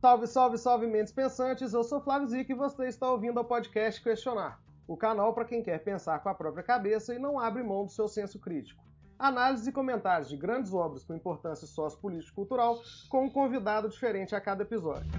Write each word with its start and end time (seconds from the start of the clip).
Salve, 0.00 0.28
salve, 0.28 0.58
salve, 0.58 0.86
mentes 0.86 1.12
pensantes! 1.12 1.72
Eu 1.72 1.82
sou 1.82 2.00
Flávio 2.00 2.28
Zic 2.28 2.52
e 2.52 2.54
você 2.54 2.86
está 2.86 3.10
ouvindo 3.10 3.40
o 3.40 3.44
podcast 3.44 4.00
Questionar, 4.00 4.60
o 4.86 4.96
canal 4.96 5.34
para 5.34 5.44
quem 5.44 5.60
quer 5.60 5.82
pensar 5.82 6.20
com 6.20 6.28
a 6.28 6.34
própria 6.34 6.62
cabeça 6.62 7.12
e 7.12 7.18
não 7.18 7.36
abre 7.36 7.64
mão 7.64 7.84
do 7.84 7.90
seu 7.90 8.06
senso 8.06 8.38
crítico. 8.38 8.80
Análise 9.18 9.68
e 9.68 9.72
comentários 9.72 10.28
de 10.28 10.36
grandes 10.36 10.72
obras 10.72 11.02
com 11.02 11.16
importância 11.16 11.66
sociopolítico-cultural 11.66 12.80
com 13.08 13.24
um 13.24 13.28
convidado 13.28 13.88
diferente 13.88 14.36
a 14.36 14.40
cada 14.40 14.62
episódio. 14.62 15.10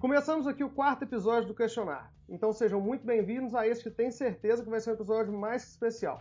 Começamos 0.00 0.48
aqui 0.48 0.64
o 0.64 0.70
quarto 0.70 1.04
episódio 1.04 1.46
do 1.46 1.54
Questionar, 1.54 2.12
então 2.28 2.52
sejam 2.52 2.80
muito 2.80 3.06
bem-vindos 3.06 3.54
a 3.54 3.68
este 3.68 3.84
que 3.84 3.90
tenho 3.90 4.10
certeza 4.10 4.64
que 4.64 4.68
vai 4.68 4.80
ser 4.80 4.90
um 4.90 4.94
episódio 4.94 5.32
mais 5.32 5.62
especial. 5.62 6.18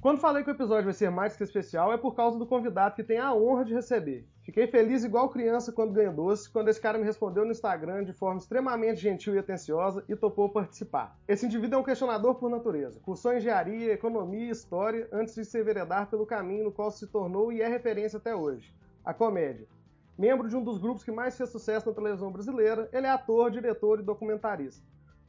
Quando 0.00 0.18
falei 0.18 0.42
que 0.42 0.48
o 0.48 0.54
episódio 0.54 0.84
vai 0.84 0.94
ser 0.94 1.10
mais 1.10 1.36
que 1.36 1.44
especial, 1.44 1.92
é 1.92 1.98
por 1.98 2.14
causa 2.14 2.38
do 2.38 2.46
convidado 2.46 2.94
que 2.94 3.04
tem 3.04 3.18
a 3.18 3.34
honra 3.34 3.66
de 3.66 3.74
receber. 3.74 4.26
Fiquei 4.42 4.66
feliz 4.66 5.04
igual 5.04 5.28
criança 5.28 5.72
quando 5.72 5.92
ganhou 5.92 6.14
doce, 6.14 6.50
quando 6.50 6.68
esse 6.68 6.80
cara 6.80 6.96
me 6.96 7.04
respondeu 7.04 7.44
no 7.44 7.50
Instagram 7.50 8.04
de 8.04 8.14
forma 8.14 8.38
extremamente 8.38 8.98
gentil 8.98 9.34
e 9.34 9.38
atenciosa 9.38 10.02
e 10.08 10.16
topou 10.16 10.48
participar. 10.48 11.18
Esse 11.28 11.44
indivíduo 11.44 11.76
é 11.76 11.78
um 11.82 11.84
questionador 11.84 12.36
por 12.36 12.48
natureza. 12.48 12.98
Cursou 13.00 13.34
engenharia, 13.34 13.92
economia 13.92 14.46
e 14.46 14.50
história 14.50 15.06
antes 15.12 15.34
de 15.34 15.44
se 15.44 15.60
enveredar 15.60 16.08
pelo 16.08 16.24
caminho 16.24 16.64
no 16.64 16.72
qual 16.72 16.90
se 16.90 17.06
tornou 17.06 17.52
e 17.52 17.60
é 17.60 17.68
referência 17.68 18.16
até 18.16 18.34
hoje. 18.34 18.74
A 19.04 19.12
comédia. 19.12 19.68
Membro 20.16 20.48
de 20.48 20.56
um 20.56 20.64
dos 20.64 20.78
grupos 20.78 21.04
que 21.04 21.12
mais 21.12 21.36
fez 21.36 21.50
sucesso 21.50 21.86
na 21.86 21.94
televisão 21.94 22.32
brasileira, 22.32 22.88
ele 22.90 23.06
é 23.06 23.10
ator, 23.10 23.50
diretor 23.50 24.00
e 24.00 24.02
documentarista. 24.02 24.82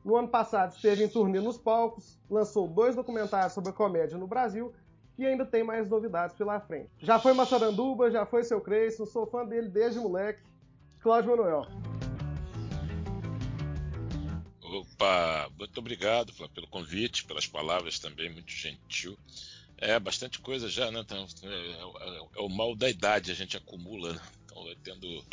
No 0.03 0.15
ano 0.15 0.27
passado 0.27 0.73
esteve 0.73 1.03
em 1.03 1.07
turnê 1.07 1.39
nos 1.39 1.57
palcos, 1.57 2.17
lançou 2.29 2.67
dois 2.67 2.95
documentários 2.95 3.53
sobre 3.53 3.69
a 3.69 3.73
comédia 3.73 4.17
no 4.17 4.27
Brasil 4.27 4.73
e 5.17 5.25
ainda 5.25 5.45
tem 5.45 5.63
mais 5.63 5.87
novidades 5.87 6.35
pela 6.35 6.59
frente. 6.59 6.89
Já 6.99 7.19
foi 7.19 7.33
Massaranduba, 7.33 8.09
já 8.09 8.25
foi 8.25 8.43
seu 8.43 8.59
Creyson, 8.59 9.05
sou 9.05 9.27
fã 9.27 9.45
dele 9.45 9.69
desde 9.69 9.99
moleque. 9.99 10.41
Cláudio 10.99 11.31
Manuel. 11.31 11.67
Opa, 14.61 15.49
muito 15.59 15.77
obrigado 15.79 16.33
pelo 16.49 16.67
convite, 16.67 17.25
pelas 17.25 17.45
palavras 17.45 17.99
também, 17.99 18.31
muito 18.31 18.51
gentil. 18.51 19.17
É, 19.77 19.99
bastante 19.99 20.39
coisa 20.39 20.69
já, 20.69 20.91
né? 20.91 20.99
Então, 20.99 21.27
é, 21.43 21.47
é, 21.47 22.17
é, 22.37 22.41
o 22.41 22.47
mal 22.47 22.75
da 22.75 22.89
idade, 22.89 23.31
a 23.31 23.35
gente 23.35 23.57
acumula, 23.57 24.13
né? 24.13 24.21
Então 24.45 24.63
vai 24.63 24.75
tendo, 24.75 25.25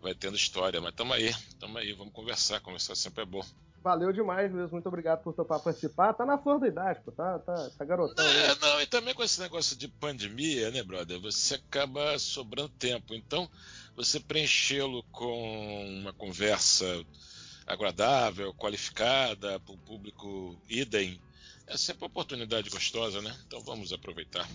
vai 0.00 0.14
tendo 0.14 0.36
história. 0.36 0.80
Mas 0.80 0.94
tamo 0.94 1.12
aí, 1.12 1.32
tamo 1.60 1.76
aí, 1.76 1.92
vamos 1.92 2.12
conversar. 2.12 2.60
Conversar 2.60 2.94
sempre 2.94 3.22
é 3.22 3.26
bom. 3.26 3.44
Valeu 3.82 4.12
demais 4.12 4.52
mesmo, 4.52 4.72
muito 4.72 4.88
obrigado 4.88 5.22
por 5.22 5.34
topar 5.34 5.58
participar. 5.60 6.14
Tá 6.14 6.24
na 6.24 6.38
flor 6.38 6.60
da 6.60 6.68
idade, 6.68 7.00
pô, 7.04 7.10
tá, 7.10 7.38
tá, 7.40 7.70
tá 7.76 7.84
garotão. 7.84 8.24
É, 8.24 8.48
né? 8.48 8.54
não, 8.60 8.80
e 8.80 8.86
também 8.86 9.14
com 9.14 9.24
esse 9.24 9.40
negócio 9.40 9.76
de 9.76 9.88
pandemia, 9.88 10.70
né, 10.70 10.82
brother? 10.82 11.20
Você 11.20 11.56
acaba 11.56 12.18
sobrando 12.18 12.68
tempo. 12.68 13.14
Então, 13.14 13.48
você 13.96 14.20
preenchê-lo 14.20 15.02
com 15.10 16.00
uma 16.00 16.12
conversa 16.12 16.86
agradável, 17.66 18.54
qualificada, 18.54 19.58
para 19.58 19.74
o 19.74 19.78
público 19.78 20.56
idem 20.68 21.20
é 21.66 21.76
sempre 21.76 22.04
uma 22.04 22.08
oportunidade 22.08 22.68
gostosa, 22.68 23.20
né? 23.22 23.34
Então 23.46 23.60
vamos 23.60 23.92
aproveitar. 23.92 24.46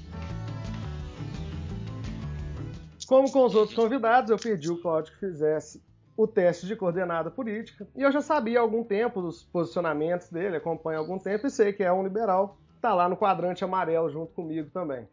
Como 3.08 3.32
com 3.32 3.46
os 3.46 3.56
outros 3.56 3.76
convidados, 3.76 4.30
eu 4.30 4.38
pedi 4.38 4.70
o 4.70 4.82
Claudio 4.82 5.14
que 5.14 5.20
fizesse 5.20 5.82
o 6.18 6.26
teste 6.26 6.66
de 6.66 6.76
coordenada 6.76 7.30
política. 7.30 7.88
E 7.96 8.02
eu 8.02 8.12
já 8.12 8.22
sabia 8.22 8.58
há 8.58 8.62
algum 8.62 8.84
tempo 8.84 9.22
dos 9.22 9.44
posicionamentos 9.44 10.30
dele, 10.30 10.58
acompanho 10.58 10.98
há 10.98 11.02
algum 11.02 11.20
tempo 11.20 11.46
e 11.46 11.52
sei 11.52 11.72
que 11.72 11.84
é 11.84 11.94
um 11.94 12.04
liberal. 12.04 12.60
Tá 12.82 12.94
lá 12.96 13.08
no 13.08 13.16
quadrante 13.16 13.64
amarelo 13.64 14.10
junto 14.10 14.34
comigo 14.34 14.70
também. 14.72 15.08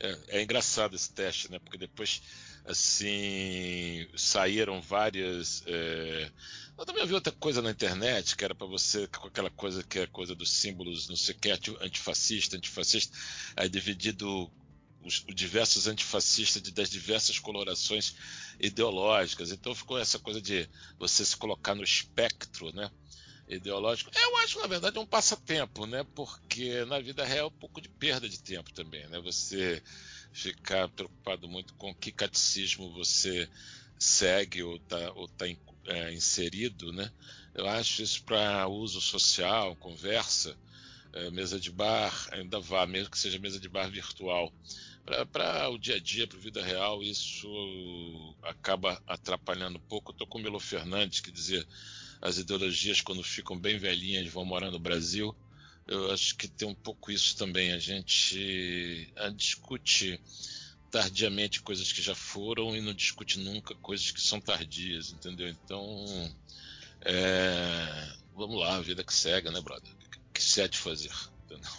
É, 0.00 0.38
é 0.38 0.42
engraçado 0.42 0.96
esse 0.96 1.12
teste, 1.12 1.50
né? 1.50 1.60
Porque 1.60 1.78
depois 1.78 2.22
assim 2.66 4.06
saíram 4.16 4.80
várias. 4.80 5.62
É... 5.66 6.28
Eu 6.76 6.84
também 6.84 7.06
vi 7.06 7.14
outra 7.14 7.32
coisa 7.32 7.62
na 7.62 7.70
internet 7.70 8.36
que 8.36 8.44
era 8.44 8.54
para 8.54 8.66
você 8.66 9.08
com 9.08 9.28
aquela 9.28 9.50
coisa 9.50 9.82
que 9.82 10.00
é 10.00 10.06
coisa 10.06 10.34
dos 10.34 10.52
símbolos, 10.52 11.08
não 11.08 11.16
sei 11.16 11.34
o 11.34 11.38
que, 11.38 11.50
antifascista, 11.50 12.56
antifascista, 12.56 13.16
aí 13.56 13.68
dividido 13.68 14.50
os, 15.08 15.24
os 15.26 15.34
diversos 15.34 15.88
antifascistas 15.88 16.62
de, 16.62 16.70
das 16.70 16.90
diversas 16.90 17.38
colorações 17.38 18.14
ideológicas. 18.60 19.50
Então 19.50 19.74
ficou 19.74 19.98
essa 19.98 20.18
coisa 20.18 20.40
de 20.40 20.68
você 20.98 21.24
se 21.24 21.36
colocar 21.36 21.74
no 21.74 21.82
espectro, 21.82 22.72
né? 22.72 22.90
ideológico. 23.48 24.10
Eu 24.14 24.36
acho, 24.38 24.60
na 24.60 24.66
verdade, 24.66 24.98
é 24.98 25.00
um 25.00 25.06
passatempo, 25.06 25.86
né? 25.86 26.04
Porque 26.14 26.84
na 26.84 27.00
vida 27.00 27.24
real 27.24 27.46
é 27.46 27.48
um 27.48 27.58
pouco 27.58 27.80
de 27.80 27.88
perda 27.88 28.28
de 28.28 28.38
tempo 28.38 28.72
também, 28.72 29.08
né? 29.08 29.18
Você 29.20 29.82
ficar 30.32 30.88
preocupado 30.90 31.48
muito 31.48 31.74
com 31.74 31.94
que 31.94 32.12
catecismo 32.12 32.92
você 32.92 33.48
segue 33.98 34.62
ou 34.62 34.76
está 34.76 35.12
ou 35.12 35.28
tá 35.28 35.46
é, 35.86 36.12
inserido, 36.12 36.92
né? 36.92 37.10
Eu 37.54 37.66
acho 37.66 38.02
isso 38.02 38.22
para 38.22 38.68
uso 38.68 39.00
social, 39.00 39.74
conversa, 39.76 40.56
é, 41.12 41.30
mesa 41.30 41.58
de 41.58 41.70
bar, 41.72 42.28
ainda 42.30 42.60
vá, 42.60 42.86
mesmo 42.86 43.10
que 43.10 43.18
seja 43.18 43.38
mesa 43.38 43.58
de 43.58 43.68
bar 43.68 43.90
virtual. 43.90 44.52
Para 45.32 45.70
o 45.70 45.78
dia 45.78 45.96
a 45.96 45.98
dia, 45.98 46.26
para 46.26 46.36
a 46.36 46.42
vida 46.42 46.62
real, 46.62 47.02
isso 47.02 48.34
acaba 48.42 49.02
atrapalhando 49.06 49.78
um 49.78 49.82
pouco. 49.88 50.10
Eu 50.10 50.12
estou 50.12 50.26
com 50.26 50.38
o 50.38 50.42
Melo 50.42 50.60
Fernandes, 50.60 51.20
que 51.20 51.30
dizia 51.30 51.66
as 52.20 52.36
ideologias, 52.36 53.00
quando 53.00 53.22
ficam 53.22 53.58
bem 53.58 53.78
velhinhas, 53.78 54.30
vão 54.30 54.44
morar 54.44 54.70
no 54.70 54.78
Brasil. 54.78 55.34
Eu 55.86 56.12
acho 56.12 56.36
que 56.36 56.46
tem 56.46 56.68
um 56.68 56.74
pouco 56.74 57.10
isso 57.10 57.36
também. 57.36 57.72
A 57.72 57.78
gente 57.78 59.10
a 59.16 59.30
discute 59.30 60.20
tardiamente 60.90 61.62
coisas 61.62 61.92
que 61.92 62.02
já 62.02 62.14
foram 62.14 62.76
e 62.76 62.80
não 62.80 62.92
discute 62.92 63.38
nunca 63.38 63.74
coisas 63.76 64.10
que 64.10 64.20
são 64.20 64.40
tardias, 64.40 65.10
entendeu? 65.10 65.48
Então, 65.48 66.34
é, 67.02 68.12
vamos 68.34 68.60
lá, 68.60 68.76
a 68.76 68.80
vida 68.80 69.04
que 69.04 69.14
segue, 69.14 69.50
né, 69.50 69.60
brother? 69.60 69.90
O 69.90 70.32
que 70.32 70.42
se 70.42 70.60
é 70.60 70.68
de 70.68 70.78
fazer? 70.78 71.12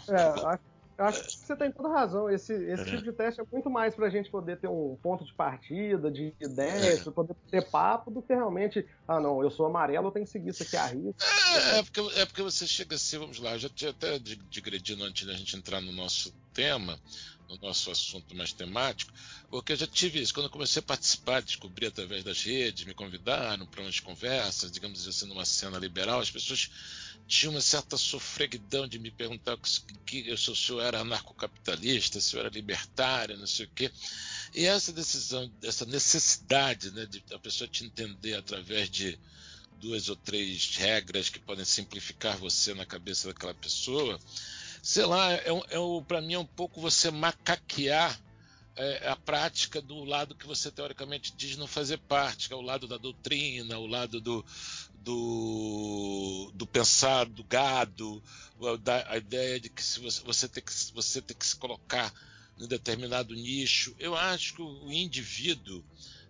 É, 0.07 0.47
acho 0.47 0.63
eu 0.99 1.05
acho 1.05 1.23
que 1.23 1.31
você 1.31 1.55
tem 1.55 1.71
toda 1.71 1.87
razão. 1.87 2.29
Esse, 2.29 2.53
esse 2.53 2.83
tipo 2.83 3.01
de 3.01 3.13
teste 3.13 3.39
é 3.39 3.45
muito 3.49 3.69
mais 3.69 3.95
para 3.95 4.07
a 4.07 4.09
gente 4.09 4.29
poder 4.29 4.59
ter 4.59 4.67
um 4.67 4.97
ponto 5.01 5.23
de 5.23 5.33
partida, 5.33 6.11
de 6.11 6.35
ideias, 6.41 7.03
para 7.03 7.13
poder 7.13 7.35
ter 7.49 7.69
papo, 7.69 8.11
do 8.11 8.21
que 8.21 8.35
realmente, 8.35 8.85
ah, 9.07 9.17
não, 9.17 9.41
eu 9.41 9.49
sou 9.49 9.65
amarelo, 9.65 10.07
eu 10.07 10.11
tenho 10.11 10.25
que 10.25 10.31
seguir 10.31 10.49
isso 10.49 10.63
aqui 10.63 10.75
a 10.75 10.87
risco. 10.87 11.15
É, 11.55 11.79
é, 11.79 11.83
porque, 11.83 12.19
é 12.19 12.25
porque 12.25 12.41
você 12.41 12.67
chega 12.67 12.95
assim, 12.95 13.17
vamos 13.17 13.39
lá, 13.39 13.53
eu 13.53 13.59
já 13.59 13.69
tinha 13.69 13.91
até 13.91 14.19
digredido 14.19 15.01
antes 15.05 15.25
da 15.25 15.33
gente 15.33 15.55
entrar 15.55 15.79
no 15.79 15.93
nosso 15.93 16.33
tema, 16.53 16.99
no 17.47 17.57
nosso 17.61 17.89
assunto 17.89 18.35
mais 18.35 18.51
temático, 18.51 19.13
porque 19.49 19.71
eu 19.71 19.77
já 19.77 19.87
tive 19.87 20.21
isso. 20.21 20.33
Quando 20.33 20.47
eu 20.47 20.51
comecei 20.51 20.81
a 20.81 20.83
participar, 20.83 21.41
descobri 21.41 21.85
através 21.85 22.25
das 22.25 22.43
redes, 22.43 22.85
me 22.85 22.93
convidaram 22.93 23.65
para 23.65 23.81
umas 23.81 24.01
conversas, 24.01 24.69
digamos 24.69 25.07
assim, 25.07 25.27
numa 25.27 25.45
cena 25.45 25.79
liberal, 25.79 26.19
as 26.19 26.29
pessoas 26.29 26.69
tinham 27.27 27.53
uma 27.53 27.61
certa 27.61 27.97
sofreguidão 27.97 28.87
de 28.87 28.97
me 28.97 29.11
perguntar 29.11 29.57
que 30.05 30.35
se 30.35 30.51
o 30.51 30.55
senhor 30.55 30.81
era 30.81 30.99
anarcocapitalista, 30.99 32.19
se 32.19 32.35
eu 32.35 32.39
era 32.39 32.49
libertário, 32.49 33.37
não 33.37 33.47
sei 33.47 33.65
o 33.65 33.69
quê. 33.75 33.91
E 34.53 34.65
essa 34.65 34.91
decisão, 34.91 35.51
essa 35.61 35.85
necessidade 35.85 36.91
né, 36.91 37.05
de 37.05 37.23
a 37.31 37.37
pessoa 37.39 37.67
te 37.67 37.85
entender 37.85 38.33
através 38.33 38.89
de 38.89 39.17
duas 39.79 40.09
ou 40.09 40.15
três 40.15 40.75
regras 40.75 41.29
que 41.29 41.39
podem 41.39 41.65
simplificar 41.65 42.37
você 42.37 42.73
na 42.73 42.85
cabeça 42.85 43.27
daquela 43.27 43.53
pessoa, 43.53 44.19
sei 44.81 45.05
lá, 45.05 45.33
é, 45.33 45.49
é, 45.49 46.01
para 46.07 46.21
mim 46.21 46.33
é 46.33 46.39
um 46.39 46.45
pouco 46.45 46.81
você 46.81 47.11
macaquear 47.11 48.19
é, 48.79 49.09
a 49.09 49.15
prática 49.17 49.81
do 49.81 50.05
lado 50.05 50.33
que 50.33 50.47
você 50.47 50.71
teoricamente 50.71 51.33
diz 51.35 51.57
não 51.57 51.67
fazer 51.67 51.97
parte, 51.97 52.47
que 52.47 52.53
é 52.53 52.57
o 52.57 52.61
lado 52.61 52.87
da 52.87 52.97
doutrina, 52.97 53.77
o 53.77 53.85
lado 53.85 54.21
do, 54.21 54.45
do, 55.03 56.49
do 56.53 56.65
pensar 56.65 57.25
do 57.25 57.43
gado, 57.43 58.23
da, 58.81 59.05
a 59.11 59.17
ideia 59.17 59.59
de 59.59 59.69
que 59.69 59.83
se 59.83 59.99
você, 59.99 60.23
você, 60.23 60.47
tem 60.47 60.63
que 60.63 60.71
você 60.93 61.21
tem 61.21 61.35
que 61.35 61.45
se 61.45 61.57
colocar 61.57 62.13
em 62.57 62.67
determinado 62.67 63.35
nicho. 63.35 63.93
Eu 63.99 64.15
acho 64.15 64.55
que 64.55 64.61
o 64.61 64.89
indivíduo 64.89 65.83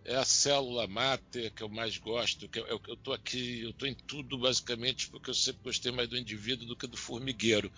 é 0.05 0.15
a 0.15 0.25
célula 0.25 0.87
máter 0.87 1.51
que 1.53 1.61
eu 1.61 1.69
mais 1.69 1.97
gosto, 1.97 2.47
que 2.49 2.59
eu, 2.59 2.81
eu 2.87 2.97
tô 2.97 3.11
aqui, 3.13 3.61
eu 3.61 3.73
tô 3.73 3.85
em 3.85 3.93
tudo 3.93 4.37
basicamente 4.37 5.09
porque 5.09 5.29
eu 5.29 5.33
sempre 5.33 5.61
gostei 5.63 5.91
mais 5.91 6.09
do 6.09 6.17
indivíduo 6.17 6.67
do 6.67 6.75
que 6.75 6.87
do 6.87 6.97
formigueiro. 6.97 7.71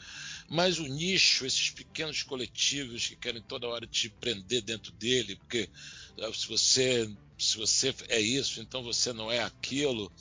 Mas 0.50 0.80
o 0.80 0.88
nicho, 0.88 1.46
esses 1.46 1.70
pequenos 1.72 2.24
coletivos 2.24 3.08
que 3.08 3.16
querem 3.16 3.42
toda 3.42 3.68
hora 3.68 3.88
te 3.88 4.10
prender 4.10 4.62
dentro 4.62 4.92
dele, 4.94 5.36
porque 5.36 5.70
ah, 6.20 6.32
se 6.34 6.48
você 6.48 7.10
se 7.38 7.58
você 7.58 7.94
é 8.10 8.20
isso, 8.20 8.62
então 8.62 8.84
você 8.84 9.12
não 9.12 9.32
é 9.32 9.42
aquilo. 9.42 10.12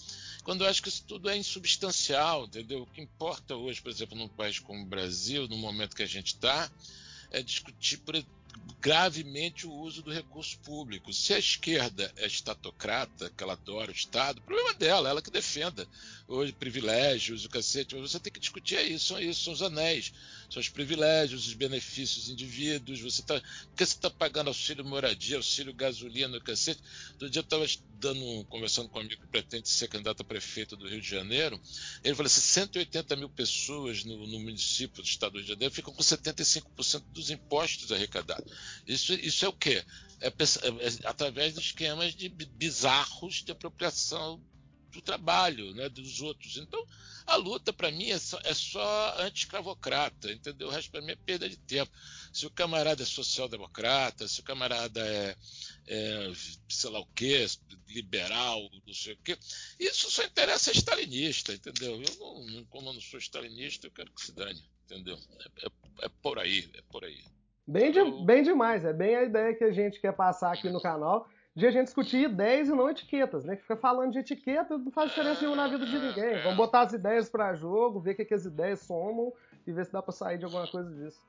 Quando 0.43 0.64
eu 0.64 0.70
acho 0.70 0.82
que 0.82 0.88
isso 0.88 1.05
tudo 1.06 1.29
é 1.29 1.37
insubstancial, 1.37 2.47
entendeu? 2.47 2.82
O 2.82 2.87
que 2.87 3.02
importa 3.02 3.55
hoje, 3.55 3.82
por 3.82 3.91
exemplo, 3.91 4.17
num 4.17 4.29
país 4.29 4.58
como 4.58 4.82
o 4.82 4.87
Brasil, 4.87 5.47
no 5.47 5.58
momento 5.58 5.94
que 5.94 6.02
a 6.02 6.06
gente 6.06 6.29
está, 6.29 6.70
é 7.31 7.43
discutir 7.43 7.99
por 7.99 8.17
gravemente 8.80 9.66
o 9.66 9.72
uso 9.72 10.02
do 10.02 10.10
recurso 10.10 10.58
público. 10.60 11.12
Se 11.12 11.34
a 11.34 11.38
esquerda 11.38 12.12
é 12.16 12.26
estatocrata, 12.26 13.30
que 13.36 13.42
ela 13.42 13.52
adora 13.52 13.90
o 13.90 13.94
Estado, 13.94 14.40
problema 14.40 14.72
dela, 14.74 15.10
ela 15.10 15.22
que 15.22 15.30
defenda 15.30 15.86
hoje 16.26 16.52
privilégios, 16.52 17.44
o 17.44 17.50
cacete, 17.50 17.94
mas 17.94 18.10
você 18.10 18.18
tem 18.18 18.32
que 18.32 18.40
discutir 18.40 18.76
é 18.76 18.82
isso, 18.82 19.08
são 19.08 19.20
isso, 19.20 19.44
são 19.44 19.52
os 19.52 19.62
anéis, 19.62 20.12
Os 20.58 20.69
privilégios, 20.69 21.47
os 21.47 21.55
benefícios 21.55 22.29
indivíduos. 22.29 23.00
Você 23.00 23.23
tá, 23.23 23.41
porque 23.69 23.87
você 23.87 23.94
está 23.94 24.11
pagando 24.11 24.49
auxílio 24.49 24.85
moradia, 24.85 25.37
auxílio 25.37 25.73
gasolina, 25.73 26.41
cacete. 26.41 26.82
Todo 27.19 27.31
dia 27.31 27.41
eu 27.41 27.44
estava 27.44 27.67
dando, 28.00 28.44
conversando 28.47 28.88
com 28.88 28.99
um 28.99 29.02
amigo 29.02 29.20
que 29.20 29.29
pretende 29.29 29.69
ser 29.69 29.88
candidato 29.88 30.23
a 30.23 30.25
prefeito 30.25 30.76
do 30.76 30.88
Rio 30.88 31.00
de 31.00 31.08
Janeiro. 31.08 31.61
Ele 32.02 32.14
falou 32.14 32.26
assim: 32.26 32.41
180 32.41 33.17
mil 33.17 33.29
pessoas 33.29 34.05
no, 34.05 34.26
no 34.26 34.41
município 34.41 35.02
do 35.02 35.06
estado 35.06 35.32
do 35.32 35.38
Rio 35.38 35.47
de 35.47 35.52
Janeiro 35.52 35.75
ficam 35.75 35.94
com 35.94 36.02
75% 36.02 37.05
dos 37.12 37.31
impostos 37.31 37.93
arrecadados. 37.93 38.52
Isso, 38.87 39.12
isso 39.14 39.44
é 39.44 39.49
o 39.49 39.52
quê? 39.52 39.85
É, 40.20 40.29
é, 40.29 40.31
é, 40.31 41.08
através 41.08 41.55
de 41.55 41.61
esquemas 41.61 42.14
de 42.14 42.29
bizarros 42.29 43.43
de 43.43 43.52
apropriação 43.52 44.43
do 44.90 45.00
trabalho, 45.00 45.72
né, 45.75 45.88
dos 45.88 46.20
outros. 46.20 46.56
Então, 46.56 46.84
a 47.26 47.37
luta 47.37 47.72
para 47.72 47.90
mim 47.90 48.10
é 48.10 48.19
só, 48.19 48.38
é 48.44 48.52
só 48.52 49.14
anti-escravocrata, 49.20 50.32
entendeu? 50.32 50.69
O 50.69 50.70
resto 50.70 50.90
para 50.90 51.00
mim 51.00 51.12
é 51.12 51.16
perda 51.16 51.48
de 51.48 51.56
tempo. 51.56 51.90
Se 52.32 52.46
o 52.46 52.50
camarada 52.50 53.02
é 53.02 53.06
social-democrata, 53.06 54.26
se 54.26 54.40
o 54.40 54.44
camarada 54.44 55.00
é, 55.00 55.37
é, 55.87 56.32
sei 56.69 56.90
lá 56.90 57.00
o 57.00 57.06
quê, 57.14 57.46
liberal, 57.88 58.69
não 58.87 58.94
sei 58.94 59.14
o 59.14 59.19
quê, 59.19 59.37
isso 59.78 60.10
só 60.10 60.25
interessa 60.25 60.70
a 60.70 60.75
stalinista, 60.75 61.52
entendeu? 61.52 62.02
Eu 62.02 62.46
não, 62.46 62.64
como 62.64 62.88
eu 62.88 62.94
não 62.94 63.00
sou 63.00 63.19
stalinista, 63.19 63.87
eu 63.87 63.92
quero 63.92 64.12
que 64.12 64.22
se 64.22 64.32
dane, 64.32 64.62
entendeu? 64.84 65.16
É, 65.16 65.66
é, 65.66 65.70
é 66.06 66.08
por 66.22 66.38
aí, 66.38 66.69
é 66.75 66.82
por 66.90 67.04
aí. 67.04 67.22
Bem, 67.66 67.92
de, 67.92 68.02
bem 68.25 68.42
demais, 68.42 68.84
é 68.84 68.92
bem 68.92 69.14
a 69.14 69.22
ideia 69.22 69.54
que 69.54 69.62
a 69.62 69.70
gente 69.70 70.00
quer 70.00 70.12
passar 70.12 70.52
aqui 70.52 70.69
no 70.69 70.81
canal 70.81 71.28
de 71.55 71.67
a 71.67 71.70
gente 71.70 71.87
discutir 71.87 72.25
ideias 72.25 72.69
e 72.69 72.70
não 72.70 72.88
etiquetas, 72.88 73.44
né? 73.44 73.56
Que 73.56 73.62
fica 73.62 73.76
falando 73.76 74.12
de 74.12 74.19
etiqueta 74.19 74.79
não 74.79 74.91
faz 74.91 75.11
diferença 75.11 75.41
nenhuma 75.41 75.56
na 75.56 75.69
vida 75.69 75.85
de 75.85 75.99
ninguém. 75.99 76.43
Vamos 76.43 76.56
botar 76.56 76.82
as 76.82 76.93
ideias 76.93 77.29
para 77.29 77.55
jogo, 77.55 78.00
ver 78.00 78.12
o 78.12 78.17
que, 78.17 78.25
que 78.25 78.35
as 78.35 78.44
ideias 78.44 78.81
somam 78.81 79.32
e 79.67 79.73
ver 79.73 79.85
se 79.85 79.93
dá 79.93 80.00
para 80.00 80.12
sair 80.12 80.38
de 80.38 80.44
alguma 80.44 80.67
coisa 80.69 80.91
disso. 80.91 81.20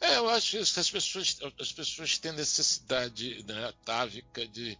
É, 0.00 0.16
eu 0.16 0.28
acho 0.28 0.52
que 0.52 0.58
as 0.58 0.90
pessoas, 0.90 1.38
as 1.58 1.72
pessoas 1.72 2.18
têm 2.18 2.32
necessidade 2.32 3.44
né, 3.46 3.66
atávica 3.66 4.46
de 4.46 4.78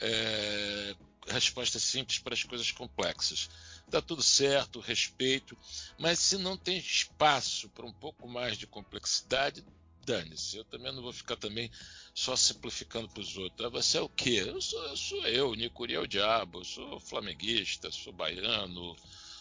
é, 0.00 0.94
respostas 1.26 1.82
simples 1.82 2.18
para 2.18 2.34
as 2.34 2.42
coisas 2.44 2.70
complexas. 2.70 3.50
Dá 3.88 4.00
tudo 4.00 4.22
certo, 4.22 4.80
respeito, 4.80 5.56
mas 5.98 6.18
se 6.18 6.38
não 6.38 6.56
tem 6.56 6.78
espaço 6.78 7.68
para 7.70 7.84
um 7.84 7.92
pouco 7.92 8.28
mais 8.28 8.56
de 8.56 8.66
complexidade, 8.66 9.64
dane-se. 10.10 10.56
Eu 10.56 10.64
também 10.64 10.92
não 10.92 11.02
vou 11.02 11.12
ficar 11.12 11.36
também 11.36 11.70
só 12.12 12.34
simplificando 12.34 13.08
para 13.08 13.20
os 13.20 13.36
outros. 13.36 13.66
Ah, 13.66 13.70
você 13.70 13.98
é 13.98 14.00
o 14.00 14.08
quê? 14.08 14.44
Eu 14.46 14.60
sou 14.60 14.84
eu, 14.84 14.96
sou 14.96 15.26
eu 15.26 15.54
Nicuri 15.54 15.94
é 15.94 16.00
o 16.00 16.06
diabo, 16.06 16.60
eu 16.60 16.64
sou 16.64 17.00
flamenguista, 17.00 17.90
sou 17.92 18.12
baiano, 18.12 18.96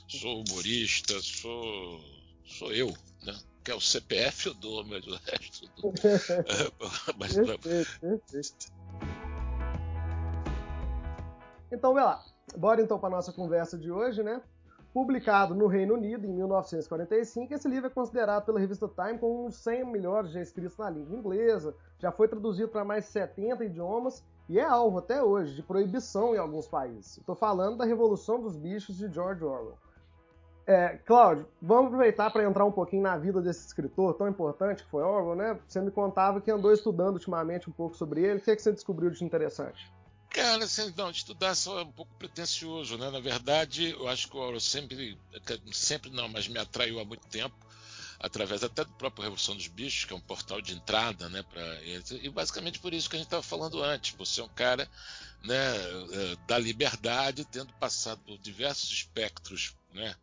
sou 0.07 0.43
humorista, 0.43 1.19
sou, 1.21 1.99
sou 2.45 2.71
eu, 2.71 2.95
né? 3.23 3.37
Que 3.63 3.71
é 3.71 3.75
o 3.75 3.81
CPF 3.81 4.47
eu 4.47 4.53
dou, 4.53 4.85
mas 4.85 5.05
o 5.07 5.15
resto 5.15 5.67
do... 5.75 5.93
mas, 7.17 7.35
Então, 11.71 11.93
vai 11.93 12.03
lá. 12.03 12.25
Bora 12.57 12.81
então 12.81 12.99
para 12.99 13.09
nossa 13.09 13.31
conversa 13.31 13.77
de 13.77 13.91
hoje, 13.91 14.23
né? 14.23 14.41
Publicado 14.91 15.53
no 15.53 15.67
Reino 15.67 15.93
Unido 15.93 16.25
em 16.25 16.33
1945, 16.33 17.53
esse 17.53 17.67
livro 17.67 17.87
é 17.87 17.89
considerado 17.91 18.45
pela 18.45 18.59
revista 18.59 18.87
Time 18.87 19.19
como 19.19 19.45
um 19.45 19.47
dos 19.47 19.57
100 19.57 19.85
melhores 19.85 20.31
já 20.31 20.41
escritos 20.41 20.77
na 20.77 20.89
língua 20.89 21.15
inglesa, 21.15 21.75
já 21.99 22.11
foi 22.11 22.27
traduzido 22.27 22.69
para 22.69 22.83
mais 22.83 23.05
de 23.05 23.11
70 23.11 23.65
idiomas 23.65 24.25
e 24.49 24.57
é 24.57 24.63
alvo 24.63 24.97
até 24.97 25.21
hoje 25.23 25.53
de 25.53 25.61
proibição 25.61 26.33
em 26.33 26.39
alguns 26.39 26.67
países. 26.67 27.17
Estou 27.19 27.35
falando 27.35 27.77
da 27.77 27.85
Revolução 27.85 28.41
dos 28.41 28.57
Bichos 28.57 28.97
de 28.97 29.07
George 29.13 29.43
Orwell. 29.43 29.77
É, 30.65 30.97
Cláudio, 31.05 31.47
vamos 31.61 31.87
aproveitar 31.87 32.31
para 32.31 32.43
entrar 32.43 32.65
um 32.65 32.71
pouquinho 32.71 33.03
na 33.03 33.15
vida 33.15 33.41
desse 33.41 33.67
escritor 33.67 34.15
tão 34.15 34.27
importante 34.27 34.83
que 34.83 34.89
foi 34.89 35.03
Orwell, 35.03 35.35
né? 35.35 35.59
Você 35.67 35.81
me 35.81 35.91
contava 35.91 36.41
que 36.41 36.49
andou 36.49 36.73
estudando 36.73 37.13
ultimamente 37.13 37.69
um 37.69 37.73
pouco 37.73 37.95
sobre 37.95 38.23
ele. 38.23 38.39
O 38.39 38.41
que, 38.41 38.49
é 38.49 38.55
que 38.55 38.61
você 38.61 38.71
descobriu 38.71 39.11
de 39.11 39.23
interessante? 39.23 39.91
Cara, 40.39 40.63
assim, 40.63 40.93
não, 40.95 41.11
estudar 41.11 41.53
só 41.53 41.79
é 41.79 41.83
um 41.83 41.91
pouco 41.91 42.15
pretencioso, 42.15 42.97
né? 42.97 43.09
Na 43.11 43.19
verdade, 43.19 43.89
eu 43.91 44.07
acho 44.07 44.29
que 44.29 44.37
o 44.37 44.39
Orwell 44.39 44.61
sempre, 44.61 45.17
sempre 45.73 46.09
não, 46.09 46.29
mas 46.29 46.47
me 46.47 46.57
atraiu 46.57 46.97
há 46.97 47.03
muito 47.03 47.27
tempo, 47.27 47.55
através 48.17 48.63
até 48.63 48.85
do 48.85 48.93
próprio 48.93 49.23
Revolução 49.23 49.53
dos 49.53 49.67
Bichos, 49.67 50.05
que 50.05 50.13
é 50.13 50.15
um 50.15 50.21
portal 50.21 50.61
de 50.61 50.73
entrada, 50.73 51.27
né, 51.27 51.43
para 51.43 51.83
e 51.83 52.29
basicamente 52.29 52.79
por 52.79 52.93
isso 52.93 53.09
que 53.09 53.17
a 53.17 53.19
gente 53.19 53.27
estava 53.27 53.43
falando 53.43 53.83
antes, 53.83 54.15
você 54.15 54.39
é 54.39 54.43
um 54.45 54.49
cara, 54.49 54.89
né, 55.43 55.75
é, 55.75 56.35
da 56.47 56.57
liberdade, 56.57 57.43
tendo 57.43 57.73
passado 57.73 58.21
por 58.25 58.37
diversos 58.37 58.89
espectros, 58.89 59.75
né, 59.93 60.15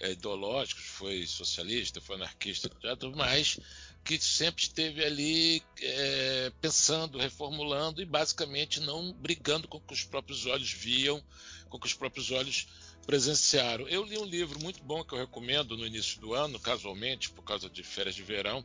é, 0.00 0.10
ideológicos, 0.12 0.84
foi 0.84 1.26
socialista, 1.26 2.00
foi 2.00 2.16
anarquista, 2.16 2.68
mas 3.14 3.58
que 4.04 4.18
sempre 4.18 4.62
esteve 4.62 5.04
ali 5.04 5.62
é, 5.80 6.52
pensando, 6.60 7.18
reformulando 7.18 8.00
e 8.02 8.04
basicamente 8.04 8.80
não 8.80 9.12
brigando 9.12 9.68
com 9.68 9.78
o 9.78 9.80
que 9.80 9.94
os 9.94 10.04
próprios 10.04 10.46
olhos 10.46 10.72
viam, 10.72 11.22
com 11.68 11.76
o 11.76 11.80
que 11.80 11.86
os 11.86 11.94
próprios 11.94 12.30
olhos 12.30 12.66
presenciaram. 13.06 13.88
Eu 13.88 14.04
li 14.04 14.18
um 14.18 14.24
livro 14.24 14.60
muito 14.60 14.82
bom 14.82 15.04
que 15.04 15.14
eu 15.14 15.18
recomendo 15.18 15.76
no 15.76 15.86
início 15.86 16.20
do 16.20 16.34
ano, 16.34 16.58
casualmente, 16.58 17.30
por 17.30 17.42
causa 17.42 17.68
de 17.68 17.82
férias 17.82 18.14
de 18.14 18.22
verão, 18.22 18.64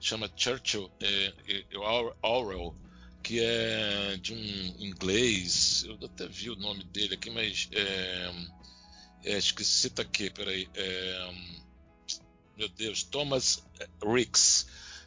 chama 0.00 0.30
Churchill 0.34 0.90
é, 1.00 1.32
é, 1.48 1.78
Orwell, 2.22 2.74
que 3.22 3.40
é 3.40 4.16
de 4.18 4.32
um 4.32 4.84
inglês, 4.84 5.84
eu 5.84 5.98
até 6.04 6.28
vi 6.28 6.50
o 6.50 6.56
nome 6.56 6.84
dele 6.84 7.14
aqui, 7.14 7.30
mas 7.30 7.68
é, 7.72 8.32
é, 9.24 9.38
esqueci 9.38 9.90
tá 9.90 10.02
aqui, 10.02 10.30
peraí. 10.30 10.68
É, 10.74 11.34
meu 12.56 12.68
Deus, 12.68 13.02
Thomas 13.02 13.62
Ricks. 14.02 14.66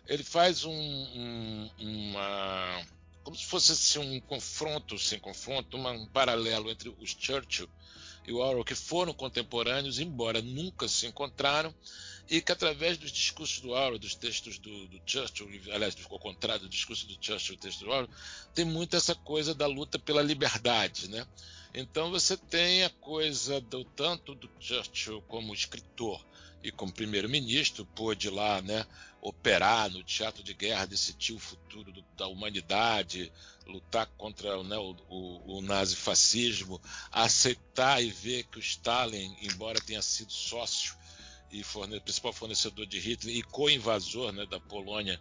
Ele 0.10 0.24
faz 0.24 0.66
um, 0.66 0.74
um, 0.74 1.70
uma. 1.78 2.84
como 3.24 3.38
se 3.38 3.46
fosse 3.46 3.72
assim, 3.72 4.00
um 4.00 4.20
confronto, 4.20 4.98
sem 4.98 5.20
confronto, 5.20 5.78
uma, 5.78 5.92
um 5.92 6.08
paralelo 6.08 6.72
entre 6.72 6.90
os 6.90 7.12
Churchill 7.12 7.70
e 8.26 8.32
o 8.32 8.38
Orwell, 8.38 8.66
que 8.66 8.74
foram 8.74 9.14
contemporâneos, 9.14 10.00
embora 10.00 10.42
nunca 10.42 10.88
se 10.88 11.06
encontraram, 11.06 11.74
e 12.28 12.42
que 12.42 12.52
através 12.52 12.98
dos 12.98 13.12
discursos 13.12 13.60
do 13.60 13.70
Orwell, 13.70 14.00
dos 14.00 14.16
textos 14.16 14.58
do, 14.58 14.88
do 14.88 15.00
Churchill, 15.06 15.48
aliás, 15.72 15.96
ao 16.10 16.20
contrário 16.20 16.64
do 16.64 16.70
discurso 16.70 17.08
do 17.08 17.18
Churchill 17.22 17.54
e 17.54 17.58
do 17.58 17.62
texto 17.62 17.86
do 17.86 17.92
Orwell, 17.92 18.10
tem 18.56 18.66
muito 18.66 18.96
essa 18.96 19.14
coisa 19.14 19.54
da 19.54 19.68
luta 19.68 20.00
pela 20.00 20.24
liberdade, 20.24 21.08
né? 21.08 21.24
Então 21.72 22.10
você 22.10 22.36
tem 22.36 22.84
a 22.84 22.90
coisa 22.90 23.62
do 23.62 23.86
tanto 23.86 24.34
do 24.34 24.50
Churchill 24.60 25.22
como 25.28 25.54
escritor 25.54 26.20
e 26.64 26.72
como 26.72 26.92
primeiro-ministro 26.92 27.86
pôde 27.96 28.30
lá, 28.30 28.62
né, 28.62 28.86
operar 29.22 29.90
no 29.90 30.04
teatro 30.04 30.44
de 30.44 30.54
guerra, 30.54 30.86
decidir 30.86 31.34
o 31.34 31.40
futuro 31.40 31.92
do, 31.92 32.02
da 32.16 32.28
humanidade, 32.28 33.32
lutar 33.66 34.08
contra 34.18 34.62
né, 34.64 34.78
o, 34.78 34.96
o, 35.10 35.58
o 35.58 35.62
nazifascismo, 35.62 36.82
aceitar 37.12 38.04
e 38.04 38.10
ver 38.10 38.44
que 38.46 38.58
o 38.58 38.62
Stalin, 38.62 39.36
embora 39.42 39.82
tenha 39.82 40.02
sido 40.02 40.32
sócio 40.32 40.96
e 41.52 41.64
forne 41.64 42.00
principal 42.00 42.32
fornecedor 42.32 42.86
de 42.86 43.00
Hitler 43.00 43.36
e 43.36 43.44
co-invasor 43.44 44.32
né, 44.32 44.46
da 44.46 44.60
Polônia 44.60 45.20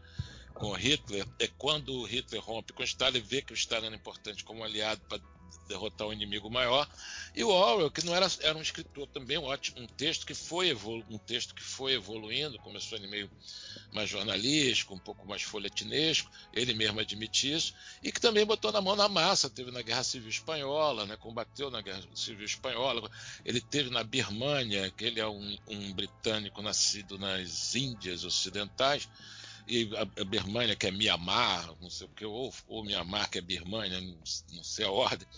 com 0.55 0.73
Hitler, 0.73 1.27
é 1.39 1.47
quando 1.47 2.05
Hitler 2.05 2.43
rompe 2.43 2.73
com 2.73 2.83
Stalin, 2.83 3.21
vê 3.21 3.41
que 3.43 3.53
o 3.53 3.55
Stalin 3.55 3.87
era 3.87 3.97
importante 3.97 4.45
como 4.45 4.65
aliado 4.65 5.01
para 5.09 5.21
derrotar 5.67 6.07
um 6.07 6.13
inimigo 6.13 6.51
maior. 6.51 6.89
E 7.35 7.45
o 7.45 7.49
Orwell, 7.49 7.91
que 7.91 8.05
não 8.05 8.15
era, 8.15 8.27
era 8.41 8.57
um 8.57 8.63
escritor 8.63 9.07
também, 9.09 9.39
um 9.39 9.45
ótimo, 9.45 9.81
um 9.81 9.87
texto 9.87 10.27
que 10.27 10.35
foi 10.35 10.75
um 11.09 11.19
texto 11.19 11.55
que 11.55 11.63
foi 11.63 11.93
evoluindo, 11.95 12.59
começou 12.59 12.99
meio 13.01 13.31
mais 13.93 14.09
jornalístico, 14.09 14.95
um 14.95 14.99
pouco 14.99 15.27
mais 15.27 15.43
folhetinesco, 15.43 16.31
ele 16.53 16.75
mesmo 16.75 17.01
admite 17.01 17.53
isso, 17.53 17.75
e 18.03 18.11
que 18.11 18.21
também 18.21 18.45
botou 18.45 18.73
na 18.73 18.81
mão 18.81 18.97
na 18.97 19.09
massa, 19.09 19.49
teve 19.49 19.71
na 19.71 19.83
Guerra 19.83 20.03
Civil 20.03 20.29
Espanhola, 20.29 21.07
né, 21.07 21.17
combateu 21.17 21.71
na 21.71 21.81
Guerra 21.81 22.03
Civil 22.15 22.45
Espanhola, 22.45 23.11
ele 23.45 23.61
teve 23.61 23.91
na 23.91 24.03
Birmânia, 24.03 24.91
que 24.91 25.05
ele 25.05 25.21
é 25.21 25.27
um, 25.27 25.57
um 25.67 25.93
britânico 25.93 26.61
nascido 26.61 27.19
nas 27.19 27.75
Índias 27.75 28.25
Ocidentais, 28.25 29.09
e 29.69 29.91
a, 29.97 30.03
a 30.21 30.25
Birmania, 30.25 30.75
que 30.75 30.87
é 30.87 30.91
Mianmar, 30.91 31.75
não 31.81 31.91
sei 31.91 32.07
o 32.07 32.11
que, 32.11 32.25
ou, 32.25 32.53
ou 32.67 32.85
Mianmar, 32.85 33.29
que 33.31 33.39
é 33.39 33.43
Birmania, 33.43 34.01
não, 34.01 34.65
sei 34.65 34.87
a 34.87 34.91
ordem. 34.91 35.29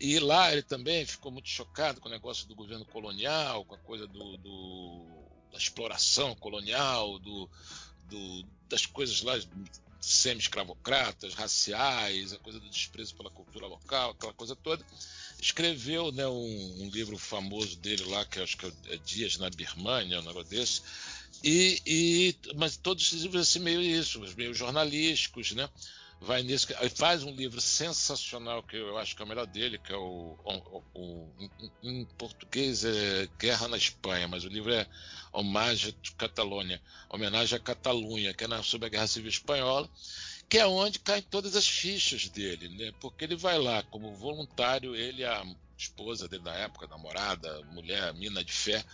E 0.00 0.18
lá 0.18 0.52
ele 0.52 0.62
também 0.62 1.04
ficou 1.06 1.30
muito 1.30 1.48
chocado 1.48 2.00
com 2.00 2.08
o 2.08 2.12
negócio 2.12 2.46
do 2.48 2.54
governo 2.54 2.84
colonial, 2.86 3.64
com 3.64 3.74
a 3.74 3.78
coisa 3.78 4.06
do, 4.06 4.36
do 4.38 5.26
da 5.52 5.58
exploração 5.58 6.34
colonial, 6.34 7.18
do, 7.18 7.48
do, 8.08 8.44
das 8.68 8.84
coisas 8.84 9.22
lá 9.22 9.38
semi-escravocratas, 10.00 11.34
raciais, 11.34 12.32
a 12.32 12.38
coisa 12.38 12.60
do 12.60 12.68
desprezo 12.68 13.16
pela 13.16 13.30
cultura 13.30 13.66
local, 13.66 14.10
aquela 14.10 14.32
coisa 14.34 14.54
toda. 14.54 14.84
Escreveu 15.40 16.12
né, 16.12 16.26
um, 16.26 16.82
um 16.82 16.90
livro 16.90 17.18
famoso 17.18 17.76
dele 17.78 18.04
lá, 18.04 18.24
que 18.24 18.38
acho 18.38 18.56
que 18.56 18.66
é 18.88 18.96
Dias 18.98 19.36
na 19.38 19.50
Birmania, 19.50 20.20
um 20.20 20.24
negócio 20.24 20.48
desse, 20.48 20.82
e, 21.42 21.80
e, 21.86 22.36
mas 22.54 22.76
todos 22.76 23.06
esses 23.06 23.22
livros 23.22 23.42
assim, 23.42 23.60
meio 23.60 23.80
isso, 23.80 24.20
meio 24.36 24.54
jornalísticos, 24.54 25.52
né? 25.52 25.68
vai 26.20 26.42
nisso, 26.42 26.68
faz 26.94 27.22
um 27.22 27.30
livro 27.30 27.60
sensacional 27.60 28.62
que 28.62 28.76
eu 28.76 28.96
acho 28.98 29.14
que 29.14 29.22
é 29.22 29.24
o 29.24 29.28
melhor 29.28 29.46
dele, 29.46 29.78
que 29.78 29.92
é 29.92 29.96
o, 29.96 30.36
o, 30.44 30.82
o 30.94 31.28
em, 31.82 32.04
português 32.18 32.84
é 32.84 33.28
Guerra 33.38 33.68
na 33.68 33.76
Espanha, 33.76 34.26
mas 34.26 34.44
o 34.44 34.48
livro 34.48 34.72
é 34.72 34.86
Homenagem 35.32 35.90
à 35.90 36.16
Catalunha, 36.16 36.80
Homenagem 37.10 37.56
à 37.56 37.60
Catalunha, 37.60 38.32
que 38.32 38.44
é 38.44 38.62
sobre 38.62 38.86
a 38.86 38.90
Guerra 38.90 39.06
Civil 39.06 39.28
Espanhola, 39.28 39.88
que 40.48 40.58
é 40.58 40.66
onde 40.66 40.98
caem 40.98 41.22
todas 41.22 41.54
as 41.54 41.68
fichas 41.68 42.28
dele, 42.28 42.68
né? 42.68 42.92
Porque 43.00 43.24
ele 43.24 43.36
vai 43.36 43.58
lá 43.58 43.82
como 43.84 44.14
voluntário, 44.14 44.94
ele 44.94 45.24
a 45.24 45.44
esposa 45.76 46.28
dele 46.28 46.44
na 46.44 46.54
época, 46.54 46.86
namorada, 46.86 47.62
mulher, 47.72 48.14
mina 48.14 48.42
de 48.42 48.52
fé, 48.52 48.84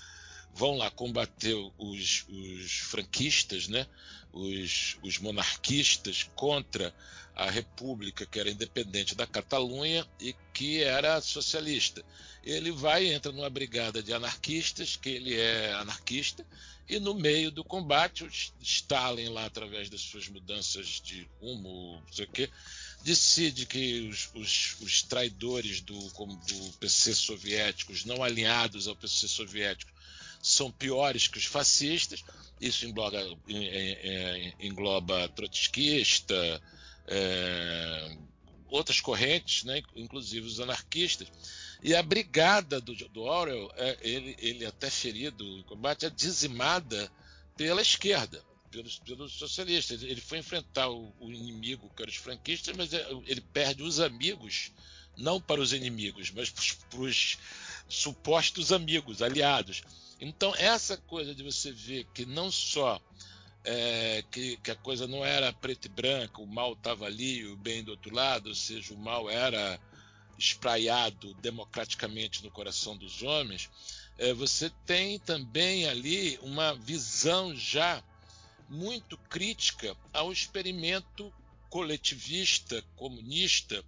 vão 0.55 0.77
lá 0.77 0.91
combater 0.91 1.55
os, 1.79 2.27
os 2.29 2.73
franquistas, 2.73 3.69
né? 3.69 3.87
os, 4.33 4.97
os 5.03 5.19
monarquistas 5.19 6.29
contra 6.35 6.95
a 7.35 7.51
república 7.51 8.27
que 8.27 8.39
era 8.39 8.51
independente 8.51 9.15
da 9.15 9.27
Catalunha 9.27 10.07
e 10.21 10.35
que 10.53 10.83
era 10.83 11.21
socialista. 11.21 12.05
Ele 12.45 12.71
vai 12.71 13.13
entra 13.13 13.33
numa 13.33 13.49
brigada 13.49 14.03
de 14.03 14.13
anarquistas, 14.13 14.97
que 14.97 15.09
ele 15.09 15.35
é 15.39 15.73
anarquista, 15.75 16.45
e 16.89 16.99
no 16.99 17.15
meio 17.15 17.51
do 17.51 17.65
combate, 17.65 18.25
o 18.25 18.31
Stalin, 18.61 19.29
lá 19.29 19.47
através 19.47 19.89
das 19.89 20.01
suas 20.01 20.29
mudanças 20.29 21.01
de 21.03 21.27
rumo, 21.41 22.03
não 22.05 22.13
sei 22.13 22.25
o 22.25 22.29
quê, 22.29 22.51
decide 23.03 23.65
que 23.67 24.09
os, 24.09 24.31
os, 24.35 24.77
os 24.81 25.03
traidores 25.03 25.81
do, 25.81 25.97
do 25.97 26.73
PC 26.79 27.15
soviéticos, 27.15 28.05
não 28.05 28.23
alinhados 28.23 28.89
ao 28.89 28.97
PC 28.97 29.29
soviético, 29.29 29.93
são 30.43 30.71
piores 30.71 31.29
que 31.29 31.39
os 31.39 31.47
fascistas. 31.47 32.25
Isso 32.61 32.85
engloba, 32.85 33.19
engloba 34.61 35.29
trotskista, 35.31 36.61
é, 37.07 38.17
outras 38.69 39.01
correntes, 39.01 39.65
né, 39.65 39.83
inclusive 39.95 40.47
os 40.47 40.61
anarquistas. 40.61 41.29
E 41.83 41.95
a 41.95 42.03
brigada 42.03 42.81
do, 42.81 42.95
do 42.95 43.23
Orwell, 43.23 43.71
é, 43.77 43.99
ele, 44.03 44.37
ele 44.39 44.67
até 44.67 44.91
ferido 44.91 45.45
em 45.59 45.63
combate, 45.65 46.07
é 46.07 46.11
dizimada 46.11 47.11
pela 47.57 47.83
esquerda, 47.83 48.43
pelos, 48.71 48.99
pelos 49.01 49.33
socialistas. 49.33 50.03
Ele 50.03 50.21
foi 50.21 50.39
enfrentar 50.39 50.89
o, 50.89 51.13
o 51.21 51.33
inimigo, 51.33 51.91
que 51.95 52.03
eram 52.03 52.11
os 52.11 52.17
franquistas, 52.17 52.77
mas 52.77 52.93
é, 52.93 53.07
ele 53.27 53.41
perde 53.41 53.83
os 53.83 53.99
amigos, 53.99 54.71
não 55.17 55.41
para 55.41 55.61
os 55.61 55.73
inimigos, 55.73 56.31
mas 56.31 56.51
para 56.51 57.01
os 57.01 57.37
supostos 57.89 58.73
amigos, 58.73 59.21
aliados. 59.21 59.83
Então, 60.25 60.55
essa 60.55 60.97
coisa 60.97 61.35
de 61.35 61.43
você 61.43 61.73
ver 61.73 62.07
que 62.15 62.25
não 62.25 62.49
só 62.49 63.03
é, 63.65 64.23
que, 64.31 64.57
que, 64.59 64.71
a 64.71 64.77
coisa 64.77 65.09
não 65.09 65.25
era 65.25 65.53
preto 65.53 65.87
e 65.87 65.89
branco, 65.89 66.45
o 66.45 66.47
mal 66.47 66.75
estava 66.75 67.07
ali, 67.07 67.45
o 67.45 67.57
bem 67.57 67.83
do 67.83 67.91
outro 67.91 68.15
lado, 68.15 68.49
ou 68.49 68.55
seja, 68.55 68.95
o 68.95 68.97
mal 68.97 69.29
era 69.29 69.81
espraiado 70.39 71.35
democraticamente 71.35 72.45
no 72.45 72.53
coração 72.53 72.97
dos 72.97 73.21
homens, 73.21 73.69
é, 74.17 74.33
você 74.33 74.71
tem 74.87 75.19
também 75.19 75.89
ali 75.89 76.39
uma 76.41 76.73
visão 76.73 77.53
já 77.57 78.01
muito 78.69 79.19
crítica 79.29 79.97
ao 80.13 80.33
experimento 80.33 81.35
coletivista, 81.69 82.81
comunista, 82.95 83.85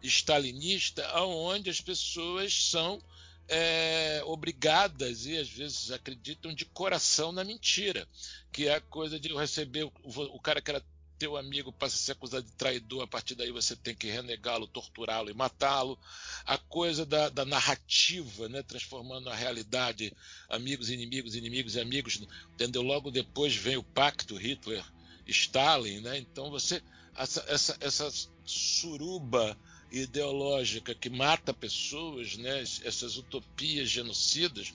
stalinista, 0.00 1.20
onde 1.22 1.70
as 1.70 1.80
pessoas 1.80 2.54
são 2.70 3.02
é, 3.48 4.22
obrigadas 4.24 5.26
e 5.26 5.36
às 5.36 5.48
vezes 5.48 5.90
acreditam 5.90 6.54
de 6.54 6.64
coração 6.64 7.32
na 7.32 7.44
mentira, 7.44 8.08
que 8.50 8.68
é 8.68 8.74
a 8.74 8.80
coisa 8.80 9.18
de 9.18 9.34
receber 9.34 9.84
o, 9.84 9.92
o 10.02 10.40
cara 10.40 10.60
que 10.60 10.70
era 10.70 10.84
teu 11.18 11.36
amigo 11.36 11.72
passa 11.72 11.94
a 11.94 11.98
ser 11.98 12.12
acusado 12.12 12.44
de 12.44 12.52
traidor, 12.52 13.02
a 13.02 13.06
partir 13.06 13.36
daí 13.36 13.52
você 13.52 13.76
tem 13.76 13.94
que 13.94 14.10
renegá-lo, 14.10 14.66
torturá-lo 14.66 15.30
e 15.30 15.34
matá-lo. 15.34 15.96
A 16.44 16.58
coisa 16.58 17.06
da, 17.06 17.28
da, 17.28 17.44
narrativa, 17.44 18.48
né, 18.48 18.60
transformando 18.64 19.30
a 19.30 19.34
realidade, 19.34 20.12
amigos, 20.48 20.90
inimigos, 20.90 21.36
inimigos 21.36 21.76
e 21.76 21.80
amigos, 21.80 22.20
entendeu? 22.54 22.82
Logo 22.82 23.08
depois 23.08 23.54
vem 23.54 23.76
o 23.76 23.84
pacto 23.84 24.34
Hitler-Stalin, 24.34 26.00
né? 26.00 26.18
Então 26.18 26.50
você 26.50 26.82
essa, 27.16 27.44
essa, 27.46 27.76
essa 27.80 28.10
suruba 28.44 29.56
ideológica 29.92 30.94
que 30.94 31.10
mata 31.10 31.52
pessoas, 31.52 32.36
né, 32.36 32.62
essas 32.62 33.16
utopias 33.16 33.90
genocidas, 33.90 34.72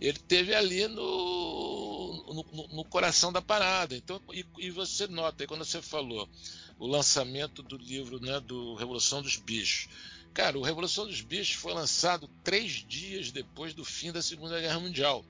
ele 0.00 0.18
teve 0.18 0.54
ali 0.54 0.86
no, 0.88 2.44
no, 2.52 2.68
no 2.68 2.84
coração 2.84 3.32
da 3.32 3.42
parada. 3.42 3.96
Então, 3.96 4.20
e, 4.32 4.44
e, 4.58 4.70
você 4.70 5.06
nota, 5.06 5.46
quando 5.46 5.64
você 5.64 5.82
falou 5.82 6.28
o 6.78 6.86
lançamento 6.86 7.62
do 7.62 7.76
livro 7.76 8.20
né, 8.20 8.40
do 8.40 8.74
Revolução 8.74 9.20
dos 9.20 9.36
Bichos, 9.36 9.88
cara, 10.32 10.58
o 10.58 10.62
Revolução 10.62 11.06
dos 11.06 11.20
Bichos 11.20 11.54
foi 11.54 11.74
lançado 11.74 12.28
três 12.42 12.84
dias 12.86 13.30
depois 13.30 13.74
do 13.74 13.84
fim 13.84 14.10
da 14.10 14.22
Segunda 14.22 14.60
Guerra 14.60 14.80
Mundial. 14.80 15.24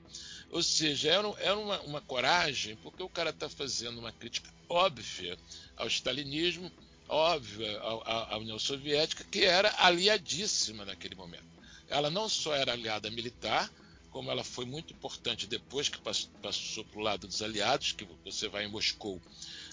Ou 0.49 0.61
seja, 0.61 1.09
era, 1.09 1.27
era 1.39 1.57
uma, 1.57 1.81
uma 1.81 2.01
coragem, 2.01 2.75
porque 2.77 3.01
o 3.01 3.09
cara 3.09 3.31
está 3.31 3.49
fazendo 3.49 3.99
uma 3.99 4.11
crítica 4.11 4.53
óbvia 4.69 5.37
ao 5.75 5.87
stalinismo, 5.87 6.71
óbvia 7.07 7.79
à, 7.79 8.35
à 8.35 8.37
União 8.37 8.59
Soviética, 8.59 9.23
que 9.29 9.43
era 9.43 9.73
aliadíssima 9.77 10.85
naquele 10.85 11.15
momento. 11.15 11.45
Ela 11.87 12.09
não 12.09 12.27
só 12.27 12.55
era 12.55 12.73
aliada 12.73 13.09
militar, 13.11 13.71
como 14.13 14.29
ela 14.29 14.43
foi 14.43 14.65
muito 14.65 14.93
importante 14.93 15.47
depois 15.47 15.89
que 15.89 15.97
passou 16.41 16.85
para 16.85 16.99
o 16.99 17.03
lado 17.03 17.27
dos 17.27 17.41
aliados, 17.41 17.93
que 17.93 18.07
você 18.23 18.47
vai 18.47 18.65
em 18.65 18.69
Moscou. 18.69 19.19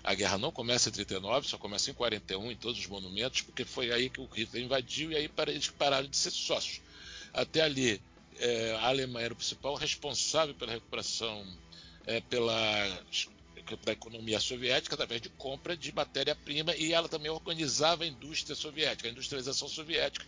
A 0.03 0.15
guerra 0.15 0.39
não 0.39 0.51
começa 0.51 0.89
em 0.89 0.93
39, 0.93 1.47
só 1.47 1.59
começa 1.59 1.91
em 1.91 1.95
41 1.95 2.51
em 2.51 2.57
todos 2.57 2.81
os 2.81 2.87
monumentos, 2.87 3.43
porque 3.43 3.67
foi 3.67 3.93
aí 3.93 4.09
que 4.09 4.21
o 4.21 4.25
Hitler 4.25 4.65
invadiu 4.65 5.13
e 5.13 5.17
aí 5.17 5.31
eles 5.49 5.69
pararam 5.69 6.09
de 6.09 6.17
ser 6.17 6.31
sócios. 6.31 6.81
Até 7.35 7.61
ali, 7.61 8.01
é, 8.39 8.79
a 8.81 8.89
Alemanha 8.89 9.27
era 9.27 9.35
o 9.35 9.37
principal 9.37 9.75
responsável 9.75 10.55
pela 10.55 10.73
recuperação, 10.73 11.47
é, 12.07 12.23
pela 12.23 13.03
da 13.77 13.93
economia 13.93 14.41
soviética 14.41 14.95
através 14.95 15.21
de 15.21 15.29
compra 15.31 15.77
de 15.77 15.93
matéria-prima 15.93 16.75
e 16.77 16.93
ela 16.93 17.09
também 17.09 17.31
organizava 17.31 18.05
a 18.05 18.07
indústria 18.07 18.55
soviética, 18.55 19.09
a 19.09 19.13
industrialização 19.13 19.69
soviética, 19.69 20.27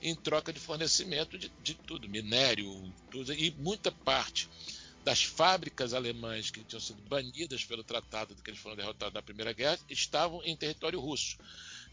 em 0.00 0.14
troca 0.14 0.52
de 0.52 0.58
fornecimento 0.58 1.38
de, 1.38 1.50
de 1.62 1.74
tudo, 1.74 2.08
minério, 2.08 2.92
tudo, 3.10 3.32
e 3.32 3.50
muita 3.52 3.92
parte 3.92 4.48
das 5.04 5.22
fábricas 5.22 5.94
alemãs 5.94 6.50
que 6.50 6.62
tinham 6.64 6.80
sido 6.80 7.02
banidas 7.02 7.64
pelo 7.64 7.82
tratado 7.82 8.34
de 8.34 8.42
que 8.42 8.50
eles 8.50 8.60
foram 8.60 8.76
derrotados 8.76 9.14
na 9.14 9.22
Primeira 9.22 9.52
Guerra 9.52 9.78
estavam 9.88 10.42
em 10.44 10.56
território 10.56 11.00
russo. 11.00 11.36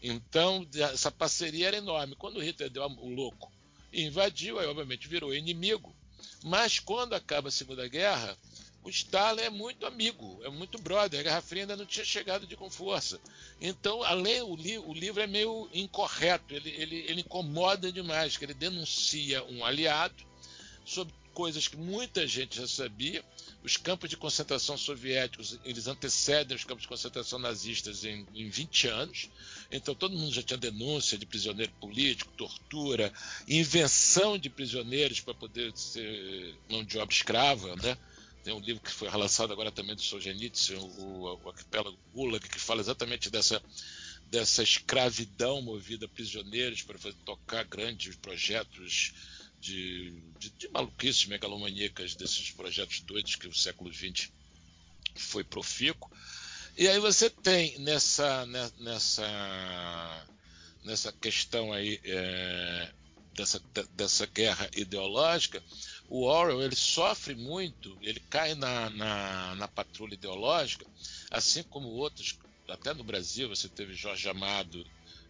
Então, 0.02 0.66
essa 0.74 1.10
parceria 1.10 1.68
era 1.68 1.76
enorme. 1.76 2.14
Quando 2.16 2.40
Hitler 2.40 2.70
deu 2.70 2.84
o 2.84 3.08
louco 3.08 3.52
e 3.92 4.02
invadiu, 4.02 4.58
aí 4.58 4.66
obviamente 4.66 5.08
virou 5.08 5.34
inimigo. 5.34 5.94
Mas 6.44 6.78
quando 6.78 7.14
acaba 7.14 7.48
a 7.48 7.52
Segunda 7.52 7.86
Guerra, 7.88 8.36
o 8.82 8.88
Stalin 8.88 9.42
é 9.42 9.50
muito 9.50 9.84
amigo, 9.84 10.40
é 10.42 10.48
muito 10.48 10.78
brother. 10.78 11.20
A 11.20 11.22
Guerra 11.22 11.42
Fria 11.42 11.62
ainda 11.62 11.76
não 11.76 11.84
tinha 11.84 12.04
chegado 12.04 12.46
de 12.46 12.56
com 12.56 12.70
força. 12.70 13.20
Então, 13.60 14.02
além 14.02 14.40
o, 14.40 14.56
li 14.56 14.78
o 14.78 14.94
livro 14.94 15.20
é 15.20 15.26
meio 15.26 15.68
incorreto, 15.72 16.54
ele, 16.54 16.70
ele, 16.70 16.96
ele 17.06 17.20
incomoda 17.20 17.92
demais, 17.92 18.36
que 18.36 18.44
ele 18.44 18.54
denuncia 18.54 19.44
um 19.44 19.64
aliado 19.64 20.24
sobre 20.84 21.12
coisas 21.34 21.68
que 21.68 21.76
muita 21.76 22.26
gente 22.26 22.56
já 22.56 22.66
sabia. 22.66 23.24
Os 23.62 23.76
campos 23.76 24.08
de 24.08 24.16
concentração 24.16 24.78
soviéticos, 24.78 25.58
eles 25.64 25.86
antecedem 25.86 26.56
os 26.56 26.64
campos 26.64 26.82
de 26.82 26.88
concentração 26.88 27.38
nazistas 27.38 28.04
em, 28.04 28.26
em 28.34 28.48
20 28.48 28.88
anos. 28.88 29.28
Então 29.70 29.94
todo 29.94 30.16
mundo 30.16 30.32
já 30.32 30.42
tinha 30.42 30.56
denúncia 30.56 31.18
de 31.18 31.26
prisioneiro 31.26 31.72
político, 31.80 32.32
tortura, 32.32 33.12
invenção 33.46 34.38
de 34.38 34.48
prisioneiros 34.48 35.20
para 35.20 35.34
poder 35.34 35.76
ser 35.76 36.54
mão 36.70 36.82
de 36.82 36.98
obra 36.98 37.14
escrava, 37.14 37.76
né? 37.76 37.98
Tem 38.42 38.54
um 38.54 38.60
livro 38.60 38.82
que 38.82 38.90
foi 38.90 39.08
relançado 39.08 39.52
agora 39.52 39.70
também 39.70 39.94
do 39.94 40.02
Solzhenitsyn, 40.02 40.76
o, 40.76 41.38
o 41.42 41.48
Arquipélago 41.48 41.98
Gulag, 42.12 42.48
que 42.48 42.58
fala 42.58 42.80
exatamente 42.80 43.28
dessa, 43.30 43.62
dessa 44.30 44.62
escravidão 44.62 45.60
movida 45.60 46.06
a 46.06 46.08
prisioneiros 46.08 46.82
para 46.82 46.98
fazer, 46.98 47.16
tocar 47.24 47.64
grandes 47.64 48.16
projetos 48.16 49.12
de, 49.60 50.22
de, 50.38 50.50
de 50.50 50.68
maluquices 50.68 51.26
megalomaníacas, 51.26 52.14
desses 52.14 52.50
projetos 52.50 53.00
doidos 53.00 53.36
que 53.36 53.46
o 53.46 53.54
século 53.54 53.92
XX 53.92 54.30
foi 55.14 55.44
profícuo. 55.44 56.10
E 56.78 56.88
aí 56.88 56.98
você 56.98 57.28
tem 57.28 57.78
nessa, 57.80 58.46
né, 58.46 58.70
nessa, 58.78 60.26
nessa 60.82 61.12
questão 61.12 61.72
aí 61.72 62.00
é, 62.04 62.90
dessa, 63.34 63.60
dessa 63.92 64.26
guerra 64.26 64.70
ideológica, 64.74 65.62
o 66.10 66.24
Orwell 66.24 66.62
ele 66.62 66.74
sofre 66.74 67.36
muito, 67.36 67.96
ele 68.02 68.18
cai 68.28 68.56
na, 68.56 68.90
na, 68.90 69.54
na, 69.54 69.68
patrulha 69.68 70.14
ideológica, 70.14 70.84
assim 71.30 71.62
como 71.62 71.88
outros, 71.88 72.36
até 72.68 72.92
no 72.92 73.04
Brasil 73.04 73.48
você 73.48 73.68
teve 73.68 73.94
Jorge 73.94 74.28
Amado 74.28 74.84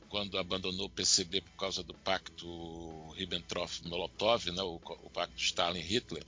quando 0.09 0.39
abandonou 0.39 0.87
o 0.87 0.91
PCB 0.91 1.43
por 1.43 1.53
causa 1.53 1.83
do 1.83 1.93
pacto 1.93 3.13
Ribbentrop-Molotov, 3.13 4.51
né, 4.51 4.63
o, 4.63 4.81
o, 5.05 5.11
pacto 5.11 5.37
Stalin-Hitler, 5.37 6.25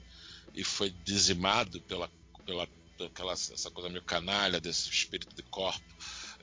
e 0.53 0.63
foi 0.63 0.91
dizimado 1.03 1.81
pela, 1.81 2.09
pela 2.45 2.69
aquela, 3.03 3.33
essa 3.33 3.71
coisa 3.71 3.89
meio 3.89 4.03
canalha 4.03 4.61
desse 4.61 4.87
espírito 4.87 5.35
de 5.35 5.41
corpo 5.43 5.83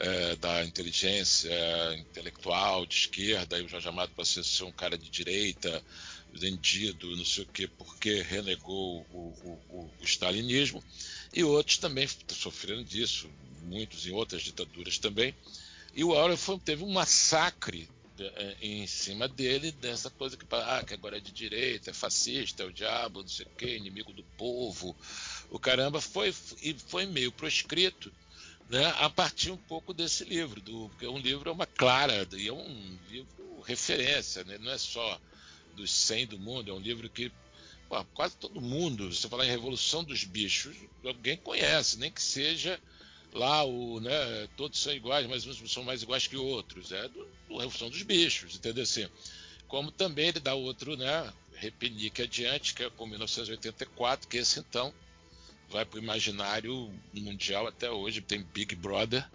é, 0.00 0.34
da 0.36 0.64
inteligência 0.64 1.50
intelectual 1.96 2.84
de 2.84 2.94
esquerda, 2.96 3.58
e 3.58 3.62
o 3.62 3.68
Jorge 3.68 3.88
Amado 3.88 4.12
passou 4.16 4.40
a 4.40 4.44
ser 4.44 4.64
um 4.64 4.72
cara 4.72 4.98
de 4.98 5.08
direita, 5.08 5.82
vendido, 6.32 7.16
não 7.16 7.24
sei 7.24 7.44
o 7.44 7.48
quê, 7.48 7.66
porque 7.66 8.22
renegou 8.22 9.06
o, 9.12 9.60
o, 9.68 9.90
o 10.00 10.04
stalinismo, 10.04 10.82
e 11.32 11.44
outros 11.44 11.78
também 11.78 12.08
sofreram 12.28 12.82
disso, 12.82 13.28
muitos 13.62 14.06
em 14.06 14.12
outras 14.12 14.42
ditaduras 14.42 14.98
também. 14.98 15.34
E 15.94 16.04
o 16.04 16.14
Aurel 16.14 16.38
teve 16.64 16.84
um 16.84 16.92
massacre 16.92 17.88
é, 18.18 18.56
em 18.60 18.86
cima 18.86 19.26
dele 19.26 19.72
dessa 19.72 20.10
coisa 20.10 20.36
que, 20.36 20.44
ah, 20.50 20.84
que 20.86 20.94
agora 20.94 21.16
é 21.16 21.20
de 21.20 21.32
direita, 21.32 21.90
é 21.90 21.94
fascista, 21.94 22.62
é 22.62 22.66
o 22.66 22.72
diabo, 22.72 23.22
não 23.22 23.28
sei 23.28 23.46
o 23.46 23.50
quê, 23.56 23.76
inimigo 23.76 24.12
do 24.12 24.22
povo. 24.36 24.94
O 25.50 25.58
caramba 25.58 26.00
foi, 26.00 26.32
foi 26.32 27.06
meio 27.06 27.32
proscrito 27.32 28.12
né, 28.68 28.86
a 28.98 29.10
partir 29.10 29.50
um 29.50 29.56
pouco 29.56 29.92
desse 29.92 30.24
livro, 30.24 30.60
do, 30.60 30.88
porque 30.90 31.06
um 31.06 31.18
livro 31.18 31.50
é 31.50 31.52
uma 31.52 31.66
clara, 31.66 32.26
e 32.36 32.46
é 32.46 32.52
um 32.52 32.98
livro 33.08 33.60
referência, 33.66 34.44
né, 34.44 34.58
não 34.58 34.70
é 34.70 34.78
só 34.78 35.20
dos 35.70 35.90
100 35.90 36.26
do 36.28 36.38
mundo, 36.38 36.70
é 36.70 36.74
um 36.74 36.80
livro 36.80 37.08
que 37.08 37.32
pô, 37.88 38.04
quase 38.14 38.36
todo 38.36 38.60
mundo, 38.60 39.12
se 39.12 39.22
você 39.22 39.28
falar 39.28 39.46
em 39.46 39.50
Revolução 39.50 40.04
dos 40.04 40.24
Bichos, 40.24 40.76
alguém 41.04 41.36
conhece, 41.36 41.98
nem 41.98 42.10
que 42.10 42.22
seja 42.22 42.80
lá 43.32 43.64
o, 43.64 44.00
né, 44.00 44.48
todos 44.56 44.78
são 44.78 44.92
iguais, 44.92 45.26
mas 45.26 45.46
uns 45.46 45.72
são 45.72 45.82
mais 45.82 46.02
iguais 46.02 46.26
que 46.26 46.36
outros, 46.36 46.92
é 46.92 47.08
do, 47.08 47.28
do 47.48 47.58
Revolução 47.58 47.88
dos 47.88 48.02
Bichos, 48.02 48.56
entendeu 48.56 48.82
assim? 48.82 49.08
Como 49.68 49.90
também 49.92 50.28
ele 50.28 50.40
dá 50.40 50.54
outro, 50.54 50.96
né, 50.96 51.32
repenique 51.60 52.22
adiante, 52.22 52.74
que 52.74 52.82
é 52.82 52.90
com 52.90 53.06
1984, 53.06 54.28
que 54.28 54.38
esse 54.38 54.58
então 54.58 54.92
vai 55.68 55.84
para 55.84 55.98
o 55.98 56.02
imaginário 56.02 56.92
mundial 57.14 57.66
até 57.66 57.90
hoje. 57.90 58.20
Tem 58.20 58.42
Big 58.42 58.74
Brother. 58.74 59.28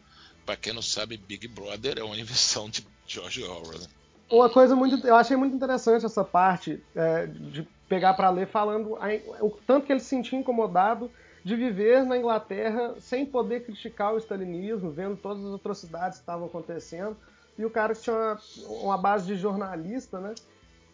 Para 0.46 0.58
quem 0.58 0.74
não 0.74 0.82
sabe, 0.82 1.18
Big 1.18 1.48
Brother 1.48 1.98
é 1.98 2.04
uma 2.04 2.20
invenção 2.20 2.70
de 2.70 2.86
George 3.08 3.44
Orwell. 3.44 3.80
Né? 3.80 3.88
Uma 4.30 4.50
coisa 4.50 4.76
muito. 4.76 5.06
Eu 5.06 5.16
achei 5.16 5.38
muito 5.38 5.56
interessante 5.56 6.06
essa 6.06 6.24
parte 6.24 6.84
é, 6.96 7.28
de 7.28 7.68
pegar 7.88 8.14
para 8.16 8.30
ler 8.30 8.48
falando 8.48 8.98
o 9.42 9.50
tanto 9.68 9.86
que 9.86 9.94
ele 9.94 10.00
se 10.00 10.08
sentia 10.08 10.40
incomodado 10.40 11.12
de 11.44 11.56
viver 11.56 12.04
na 12.04 12.18
Inglaterra 12.18 12.96
sem 13.00 13.24
poder 13.24 13.64
criticar 13.64 14.16
o 14.16 14.18
stalinismo, 14.18 14.90
vendo 14.90 15.16
todas 15.16 15.46
as 15.46 15.54
atrocidades 15.54 16.18
que 16.18 16.24
estavam 16.24 16.48
acontecendo. 16.48 17.16
E 17.58 17.64
o 17.64 17.70
cara 17.70 17.94
que 17.94 18.02
tinha 18.02 18.16
uma, 18.16 18.40
uma 18.82 18.98
base 18.98 19.28
de 19.28 19.36
jornalista, 19.36 20.20
né? 20.20 20.34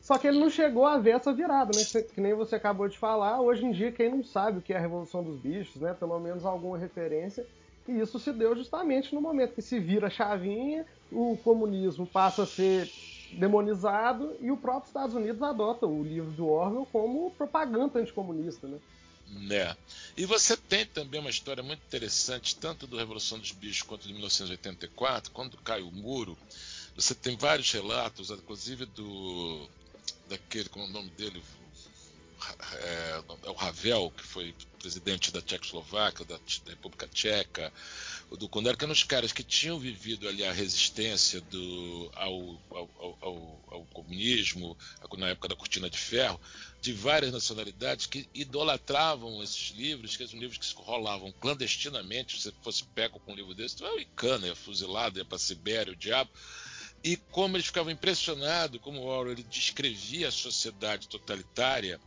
Só 0.02 0.18
que 0.18 0.28
ele 0.28 0.40
não 0.40 0.50
chegou 0.50 0.86
a 0.86 0.98
ver 0.98 1.12
essa 1.12 1.32
virada, 1.32 1.72
né? 1.74 2.04
Que 2.14 2.20
nem 2.20 2.34
você 2.34 2.56
acabou 2.56 2.90
de 2.90 2.98
falar. 2.98 3.40
Hoje 3.40 3.66
em 3.66 3.72
dia, 3.72 3.92
quem 3.92 4.10
não 4.10 4.24
sabe 4.24 4.58
o 4.58 4.62
que 4.62 4.74
é 4.74 4.78
a 4.78 4.80
Revolução 4.80 5.24
dos 5.24 5.38
Bichos, 5.38 5.82
né? 5.82 5.96
Pelo 5.98 6.20
menos 6.20 6.44
alguma 6.44 6.78
referência. 6.78 7.46
E 7.88 8.00
isso 8.00 8.20
se 8.20 8.32
deu 8.34 8.56
justamente 8.56 9.16
no 9.16 9.22
momento 9.22 9.56
que 9.56 9.62
se 9.62 9.80
vira 9.80 10.08
a 10.08 10.10
chavinha, 10.10 10.86
o 11.12 11.38
comunismo 11.44 12.06
passa 12.06 12.44
a 12.44 12.46
ser 12.46 12.90
demonizado 13.34 14.36
e 14.40 14.52
o 14.52 14.58
próprio 14.58 14.88
Estados 14.88 15.16
Unidos 15.16 15.42
adota 15.42 15.86
o 15.86 16.04
livro 16.04 16.32
do 16.32 16.48
Orwell 16.48 16.88
como 16.92 17.32
propaganda 17.32 18.00
anticomunista, 18.00 18.68
né? 18.68 18.78
Né. 19.28 19.76
E 20.18 20.26
você 20.26 20.58
tem 20.58 20.86
também 20.86 21.20
uma 21.20 21.30
história 21.30 21.64
muito 21.64 21.82
interessante, 21.86 22.56
tanto 22.58 22.86
do 22.86 22.98
Revolução 22.98 23.40
dos 23.40 23.52
Bichos 23.52 23.84
quanto 23.84 24.06
de 24.08 24.14
1984, 24.14 25.32
quando 25.32 25.58
cai 25.58 25.82
o 25.82 25.92
muro. 25.92 26.38
Você 26.96 27.16
tem 27.16 27.38
vários 27.38 27.72
relatos, 27.72 28.30
inclusive 28.30 28.86
do 28.86 29.70
daquele, 30.28 30.70
como 30.70 30.86
é 30.86 30.90
o 30.90 30.92
nome 30.92 31.10
dele? 31.12 31.42
É, 32.74 33.24
é, 33.46 33.50
o 33.50 33.54
Ravel, 33.54 34.12
que 34.18 34.24
foi 34.24 34.56
presidente 34.80 35.32
da 35.32 35.42
Tchecoslováquia, 35.42 36.26
da, 36.26 36.36
da 36.38 36.72
República 36.72 37.08
Tcheca, 37.08 37.72
do 38.38 38.48
Condor, 38.48 38.78
que 38.78 38.84
eram 38.84 38.94
os 38.94 39.04
caras 39.04 39.32
que 39.32 39.44
tinham 39.44 39.78
vivido 39.78 40.28
ali 40.28 40.44
a 40.44 40.52
resistência 40.52 41.42
do, 41.42 42.10
ao, 42.16 42.62
ao, 42.70 43.18
ao, 43.22 43.66
ao, 43.72 43.86
comunismo, 43.94 44.78
na 45.18 45.30
época 45.30 45.50
da 45.50 45.56
Cortina 45.56 45.90
de 45.90 45.98
Ferro, 45.98 46.40
de 46.80 46.94
várias 46.94 47.32
nacionalidades 47.32 48.06
que 48.06 48.28
idolatravam 48.34 49.44
esses 49.44 49.72
livros, 49.72 50.16
que 50.16 50.24
eram 50.24 50.40
livros 50.40 50.58
que 50.58 50.66
se 50.66 50.76
rolavam 50.76 51.32
clandestinamente. 51.34 52.38
Se 52.38 52.44
você 52.44 52.54
fosse 52.62 52.84
pego 52.86 53.20
com 53.20 53.34
um 53.34 53.36
livro 53.36 53.54
desse, 53.54 53.78
tu 53.78 53.84
ia 53.84 54.02
em 54.02 54.08
cana, 54.16 54.48
ia 54.48 54.56
fuzilado, 54.56 55.20
ia 55.20 55.26
para 55.26 55.38
Sibéria, 55.38 55.94
o 55.94 55.96
diabo 55.96 56.32
e 57.04 57.18
como 57.18 57.58
eles 57.58 57.66
ficavam 57.66 57.92
impressionados 57.92 58.80
como 58.80 59.00
o 59.00 59.06
Orwell 59.06 59.34
ele 59.34 59.44
descrevia 59.44 60.28
a 60.28 60.32
sociedade 60.32 61.08
totalitária 61.08 62.00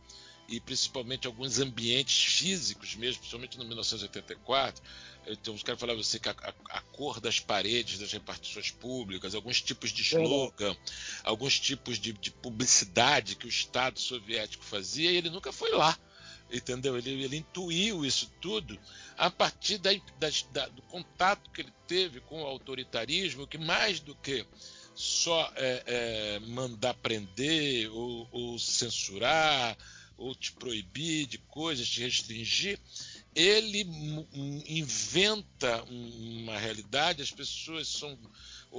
e 0.47 0.59
principalmente 0.59 1.27
alguns 1.27 1.59
ambientes 1.59 2.23
físicos 2.23 2.95
mesmo, 2.95 3.19
principalmente 3.19 3.57
no 3.57 3.65
1984. 3.65 4.81
Então, 5.27 5.53
os 5.53 5.63
caras 5.63 5.79
falavam 5.79 6.01
assim 6.01 6.19
que 6.19 6.29
a, 6.29 6.35
a, 6.41 6.77
a, 6.77 6.81
cor 6.81 7.19
das 7.19 7.39
paredes 7.39 7.99
das 7.99 8.11
repartições 8.11 8.71
públicas, 8.71 9.33
alguns 9.33 9.61
tipos 9.61 9.91
de 9.91 10.01
slogan, 10.01 10.75
alguns 11.23 11.59
tipos 11.59 11.97
de, 11.97 12.13
de, 12.13 12.31
publicidade 12.31 13.35
que 13.35 13.45
o 13.45 13.49
Estado 13.49 13.99
soviético 13.99 14.63
fazia, 14.63 15.11
e 15.11 15.17
ele 15.17 15.29
nunca 15.29 15.51
foi 15.51 15.71
lá. 15.71 15.97
Entendeu? 16.51 16.95
Ele, 16.95 17.23
ele 17.23 17.37
intuiu 17.37 18.05
isso 18.05 18.31
tudo 18.39 18.79
a 19.17 19.31
partir 19.31 19.79
da, 19.79 19.89
da, 20.51 20.67
do 20.67 20.81
contato 20.83 21.49
que 21.49 21.61
ele 21.61 21.73
teve 21.87 22.19
com 22.21 22.43
o 22.43 22.45
autoritarismo, 22.45 23.47
que 23.47 23.57
mais 23.57 23.99
do 23.99 24.13
que 24.15 24.45
só 24.95 25.51
é, 25.55 25.83
é, 25.85 26.39
mandar 26.39 26.93
prender 26.95 27.91
ou, 27.91 28.27
ou, 28.31 28.57
censurar 28.57 29.77
ou 30.17 30.33
te 30.33 30.53
proibir 30.53 31.25
de 31.25 31.37
coisas, 31.37 31.87
te 31.87 32.01
restringir, 32.01 32.79
ele 33.35 33.85
inventa 34.65 35.83
uma 35.83 36.57
realidade, 36.57 37.21
as 37.21 37.31
pessoas 37.31 37.89
são. 37.89 38.17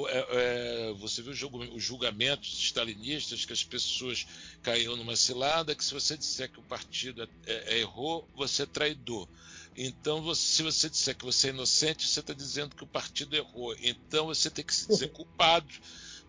É, 0.08 0.26
é, 0.30 0.92
você 0.94 1.22
viu 1.22 1.32
os 1.32 1.82
julgamentos 1.82 2.58
stalinistas 2.58 3.44
que 3.44 3.52
as 3.52 3.62
pessoas 3.62 4.26
caíram 4.62 4.96
numa 4.96 5.14
cilada, 5.14 5.74
que 5.74 5.84
se 5.84 5.92
você 5.92 6.16
disser 6.16 6.50
que 6.50 6.58
o 6.58 6.62
partido 6.62 7.22
é, 7.22 7.28
é, 7.46 7.78
errou, 7.80 8.28
você 8.34 8.62
é 8.62 8.66
traidor. 8.66 9.28
Então, 9.76 10.22
você, 10.22 10.42
se 10.42 10.62
você 10.62 10.88
disser 10.88 11.16
que 11.16 11.24
você 11.24 11.48
é 11.48 11.50
inocente, 11.50 12.08
você 12.08 12.20
está 12.20 12.32
dizendo 12.32 12.74
que 12.74 12.84
o 12.84 12.86
partido 12.86 13.36
errou. 13.36 13.76
Então, 13.80 14.26
você 14.26 14.50
tem 14.50 14.64
que 14.64 14.74
se 14.74 14.88
dizer 14.88 15.08
culpado 15.12 15.68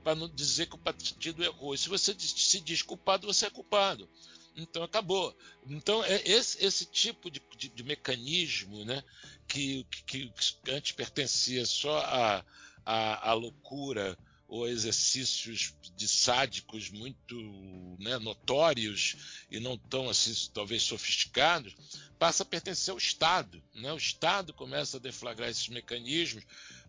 para 0.04 0.16
não 0.16 0.28
dizer 0.30 0.68
que 0.68 0.76
o 0.76 0.80
partido 0.80 1.44
errou. 1.44 1.74
E 1.74 1.78
se 1.78 1.88
você 1.88 2.14
se 2.18 2.60
diz 2.60 2.82
culpado, 2.82 3.28
você 3.28 3.46
é 3.46 3.50
culpado. 3.50 4.10
Então 4.58 4.82
acabou. 4.82 5.38
Então 5.70 6.04
é 6.04 6.22
esse, 6.26 6.66
esse 6.66 6.86
tipo 6.86 7.30
de, 7.30 7.40
de, 7.56 7.70
de 7.70 7.84
mecanismo 7.84 8.84
né, 8.84 9.04
que, 9.48 9.86
que, 9.92 10.30
que, 10.30 10.72
antes 10.72 10.92
pertencia 10.94 11.64
só 11.64 12.00
à, 12.00 12.46
à, 12.84 13.30
à 13.30 13.34
loucura 13.34 14.18
ou 14.48 14.68
exercícios 14.68 15.76
de 15.96 16.08
sádicos 16.08 16.90
muito 16.90 17.36
né, 18.00 18.18
notórios 18.18 19.46
e 19.52 19.60
não 19.60 19.78
tão 19.78 20.10
assim 20.10 20.34
talvez 20.54 20.84
sofisticados 20.84 21.76
passa 22.18 22.44
a 22.44 22.46
pertencer 22.46 22.92
ao 22.92 22.98
Estado. 22.98 23.62
Né? 23.76 23.92
O 23.94 23.98
Estado 23.98 24.54
começa 24.54 24.98
a 24.98 25.00
deflagrar 25.00 25.50
esses 25.50 25.68
mecanismos 25.68 26.44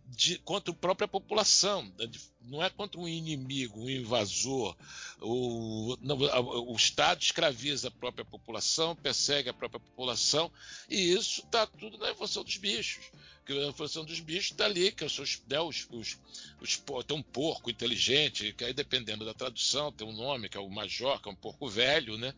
de, 0.08 0.38
contra 0.38 0.72
a 0.72 0.76
própria 0.76 1.06
população. 1.06 1.82
Né? 1.98 2.10
Não 2.42 2.62
é 2.62 2.70
contra 2.70 2.98
um 3.00 3.06
inimigo, 3.06 3.82
um 3.82 3.90
invasor. 3.90 4.74
O, 5.20 5.96
não, 6.00 6.16
o 6.16 6.74
Estado 6.74 7.22
escraviza 7.22 7.88
a 7.88 7.90
própria 7.90 8.24
população, 8.24 8.96
persegue 8.96 9.50
a 9.50 9.54
própria 9.54 9.80
população, 9.80 10.50
e 10.88 11.12
isso 11.12 11.42
está 11.42 11.66
tudo 11.66 11.98
na 11.98 12.08
evolução 12.08 12.42
dos 12.42 12.56
bichos. 12.56 13.04
Que 13.44 13.52
a 13.52 13.68
evolução 13.68 14.04
dos 14.04 14.20
bichos 14.20 14.50
está 14.50 14.66
ali, 14.66 14.92
que 14.92 15.08
são 15.08 15.24
os, 15.24 15.42
né, 15.48 15.60
os, 15.60 15.86
os, 15.90 16.18
os, 16.60 16.82
tem 17.06 17.16
um 17.16 17.22
porco 17.22 17.70
inteligente, 17.70 18.52
que 18.52 18.64
aí 18.64 18.74
dependendo 18.74 19.24
da 19.24 19.32
tradução, 19.32 19.90
tem 19.90 20.06
um 20.06 20.12
nome, 20.12 20.48
que 20.48 20.56
é 20.56 20.60
o 20.60 20.68
Major, 20.68 21.20
que 21.20 21.28
é 21.28 21.32
um 21.32 21.36
porco 21.36 21.68
velho, 21.68 22.18
né? 22.18 22.34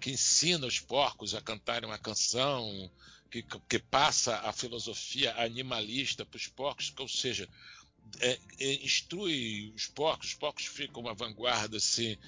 que 0.00 0.10
ensina 0.10 0.66
os 0.66 0.80
porcos 0.80 1.34
a 1.34 1.40
cantarem 1.40 1.88
uma 1.88 1.98
canção 1.98 2.90
que, 3.32 3.42
que 3.66 3.78
passa 3.78 4.36
a 4.40 4.52
filosofia 4.52 5.34
animalista 5.42 6.26
para 6.26 6.36
os 6.36 6.46
porcos, 6.48 6.92
ou 6.98 7.08
seja, 7.08 7.48
é, 8.20 8.38
é, 8.60 8.74
instrui 8.84 9.72
os 9.74 9.86
porcos, 9.86 10.28
os 10.28 10.34
porcos 10.34 10.66
ficam 10.66 11.00
uma 11.00 11.14
vanguarda 11.14 11.78
assim, 11.78 12.18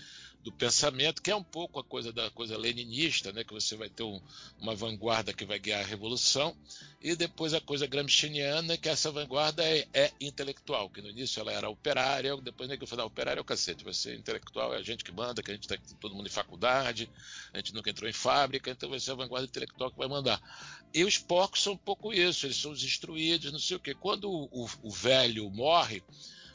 do 0.45 0.53
pensamento, 0.53 1.23
que 1.23 1.31
é 1.31 1.35
um 1.35 1.43
pouco 1.43 1.81
a 1.81 1.85
coisa 1.85 2.13
da 2.13 2.31
coisa 2.31 2.57
leninista, 2.59 3.33
né, 3.33 3.43
que 3.43 3.55
você 3.55 3.75
vai 3.77 3.89
ter 3.89 4.03
um, 4.03 4.21
uma 4.61 4.75
vanguarda 4.75 5.33
que 5.33 5.47
vai 5.47 5.59
guiar 5.59 5.81
a 5.81 5.87
revolução, 5.87 6.55
e 7.01 7.17
depois 7.17 7.55
a 7.55 7.63
coisa 7.63 7.87
gramsciana, 7.87 8.77
que 8.77 8.91
essa 8.91 9.11
vanguarda 9.11 9.65
é, 9.65 9.89
é 9.95 10.13
intelectual, 10.21 10.91
que 10.91 11.01
no 11.01 11.09
início 11.09 11.41
ela 11.41 11.51
era 11.51 11.71
operária, 11.71 12.37
depois 12.37 12.69
nem 12.69 12.77
que 12.77 12.85
eu 12.85 12.89
falei, 12.89 13.07
operária 13.07 13.41
é 13.41 13.43
o 13.43 13.45
cacete, 13.45 13.83
vai 13.83 13.95
ser 13.95 14.19
intelectual, 14.19 14.75
é 14.75 14.77
a 14.77 14.83
gente 14.83 15.03
que 15.03 15.11
manda, 15.11 15.43
que 15.43 15.51
a 15.51 15.55
gente 15.55 15.65
está 15.65 15.79
todo 15.99 16.15
mundo 16.15 16.27
em 16.27 16.31
faculdade, 16.31 17.11
a 17.51 17.57
gente 17.57 17.73
nunca 17.73 17.89
entrou 17.89 18.09
em 18.09 18.13
fábrica, 18.13 18.71
então 18.71 18.91
vai 18.91 19.01
ser 19.01 19.13
a 19.13 19.15
vanguarda 19.15 19.47
intelectual 19.47 19.91
que 19.91 19.97
vai 19.97 20.09
mandar. 20.09 20.43
E 20.93 21.05
os 21.05 21.17
porcos 21.17 21.63
são 21.63 21.73
um 21.73 21.79
pouco 21.79 22.13
isso, 22.13 22.45
eles 22.45 22.59
são 22.59 22.71
os 22.71 22.85
instruídos, 22.85 23.51
não 23.51 23.59
sei 23.59 23.79
o 23.79 23.81
quê. 23.81 23.95
Quando 23.95 24.31
o, 24.31 24.45
o, 24.53 24.69
o 24.83 24.91
velho 24.91 25.51
morre, 25.51 26.03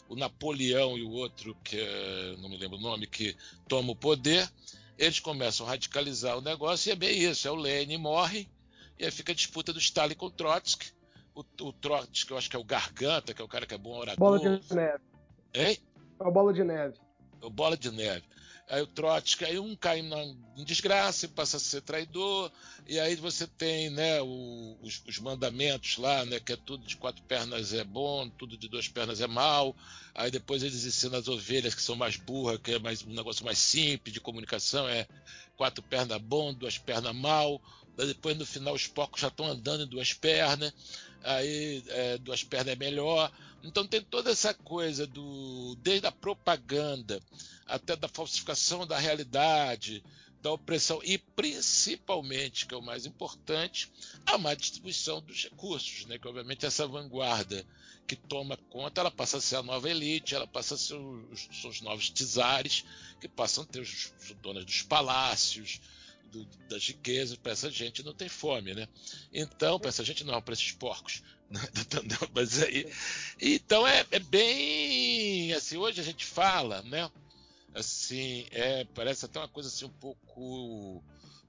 o 0.09 0.15
Napoleão 0.15 0.97
e 0.97 1.03
o 1.03 1.11
outro, 1.11 1.55
que 1.63 1.79
é, 1.79 2.35
não 2.39 2.49
me 2.49 2.57
lembro 2.57 2.77
o 2.77 2.81
nome, 2.81 3.05
que 3.05 3.37
toma 3.67 3.91
o 3.91 3.95
poder, 3.95 4.51
eles 4.97 5.19
começam 5.19 5.65
a 5.65 5.69
radicalizar 5.69 6.37
o 6.37 6.41
negócio 6.41 6.89
e 6.89 6.91
é 6.91 6.95
bem 6.95 7.17
isso, 7.17 7.47
é 7.47 7.51
o 7.51 7.55
Lenin 7.55 7.97
morre, 7.97 8.49
e 8.97 9.05
aí 9.05 9.11
fica 9.11 9.31
a 9.31 9.35
disputa 9.35 9.71
do 9.71 9.79
Stalin 9.79 10.15
com 10.15 10.25
o 10.25 10.31
Trotsky, 10.31 10.91
o, 11.35 11.45
o 11.61 11.71
Trotsky, 11.71 12.25
que 12.25 12.33
eu 12.33 12.37
acho 12.37 12.49
que 12.49 12.55
é 12.55 12.59
o 12.59 12.63
Garganta, 12.63 13.33
que 13.33 13.41
é 13.41 13.45
o 13.45 13.47
cara 13.47 13.67
que 13.67 13.75
é 13.75 13.77
bom 13.77 13.97
orador. 13.97 14.17
Bola 14.17 14.39
de 14.39 14.75
neve. 14.75 15.03
Hein? 15.53 15.77
É 16.19 16.23
o 16.23 16.31
Bola 16.31 16.53
de 16.53 16.63
Neve. 16.63 16.97
O 17.41 17.49
Bola 17.49 17.77
de 17.77 17.91
Neve. 17.91 18.23
Aí 18.69 18.83
o 18.83 18.87
Trotsky, 18.87 19.45
aí 19.45 19.57
um 19.57 19.75
cai 19.75 20.03
na, 20.03 20.21
em 20.23 20.63
desgraça 20.63 21.25
e 21.25 21.29
passa 21.29 21.57
a 21.57 21.59
ser 21.59 21.81
traidor, 21.81 22.51
e 22.87 22.99
aí 22.99 23.15
você 23.15 23.47
tem 23.47 23.89
né, 23.89 24.21
o, 24.21 24.77
os, 24.83 25.01
os, 25.07 25.17
mandamentos 25.17 25.97
lá, 25.97 26.23
né, 26.25 26.39
que 26.39 26.53
é 26.53 26.55
tudo 26.55 26.85
de 26.85 26.95
quatro 26.95 27.23
pernas 27.23 27.73
é 27.73 27.83
bom, 27.83 28.29
tudo 28.29 28.55
de 28.55 28.67
duas 28.67 28.87
pernas 28.87 29.21
é 29.21 29.27
mal, 29.27 29.75
aí 30.13 30.29
depois 30.29 30.61
eles 30.61 30.85
ensinam 30.85 31.17
as 31.17 31.27
ovelhas 31.27 31.73
que 31.73 31.81
são 31.81 31.95
mais 31.95 32.15
burras, 32.15 32.59
que 32.63 32.73
é 32.73 32.79
mais, 32.79 33.01
um 33.01 33.11
negócio 33.11 33.43
mais 33.43 33.57
simples 33.57 34.13
de 34.13 34.19
comunicação, 34.19 34.87
é 34.87 35.07
quatro 35.57 35.81
pernas 35.81 36.21
bom, 36.21 36.53
duas 36.53 36.77
pernas 36.77 37.15
mal, 37.15 37.59
depois 38.05 38.37
no 38.37 38.45
final 38.45 38.75
os 38.75 38.85
porcos 38.85 39.21
já 39.21 39.29
estão 39.29 39.47
andando 39.47 39.83
em 39.83 39.87
duas 39.87 40.13
pernas, 40.13 40.71
aí 41.23 41.83
é, 41.87 42.17
duas 42.19 42.43
pernas 42.43 42.73
é 42.73 42.75
melhor. 42.75 43.31
Então 43.63 43.85
tem 43.85 44.01
toda 44.01 44.31
essa 44.31 44.53
coisa 44.53 45.05
do 45.05 45.75
desde 45.81 46.07
a 46.07 46.11
propaganda 46.11 47.21
até 47.69 47.95
da 47.95 48.07
falsificação 48.07 48.85
da 48.85 48.97
realidade, 48.97 50.03
da 50.41 50.51
opressão 50.51 51.01
e 51.03 51.17
principalmente, 51.17 52.65
que 52.65 52.73
é 52.73 52.77
o 52.77 52.81
mais 52.81 53.05
importante, 53.05 53.91
a 54.25 54.37
má 54.37 54.53
distribuição 54.53 55.21
dos 55.21 55.43
recursos, 55.43 56.05
né? 56.05 56.17
Que 56.17 56.27
obviamente 56.27 56.65
essa 56.65 56.87
vanguarda 56.87 57.65
que 58.07 58.15
toma 58.15 58.57
conta, 58.69 59.01
ela 59.01 59.11
passa 59.11 59.37
a 59.37 59.41
ser 59.41 59.57
a 59.57 59.63
nova 59.63 59.89
elite, 59.89 60.33
ela 60.33 60.47
passa 60.47 60.75
a 60.75 60.77
ser 60.77 60.95
os, 60.95 61.63
os 61.63 61.81
novos 61.81 62.09
czares, 62.09 62.83
que 63.21 63.27
passam 63.27 63.63
a 63.63 63.67
ter 63.67 63.81
os, 63.81 64.11
os 64.21 64.31
donos 64.41 64.65
dos 64.65 64.81
palácios, 64.81 65.79
do, 66.31 66.45
das 66.67 66.87
riquezas, 66.87 67.37
para 67.37 67.51
essa 67.51 67.69
gente 67.69 68.03
não 68.03 68.13
tem 68.13 68.29
fome, 68.29 68.73
né? 68.73 68.87
Então, 69.33 69.79
para 69.79 69.89
essa 69.89 70.03
gente 70.03 70.23
não, 70.23 70.41
para 70.41 70.53
esses 70.53 70.71
porcos. 70.71 71.21
Né? 71.49 71.59
Mas 72.31 72.61
aí, 72.61 72.87
então 73.41 73.87
é, 73.87 74.05
é, 74.11 74.19
bem 74.19 75.51
assim, 75.53 75.77
hoje 75.77 75.99
a 75.99 76.03
gente 76.03 76.23
fala, 76.23 76.83
né? 76.83 77.09
Assim, 77.73 78.45
é, 78.51 78.85
parece 78.95 79.25
até 79.25 79.39
uma 79.39 79.47
coisa 79.47 79.69
assim 79.69 79.85
um 79.85 79.89
pouco 79.89 81.03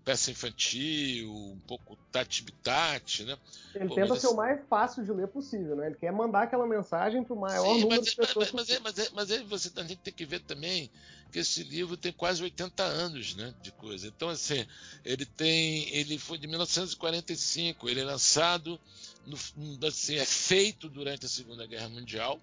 peça 0.05 0.31
infantil, 0.31 1.31
um 1.31 1.59
pouco 1.67 1.97
tati-bitati, 2.11 3.25
né? 3.25 3.37
Ele 3.75 3.89
Pô, 3.89 3.95
tenta 3.95 4.17
ser 4.17 4.27
assim... 4.27 4.35
o 4.35 4.37
mais 4.37 4.61
fácil 4.69 5.05
de 5.05 5.13
ler 5.13 5.29
possível, 5.29 5.77
né? 5.77 5.87
Ele 5.87 5.97
quer 5.97 6.13
mandar 6.13 6.43
aquela 6.43 6.67
mensagem 6.67 7.23
para 7.23 7.35
o 7.35 7.41
maior 7.41 7.75
Sim, 7.75 7.81
número 7.83 8.01
mas, 8.01 8.11
de 8.11 8.17
pessoas. 8.17 8.53
Mas, 8.53 8.69
mas, 8.69 8.97
mas, 8.97 9.11
mas 9.11 9.31
aí 9.31 9.45
você 9.45 9.71
a 9.77 9.83
gente 9.83 9.99
tem 9.99 10.13
que 10.13 10.25
ver 10.25 10.41
também 10.41 10.91
que 11.31 11.39
esse 11.39 11.63
livro 11.63 11.97
tem 11.97 12.13
quase 12.13 12.43
80 12.43 12.83
anos, 12.83 13.37
né, 13.37 13.55
de 13.63 13.71
coisa. 13.73 14.09
Então 14.09 14.29
assim, 14.29 14.67
ele 15.05 15.25
tem, 15.25 15.89
ele 15.95 16.19
foi 16.19 16.39
de 16.39 16.47
1945, 16.47 17.89
ele 17.89 18.01
é 18.01 18.05
lançado 18.05 18.81
no, 19.27 19.87
assim, 19.87 20.17
é 20.17 20.25
feito 20.25 20.89
durante 20.89 21.27
a 21.27 21.29
Segunda 21.29 21.67
Guerra 21.67 21.89
Mundial, 21.89 22.41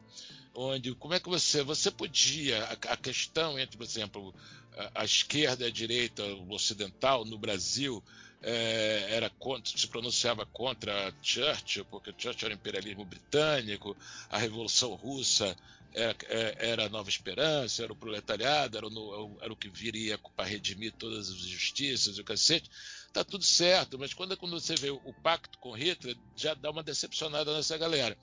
onde 0.53 0.93
como 0.95 1.13
é 1.13 1.19
que 1.19 1.29
você 1.29 1.63
você 1.63 1.91
podia 1.91 2.63
a, 2.63 2.93
a 2.93 2.97
questão 2.97 3.59
entre, 3.59 3.77
por 3.77 3.83
exemplo, 3.83 4.33
a, 4.75 5.01
a, 5.01 5.05
esquerda 5.05 5.65
e 5.65 5.67
a 5.67 5.71
direita 5.71 6.23
ocidental 6.49 7.25
no 7.25 7.37
Brasil 7.37 8.03
é, 8.41 9.07
era 9.09 9.29
contra, 9.29 9.77
se 9.77 9.87
pronunciava 9.87 10.45
contra 10.45 11.13
Churchill, 11.21 11.85
porque 11.85 12.13
Churchill 12.17 12.47
era 12.47 12.55
imperialismo 12.55 13.05
britânico, 13.05 13.95
a 14.29 14.37
Revolução 14.37 14.93
Russa 14.93 15.55
era, 15.93 16.15
é, 16.29 16.55
era 16.59 16.85
a 16.85 16.89
nova 16.89 17.09
esperança, 17.09 17.83
era 17.83 17.91
o 17.91 17.95
proletariado, 17.95 18.77
era 18.77 18.87
o, 18.87 19.37
era 19.41 19.51
o 19.51 19.55
que 19.55 19.69
viria 19.69 20.17
para 20.35 20.45
redimir 20.45 20.93
todas 20.93 21.29
as 21.29 21.35
injustiças 21.35 22.17
e 22.17 22.21
o 22.21 22.23
cacete. 22.23 22.69
Tá 23.13 23.23
tudo 23.23 23.43
certo, 23.43 23.97
mas 23.97 24.13
quando, 24.13 24.37
quando 24.37 24.59
você 24.59 24.75
vê 24.75 24.91
o 24.91 25.13
pacto 25.23 25.57
com 25.59 25.71
Hitler, 25.71 26.15
já 26.35 26.53
dá 26.53 26.69
uma 26.69 26.83
decepcionada 26.83 27.55
nessa 27.55 27.77
galera. 27.77 28.17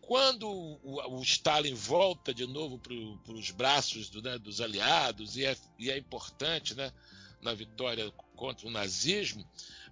Quando 0.00 0.48
o, 0.48 1.18
o 1.18 1.22
Stalin 1.22 1.74
volta 1.74 2.34
de 2.34 2.46
novo 2.46 2.78
para 2.78 3.32
os 3.32 3.50
braços 3.50 4.10
do, 4.10 4.20
né, 4.20 4.38
dos 4.38 4.60
aliados, 4.60 5.36
e 5.36 5.44
é, 5.44 5.56
e 5.78 5.90
é 5.90 5.96
importante 5.96 6.74
né, 6.74 6.92
na 7.40 7.54
vitória 7.54 8.10
contra 8.36 8.66
o 8.66 8.70
nazismo, 8.70 9.48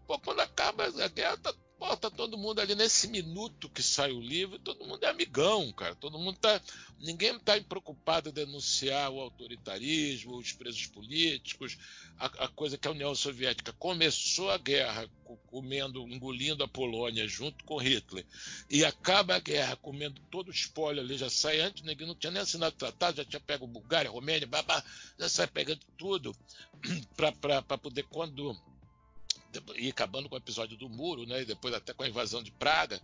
pô, 0.07 0.19
quando 0.19 0.41
acaba 0.41 0.85
a 0.85 1.09
guerra, 1.09 1.37
tá 1.39 1.55
Pô, 1.79 1.95
tá 1.95 2.11
todo 2.11 2.39
mundo 2.39 2.61
ali 2.61 2.75
nesse 2.75 3.07
minuto 3.07 3.69
que 3.69 3.83
sai 3.83 4.11
o 4.11 4.21
livro, 4.21 4.59
todo 4.59 4.85
mundo 4.87 5.05
é 5.05 5.09
amigão, 5.09 5.71
cara. 5.73 5.95
Todo 5.95 6.19
mundo 6.19 6.39
tá. 6.39 6.61
Ninguém 6.99 7.39
tá 7.39 7.61
preocupado 7.61 8.31
em 8.31 8.33
denunciar 8.33 9.11
o 9.11 9.21
autoritarismo, 9.21 10.39
os 10.39 10.53
presos 10.53 10.87
políticos, 10.87 11.77
a, 12.19 12.27
a, 12.45 12.49
coisa 12.49 12.79
que 12.79 12.89
a 12.89 12.91
União 12.91 13.15
Soviética 13.15 13.75
começou 13.75 14.51
a 14.51 14.57
guerra 14.57 15.07
comendo, 15.49 16.09
engolindo 16.09 16.65
a 16.65 16.69
Polônia 16.69 17.29
junto 17.29 17.63
com 17.65 17.77
Hitler, 17.77 18.25
e 18.71 18.83
acaba 18.83 19.35
a 19.35 19.41
guerra 19.41 19.77
comendo 19.77 20.21
todo 20.31 20.49
o 20.49 20.53
espólio 20.53 21.03
ali, 21.03 21.19
já 21.19 21.29
sai 21.29 21.61
antes, 21.61 21.83
ninguém 21.83 22.07
não 22.07 22.15
tinha 22.15 22.31
nem 22.31 22.41
assinado 22.41 22.75
tratado, 22.77 23.19
já 23.19 23.25
tinha 23.25 23.41
pego 23.41 23.67
Bulgária, 23.67 24.11
Romênia, 24.11 24.47
babá, 24.47 24.83
já 25.19 25.29
sai 25.29 25.47
pegando 25.47 25.81
tudo 25.99 26.35
para 27.17 27.79
poder 27.79 28.05
quando 28.05 28.57
e 29.77 29.89
acabando 29.89 30.29
com 30.29 30.35
o 30.35 30.39
episódio 30.39 30.77
do 30.77 30.89
muro, 30.89 31.27
né? 31.27 31.43
E 31.43 31.45
depois 31.45 31.75
até 31.75 31.93
com 31.93 32.03
a 32.03 32.09
invasão 32.09 32.43
de 32.43 32.51
Praga. 32.51 33.01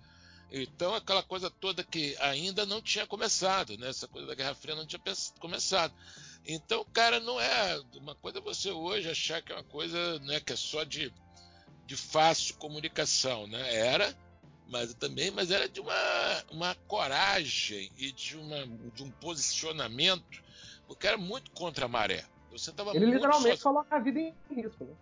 Então, 0.54 0.94
aquela 0.94 1.22
coisa 1.22 1.50
toda 1.50 1.82
que 1.82 2.14
ainda 2.20 2.66
não 2.66 2.82
tinha 2.82 3.06
começado, 3.06 3.78
né? 3.78 3.88
Essa 3.88 4.06
coisa 4.06 4.26
da 4.28 4.34
Guerra 4.34 4.54
Fria 4.54 4.74
não 4.74 4.86
tinha 4.86 5.00
começado. 5.40 5.94
Então, 6.46 6.84
cara, 6.92 7.20
não 7.20 7.40
é 7.40 7.80
uma 7.94 8.14
coisa 8.14 8.40
você 8.40 8.70
hoje 8.70 9.08
achar 9.08 9.40
que 9.40 9.50
é 9.50 9.54
uma 9.54 9.64
coisa, 9.64 10.18
né, 10.20 10.40
que 10.40 10.52
é 10.52 10.56
só 10.56 10.84
de, 10.84 11.12
de 11.86 11.96
fácil 11.96 12.56
comunicação, 12.56 13.46
né? 13.46 13.74
Era, 13.74 14.14
mas 14.68 14.92
também, 14.94 15.30
mas 15.30 15.50
era 15.50 15.68
de 15.68 15.80
uma, 15.80 16.44
uma 16.50 16.74
coragem 16.86 17.90
e 17.96 18.12
de, 18.12 18.36
uma, 18.36 18.66
de 18.66 19.02
um 19.04 19.10
posicionamento, 19.10 20.42
porque 20.86 21.06
era 21.06 21.16
muito 21.16 21.50
contra 21.52 21.86
a 21.86 21.88
maré. 21.88 22.26
Você 22.50 22.70
tava 22.72 22.94
Ele 22.94 23.06
literalmente 23.06 23.62
coloca 23.62 23.96
a 23.96 23.98
vida 23.98 24.20
em 24.20 24.34
risco, 24.50 24.84
né? 24.84 24.94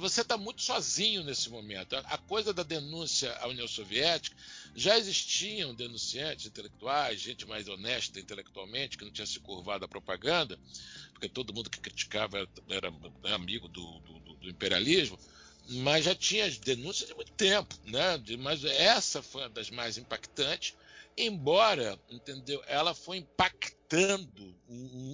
Você 0.00 0.22
está 0.22 0.36
muito 0.36 0.62
sozinho 0.62 1.22
nesse 1.22 1.48
momento. 1.48 1.94
A 1.96 2.18
coisa 2.18 2.52
da 2.52 2.62
denúncia 2.62 3.32
à 3.36 3.46
União 3.46 3.68
Soviética 3.68 4.36
já 4.74 4.98
existiam 4.98 5.74
denunciantes 5.74 6.46
intelectuais, 6.46 7.20
gente 7.20 7.46
mais 7.46 7.68
honesta 7.68 8.18
intelectualmente, 8.18 8.98
que 8.98 9.04
não 9.04 9.12
tinha 9.12 9.26
se 9.26 9.38
curvado 9.40 9.84
à 9.84 9.88
propaganda, 9.88 10.58
porque 11.12 11.28
todo 11.28 11.54
mundo 11.54 11.70
que 11.70 11.80
criticava 11.80 12.48
era, 12.68 12.92
amigo 13.34 13.68
do, 13.68 14.00
do, 14.00 14.34
do, 14.34 14.50
imperialismo, 14.50 15.18
mas 15.68 16.04
já 16.04 16.14
tinha 16.14 16.50
denúncias 16.50 17.08
de 17.08 17.14
muito 17.14 17.32
tempo, 17.32 17.74
né? 17.84 18.22
Mas 18.38 18.64
essa 18.64 19.22
foi 19.22 19.42
uma 19.42 19.50
das 19.50 19.70
mais 19.70 19.96
impactantes, 19.96 20.74
embora, 21.16 21.98
entendeu? 22.10 22.62
Ela 22.66 22.94
foi 22.94 23.18
impactante 23.18 24.54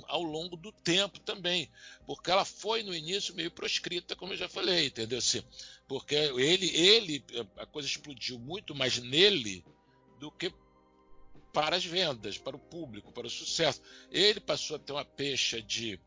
ao 0.06 0.22
longo 0.22 0.56
do 0.56 0.72
tempo 0.72 1.20
também, 1.20 1.70
porque 2.06 2.30
ela 2.30 2.44
foi 2.44 2.82
no 2.82 2.94
início 2.94 3.34
meio 3.34 3.50
proscrita, 3.50 4.16
como 4.16 4.32
eu 4.32 4.36
já 4.36 4.48
falei, 4.48 4.86
entendeu? 4.86 5.18
Assim, 5.18 5.42
porque 5.86 6.14
ele, 6.14 6.74
ele, 6.74 7.24
a 7.56 7.66
coisa 7.66 7.86
explodiu 7.86 8.38
muito 8.38 8.74
mais 8.74 8.98
nele 8.98 9.64
do 10.18 10.30
que 10.30 10.52
para 11.52 11.76
as 11.76 11.84
vendas, 11.84 12.38
para 12.38 12.56
o 12.56 12.58
público, 12.58 13.12
para 13.12 13.26
o 13.26 13.30
sucesso. 13.30 13.82
Ele 14.10 14.40
passou 14.40 14.76
a 14.76 14.78
ter 14.78 14.92
uma 14.92 15.04
pecha 15.04 15.60
de 15.60 16.00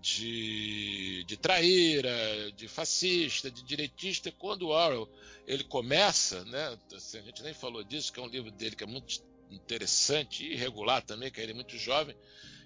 de, 0.00 1.24
de 1.24 1.36
traíra, 1.36 2.52
de 2.52 2.68
fascista, 2.68 3.50
de 3.50 3.62
direitista. 3.62 4.30
Quando 4.32 4.62
o 4.62 4.68
Orwell 4.68 5.08
ele 5.46 5.64
começa, 5.64 6.44
né, 6.44 6.78
assim, 6.94 7.18
a 7.18 7.22
gente 7.22 7.42
nem 7.42 7.54
falou 7.54 7.82
disso, 7.82 8.12
que 8.12 8.20
é 8.20 8.22
um 8.22 8.28
livro 8.28 8.50
dele 8.50 8.76
que 8.76 8.84
é 8.84 8.86
muito 8.86 9.22
interessante 9.50 10.44
e 10.44 10.52
irregular 10.52 11.02
também, 11.02 11.30
que 11.30 11.40
ele 11.40 11.52
é 11.52 11.54
muito 11.54 11.78
jovem, 11.78 12.16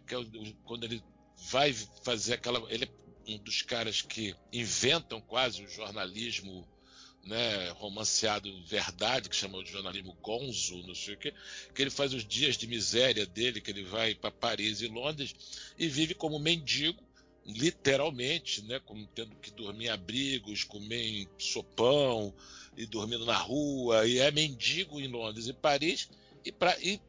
que 0.07 0.15
é 0.15 0.19
o, 0.19 0.55
quando 0.65 0.85
ele 0.85 1.03
vai 1.51 1.73
fazer 2.03 2.35
aquela. 2.35 2.61
Ele 2.71 2.85
é 2.85 3.33
um 3.33 3.39
dos 3.39 3.63
caras 3.63 4.03
que 4.03 4.35
inventam 4.53 5.21
quase 5.21 5.63
o 5.63 5.69
jornalismo 5.69 6.67
né, 7.25 7.69
romanceado 7.71 8.51
verdade, 8.65 9.29
que 9.29 9.37
chama 9.37 9.63
de 9.63 9.71
jornalismo 9.71 10.17
gonzo, 10.23 10.83
não 10.87 10.95
sei 10.95 11.15
o 11.15 11.19
quê, 11.19 11.35
que 11.75 11.83
ele 11.83 11.91
faz 11.91 12.15
os 12.15 12.27
dias 12.27 12.57
de 12.57 12.67
miséria 12.67 13.27
dele, 13.27 13.61
que 13.61 13.71
ele 13.71 13.85
vai 13.85 14.15
para 14.15 14.31
Paris 14.31 14.81
e 14.81 14.89
Londres 14.89 15.35
e 15.79 15.87
vive 15.87 16.15
como 16.15 16.39
mendigo, 16.39 17.03
literalmente, 17.47 18.63
né, 18.63 18.81
como 18.81 19.07
tendo 19.09 19.35
que 19.37 19.51
dormir 19.51 19.87
em 19.87 19.91
abrigos, 19.91 20.65
comer 20.65 21.03
em 21.03 21.29
sopão 21.39 22.35
e 22.77 22.87
dormindo 22.87 23.25
na 23.25 23.37
rua, 23.37 24.07
e 24.07 24.19
é 24.19 24.31
mendigo 24.31 25.01
em 25.01 25.09
Londres 25.09 25.47
e 25.49 25.53
Paris, 25.53 26.09
e, 26.45 26.53
pra, 26.53 26.79
e 26.81 27.01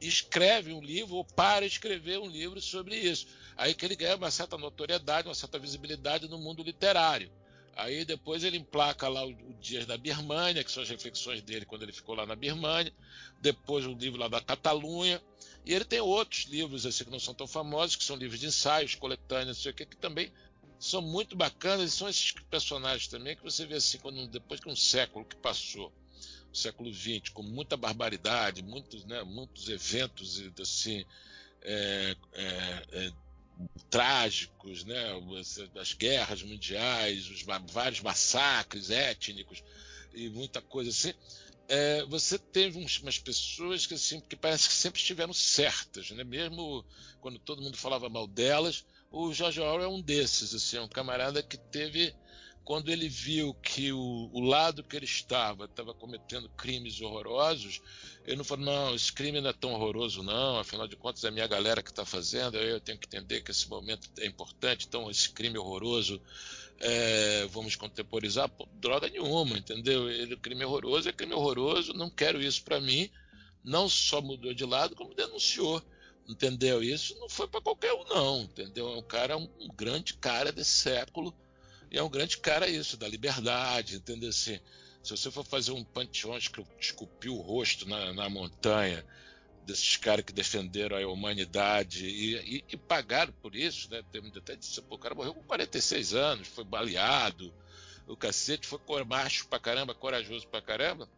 escreve 0.00 0.72
um 0.72 0.80
livro 0.80 1.16
ou 1.16 1.24
para 1.24 1.64
escrever 1.66 2.18
um 2.18 2.28
livro 2.28 2.60
sobre 2.60 2.96
isso. 2.96 3.26
Aí 3.56 3.74
que 3.74 3.84
ele 3.84 3.96
ganha 3.96 4.16
uma 4.16 4.30
certa 4.30 4.56
notoriedade, 4.56 5.28
uma 5.28 5.34
certa 5.34 5.58
visibilidade 5.58 6.28
no 6.28 6.38
mundo 6.38 6.62
literário. 6.62 7.30
Aí 7.74 8.04
depois 8.04 8.44
ele 8.44 8.58
emplaca 8.58 9.08
lá 9.08 9.24
o, 9.24 9.32
Dias 9.60 9.86
da 9.86 9.96
Birmânia, 9.96 10.64
que 10.64 10.70
são 10.70 10.82
as 10.82 10.88
reflexões 10.88 11.40
dele 11.40 11.64
quando 11.64 11.84
ele 11.84 11.92
ficou 11.92 12.14
lá 12.14 12.26
na 12.26 12.34
Birmânia. 12.34 12.92
Depois 13.40 13.86
o 13.86 13.94
livro 13.94 14.18
lá 14.18 14.28
da 14.28 14.40
Catalunha. 14.40 15.22
E 15.64 15.72
ele 15.72 15.84
tem 15.84 16.00
outros 16.00 16.44
livros 16.46 16.84
assim 16.84 17.04
que 17.04 17.10
não 17.10 17.20
são 17.20 17.34
tão 17.34 17.46
famosos, 17.46 17.96
que 17.96 18.04
são 18.04 18.16
livros 18.16 18.40
de 18.40 18.46
ensaios, 18.46 18.94
coletâneas, 18.94 19.56
não 19.56 19.62
sei 19.62 19.72
o 19.72 19.74
que, 19.74 19.86
que 19.86 19.96
também 19.96 20.32
são 20.78 21.00
muito 21.00 21.36
bacanas. 21.36 21.92
E 21.92 21.96
são 21.96 22.08
esses 22.08 22.32
personagens 22.50 23.06
também 23.06 23.36
que 23.36 23.42
você 23.42 23.64
vê 23.64 23.76
assim, 23.76 23.98
quando, 23.98 24.26
depois 24.26 24.60
que 24.60 24.68
um 24.68 24.76
século 24.76 25.24
que 25.24 25.36
passou, 25.36 25.92
século 26.52 26.92
XX, 26.92 27.28
com 27.32 27.42
muita 27.42 27.76
barbaridade, 27.76 28.62
muitos, 28.62 29.04
né, 29.04 29.22
muitos 29.22 29.68
eventos 29.68 30.42
assim, 30.60 31.04
é, 31.62 32.16
é, 32.32 32.86
é, 32.92 33.12
trágicos, 33.88 34.84
né, 34.84 35.04
as 35.80 35.92
guerras 35.92 36.42
mundiais, 36.42 37.30
os 37.30 37.42
vários 37.42 38.00
massacres 38.00 38.90
étnicos 38.90 39.62
e 40.12 40.28
muita 40.28 40.60
coisa 40.60 40.90
assim, 40.90 41.14
é, 41.74 42.04
você 42.04 42.38
teve 42.38 42.78
uns, 42.78 42.98
umas 43.00 43.18
pessoas 43.18 43.86
que, 43.86 43.94
assim, 43.94 44.20
que 44.20 44.36
parece 44.36 44.68
que 44.68 44.74
sempre 44.74 45.00
estiveram 45.00 45.32
certas, 45.32 46.10
né? 46.10 46.22
mesmo 46.22 46.84
quando 47.18 47.38
todo 47.38 47.62
mundo 47.62 47.78
falava 47.78 48.10
mal 48.10 48.26
delas, 48.26 48.84
o 49.10 49.32
George 49.32 49.58
Orwell 49.58 49.84
é 49.84 49.88
um 49.88 50.02
desses, 50.02 50.54
assim, 50.54 50.76
é 50.76 50.82
um 50.82 50.88
camarada 50.88 51.42
que 51.42 51.56
teve 51.56 52.14
quando 52.62 52.90
ele 52.90 53.08
viu 53.08 53.54
que 53.54 53.90
o, 53.90 54.30
o 54.34 54.40
lado 54.40 54.84
que 54.84 54.94
ele 54.94 55.06
estava 55.06 55.64
estava 55.64 55.94
cometendo 55.94 56.46
crimes 56.50 57.00
horrorosos, 57.00 57.80
ele 58.26 58.36
não 58.36 58.44
falou, 58.44 58.66
não, 58.66 58.94
esse 58.94 59.10
crime 59.10 59.40
não 59.40 59.48
é 59.48 59.54
tão 59.54 59.72
horroroso 59.72 60.22
não, 60.22 60.58
afinal 60.58 60.86
de 60.86 60.94
contas 60.94 61.24
é 61.24 61.28
a 61.28 61.32
minha 61.32 61.46
galera 61.46 61.82
que 61.82 61.90
está 61.90 62.04
fazendo, 62.04 62.58
eu 62.58 62.80
tenho 62.80 62.98
que 62.98 63.06
entender 63.06 63.40
que 63.40 63.50
esse 63.50 63.66
momento 63.66 64.10
é 64.18 64.26
importante, 64.26 64.86
então 64.86 65.10
esse 65.10 65.30
crime 65.30 65.56
horroroso 65.56 66.20
é, 66.80 67.46
vamos 67.46 67.76
contemporizar, 67.76 68.48
Pô, 68.48 68.66
droga 68.74 69.08
nenhuma, 69.08 69.56
entendeu? 69.56 70.10
Ele, 70.10 70.36
crime 70.36 70.64
horroroso 70.64 71.08
é 71.08 71.12
crime 71.12 71.34
horroroso, 71.34 71.92
não 71.92 72.10
quero 72.10 72.42
isso 72.42 72.62
para 72.62 72.80
mim, 72.80 73.10
não 73.64 73.88
só 73.88 74.20
mudou 74.20 74.52
de 74.52 74.64
lado, 74.64 74.96
como 74.96 75.14
denunciou, 75.14 75.82
entendeu? 76.28 76.82
Isso 76.82 77.18
não 77.18 77.28
foi 77.28 77.46
para 77.46 77.60
qualquer 77.60 77.92
um 77.92 78.04
não, 78.04 78.42
entendeu? 78.42 78.92
É 78.92 78.96
um 78.96 79.02
cara, 79.02 79.36
um, 79.36 79.48
um 79.60 79.68
grande 79.68 80.14
cara 80.14 80.50
desse 80.50 80.70
século, 80.70 81.34
e 81.90 81.98
é 81.98 82.02
um 82.02 82.10
grande 82.10 82.38
cara 82.38 82.68
isso, 82.68 82.96
da 82.96 83.06
liberdade, 83.06 83.96
entendeu? 83.96 84.30
Assim, 84.30 84.58
se 85.02 85.10
você 85.10 85.30
for 85.30 85.44
fazer 85.44 85.72
um 85.72 85.84
panteão 85.84 86.36
esculpir 86.78 87.32
o 87.32 87.40
rosto 87.40 87.88
na, 87.88 88.12
na 88.12 88.28
montanha 88.28 89.04
desses 89.66 89.96
caras 89.96 90.24
que 90.24 90.32
defenderam 90.32 90.96
a 90.96 91.06
humanidade 91.06 92.06
e, 92.06 92.56
e, 92.56 92.64
e, 92.68 92.76
pagaram 92.76 93.32
por 93.40 93.54
isso, 93.54 93.90
né? 93.90 94.02
Tem 94.10 94.22
até 94.36 94.56
disse, 94.56 94.80
pô, 94.82 94.96
o 94.96 94.98
cara 94.98 95.14
morreu 95.14 95.34
com 95.34 95.42
46 95.44 96.14
anos, 96.14 96.48
foi 96.48 96.64
baleado, 96.64 97.52
o 98.06 98.16
cacete 98.16 98.66
foi 98.66 98.80
macho 99.04 99.46
pra 99.48 99.60
caramba, 99.60 99.94
corajoso 99.94 100.46
pra 100.48 100.60
caramba. 100.60 101.08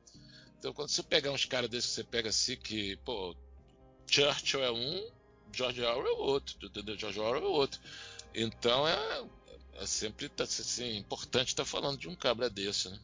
Então 0.59 0.73
quando 0.73 0.91
você 0.91 1.03
pegar 1.03 1.31
uns 1.31 1.45
caras 1.45 1.71
desses 1.71 1.91
que 1.91 1.95
você 1.97 2.05
pega 2.05 2.29
assim 2.29 2.57
que, 2.57 2.97
pô, 3.05 3.35
Churchill 4.07 4.63
é 4.63 4.71
um, 4.71 5.11
George 5.53 5.83
Orwell 5.83 6.07
é 6.07 6.19
outro, 6.19 6.57
entendeu? 6.67 6.97
George 6.99 7.21
Orwell 7.21 7.45
é 7.45 7.49
outro. 7.49 7.81
Então 8.35 8.87
é, 8.87 9.25
é 9.75 9.87
sempre 9.87 10.29
tá, 10.29 10.45
assim, 10.45 10.97
importante 10.97 11.49
estar 11.49 11.65
tá 11.65 11.69
falando 11.69 11.99
de 11.99 12.09
um 12.09 12.15
cabra 12.15 12.51
desse, 12.51 12.91
né? 12.91 12.99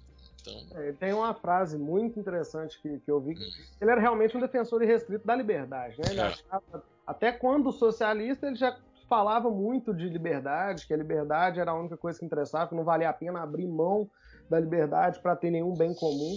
Então... 0.51 0.81
É, 0.81 0.93
tem 0.93 1.13
uma 1.13 1.35
frase 1.35 1.79
muito 1.79 2.19
interessante 2.19 2.81
que, 2.81 2.99
que 3.01 3.11
eu 3.11 3.21
vi. 3.21 3.35
Hum. 3.35 3.51
Ele 3.81 3.91
era 3.91 4.01
realmente 4.01 4.37
um 4.37 4.41
defensor 4.41 4.83
irrestrito 4.83 5.27
da 5.27 5.35
liberdade. 5.35 5.97
Né? 5.99 6.17
É. 6.17 6.21
achava, 6.23 6.85
até 7.07 7.33
quando 7.33 7.73
socialista, 7.73 8.47
ele 8.47 8.57
já 8.57 8.77
falava 9.09 9.51
muito 9.51 9.93
de 9.93 10.09
liberdade, 10.09 10.87
que 10.87 10.95
a 10.95 10.97
liberdade 10.97 11.59
era 11.59 11.73
a 11.73 11.79
única 11.79 11.97
coisa 11.97 12.19
que 12.19 12.25
interessava, 12.25 12.69
que 12.69 12.75
não 12.75 12.85
valia 12.85 13.09
a 13.09 13.13
pena 13.13 13.43
abrir 13.43 13.67
mão 13.67 14.09
da 14.49 14.59
liberdade 14.59 15.21
para 15.21 15.35
ter 15.35 15.51
nenhum 15.51 15.75
bem 15.75 15.95
comum. 15.95 16.37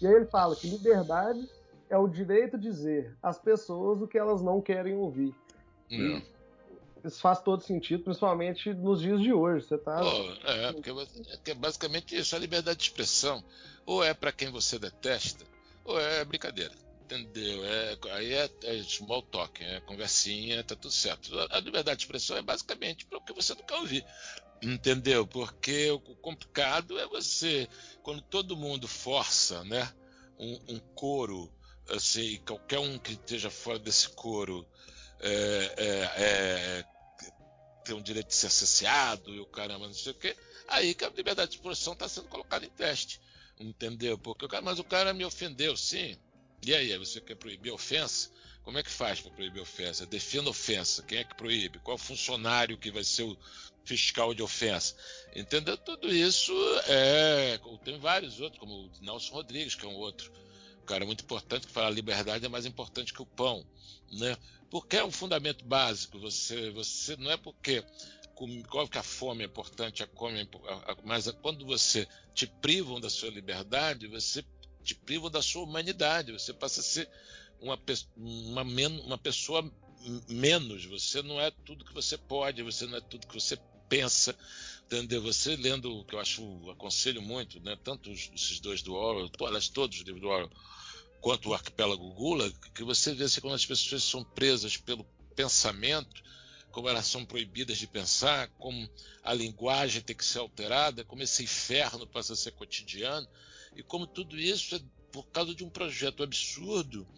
E 0.00 0.06
aí 0.06 0.14
ele 0.14 0.26
fala 0.26 0.56
que 0.56 0.68
liberdade 0.68 1.46
é 1.90 1.98
o 1.98 2.08
direito 2.08 2.56
de 2.56 2.68
dizer 2.68 3.14
às 3.22 3.38
pessoas 3.38 4.00
o 4.00 4.08
que 4.08 4.18
elas 4.18 4.42
não 4.42 4.60
querem 4.60 4.96
ouvir. 4.96 5.34
Hum 5.92 6.22
isso 7.04 7.20
faz 7.20 7.40
todo 7.40 7.62
sentido, 7.62 8.02
principalmente 8.02 8.72
nos 8.72 9.00
dias 9.00 9.20
de 9.20 9.32
hoje. 9.32 9.66
Você 9.66 9.76
tá. 9.76 10.00
Oh, 10.02 10.48
é, 10.48 10.72
porque, 10.72 10.90
é 11.50 11.54
basicamente 11.54 12.16
isso, 12.16 12.34
a 12.34 12.38
liberdade 12.38 12.78
de 12.78 12.84
expressão. 12.84 13.44
Ou 13.84 14.02
é 14.02 14.14
para 14.14 14.32
quem 14.32 14.50
você 14.50 14.78
detesta, 14.78 15.44
ou 15.84 16.00
é 16.00 16.24
brincadeira. 16.24 16.72
Entendeu? 17.04 17.62
É, 17.64 17.98
aí 18.12 18.32
é, 18.32 18.50
é 18.62 18.82
small 18.82 19.20
talk, 19.22 19.62
é 19.62 19.80
conversinha, 19.80 20.64
tá 20.64 20.74
tudo 20.74 20.90
certo. 20.90 21.38
A, 21.38 21.58
a 21.58 21.60
liberdade 21.60 21.98
de 21.98 22.04
expressão 22.04 22.36
é 22.36 22.42
basicamente 22.42 23.04
para 23.04 23.18
o 23.18 23.22
que 23.22 23.34
você 23.34 23.54
não 23.54 23.62
quer 23.62 23.76
ouvir. 23.76 24.04
Entendeu? 24.62 25.26
Porque 25.26 25.90
o 25.90 26.00
complicado 26.00 26.98
é 26.98 27.06
você, 27.06 27.68
quando 28.02 28.22
todo 28.22 28.56
mundo 28.56 28.88
força, 28.88 29.62
né? 29.64 29.92
Um, 30.38 30.58
um 30.70 30.78
coro, 30.94 31.52
assim, 31.90 32.40
qualquer 32.46 32.78
um 32.78 32.98
que 32.98 33.12
esteja 33.12 33.50
fora 33.50 33.78
desse 33.78 34.08
coro 34.08 34.66
é, 35.20 35.74
é, 35.76 36.22
é 36.22 36.84
tem 37.84 37.94
um 37.94 38.02
direito 38.02 38.28
de 38.28 38.34
ser 38.34 38.48
associado 38.48 39.34
e 39.34 39.40
o 39.40 39.46
caramba, 39.46 39.86
não 39.86 39.94
sei 39.94 40.12
o 40.12 40.14
quê, 40.14 40.36
aí 40.68 40.94
que 40.94 41.04
a 41.04 41.10
liberdade 41.10 41.50
de 41.50 41.56
expressão 41.56 41.92
está 41.92 42.08
sendo 42.08 42.28
colocada 42.28 42.64
em 42.64 42.70
teste. 42.70 43.20
Entendeu? 43.58 44.18
Porque 44.18 44.44
o 44.44 44.48
cara, 44.48 44.62
mas 44.62 44.78
o 44.78 44.84
cara 44.84 45.14
me 45.14 45.24
ofendeu, 45.24 45.76
sim. 45.76 46.16
E 46.66 46.74
aí, 46.74 46.96
você 46.98 47.20
quer 47.20 47.36
proibir 47.36 47.70
ofensa? 47.70 48.30
Como 48.62 48.78
é 48.78 48.82
que 48.82 48.90
faz 48.90 49.20
para 49.20 49.30
proibir 49.30 49.60
ofensa? 49.60 50.06
Defina 50.06 50.48
ofensa. 50.48 51.02
Quem 51.02 51.18
é 51.18 51.24
que 51.24 51.34
proíbe? 51.34 51.78
Qual 51.80 51.98
funcionário 51.98 52.78
que 52.78 52.90
vai 52.90 53.04
ser 53.04 53.24
o 53.24 53.36
fiscal 53.84 54.32
de 54.34 54.42
ofensa? 54.42 54.96
Entendeu? 55.36 55.76
Tudo 55.76 56.12
isso 56.12 56.52
é. 56.86 57.60
Tem 57.84 57.98
vários 57.98 58.40
outros, 58.40 58.58
como 58.58 58.86
o 58.86 58.90
Nelson 59.02 59.34
Rodrigues, 59.34 59.74
que 59.74 59.84
é 59.84 59.88
um 59.88 59.96
outro 59.96 60.32
cara 60.86 61.04
muito 61.04 61.22
importante, 61.22 61.66
que 61.66 61.72
fala 61.72 61.88
a 61.88 61.90
liberdade 61.90 62.44
é 62.44 62.48
mais 62.48 62.64
importante 62.64 63.12
que 63.12 63.22
o 63.22 63.26
pão. 63.26 63.64
Né? 64.10 64.36
Porque 64.74 64.96
é 64.96 65.04
um 65.04 65.10
fundamento 65.12 65.64
básico. 65.64 66.18
Você, 66.18 66.68
você 66.70 67.16
não 67.16 67.30
é 67.30 67.36
porque 67.36 67.84
qual 68.68 68.88
que 68.88 68.98
a 68.98 69.04
fome 69.04 69.44
é 69.44 69.46
importante, 69.46 70.02
a 70.02 70.06
come, 70.08 70.40
é 70.40 70.48
mas 71.04 71.30
quando 71.40 71.64
você 71.64 72.08
te 72.34 72.44
privam 72.48 72.98
da 72.98 73.08
sua 73.08 73.30
liberdade, 73.30 74.08
você 74.08 74.44
te 74.82 74.96
privam 74.96 75.30
da 75.30 75.40
sua 75.40 75.62
humanidade. 75.62 76.32
Você 76.32 76.52
passa 76.52 76.80
a 76.80 76.82
ser 76.82 77.08
uma, 77.60 77.78
uma, 78.16 78.62
uma 78.62 79.16
pessoa 79.16 79.62
menos. 80.28 80.84
Você 80.86 81.22
não 81.22 81.40
é 81.40 81.52
tudo 81.52 81.84
que 81.84 81.94
você 81.94 82.18
pode, 82.18 82.60
você 82.60 82.84
não 82.84 82.98
é 82.98 83.00
tudo 83.00 83.28
que 83.28 83.34
você 83.34 83.56
pensa, 83.88 84.36
entendeu? 84.86 85.22
Você 85.22 85.54
lendo 85.54 86.04
que 86.04 86.16
eu 86.16 86.18
acho, 86.18 86.68
aconselho 86.68 87.22
muito, 87.22 87.60
né? 87.60 87.78
Tanto 87.84 88.10
esses 88.10 88.58
dois 88.58 88.82
do 88.82 88.92
Orwell, 88.94 89.30
aliás, 89.46 89.68
todos 89.68 90.00
os 90.00 90.04
livros 90.04 90.20
do 90.20 90.28
Orwell, 90.30 90.50
quanto 91.24 91.48
o 91.48 91.54
arquipélago 91.54 92.12
Gula, 92.12 92.52
que 92.74 92.84
você 92.84 93.14
vê 93.14 93.24
assim, 93.24 93.40
quando 93.40 93.54
as 93.54 93.64
pessoas 93.64 94.04
são 94.04 94.22
presas 94.22 94.76
pelo 94.76 95.04
pensamento, 95.34 96.22
como 96.70 96.86
elas 96.86 97.06
são 97.06 97.24
proibidas 97.24 97.78
de 97.78 97.86
pensar, 97.86 98.48
como 98.58 98.86
a 99.22 99.32
linguagem 99.32 100.02
tem 100.02 100.14
que 100.14 100.22
ser 100.22 100.40
alterada, 100.40 101.02
como 101.02 101.22
esse 101.22 101.42
inferno 101.42 102.06
passa 102.06 102.34
a 102.34 102.36
ser 102.36 102.50
cotidiano, 102.52 103.26
e 103.74 103.82
como 103.82 104.06
tudo 104.06 104.38
isso 104.38 104.74
é 104.74 104.80
por 105.10 105.26
causa 105.28 105.54
de 105.54 105.64
um 105.64 105.70
projeto 105.70 106.22
absurdo 106.22 107.08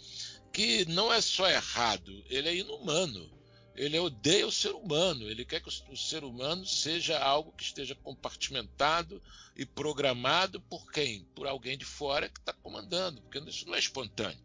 que 0.53 0.85
não 0.85 1.13
é 1.13 1.21
só 1.21 1.51
errado, 1.51 2.25
ele 2.31 2.49
é 2.49 2.55
inumano. 2.55 3.29
Ele 3.77 3.99
odeia 3.99 4.47
o 4.47 4.53
ser 4.53 4.75
humano, 4.75 5.29
ele 5.29 5.45
quer 5.45 5.61
que 5.61 5.69
o 5.69 5.97
ser 5.97 6.25
humano 6.25 6.65
seja 6.65 7.19
algo 7.19 7.53
que 7.53 7.63
esteja 7.63 7.95
compartimentado 7.95 9.23
e 9.55 9.67
programado 9.67 10.59
por 10.63 10.91
quem? 10.91 11.25
Por 11.35 11.47
alguém 11.47 11.77
de 11.77 11.85
fora 11.85 12.29
que 12.29 12.41
está 12.41 12.55
comandando, 12.55 13.21
porque 13.21 13.39
isso 13.39 13.67
não 13.67 13.75
é 13.75 13.79
espontâneo. 13.79 14.43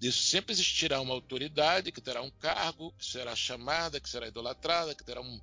Isso 0.00 0.22
sempre 0.22 0.52
existirá 0.52 1.00
uma 1.00 1.14
autoridade 1.14 1.90
que 1.90 2.00
terá 2.00 2.22
um 2.22 2.30
cargo, 2.30 2.92
que 2.98 3.06
será 3.06 3.34
chamada, 3.34 3.98
que 3.98 4.08
será 4.08 4.28
idolatrada, 4.28 4.94
que 4.94 5.02
terá 5.02 5.22
um, 5.22 5.40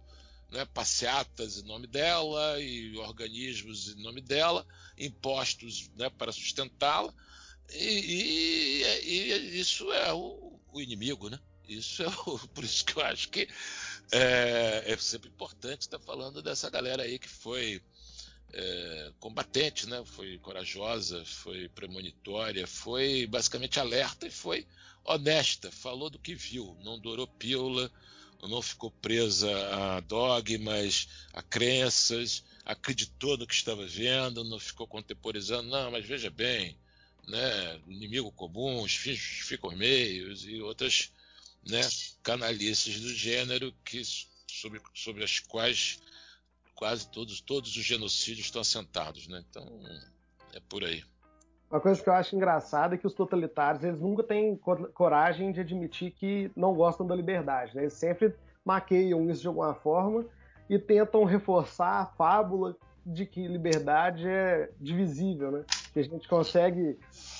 né, 0.51 0.63
passeatas 0.65 1.57
em 1.57 1.63
nome 1.63 1.87
dela 1.87 2.61
e 2.61 2.95
organismos 2.97 3.89
em 3.89 4.03
nome 4.03 4.21
dela, 4.21 4.65
impostos 4.97 5.89
né, 5.95 6.11
para 6.11 6.31
sustentá-la. 6.31 7.13
E, 7.73 7.83
e, 7.83 8.83
e, 9.03 9.59
isso 9.59 9.91
é 9.91 10.13
o, 10.13 10.59
o 10.71 10.79
inimigo, 10.79 11.27
né? 11.27 11.39
Isso 11.67 12.03
é 12.03 12.07
o, 12.07 12.39
por 12.53 12.63
isso 12.63 12.85
que 12.85 12.97
eu 12.97 13.03
acho 13.03 13.29
que 13.29 13.47
é, 14.11 14.83
é 14.85 14.97
sempre 14.97 15.29
importante 15.29 15.81
estar 15.81 15.99
falando 15.99 16.41
dessa 16.41 16.69
galera 16.69 17.03
aí 17.03 17.17
que 17.17 17.29
foi 17.29 17.81
é, 18.53 19.11
combatente, 19.19 19.87
né? 19.87 20.03
Foi 20.05 20.37
corajosa, 20.39 21.23
foi 21.25 21.67
premonitória, 21.69 22.65
foi 22.65 23.27
basicamente 23.27 23.79
alerta 23.79 24.27
e 24.27 24.31
foi 24.31 24.65
honesta. 25.03 25.71
Falou 25.71 26.09
do 26.09 26.19
que 26.19 26.35
viu, 26.35 26.77
não 26.83 26.99
dourou 26.99 27.27
pílula, 27.27 27.91
não 28.43 28.61
ficou 28.61 28.91
presa 28.91 29.49
a 29.75 29.99
dogmas, 29.99 31.07
a 31.33 31.41
crenças, 31.41 32.43
acreditou 32.63 33.37
no 33.37 33.47
que 33.47 33.53
estava 33.53 33.85
vendo, 33.85 34.43
não 34.43 34.59
ficou 34.59 34.87
contemporizando. 34.87 35.69
Não, 35.69 35.91
mas 35.91 36.05
veja 36.05 36.29
bem, 36.29 36.77
né? 37.27 37.79
Inimigo 37.87 38.31
comum, 38.31 38.81
os 38.81 38.95
fins 38.95 39.19
ficam 39.19 39.71
meios 39.71 40.45
e 40.45 40.61
outras 40.61 41.11
né, 41.65 41.81
canalices 42.23 42.99
do 43.01 43.09
gênero 43.09 43.73
que, 43.83 44.01
sobre, 44.47 44.81
sobre 44.93 45.23
as 45.23 45.39
quais 45.39 45.99
quase 46.75 47.07
todos, 47.09 47.39
todos 47.39 47.75
os 47.75 47.83
genocídios 47.83 48.47
estão 48.47 48.61
assentados. 48.61 49.27
Né? 49.27 49.43
Então, 49.49 49.65
é 50.53 50.59
por 50.69 50.83
aí. 50.83 51.03
Uma 51.69 51.81
coisa 51.81 52.01
que 52.01 52.07
eu 52.07 52.13
acho 52.13 52.35
engraçada 52.35 52.95
é 52.95 52.97
que 52.97 53.07
os 53.07 53.13
totalitários 53.13 53.83
eles 53.83 53.99
nunca 53.99 54.23
têm 54.23 54.55
coragem 54.93 55.51
de 55.51 55.61
admitir 55.61 56.11
que 56.11 56.51
não 56.55 56.73
gostam 56.73 57.07
da 57.07 57.15
liberdade. 57.15 57.75
Né? 57.75 57.83
Eles 57.83 57.93
sempre 57.93 58.33
maqueiam 58.63 59.29
isso 59.29 59.41
de 59.41 59.47
alguma 59.47 59.73
forma 59.73 60.25
e 60.69 60.77
tentam 60.77 61.23
reforçar 61.23 62.01
a 62.01 62.05
fábula 62.05 62.75
de 63.05 63.25
que 63.25 63.47
liberdade 63.47 64.27
é 64.27 64.71
divisível, 64.79 65.51
né? 65.51 65.65
Que 65.93 65.99
a 65.99 66.03
gente 66.03 66.27
consegue 66.27 66.97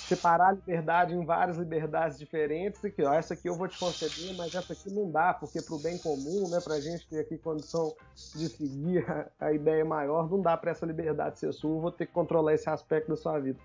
separar 0.07 0.49
a 0.49 0.51
liberdade 0.51 1.13
em 1.13 1.25
várias 1.25 1.57
liberdades 1.57 2.17
diferentes 2.17 2.83
e 2.83 2.91
que 2.91 3.03
ó, 3.03 3.13
essa 3.13 3.33
aqui 3.33 3.49
eu 3.49 3.55
vou 3.55 3.67
te 3.67 3.77
conceder, 3.77 4.35
mas 4.35 4.53
essa 4.53 4.73
aqui 4.73 4.89
não 4.91 5.11
dá, 5.11 5.33
porque 5.33 5.61
para 5.61 5.75
o 5.75 5.79
bem 5.79 5.97
comum, 5.97 6.47
né, 6.49 6.61
para 6.61 6.75
a 6.75 6.81
gente 6.81 7.07
ter 7.07 7.19
aqui 7.19 7.37
condição 7.37 7.95
de 8.35 8.47
seguir 8.47 9.09
a, 9.09 9.47
a 9.47 9.53
ideia 9.53 9.83
maior, 9.83 10.29
não 10.29 10.41
dá 10.41 10.55
para 10.55 10.71
essa 10.71 10.85
liberdade 10.85 11.39
ser 11.39 11.51
sua, 11.53 11.81
vou 11.81 11.91
ter 11.91 12.05
que 12.05 12.13
controlar 12.13 12.53
esse 12.53 12.69
aspecto 12.69 13.09
da 13.09 13.17
sua 13.17 13.39
vida. 13.39 13.59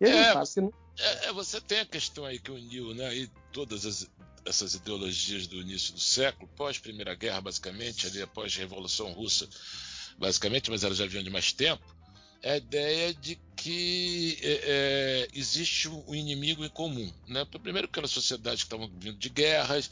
E 0.00 0.06
a 0.06 0.08
é, 0.08 0.32
sabe 0.32 0.48
que 0.54 0.60
não... 0.60 0.72
É, 0.98 1.26
é, 1.26 1.32
você 1.32 1.60
tem 1.60 1.80
a 1.80 1.86
questão 1.86 2.24
aí 2.24 2.38
que 2.38 2.50
uniu 2.50 2.94
né, 2.94 3.06
aí 3.06 3.30
todas 3.52 3.84
as, 3.84 4.10
essas 4.46 4.74
ideologias 4.74 5.46
do 5.46 5.56
início 5.56 5.92
do 5.92 6.00
século, 6.00 6.48
pós 6.56 6.78
Primeira 6.78 7.14
Guerra, 7.14 7.40
basicamente, 7.40 8.06
ali 8.06 8.22
após 8.22 8.54
a 8.56 8.60
Revolução 8.60 9.12
Russa, 9.12 9.48
basicamente, 10.18 10.70
mas 10.70 10.82
elas 10.82 10.96
já 10.96 11.06
vinham 11.06 11.22
de 11.22 11.30
mais 11.30 11.52
tempo, 11.52 11.84
a 12.44 12.56
ideia 12.56 13.14
de 13.14 13.38
que 13.56 14.38
é, 14.40 14.60
é, 14.62 15.28
existe 15.34 15.88
um 15.88 16.14
inimigo 16.14 16.64
em 16.64 16.68
comum. 16.68 17.12
Né? 17.26 17.44
Primeiro, 17.44 17.88
aquelas 17.88 18.10
sociedades 18.10 18.62
que 18.62 18.66
estavam 18.66 18.88
vindo 18.98 19.18
de 19.18 19.28
guerras, 19.28 19.90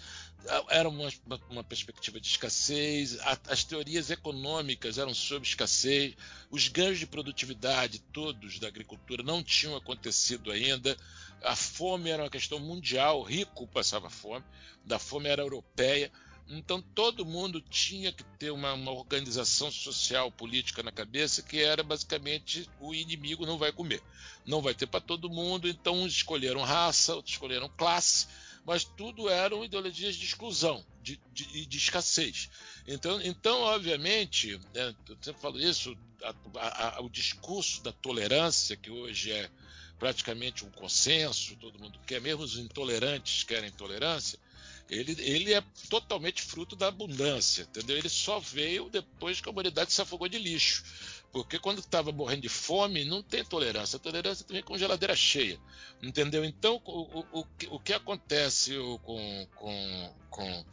era 0.69 0.89
uma, 0.89 1.09
uma 1.51 1.65
perspectiva 1.65 2.21
de 2.21 2.29
escassez, 2.29 3.19
a, 3.21 3.39
as 3.49 3.65
teorias 3.65 4.11
econômicas 4.11 4.99
eram 4.99 5.13
sobre 5.13 5.49
escassez, 5.49 6.15
os 6.51 6.69
ganhos 6.69 6.99
de 6.99 7.07
produtividade 7.07 7.99
todos 8.13 8.59
da 8.59 8.69
agricultura 8.69 9.23
não 9.23 9.43
tinham 9.43 9.77
acontecido 9.77 10.53
ainda, 10.53 10.97
a 11.43 11.57
fome 11.57 12.11
era 12.11 12.23
uma 12.23 12.31
questão 12.31 12.59
mundial, 12.59 13.23
rico 13.23 13.67
passava 13.67 14.09
fome, 14.09 14.45
da 14.85 14.99
fome 14.99 15.29
era 15.29 15.43
europeia. 15.43 16.11
Então 16.49 16.81
todo 16.81 17.27
mundo 17.27 17.61
tinha 17.61 18.13
que 18.13 18.23
ter 18.39 18.51
uma, 18.51 18.73
uma, 18.73 18.93
organização 18.93 19.71
social, 19.71 20.31
política 20.31 20.83
na 20.83 20.93
cabeça, 20.93 21.43
que 21.43 21.61
era 21.61 21.83
basicamente 21.83 22.69
o 22.81 22.95
inimigo 22.95 23.45
não 23.45 23.59
vai 23.59 23.73
comer. 23.73 24.01
Não 24.45 24.63
vai 24.63 24.75
ter 24.75 24.87
para 24.87 25.01
todo 25.01 25.29
mundo, 25.29 25.69
então 25.69 26.03
uns 26.03 26.13
escolheram 26.13 26.63
raça, 26.63 27.17
outros 27.17 27.35
escolheram 27.35 27.69
classe, 27.77 28.29
mas 28.65 28.85
tudo 28.85 29.29
eram 29.29 29.65
ideologias 29.65 30.15
de 30.15 30.25
exclusão, 30.25 30.85
de, 31.03 31.21
de, 31.33 31.67
de 31.67 31.79
escassez. 31.79 32.49
Então, 32.87 33.21
então 33.23 33.61
obviamente, 33.63 34.57
né, 34.73 34.95
eu 35.09 35.17
sempre 35.21 35.41
falo 35.41 35.61
isso, 35.61 35.97
a, 36.23 36.99
a, 36.99 37.01
o 37.03 37.11
discurso 37.11 37.83
da 37.83 37.93
tolerância, 37.93 38.77
que 38.77 38.91
hoje 38.91 39.33
é 39.33 39.51
praticamente 39.99 40.65
um 40.65 40.71
consenso, 40.71 41.57
todo 41.57 41.79
mundo 41.79 41.99
quer, 42.07 42.21
mesmo 42.21 42.43
os 42.43 42.57
intolerantes 42.57 43.43
querem 43.43 43.71
tolerância, 43.73 44.39
ele, 44.89 45.17
ele 45.21 45.53
é 45.53 45.63
totalmente 45.91 46.43
fruto 46.43 46.77
da 46.77 46.89
abundância, 46.89 47.63
entendeu? 47.63 47.97
Ele 47.97 48.09
só 48.09 48.39
veio 48.39 48.89
depois 48.89 49.41
que 49.41 49.49
a 49.49 49.53
humanidade 49.53 49.93
se 49.93 50.01
afogou 50.01 50.29
de 50.29 50.39
lixo. 50.39 50.85
Porque 51.33 51.59
quando 51.59 51.81
estava 51.81 52.13
morrendo 52.13 52.43
de 52.43 52.49
fome, 52.49 53.05
não 53.05 53.23
tem 53.23 53.45
tolerância. 53.45 53.97
A 53.97 54.01
tolerância 54.01 54.47
também 54.47 54.63
com 54.63 54.79
geladeira 54.79 55.15
cheia. 55.15 55.59
Entendeu? 56.03 56.45
Então, 56.45 56.81
o, 56.85 57.41
o, 57.41 57.47
o 57.71 57.81
que 57.81 57.93
acontece 57.93 58.75
com, 59.03 59.49
com, 59.57 60.15
com 60.31 60.65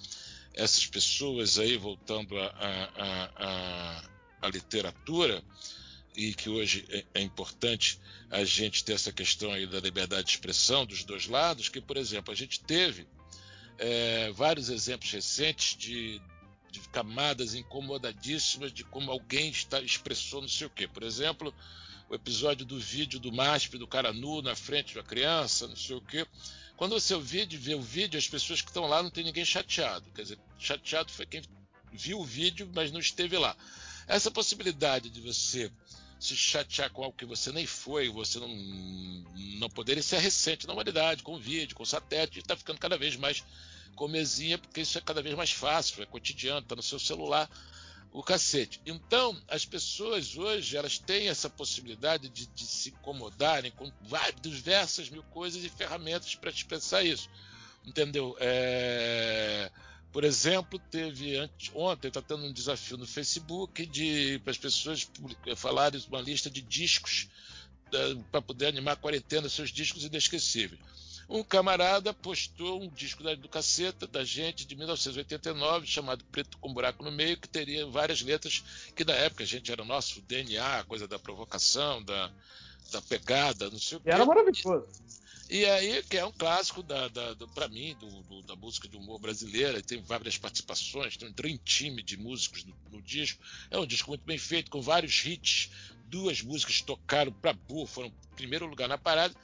essas 0.53 0.85
pessoas 0.85 1.57
aí, 1.57 1.75
voltando 1.75 2.35
à 2.39 4.49
literatura, 4.51 5.43
e 6.15 6.33
que 6.33 6.49
hoje 6.49 6.85
é, 6.89 7.05
é, 7.15 7.21
importante 7.21 7.99
a 8.29 8.43
gente 8.43 8.83
ter 8.83 8.93
essa 8.93 9.11
questão 9.11 9.51
aí 9.51 9.65
da 9.65 9.79
liberdade 9.79 10.27
de 10.27 10.31
expressão 10.31 10.85
dos 10.85 11.03
dois 11.03 11.27
lados, 11.27 11.69
que, 11.69 11.81
por 11.81 11.97
exemplo, 11.97 12.31
a 12.31 12.35
gente 12.35 12.59
teve 12.59 13.07
é, 13.77 14.31
vários 14.31 14.69
exemplos 14.69 15.11
recentes 15.11 15.77
de, 15.77 16.21
de, 16.71 16.79
camadas 16.89 17.55
incomodadíssimas 17.55 18.71
de 18.71 18.83
como 18.83 19.11
alguém 19.11 19.49
está, 19.49 19.81
expressou 19.81 20.41
não 20.41 20.47
sei 20.47 20.67
o 20.67 20.69
quê. 20.69 20.87
Por 20.87 21.03
exemplo, 21.03 21.53
o 22.09 22.15
episódio 22.15 22.65
do 22.65 22.79
vídeo 22.79 23.19
do 23.19 23.31
MASP, 23.31 23.77
do 23.77 23.87
cara 23.87 24.13
nu 24.13 24.41
na 24.41 24.55
frente 24.55 24.95
da 24.95 25.03
criança, 25.03 25.67
não 25.67 25.75
sei 25.75 25.95
o 25.95 26.01
quê. 26.01 26.25
Quando 26.75 26.99
você 26.99 27.17
vídeo, 27.17 27.59
vê 27.59 27.75
o 27.75 27.81
vídeo, 27.81 28.17
as 28.17 28.27
pessoas 28.27 28.61
que 28.61 28.69
estão 28.69 28.87
lá 28.87 29.01
não 29.01 29.09
tem 29.09 29.23
ninguém 29.23 29.45
chateado. 29.45 30.09
Quer 30.11 30.23
dizer, 30.23 30.39
chateado 30.59 31.11
foi 31.11 31.25
quem 31.25 31.41
viu 31.91 32.19
o 32.19 32.25
vídeo, 32.25 32.69
mas 32.73 32.91
não 32.91 32.99
esteve 32.99 33.37
lá. 33.37 33.55
Essa 34.07 34.31
possibilidade 34.31 35.09
de 35.09 35.21
você 35.21 35.71
se 36.23 36.37
chatear 36.37 36.89
com 36.89 37.03
algo 37.03 37.17
que 37.17 37.25
você 37.25 37.51
nem 37.51 37.65
foi, 37.65 38.07
você 38.09 38.39
não, 38.39 38.47
não 39.59 39.69
poderia 39.69 40.01
ser 40.01 40.19
recente 40.19 40.65
na 40.65 40.71
humanidade, 40.71 41.21
com 41.21 41.37
vídeo, 41.37 41.75
com 41.75 41.83
satélite, 41.83 42.39
está 42.39 42.55
ficando 42.55 42.79
cada 42.79 42.97
vez 42.97 43.17
mais 43.17 43.43
comezinha, 43.93 44.57
porque 44.57 44.81
isso 44.81 44.97
é 44.97 45.01
cada 45.01 45.21
vez 45.21 45.35
mais 45.35 45.51
fácil, 45.51 46.01
é 46.01 46.05
cotidiano, 46.05 46.61
está 46.61 46.77
no 46.77 46.81
seu 46.81 46.97
celular, 46.97 47.49
o 48.13 48.23
cacete. 48.23 48.79
Então, 48.85 49.37
as 49.49 49.65
pessoas 49.65 50.37
hoje, 50.37 50.77
elas 50.77 50.97
têm 50.97 51.27
essa 51.27 51.49
possibilidade 51.49 52.29
de, 52.29 52.47
de 52.47 52.65
se 52.65 52.89
incomodarem 52.89 53.71
com 53.71 53.91
várias, 54.01 54.39
diversas 54.41 55.09
mil 55.09 55.23
coisas 55.23 55.61
e 55.63 55.69
ferramentas 55.69 56.35
para 56.35 56.49
expressar 56.49 57.03
isso. 57.03 57.29
Entendeu? 57.85 58.37
É 58.39 59.69
por 60.13 60.23
exemplo, 60.23 60.77
teve 60.91 61.49
ontem 61.73 62.07
está 62.07 62.21
tendo 62.21 62.45
um 62.45 62.53
desafio 62.53 62.97
no 62.97 63.07
Facebook 63.07 63.83
de 63.87 64.39
para 64.43 64.51
as 64.51 64.57
pessoas 64.59 65.09
falarem 65.57 65.99
uma 66.07 66.21
lista 66.21 66.51
de 66.51 66.61
discos 66.61 67.27
para 68.31 68.41
poder 68.41 68.67
animar 68.67 68.93
a 68.93 68.95
quarentena, 68.95 69.49
seus 69.49 69.71
discos 69.71 70.03
inesquecíveis. 70.03 70.79
Um 71.27 71.43
camarada 71.43 72.13
postou 72.13 72.83
um 72.83 72.89
disco 72.89 73.23
da, 73.23 73.33
do 73.33 73.49
caceta 73.49 74.05
da 74.05 74.23
gente 74.23 74.65
de 74.65 74.75
1989 74.75 75.87
chamado 75.87 76.23
Preto 76.25 76.59
com 76.59 76.71
Buraco 76.71 77.03
no 77.03 77.11
Meio, 77.11 77.37
que 77.37 77.49
teria 77.49 77.87
várias 77.87 78.21
letras 78.21 78.63
que 78.95 79.03
na 79.03 79.13
época 79.13 79.43
a 79.43 79.47
gente 79.47 79.71
era 79.71 79.83
nosso 79.83 80.21
DNA, 80.21 80.83
coisa 80.83 81.07
da 81.07 81.17
provocação, 81.17 82.03
da, 82.03 82.31
da 82.91 83.01
pegada, 83.01 83.67
não 83.71 83.79
sei 83.79 83.97
o 83.97 84.01
que. 84.01 84.11
Era 84.11 84.25
maravilhoso. 84.25 84.85
E 85.53 85.67
aí, 85.67 86.01
que 86.01 86.17
é 86.17 86.25
um 86.25 86.31
clássico 86.31 86.81
da, 86.81 87.07
da, 87.09 87.35
para 87.53 87.67
mim, 87.67 87.95
do, 87.99 88.09
do, 88.23 88.41
da 88.41 88.55
música 88.55 88.87
de 88.87 88.97
humor 88.97 89.19
brasileira, 89.19 89.83
tem 89.83 90.01
várias 90.01 90.35
participações, 90.35 91.15
tem 91.15 91.29
um 91.29 91.31
dream 91.31 91.59
team 91.59 91.97
de 91.97 92.17
músicos 92.17 92.65
no, 92.65 92.75
no, 92.91 92.99
disco. 93.03 93.39
É 93.69 93.77
um 93.77 93.85
disco 93.85 94.09
muito 94.09 94.25
bem 94.25 94.39
feito, 94.39 94.71
com 94.71 94.81
vários 94.81 95.23
hits. 95.23 95.69
Duas 96.07 96.41
músicas 96.41 96.81
tocaram 96.81 97.31
para 97.31 97.53
burro, 97.53 97.85
foram 97.85 98.11
primeiro 98.35 98.65
lugar 98.65 98.89
na 98.89 98.97
parada. 98.97 99.35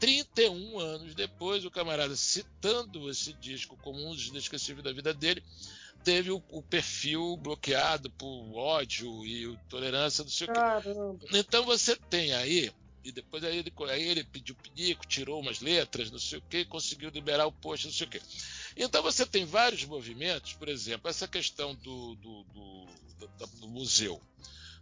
31 0.00 0.80
anos 0.80 1.14
depois, 1.14 1.64
o 1.64 1.70
camarada, 1.70 2.16
citando 2.16 3.08
esse 3.08 3.32
disco 3.34 3.76
como 3.76 4.04
um 4.04 4.16
dos 4.16 4.26
inesquecíveis 4.26 4.82
da 4.82 4.92
vida 4.92 5.14
dele, 5.14 5.44
teve 6.02 6.32
o, 6.32 6.42
o, 6.50 6.60
perfil 6.60 7.36
bloqueado 7.36 8.10
por 8.10 8.52
ódio 8.56 9.24
e 9.24 9.56
tolerância, 9.68 10.24
não 10.24 10.30
sei 10.32 10.48
o 10.48 10.52
quê. 10.52 11.38
Então 11.38 11.64
você 11.64 11.94
tem 11.94 12.32
aí 12.32 12.72
e 13.04 13.10
depois 13.10 13.42
aí 13.44 13.58
ele, 13.58 13.72
aí 13.90 14.02
ele 14.02 14.24
pediu 14.24 14.54
pinico, 14.54 15.06
tirou 15.06 15.40
umas 15.40 15.60
letras, 15.60 16.10
não 16.10 16.18
sei 16.18 16.38
o 16.38 16.42
que, 16.42 16.64
conseguiu 16.64 17.10
liberar 17.10 17.46
o 17.46 17.52
post, 17.52 17.86
não 17.86 17.92
sei 17.92 18.06
o 18.06 18.10
que. 18.10 18.20
Então 18.76 19.02
você 19.02 19.26
tem 19.26 19.44
vários 19.44 19.84
movimentos, 19.84 20.54
por 20.54 20.68
exemplo, 20.68 21.08
essa 21.08 21.26
questão 21.26 21.74
do, 21.74 22.14
do, 22.16 22.44
do, 22.44 22.86
do, 23.18 23.46
do 23.60 23.68
museu, 23.68 24.20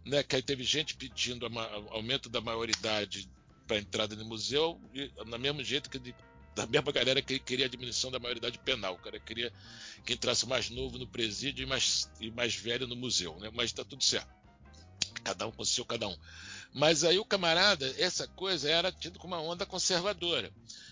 né, 0.05 0.23
que 0.23 0.35
aí 0.35 0.41
teve 0.41 0.63
gente 0.63 0.95
pedindo 0.95 1.45
aumento 1.89 2.29
da 2.29 2.41
maioridade 2.41 3.29
para 3.67 3.77
entrada 3.77 4.15
no 4.15 4.25
museu, 4.25 4.79
e, 4.93 5.11
na 5.25 5.37
mesmo 5.37 5.63
jeito 5.63 5.89
que 5.89 5.97
de, 5.97 6.13
da 6.55 6.65
mesma 6.67 6.91
galera 6.91 7.21
que 7.21 7.39
queria 7.39 7.65
a 7.65 7.69
diminuição 7.69 8.11
da 8.11 8.19
maioridade 8.19 8.59
penal. 8.59 8.95
O 8.95 8.99
cara 8.99 9.19
queria 9.19 9.51
que 10.05 10.13
entrasse 10.13 10.45
mais 10.47 10.69
novo 10.69 10.97
no 10.97 11.07
presídio 11.07 11.63
e 11.63 11.65
mais, 11.65 12.09
e 12.19 12.29
mais 12.29 12.55
velho 12.55 12.87
no 12.87 12.95
museu, 12.95 13.37
né? 13.39 13.49
mas 13.53 13.67
está 13.67 13.83
tudo 13.83 14.03
certo. 14.03 14.29
Cada 15.23 15.47
um 15.47 15.51
com 15.51 15.61
o 15.61 15.65
seu 15.65 15.85
cada 15.85 16.07
um. 16.07 16.17
Mas 16.73 17.03
aí 17.03 17.19
o 17.19 17.25
camarada, 17.25 17.93
essa 17.97 18.27
coisa 18.27 18.69
era 18.69 18.91
tido 18.91 19.19
como 19.19 19.35
uma 19.35 19.41
onda 19.41 19.65
conservadora. 19.65 20.51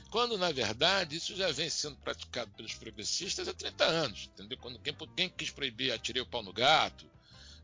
Quando, 0.10 0.38
na 0.38 0.52
verdade, 0.52 1.16
isso 1.16 1.36
já 1.36 1.52
vem 1.52 1.70
sendo 1.70 1.96
praticado 1.98 2.52
pelos 2.52 2.74
progressistas 2.74 3.48
há 3.48 3.54
30 3.54 3.86
anos. 3.86 4.30
Entendeu? 4.34 4.58
Quando 4.58 4.80
quem, 4.80 4.94
quem 5.16 5.30
quis 5.30 5.52
proibir 5.52 5.92
Atirei 5.92 6.22
o 6.22 6.26
Pau 6.26 6.44
no 6.44 6.52
Gato, 6.52 7.10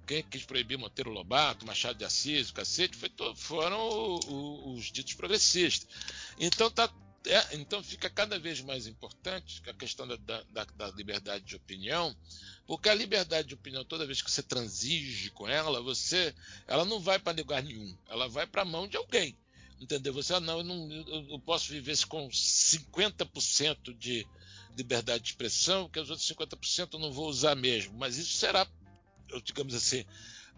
quem 0.06 0.22
quis 0.24 0.46
proibir 0.46 0.78
Monteiro 0.78 1.10
Lobato, 1.10 1.66
Machado 1.66 1.98
de 1.98 2.06
Assis, 2.06 2.50
o 2.50 2.54
cacete, 2.54 2.96
foi, 2.96 3.10
foram 3.36 4.20
os 4.76 4.92
ditos 4.92 5.14
progressistas. 5.14 5.90
Então 6.40 6.70
tá, 6.70 6.88
é, 7.28 7.56
então 7.56 7.84
fica 7.84 8.10
cada 8.10 8.38
vez 8.40 8.62
mais 8.62 8.88
importante 8.88 9.62
a 9.68 9.74
questão 9.74 10.08
da, 10.08 10.16
da, 10.16 10.66
da, 10.66 10.92
liberdade 10.92 11.44
de 11.46 11.56
opinião, 11.56 12.16
porque 12.66 12.90
a 12.90 12.94
liberdade 12.94 13.48
de 13.48 13.54
opinião, 13.54 13.84
toda 13.84 14.06
vez 14.06 14.22
que 14.22 14.32
você 14.32 14.44
transige 14.44 15.30
com 15.32 15.48
ela, 15.48 15.82
você, 15.82 16.34
ela 16.68 16.86
não 16.86 17.00
vai 17.00 17.20
para 17.20 17.38
lugar 17.38 17.64
nenhum, 17.64 17.98
ela 18.08 18.28
vai 18.28 18.46
para 18.46 18.62
a 18.62 18.66
mão 18.66 18.88
de 18.88 18.98
alguém. 18.98 19.38
Entendeu? 19.80 20.14
Você, 20.14 20.34
ah, 20.34 20.40
não, 20.40 20.60
eu, 20.60 20.64
não, 20.64 20.92
eu 21.30 21.40
posso 21.40 21.70
viver 21.70 21.98
com 22.08 22.30
50% 22.30 23.98
de 23.98 24.26
liberdade 24.78 25.24
de 25.24 25.30
expressão, 25.32 25.84
porque 25.84 26.00
os 26.00 26.10
outros 26.10 26.28
50% 26.30 26.94
eu 26.94 27.00
não 27.00 27.12
vou 27.12 27.28
usar 27.28 27.56
mesmo. 27.56 27.98
Mas 27.98 28.18
isso 28.18 28.38
será, 28.38 28.66
digamos 29.44 29.74
assim, 29.74 30.06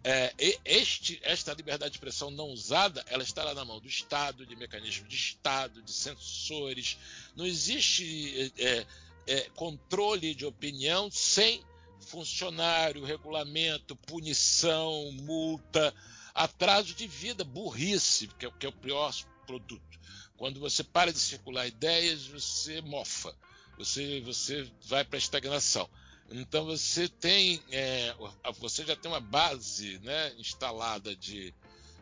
é, 0.10 0.34
este, 0.64 1.20
esta 1.22 1.54
liberdade 1.54 1.92
de 1.92 1.98
expressão 1.98 2.32
não 2.32 2.48
usada, 2.48 3.04
ela 3.10 3.24
estará 3.24 3.54
na 3.54 3.66
mão 3.66 3.78
do 3.82 3.90
Estado, 3.90 4.46
de 4.46 4.56
mecanismos 4.56 5.10
de 5.10 5.18
Estado, 5.18 5.82
de 5.82 5.92
censores. 5.92 6.98
Não 7.36 7.46
existe 7.46 8.54
é, 8.58 8.86
é, 9.28 9.50
controle 9.54 10.34
de 10.34 10.46
opinião 10.46 11.12
sem 11.12 11.62
funcionário, 12.00 13.04
regulamento, 13.04 13.98
punição, 13.98 15.12
multa, 15.12 15.94
atraso 16.34 16.94
de 16.94 17.06
vida, 17.06 17.44
burrice, 17.44 18.30
que 18.40 18.46
é, 18.46 18.52
que 18.52 18.66
é 18.66 18.70
o 18.70 18.74
pior 18.74 19.14
produto. 19.46 20.00
Quando 20.38 20.58
você 20.58 20.86
para 20.86 21.12
de 21.12 21.20
circular 21.20 21.68
ideias, 21.68 22.26
você 22.28 22.80
mofa, 22.80 23.36
você, 23.78 24.22
você 24.22 24.72
vai 24.86 25.04
para 25.04 25.18
a 25.18 25.20
estagnação. 25.20 25.90
Então 26.30 26.66
você 26.66 27.08
tem, 27.08 27.62
é, 27.72 28.14
você 28.60 28.86
já 28.86 28.96
tem 28.96 29.10
uma 29.10 29.20
base 29.20 29.98
né, 30.00 30.34
instalada 30.38 31.16
de 31.16 31.54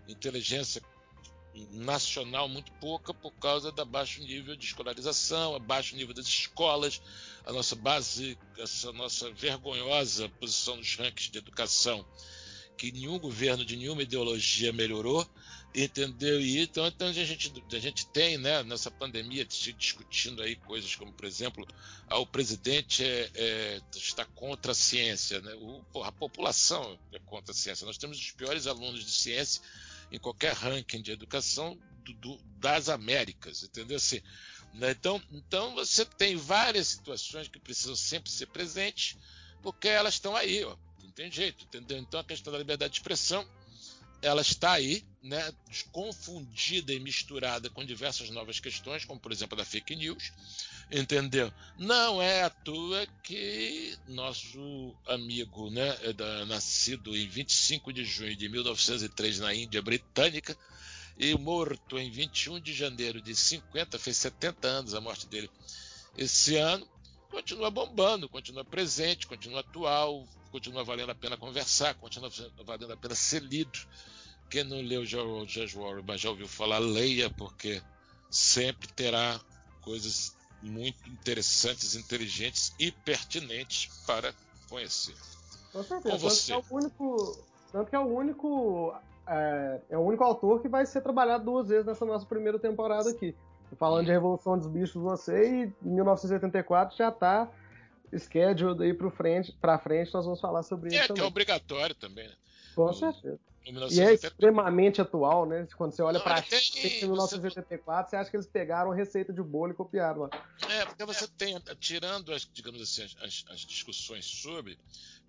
inteligência 0.08 0.82
nacional 1.72 2.50
muito 2.50 2.72
pouca 2.74 3.14
por 3.14 3.32
causa 3.34 3.72
da 3.72 3.86
baixo 3.86 4.22
nível 4.22 4.56
de 4.56 4.66
escolarização, 4.66 5.56
a 5.56 5.60
baixo 5.60 5.96
nível 5.96 6.14
das 6.14 6.26
escolas, 6.26 7.02
a 7.46 7.54
nossa 7.54 7.76
base, 7.76 8.38
essa 8.58 8.92
nossa 8.92 9.32
vergonhosa 9.32 10.28
posição 10.28 10.76
nos 10.76 10.96
rankings 10.96 11.32
de 11.32 11.38
educação, 11.38 12.06
que 12.78 12.92
nenhum 12.92 13.18
governo 13.20 13.64
de 13.64 13.78
nenhuma 13.78 14.04
ideologia 14.04 14.74
melhorou, 14.74 15.26
entendeu? 15.76 16.40
E 16.40 16.62
então, 16.62 16.88
então 16.88 17.08
a, 17.08 17.12
gente, 17.12 17.52
a 17.74 17.80
gente 17.80 18.08
tem, 18.08 18.38
né, 18.38 18.64
nessa 18.64 18.90
pandemia, 18.90 19.46
discutindo 19.46 20.42
aí 20.42 20.56
coisas 20.56 20.96
como, 20.96 21.12
por 21.12 21.26
exemplo, 21.26 21.68
ah, 22.08 22.18
o 22.18 22.26
presidente 22.26 23.04
é, 23.04 23.30
é, 23.36 23.82
está 23.94 24.24
contra 24.24 24.72
a 24.72 24.76
ciência, 24.76 25.42
né? 25.42 25.54
O, 25.56 25.84
a 26.02 26.12
população 26.14 26.98
é 27.12 27.20
contra 27.20 27.52
a 27.52 27.56
ciência. 27.56 27.86
Nós 27.86 27.98
temos 27.98 28.18
os 28.18 28.32
piores 28.32 28.68
alunos 28.68 29.04
de 29.04 29.12
ciência 29.12 29.62
em 30.10 30.18
qualquer 30.18 30.54
ranking 30.54 31.02
de 31.02 31.12
educação 31.12 31.78
do, 32.06 32.14
do, 32.14 32.38
das 32.58 32.88
Américas, 32.88 33.64
entendeu? 33.64 33.98
Assim, 33.98 34.22
né? 34.74 34.92
então, 34.92 35.22
então 35.32 35.76
você 35.76 36.06
tem 36.06 36.38
várias 36.38 36.88
situações 36.88 37.50
que 37.50 37.60
precisam 37.60 37.96
sempre 37.98 38.32
ser 38.32 38.46
presentes, 38.48 39.18
porque 39.62 39.90
elas 39.90 40.14
estão 40.14 40.36
aí, 40.36 40.64
ó, 40.64 40.78
não 41.04 41.12
tem 41.12 41.30
jeito, 41.30 41.66
entendeu? 41.66 41.98
Então 41.98 42.20
a 42.20 42.24
questão 42.24 42.54
da 42.54 42.60
liberdade 42.60 42.94
de 42.94 43.00
expressão 43.00 43.46
ela 44.22 44.42
está 44.42 44.74
aí, 44.74 45.04
né, 45.22 45.54
confundida 45.92 46.94
e 46.94 47.00
misturada 47.00 47.70
com 47.70 47.84
diversas 47.84 48.30
novas 48.30 48.60
questões, 48.60 49.06
como 49.06 49.20
por 49.20 49.32
exemplo 49.32 49.56
a 49.56 49.64
da 49.64 49.66
fake 49.66 49.96
news, 49.96 50.32
entendeu? 50.92 51.52
Não 51.78 52.22
é 52.22 52.44
à 52.44 52.50
toa 52.50 53.08
que 53.24 53.98
nosso 54.08 54.96
amigo, 55.08 55.70
né, 55.70 55.98
é 56.04 56.46
nascido 56.46 57.16
em 57.16 57.28
25 57.28 57.92
de 57.92 58.04
junho 58.06 58.36
de 58.36 58.48
1903 58.50 59.40
na 59.40 59.54
Índia 59.54 59.82
Britânica 59.82 60.56
e 61.18 61.34
morto 61.38 61.98
em 61.98 62.12
21 62.12 62.60
de 62.60 62.74
janeiro 62.74 63.22
de 63.22 63.36
50, 63.36 63.98
fez 63.98 64.18
70 64.18 64.68
anos 64.68 64.94
a 64.94 65.02
morte 65.02 65.28
dele 65.28 65.50
esse 66.18 66.56
ano, 66.56 66.88
continua 67.30 67.70
bombando, 67.70 68.30
continua 68.30 68.64
presente, 68.64 69.28
continua 69.28 69.60
atual, 69.62 70.26
continua 70.52 70.84
valendo 70.84 71.12
a 71.12 71.16
pena 71.16 71.38
conversar, 71.38 71.96
continua 71.96 72.30
valendo 72.66 72.94
a 72.94 72.98
pena 72.98 73.16
ser 73.16 73.42
lido. 73.42 73.80
Quem 74.50 74.64
não 74.64 74.82
leu 74.82 75.06
George 75.06 75.78
Orwell, 75.78 76.04
mas 76.08 76.22
já 76.22 76.30
ouviu 76.30 76.48
falar, 76.48 76.80
leia, 76.80 77.30
porque 77.30 77.82
sempre 78.30 78.88
terá 78.94 79.40
coisas 79.82 80.36
muito 80.62 81.08
interessantes, 81.10 81.96
inteligentes 81.96 82.74
e 82.80 82.92
pertinentes 82.92 83.88
para 84.06 84.34
conhecer. 84.70 85.16
Com 85.72 85.84
certeza. 85.84 86.16
Com 86.16 86.18
você. 86.18 86.54
Tanto 86.54 86.68
que 86.68 86.74
é 86.74 86.74
o 86.74 86.78
único, 86.78 87.46
tanto 87.72 87.90
que 87.90 87.96
é 87.96 88.00
o 88.00 88.06
único, 88.06 88.96
é, 89.28 89.82
é, 89.90 89.98
o 89.98 90.02
único 90.02 90.24
autor 90.24 90.62
que 90.62 90.68
vai 90.68 90.86
ser 90.86 91.02
trabalhado 91.02 91.44
duas 91.44 91.68
vezes 91.68 91.86
nessa 91.86 92.06
nossa 92.06 92.26
primeira 92.26 92.58
temporada 92.58 93.10
aqui. 93.10 93.36
Falando 93.78 94.06
de 94.06 94.12
Revolução 94.12 94.58
dos 94.58 94.68
Bichos, 94.68 95.02
você, 95.02 95.66
e 95.66 95.88
1984 95.88 96.96
já 96.96 97.10
está 97.10 97.52
scheduled 98.18 98.82
aí 98.82 98.94
para 98.94 99.12
frente, 99.12 99.52
para 99.60 99.78
frente, 99.80 100.14
nós 100.14 100.26
vamos 100.26 100.40
falar 100.40 100.64
sobre 100.64 100.96
é, 100.96 101.02
isso. 101.02 101.12
É, 101.12 101.16
que 101.16 101.22
é 101.22 101.24
obrigatório 101.24 101.96
também, 101.96 102.28
né? 102.28 102.36
Com 102.76 102.94
certeza. 102.94 103.40
E 103.90 104.00
é 104.00 104.14
extremamente 104.14 105.02
atual, 105.02 105.48
né? 105.48 105.68
Quando 105.76 105.92
você 105.92 106.02
olha 106.04 106.20
para 106.20 106.40
tem... 106.44 106.62
1984, 107.02 108.12
você 108.12 108.16
acha 108.16 108.30
que 108.30 108.36
eles 108.36 108.46
pegaram 108.46 108.92
a 108.92 108.96
receita 108.96 109.34
de 109.34 109.42
bolo 109.42 109.72
e 109.72 109.76
copiaram 109.76 110.22
lá. 110.22 110.30
É, 110.70 110.86
porque 110.86 111.04
você 111.04 111.28
tem, 111.28 111.60
tirando 111.80 112.32
as, 112.32 112.48
digamos 112.54 112.80
assim, 112.80 113.04
as, 113.24 113.44
as 113.50 113.62
discussões 113.62 114.24
sobre 114.24 114.78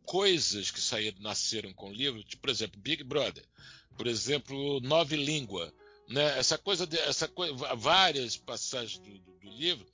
coisas 0.05 0.71
que 0.71 0.81
saíram, 0.81 1.19
nasceram 1.21 1.73
com 1.73 1.89
o 1.89 1.93
livro, 1.93 2.23
tipo, 2.25 2.43
por 2.43 2.51
exemplo, 2.51 2.79
Big 2.79 3.03
Brother, 3.03 3.45
por 3.97 4.07
exemplo, 4.07 4.81
Nove 4.81 5.17
Língua, 5.17 5.73
né? 6.09 6.39
Essa 6.39 6.57
coisa, 6.59 6.87
de, 6.87 6.99
essa 6.99 7.29
coisa, 7.29 7.55
várias 7.75 8.37
passagens 8.37 8.99
do, 8.99 9.19
do, 9.19 9.33
do 9.39 9.51
livro, 9.51 9.87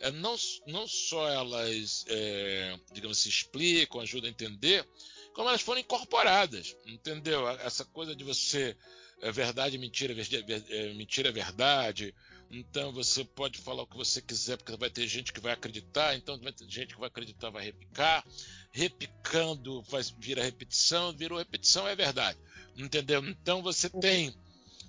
é, 0.00 0.10
não, 0.10 0.36
não 0.66 0.86
só 0.86 1.28
elas, 1.28 2.04
é, 2.08 2.78
digamos 2.92 3.18
assim, 3.18 3.28
explicam, 3.28 4.00
ajudam 4.00 4.28
a 4.28 4.30
entender, 4.30 4.86
como 5.34 5.48
elas 5.48 5.62
foram 5.62 5.80
incorporadas, 5.80 6.76
entendeu? 6.86 7.48
Essa 7.48 7.84
coisa 7.84 8.14
de 8.14 8.24
você 8.24 8.76
é 9.20 9.32
verdade, 9.32 9.78
mentira, 9.78 10.14
é, 10.14 10.92
mentira, 10.94 11.28
é 11.28 11.32
verdade. 11.32 12.14
Então 12.50 12.92
você 12.92 13.24
pode 13.24 13.58
falar 13.58 13.82
o 13.82 13.86
que 13.86 13.96
você 13.96 14.20
quiser, 14.20 14.56
porque 14.56 14.76
vai 14.76 14.90
ter 14.90 15.06
gente 15.08 15.32
que 15.32 15.40
vai 15.40 15.52
acreditar, 15.52 16.14
então 16.14 16.38
vai 16.38 16.52
ter 16.52 16.68
gente 16.68 16.94
que 16.94 17.00
vai 17.00 17.08
acreditar, 17.08 17.50
vai 17.50 17.64
repicar. 17.64 18.24
Repicando 18.70 19.82
vai, 19.82 20.02
vira 20.18 20.44
repetição, 20.44 21.12
virou 21.12 21.38
repetição, 21.38 21.88
é 21.88 21.96
verdade. 21.96 22.38
Entendeu? 22.76 23.24
Então 23.26 23.62
você 23.62 23.88
tem. 23.88 24.34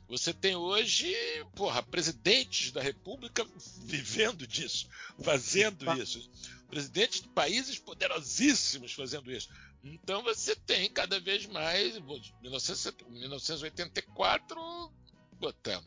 Você 0.08 0.34
tem 0.34 0.56
hoje, 0.56 1.14
porra, 1.54 1.84
presidentes 1.84 2.72
da 2.72 2.82
República 2.82 3.46
vivendo 3.84 4.48
disso, 4.48 4.88
fazendo 5.22 5.86
isso. 6.02 6.28
Presidentes 6.70 7.22
de 7.22 7.28
países 7.30 7.78
poderosíssimos 7.78 8.94
fazendo 8.94 9.32
isso. 9.32 9.50
Então 9.84 10.24
você 10.24 10.56
tem 10.56 10.90
cada 10.90 11.20
vez 11.20 11.46
mais. 11.46 12.00
1984, 12.00 14.92
botando. 15.34 15.86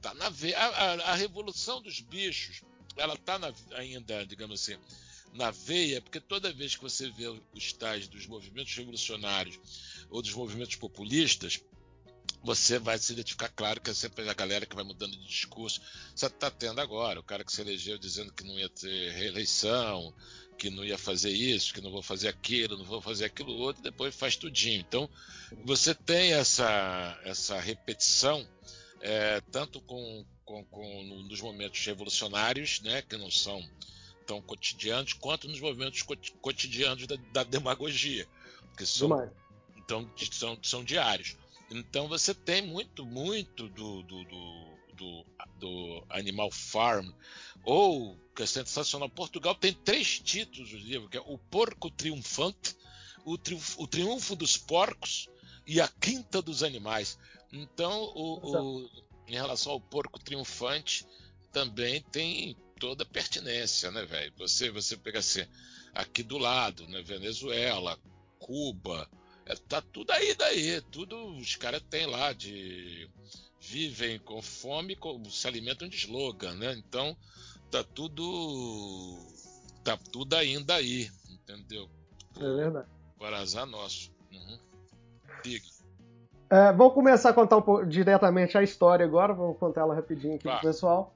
Tá 0.00 0.14
na 0.14 0.28
veia. 0.28 0.56
A, 0.58 0.66
a, 0.66 0.92
a, 1.12 1.14
revolução 1.14 1.82
dos 1.82 2.00
bichos, 2.00 2.62
ela 2.96 3.16
tá 3.16 3.38
na, 3.38 3.52
ainda, 3.72 4.24
digamos 4.24 4.60
assim, 4.60 4.78
na 5.32 5.50
veia, 5.50 6.00
porque 6.00 6.20
toda 6.20 6.52
vez 6.52 6.76
que 6.76 6.82
você 6.82 7.10
vê 7.10 7.26
os 7.52 7.72
tais 7.72 8.06
dos 8.06 8.26
movimentos 8.26 8.72
revolucionários 8.74 9.58
ou 10.10 10.22
dos 10.22 10.34
movimentos 10.34 10.76
populistas, 10.76 11.60
você 12.44 12.78
vai 12.78 12.98
se 12.98 13.12
identificar, 13.14 13.48
claro, 13.48 13.80
que 13.80 13.90
é 13.90 13.94
sempre 13.94 14.28
a 14.28 14.34
galera 14.34 14.66
que 14.66 14.76
vai 14.76 14.84
mudando 14.84 15.12
de 15.12 15.26
discurso. 15.26 15.80
Você 16.14 16.26
está 16.26 16.50
tendo 16.50 16.78
agora, 16.78 17.18
o 17.18 17.22
cara 17.22 17.42
que 17.42 17.50
se 17.50 17.62
elegeu 17.62 17.96
dizendo 17.96 18.30
que 18.32 18.44
não 18.44 18.58
ia 18.58 18.68
ter 18.68 19.12
reeleição, 19.12 20.14
que 20.58 20.68
não 20.68 20.84
ia 20.84 20.98
fazer 20.98 21.30
isso, 21.30 21.72
que 21.72 21.80
não 21.80 21.90
vou 21.90 22.02
fazer 22.02 22.28
aquilo, 22.28 22.76
não 22.76 22.84
vou 22.84 23.00
fazer 23.00 23.24
aquilo 23.24 23.56
outro, 23.56 23.82
depois 23.82 24.14
faz 24.14 24.36
tudinho. 24.36 24.78
Então, 24.78 25.08
você 25.64 25.94
tem 25.94 26.34
essa, 26.34 27.18
essa 27.24 27.58
repetição, 27.58 28.46
é, 29.00 29.40
tanto 29.50 29.80
com, 29.80 30.26
com, 30.44 30.62
com, 30.66 31.02
nos 31.26 31.40
momentos 31.40 31.84
revolucionários, 31.84 32.80
né, 32.82 33.00
que 33.00 33.16
não 33.16 33.30
são 33.30 33.66
tão 34.26 34.42
cotidianos, 34.42 35.14
quanto 35.14 35.48
nos 35.48 35.60
movimentos 35.60 36.02
cotidianos 36.42 37.06
da, 37.06 37.16
da 37.32 37.42
demagogia, 37.42 38.28
que 38.76 38.84
são, 38.84 39.32
então, 39.76 40.10
são, 40.30 40.58
são 40.62 40.84
diários. 40.84 41.36
Então 41.70 42.08
você 42.08 42.34
tem 42.34 42.62
muito, 42.62 43.04
muito 43.04 43.68
do, 43.68 44.02
do, 44.02 44.24
do, 44.24 44.78
do, 44.94 45.26
do 45.58 46.06
Animal 46.10 46.50
Farm, 46.50 47.10
ou, 47.64 48.18
que 48.34 48.42
é 48.42 48.46
sensacional, 48.46 49.08
Portugal 49.08 49.54
tem 49.54 49.72
três 49.72 50.18
títulos 50.18 50.70
do 50.70 50.76
livro, 50.76 51.08
que 51.08 51.16
é 51.16 51.22
O 51.26 51.38
Porco 51.38 51.90
Triunfante, 51.90 52.76
o, 53.24 53.38
triunfo, 53.38 53.82
o 53.82 53.86
Triunfo 53.86 54.36
dos 54.36 54.56
Porcos 54.56 55.28
e 55.66 55.80
A 55.80 55.88
Quinta 55.88 56.42
dos 56.42 56.62
Animais. 56.62 57.18
Então, 57.52 58.02
o, 58.14 58.82
o, 58.82 58.90
em 59.26 59.32
relação 59.32 59.72
ao 59.72 59.80
Porco 59.80 60.18
Triunfante, 60.18 61.06
também 61.52 62.02
tem 62.02 62.56
toda 62.78 63.04
a 63.04 63.06
pertinência, 63.06 63.90
né, 63.90 64.04
velho? 64.04 64.32
Você, 64.36 64.70
você 64.70 64.96
pega 64.96 65.20
assim, 65.20 65.46
aqui 65.94 66.22
do 66.22 66.36
lado, 66.36 66.86
né, 66.88 67.00
Venezuela, 67.02 67.98
Cuba, 68.38 69.08
tá 69.68 69.82
tudo 69.82 70.10
aí 70.10 70.34
daí, 70.34 70.80
tudo 70.90 71.36
os 71.36 71.56
caras 71.56 71.82
têm 71.90 72.06
lá 72.06 72.32
de 72.32 73.08
vivem 73.60 74.18
com 74.18 74.40
fome, 74.42 74.96
se 75.30 75.46
alimentam 75.46 75.88
de 75.88 75.96
slogan, 75.96 76.54
né? 76.54 76.74
Então 76.74 77.16
tá 77.70 77.82
tudo 77.82 79.18
tá 79.82 79.98
tudo 80.12 80.34
ainda 80.34 80.74
aí, 80.74 81.10
entendeu? 81.30 81.88
É 82.36 82.40
verdade. 82.40 82.88
Para 83.18 83.38
azar 83.38 83.66
nosso. 83.66 84.12
Uhum. 84.32 84.58
Diga. 85.42 85.66
É, 86.50 86.72
vamos 86.72 86.94
começar 86.94 87.30
a 87.30 87.32
contar 87.32 87.56
um 87.56 87.62
pouco, 87.62 87.86
diretamente 87.86 88.56
a 88.56 88.62
história 88.62 89.04
agora, 89.04 89.32
vamos 89.34 89.58
contar 89.58 89.82
ela 89.82 89.94
rapidinho 89.94 90.36
aqui 90.36 90.48
pro 90.48 90.60
pessoal. 90.60 91.13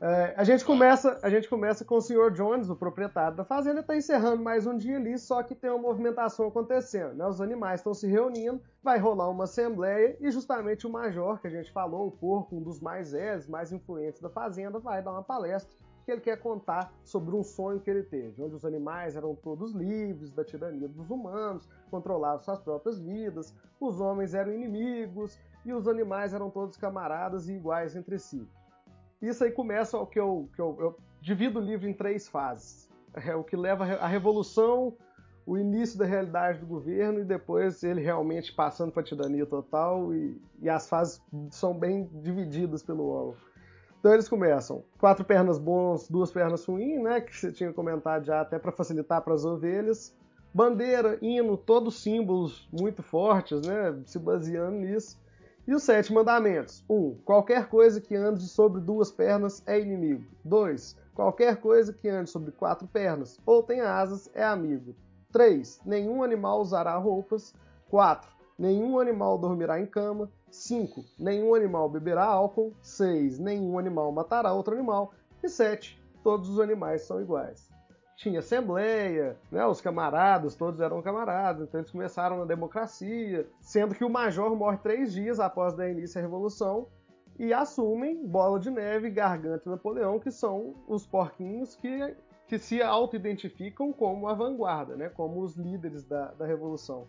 É, 0.00 0.34
a, 0.36 0.44
gente 0.44 0.64
começa, 0.64 1.18
a 1.22 1.28
gente 1.28 1.48
começa 1.48 1.84
com 1.84 1.96
o 1.96 2.00
Sr. 2.00 2.30
Jones, 2.32 2.70
o 2.70 2.76
proprietário 2.76 3.36
da 3.36 3.44
fazenda, 3.44 3.80
está 3.80 3.96
encerrando 3.96 4.40
mais 4.40 4.64
um 4.64 4.76
dia 4.76 4.96
ali, 4.96 5.18
só 5.18 5.42
que 5.42 5.56
tem 5.56 5.70
uma 5.70 5.78
movimentação 5.78 6.46
acontecendo. 6.46 7.14
Né? 7.14 7.26
Os 7.26 7.40
animais 7.40 7.80
estão 7.80 7.92
se 7.92 8.06
reunindo, 8.06 8.62
vai 8.80 8.98
rolar 8.98 9.28
uma 9.28 9.44
assembleia 9.44 10.16
e 10.20 10.30
justamente 10.30 10.86
o 10.86 10.90
major, 10.90 11.40
que 11.40 11.48
a 11.48 11.50
gente 11.50 11.72
falou, 11.72 12.06
o 12.06 12.12
porco, 12.12 12.56
um 12.56 12.62
dos 12.62 12.80
mais 12.80 13.10
velhos, 13.10 13.48
mais 13.48 13.72
influentes 13.72 14.20
da 14.20 14.30
fazenda, 14.30 14.78
vai 14.78 15.02
dar 15.02 15.10
uma 15.10 15.22
palestra 15.22 15.76
que 16.04 16.12
ele 16.12 16.20
quer 16.20 16.38
contar 16.38 16.92
sobre 17.04 17.34
um 17.34 17.42
sonho 17.42 17.80
que 17.80 17.90
ele 17.90 18.04
teve, 18.04 18.40
onde 18.40 18.54
os 18.54 18.64
animais 18.64 19.16
eram 19.16 19.34
todos 19.34 19.72
livres 19.72 20.32
da 20.32 20.44
tirania 20.44 20.88
dos 20.88 21.10
humanos, 21.10 21.68
controlavam 21.90 22.40
suas 22.40 22.60
próprias 22.60 22.98
vidas, 23.00 23.52
os 23.80 24.00
homens 24.00 24.32
eram 24.32 24.52
inimigos 24.52 25.38
e 25.66 25.72
os 25.72 25.86
animais 25.88 26.32
eram 26.32 26.48
todos 26.48 26.76
camaradas 26.76 27.48
e 27.48 27.52
iguais 27.52 27.94
entre 27.96 28.18
si. 28.18 28.48
Isso 29.20 29.42
aí 29.42 29.50
começa 29.50 29.98
o 29.98 30.06
que 30.06 30.18
eu, 30.18 30.48
que 30.54 30.60
eu, 30.60 30.76
eu 30.80 30.98
divido 31.20 31.58
o 31.58 31.62
livro 31.62 31.88
em 31.88 31.92
três 31.92 32.28
fases. 32.28 32.88
É 33.14 33.34
o 33.34 33.42
que 33.42 33.56
leva 33.56 33.84
a 33.84 34.06
revolução, 34.06 34.96
o 35.48 35.56
início 35.56 35.98
da 35.98 36.04
realidade 36.04 36.60
do 36.60 36.66
governo 36.66 37.20
e 37.20 37.24
depois 37.24 37.82
ele 37.82 38.02
realmente 38.02 38.52
passando 38.52 38.92
para 38.92 39.00
a 39.00 39.04
tirania 39.04 39.46
total 39.46 40.14
e, 40.14 40.38
e, 40.60 40.68
as 40.68 40.86
fases 40.88 41.22
são 41.50 41.72
bem 41.72 42.08
divididas 42.22 42.82
pelo 42.82 43.08
óleo. 43.08 43.36
Então 43.98 44.12
eles 44.12 44.28
começam 44.28 44.84
quatro 44.98 45.24
pernas 45.24 45.58
bons, 45.58 46.06
duas 46.08 46.30
pernas 46.30 46.64
ruins, 46.66 47.02
né, 47.02 47.20
que 47.22 47.34
você 47.34 47.50
tinha 47.50 47.72
comentado 47.72 48.26
já 48.26 48.42
até 48.42 48.58
para 48.58 48.70
facilitar 48.70 49.22
para 49.22 49.34
as 49.34 49.44
ovelhas. 49.44 50.14
Bandeira, 50.52 51.18
hino, 51.20 51.56
todos 51.56 52.02
símbolos 52.02 52.68
muito 52.70 53.02
fortes, 53.02 53.62
né, 53.62 53.98
se 54.04 54.18
baseando 54.18 54.76
nisso. 54.76 55.18
E 55.68 55.74
os 55.74 55.82
sete 55.82 56.14
mandamentos. 56.14 56.82
1. 56.88 56.94
Um, 56.94 57.18
qualquer 57.26 57.68
coisa 57.68 58.00
que 58.00 58.16
ande 58.16 58.48
sobre 58.48 58.80
duas 58.80 59.12
pernas 59.12 59.62
é 59.66 59.78
inimigo. 59.78 60.24
2. 60.42 60.96
Qualquer 61.14 61.60
coisa 61.60 61.92
que 61.92 62.08
ande 62.08 62.30
sobre 62.30 62.52
quatro 62.52 62.88
pernas 62.88 63.38
ou 63.44 63.62
tenha 63.62 63.92
asas 63.92 64.30
é 64.32 64.42
amigo. 64.42 64.96
3. 65.30 65.82
Nenhum 65.84 66.22
animal 66.22 66.62
usará 66.62 66.96
roupas. 66.96 67.54
4. 67.90 68.30
Nenhum 68.58 68.98
animal 68.98 69.36
dormirá 69.36 69.78
em 69.78 69.84
cama. 69.84 70.32
5. 70.50 71.04
Nenhum 71.18 71.54
animal 71.54 71.90
beberá 71.90 72.24
álcool. 72.24 72.72
6. 72.80 73.38
Nenhum 73.38 73.78
animal 73.78 74.10
matará 74.10 74.54
outro 74.54 74.72
animal. 74.72 75.12
E 75.42 75.50
7. 75.50 76.02
Todos 76.24 76.48
os 76.48 76.60
animais 76.60 77.02
são 77.02 77.20
iguais. 77.20 77.67
Tinha 78.18 78.40
assembleia, 78.40 79.38
né, 79.48 79.64
os 79.64 79.80
camaradas, 79.80 80.56
todos 80.56 80.80
eram 80.80 81.00
camaradas, 81.00 81.68
então 81.68 81.78
eles 81.78 81.92
começaram 81.92 82.36
na 82.38 82.44
democracia, 82.44 83.48
sendo 83.60 83.94
que 83.94 84.04
o 84.04 84.10
major 84.10 84.56
morre 84.56 84.76
três 84.78 85.12
dias 85.12 85.38
após 85.38 85.72
dar 85.72 85.88
início 85.88 86.18
à 86.18 86.22
Revolução, 86.22 86.88
e 87.38 87.52
assumem 87.52 88.26
Bola 88.26 88.58
de 88.58 88.72
Neve, 88.72 89.08
Garganta 89.08 89.62
e 89.66 89.70
Napoleão, 89.70 90.18
que 90.18 90.32
são 90.32 90.74
os 90.88 91.06
porquinhos 91.06 91.76
que, 91.76 92.16
que 92.48 92.58
se 92.58 92.82
auto-identificam 92.82 93.92
como 93.92 94.26
a 94.26 94.34
vanguarda, 94.34 94.96
né, 94.96 95.08
como 95.08 95.40
os 95.40 95.54
líderes 95.54 96.02
da, 96.02 96.32
da 96.32 96.44
Revolução. 96.44 97.06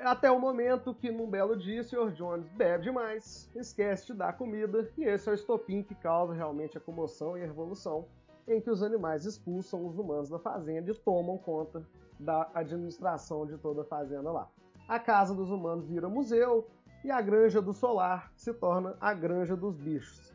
Até 0.00 0.28
o 0.28 0.40
momento 0.40 0.92
que, 0.92 1.12
num 1.12 1.30
belo 1.30 1.56
dia, 1.56 1.82
o 1.82 1.84
Sr. 1.84 2.10
Jones 2.10 2.48
bebe 2.48 2.82
demais, 2.82 3.48
esquece 3.54 4.06
de 4.06 4.14
dar 4.14 4.36
comida, 4.36 4.90
e 4.98 5.04
esse 5.04 5.28
é 5.28 5.32
o 5.32 5.34
estopim 5.36 5.84
que 5.84 5.94
causa 5.94 6.34
realmente 6.34 6.76
a 6.76 6.80
comoção 6.80 7.38
e 7.38 7.44
a 7.44 7.46
revolução, 7.46 8.06
em 8.48 8.60
que 8.60 8.70
os 8.70 8.82
animais 8.82 9.24
expulsam 9.24 9.86
os 9.86 9.98
humanos 9.98 10.28
da 10.28 10.38
fazenda 10.38 10.90
e 10.90 10.94
tomam 10.94 11.38
conta 11.38 11.86
da 12.18 12.50
administração 12.54 13.46
de 13.46 13.56
toda 13.58 13.82
a 13.82 13.84
fazenda 13.84 14.30
lá. 14.30 14.48
A 14.88 14.98
casa 14.98 15.34
dos 15.34 15.50
humanos 15.50 15.86
vira 15.86 16.08
museu, 16.08 16.66
e 17.04 17.10
a 17.10 17.20
Granja 17.20 17.62
do 17.62 17.72
Solar 17.72 18.32
se 18.34 18.52
torna 18.52 18.96
a 19.00 19.14
Granja 19.14 19.56
dos 19.56 19.76
Bichos. 19.76 20.34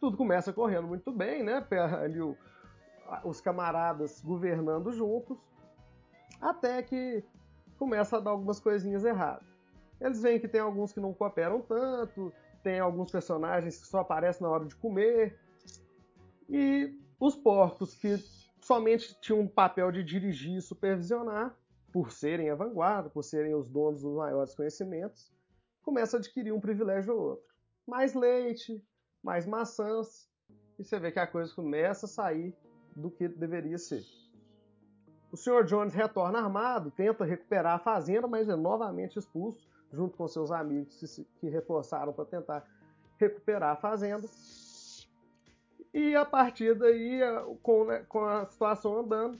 Tudo 0.00 0.16
começa 0.16 0.52
correndo 0.52 0.88
muito 0.88 1.12
bem, 1.12 1.44
né? 1.44 1.64
Ali 2.00 2.20
o, 2.20 2.36
os 3.24 3.40
camaradas 3.40 4.20
governando 4.20 4.92
juntos, 4.92 5.38
até 6.40 6.82
que 6.82 7.24
começa 7.78 8.16
a 8.16 8.20
dar 8.20 8.30
algumas 8.30 8.58
coisinhas 8.58 9.04
erradas. 9.04 9.46
Eles 10.00 10.20
veem 10.20 10.40
que 10.40 10.48
tem 10.48 10.60
alguns 10.60 10.92
que 10.92 10.98
não 10.98 11.14
cooperam 11.14 11.60
tanto, 11.60 12.32
tem 12.62 12.80
alguns 12.80 13.10
personagens 13.10 13.80
que 13.80 13.86
só 13.86 14.00
aparecem 14.00 14.42
na 14.42 14.52
hora 14.52 14.64
de 14.64 14.74
comer, 14.74 15.38
e 16.48 16.98
os 17.22 17.36
porcos 17.36 17.94
que 17.94 18.18
somente 18.60 19.16
tinham 19.20 19.38
um 19.38 19.46
papel 19.46 19.92
de 19.92 20.02
dirigir 20.02 20.58
e 20.58 20.60
supervisionar, 20.60 21.56
por 21.92 22.10
serem 22.10 22.50
a 22.50 22.54
vanguarda, 22.56 23.08
por 23.08 23.22
serem 23.22 23.54
os 23.54 23.68
donos 23.68 24.02
dos 24.02 24.16
maiores 24.16 24.56
conhecimentos, 24.56 25.32
começa 25.82 26.16
a 26.16 26.18
adquirir 26.18 26.52
um 26.52 26.58
privilégio 26.58 27.14
ou 27.14 27.20
outro. 27.20 27.44
Mais 27.86 28.12
leite, 28.12 28.84
mais 29.22 29.46
maçãs, 29.46 30.28
e 30.76 30.82
você 30.82 30.98
vê 30.98 31.12
que 31.12 31.20
a 31.20 31.26
coisa 31.26 31.54
começa 31.54 32.06
a 32.06 32.08
sair 32.08 32.52
do 32.96 33.08
que 33.08 33.28
deveria 33.28 33.78
ser. 33.78 34.02
O 35.30 35.36
Sr. 35.36 35.64
Jones 35.64 35.94
retorna 35.94 36.40
armado, 36.40 36.90
tenta 36.90 37.24
recuperar 37.24 37.76
a 37.76 37.78
fazenda, 37.78 38.26
mas 38.26 38.48
é 38.48 38.56
novamente 38.56 39.16
expulso, 39.16 39.70
junto 39.92 40.16
com 40.16 40.26
seus 40.26 40.50
amigos 40.50 41.24
que 41.38 41.48
reforçaram 41.48 42.12
para 42.12 42.24
tentar 42.24 42.66
recuperar 43.16 43.74
a 43.74 43.76
fazenda. 43.76 44.26
E 45.92 46.16
a 46.16 46.24
partir 46.24 46.74
daí, 46.74 47.20
com, 47.62 47.84
né, 47.84 48.04
com 48.08 48.24
a 48.24 48.46
situação 48.46 48.98
andando, 48.98 49.38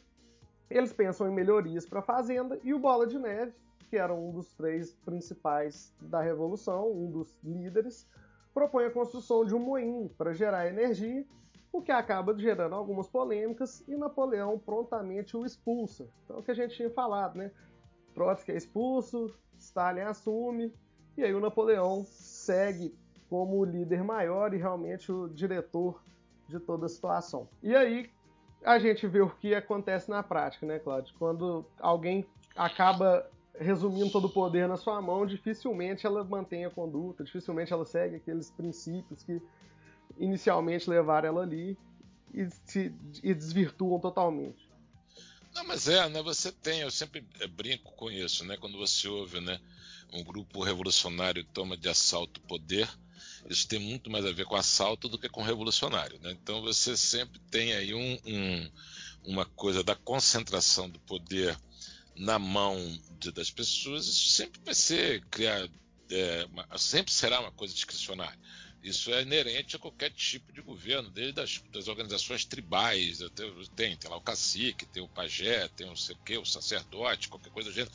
eles 0.71 0.93
pensam 0.93 1.29
em 1.29 1.35
melhorias 1.35 1.87
para 1.87 2.01
a 2.01 2.03
fazenda 2.03 2.59
e 2.63 2.75
o 2.75 2.79
Bola 2.79 3.07
de 3.07 3.19
Neve 3.19 3.53
que 3.93 3.99
era 3.99 4.15
um 4.15 4.31
dos 4.31 4.51
três 4.55 4.95
principais 5.05 5.93
da 6.01 6.23
Revolução, 6.23 6.91
um 6.91 7.11
dos 7.11 7.37
líderes, 7.45 8.09
propõe 8.55 8.87
a 8.87 8.91
construção 8.91 9.45
de 9.45 9.55
um 9.55 9.59
moinho 9.59 10.09
para 10.17 10.33
gerar 10.33 10.67
energia, 10.67 11.27
o 11.71 11.83
que 11.83 11.93
acaba 11.93 12.35
gerando 12.39 12.75
algumas 12.75 13.07
polêmicas 13.07 13.87
e 13.87 13.95
Napoleão 13.95 14.59
prontamente 14.59 15.37
o 15.37 15.45
expulsa. 15.45 16.09
Então, 16.25 16.37
é 16.37 16.41
o 16.41 16.43
que 16.43 16.51
a 16.51 16.55
gente 16.55 16.75
tinha 16.75 16.89
falado, 16.89 17.37
né? 17.37 17.51
Trotsky 18.15 18.53
é 18.53 18.57
expulso, 18.57 19.31
Stalin 19.59 20.01
assume, 20.01 20.73
e 21.15 21.23
aí 21.23 21.35
o 21.35 21.41
Napoleão 21.41 22.03
segue 22.07 22.97
como 23.29 23.59
o 23.59 23.65
líder 23.65 24.03
maior 24.03 24.55
e 24.55 24.57
realmente 24.57 25.13
o 25.13 25.29
diretor 25.29 26.03
de 26.53 26.61
toda 26.61 26.87
a 26.87 26.89
situação. 26.89 27.49
E 27.63 27.75
aí 27.75 28.11
a 28.65 28.79
gente 28.79 29.07
vê 29.07 29.21
o 29.21 29.31
que 29.31 29.55
acontece 29.55 30.09
na 30.09 30.23
prática, 30.23 30.65
né, 30.67 30.79
Cláudio? 30.79 31.15
Quando 31.19 31.67
alguém 31.81 32.25
acaba 32.55 33.29
resumindo 33.59 34.11
todo 34.11 34.27
o 34.27 34.31
poder 34.31 34.69
na 34.69 34.77
sua 34.77 35.01
mão, 35.03 35.27
dificilmente 35.27 36.07
ela 36.07 36.25
mantém 36.25 36.65
a 36.65 36.71
conduta, 36.71 37.25
dificilmente 37.25 37.73
ela 37.73 37.85
segue 37.85 38.17
aqueles 38.17 38.51
princípios 38.51 39.23
que 39.23 39.43
inicialmente 40.19 40.89
levaram 40.89 41.29
ela 41.29 41.43
ali 41.43 41.77
e, 42.33 42.49
se, 42.65 42.95
e 43.23 43.35
desvirtuam 43.35 43.99
totalmente. 44.01 44.71
Não, 45.55 45.67
mas 45.67 45.87
é, 45.87 46.09
né? 46.09 46.23
Você 46.23 46.51
tem, 46.51 46.81
eu 46.81 46.91
sempre 46.91 47.27
eh, 47.41 47.47
brinco 47.47 47.93
com 47.93 48.11
isso, 48.11 48.45
né? 48.45 48.57
Quando 48.57 48.79
você 48.79 49.07
ouve, 49.07 49.41
né? 49.41 49.61
Um 50.13 50.25
grupo 50.25 50.63
revolucionário 50.63 51.45
toma 51.45 51.77
de 51.77 51.89
assalto 51.89 52.41
o 52.41 52.45
poder, 52.45 52.89
isso 53.49 53.67
tem 53.67 53.79
muito 53.79 54.11
mais 54.11 54.25
a 54.25 54.33
ver 54.33 54.47
com 54.47 54.57
assalto 54.57 55.09
do 55.09 55.19
que 55.19 55.29
com 55.29 55.43
revolucionário, 55.43 56.19
né? 56.21 56.33
Então 56.33 56.63
você 56.63 56.97
sempre 56.97 57.39
tem 57.51 57.73
aí 57.73 57.95
um, 57.95 58.19
um, 58.25 58.71
uma 59.25 59.45
coisa 59.45 59.83
da 59.83 59.95
concentração 59.95 60.89
do 60.89 60.99
poder 61.01 61.59
na 62.15 62.39
mão 62.39 62.77
de, 63.19 63.33
das 63.33 63.51
pessoas, 63.51 64.07
isso 64.07 64.31
sempre 64.31 64.61
vai 64.65 64.75
ser 64.75 65.25
criar, 65.27 65.69
é, 66.11 66.47
uma, 66.51 66.67
sempre 66.79 67.13
será 67.13 67.41
uma 67.41 67.53
coisa 67.53 67.75
discricionária. 67.75 68.39
Isso 68.83 69.13
é 69.13 69.23
inerente 69.23 69.77
a 69.77 69.79
qualquer 69.79 70.11
tipo 70.11 70.53
de 70.53 70.61
governo, 70.61 71.09
desde 71.09 71.41
as 71.41 71.63
das 71.71 71.87
organizações 71.87 72.45
tribais, 72.45 73.23
até, 73.23 73.45
tem, 73.77 73.97
tem 73.97 74.11
lá 74.11 74.17
o 74.17 74.21
cacique, 74.21 74.87
tem 74.87 75.03
o 75.03 75.09
pajé, 75.09 75.69
tem 75.69 75.89
o 75.89 75.97
sei 75.97 76.17
o, 76.37 76.41
o 76.41 76.47
sacerdote, 76.47 77.29
qualquer 77.29 77.51
coisa 77.51 77.71
do 77.71 77.75
gênero, 77.75 77.95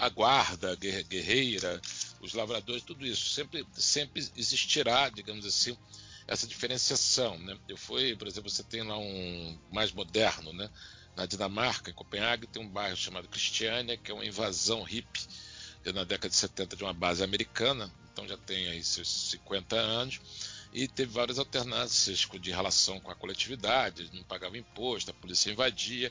a 0.00 0.08
guarda 0.08 0.74
guerreira, 0.76 1.78
os 2.22 2.32
lavradores, 2.32 2.82
tudo 2.82 3.06
isso 3.06 3.28
sempre, 3.28 3.66
sempre 3.74 4.26
existirá, 4.34 5.10
digamos 5.10 5.44
assim, 5.44 5.76
essa 6.26 6.46
diferenciação. 6.46 7.38
Né? 7.38 7.58
Eu 7.68 7.76
fui, 7.76 8.16
por 8.16 8.26
exemplo, 8.26 8.48
você 8.48 8.62
tem 8.62 8.82
lá 8.82 8.96
um 8.96 9.58
mais 9.70 9.92
moderno, 9.92 10.54
né? 10.54 10.70
na 11.14 11.26
Dinamarca, 11.26 11.90
em 11.90 11.94
Copenhague, 11.94 12.46
tem 12.46 12.62
um 12.62 12.68
bairro 12.68 12.96
chamado 12.96 13.28
Christiania, 13.28 13.98
que 13.98 14.10
é 14.10 14.14
uma 14.14 14.24
invasão 14.24 14.82
hippie 14.82 15.28
na 15.92 16.04
década 16.04 16.30
de 16.30 16.36
70 16.36 16.76
de 16.76 16.82
uma 16.82 16.94
base 16.94 17.22
americana, 17.22 17.92
então 18.10 18.26
já 18.26 18.38
tem 18.38 18.68
aí 18.68 18.82
seus 18.82 19.30
50 19.32 19.76
anos, 19.76 20.18
e 20.72 20.88
teve 20.88 21.12
várias 21.12 21.38
alternâncias 21.38 22.26
de 22.40 22.50
relação 22.50 23.00
com 23.00 23.10
a 23.10 23.14
coletividade, 23.14 24.08
não 24.14 24.22
pagava 24.22 24.56
imposto, 24.56 25.10
a 25.10 25.14
polícia 25.14 25.50
invadia, 25.50 26.10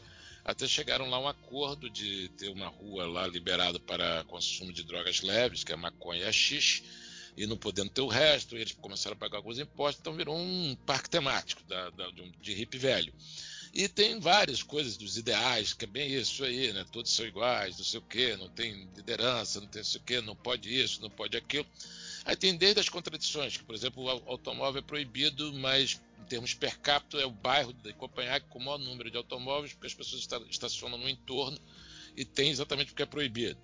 até 0.50 0.68
chegaram 0.68 1.10
lá 1.10 1.18
a 1.18 1.22
um 1.22 1.28
acordo 1.28 1.90
de 1.90 2.30
ter 2.30 2.50
uma 2.50 2.68
rua 2.68 3.06
lá 3.06 3.28
liberada 3.28 3.80
para 3.80 4.24
consumo 4.26 4.74
de 4.74 4.84
drogas 4.84 5.22
leves, 5.22 5.64
que 5.64 5.72
é 5.72 5.76
maconha 5.76 6.24
e 6.24 6.26
haxixe, 6.26 6.84
e 7.38 7.46
não 7.46 7.56
podendo 7.56 7.90
ter 7.92 8.02
o 8.02 8.08
resto, 8.08 8.58
eles 8.58 8.74
começaram 8.74 9.16
a 9.16 9.20
pagar 9.20 9.38
alguns 9.38 9.60
impostos, 9.60 10.02
então 10.02 10.16
virou 10.16 10.36
um 10.36 10.76
parque 10.86 11.10
temático 11.10 11.64
da, 11.66 11.90
da, 11.92 12.10
de, 12.10 12.22
um, 12.22 12.32
de 12.42 12.54
hippie 12.54 12.78
velho. 12.78 13.14
E 13.72 13.88
tem 13.88 14.20
várias 14.20 14.64
coisas 14.64 14.98
dos 14.98 15.18
ideais, 15.18 15.74
que 15.74 15.86
é 15.86 15.88
bem 15.88 16.12
isso 16.12 16.44
aí, 16.44 16.74
né? 16.74 16.84
Todos 16.92 17.14
são 17.14 17.26
iguais, 17.26 17.78
não 17.78 17.86
sei 17.86 18.00
o 18.00 18.04
quê, 18.04 18.36
não 18.36 18.50
tem 18.50 18.90
liderança, 18.96 19.62
não 19.62 19.68
tem 19.68 19.84
sei 19.84 20.02
o 20.02 20.04
quê, 20.04 20.20
não 20.20 20.36
pode 20.36 20.76
isso, 20.76 21.00
não 21.02 21.10
pode 21.10 21.38
aquilo. 21.38 21.68
Aí 22.26 22.36
tem 22.36 22.58
desde 22.58 22.80
as 22.80 22.90
contradições, 22.90 23.58
que, 23.58 23.64
por 23.64 23.76
exemplo, 23.76 24.04
o 24.04 24.10
automóvel 24.10 24.80
é 24.80 24.84
proibido, 24.84 25.54
mas 25.54 26.02
em 26.20 26.24
termos 26.26 26.54
per 26.54 26.80
capita 26.80 27.18
é 27.18 27.26
o 27.26 27.32
bairro 27.32 27.74
de 27.74 27.94
Copenhague 27.94 28.46
com 28.50 28.60
o 28.60 28.64
maior 28.64 28.78
número 28.78 29.10
de 29.10 29.18
automóveis, 29.18 29.74
porque 29.74 29.88
as 29.88 29.94
pessoas 29.94 30.28
estacionam 30.50 30.98
no 30.98 31.10
entorno 31.10 31.60
e 32.16 32.26
tem 32.26 32.50
exatamente 32.50 32.88
porque 32.88 33.04
é 33.04 33.06
proibido. 33.06 33.60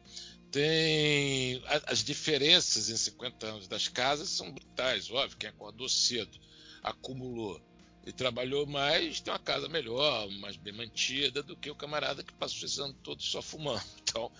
Tem 0.51 1.61
as 1.87 2.03
diferenças 2.03 2.89
em 2.89 2.95
50 2.95 3.45
anos 3.45 3.67
das 3.67 3.87
casas 3.87 4.29
são 4.29 4.51
brutais, 4.51 5.11
óbvio, 5.11 5.37
quem 5.37 5.49
acordou 5.49 5.89
cedo 5.89 6.39
acumulou 6.81 7.59
e 8.05 8.13
trabalhou 8.13 8.67
mais, 8.67 9.19
tem 9.19 9.33
uma 9.33 9.39
casa 9.39 9.67
melhor, 9.67 10.29
mais 10.29 10.55
bem 10.55 10.71
mantida 10.71 11.41
do 11.41 11.57
que 11.57 11.71
o 11.71 11.75
camarada 11.75 12.23
que 12.23 12.31
passou 12.33 12.67
esse 12.67 12.79
ano 12.79 12.93
todo 13.01 13.21
só 13.21 13.41
fumando. 13.41 13.83
Então, 14.07 14.31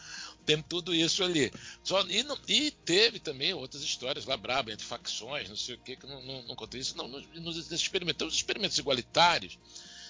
tem 0.45 0.61
tudo 0.61 0.93
isso 0.93 1.23
ali. 1.23 1.51
Só, 1.83 2.01
e, 2.07 2.23
não, 2.23 2.37
e, 2.47 2.71
teve 2.71 3.19
também 3.19 3.53
outras 3.53 3.81
histórias 3.81 4.25
lá 4.25 4.37
braba, 4.37 4.71
entre 4.71 4.85
facções, 4.85 5.49
não 5.49 5.55
sei 5.55 5.75
o 5.75 5.79
que, 5.79 5.95
que 5.95 6.05
não, 6.05 6.21
não, 6.23 6.43
não 6.43 6.55
contei 6.55 6.79
isso. 6.79 6.95
Não, 6.97 7.07
nos, 7.07 7.25
nos 7.33 7.71
experimentos, 7.71 8.27
os 8.27 8.35
experimentos 8.35 8.77
igualitários, 8.77 9.57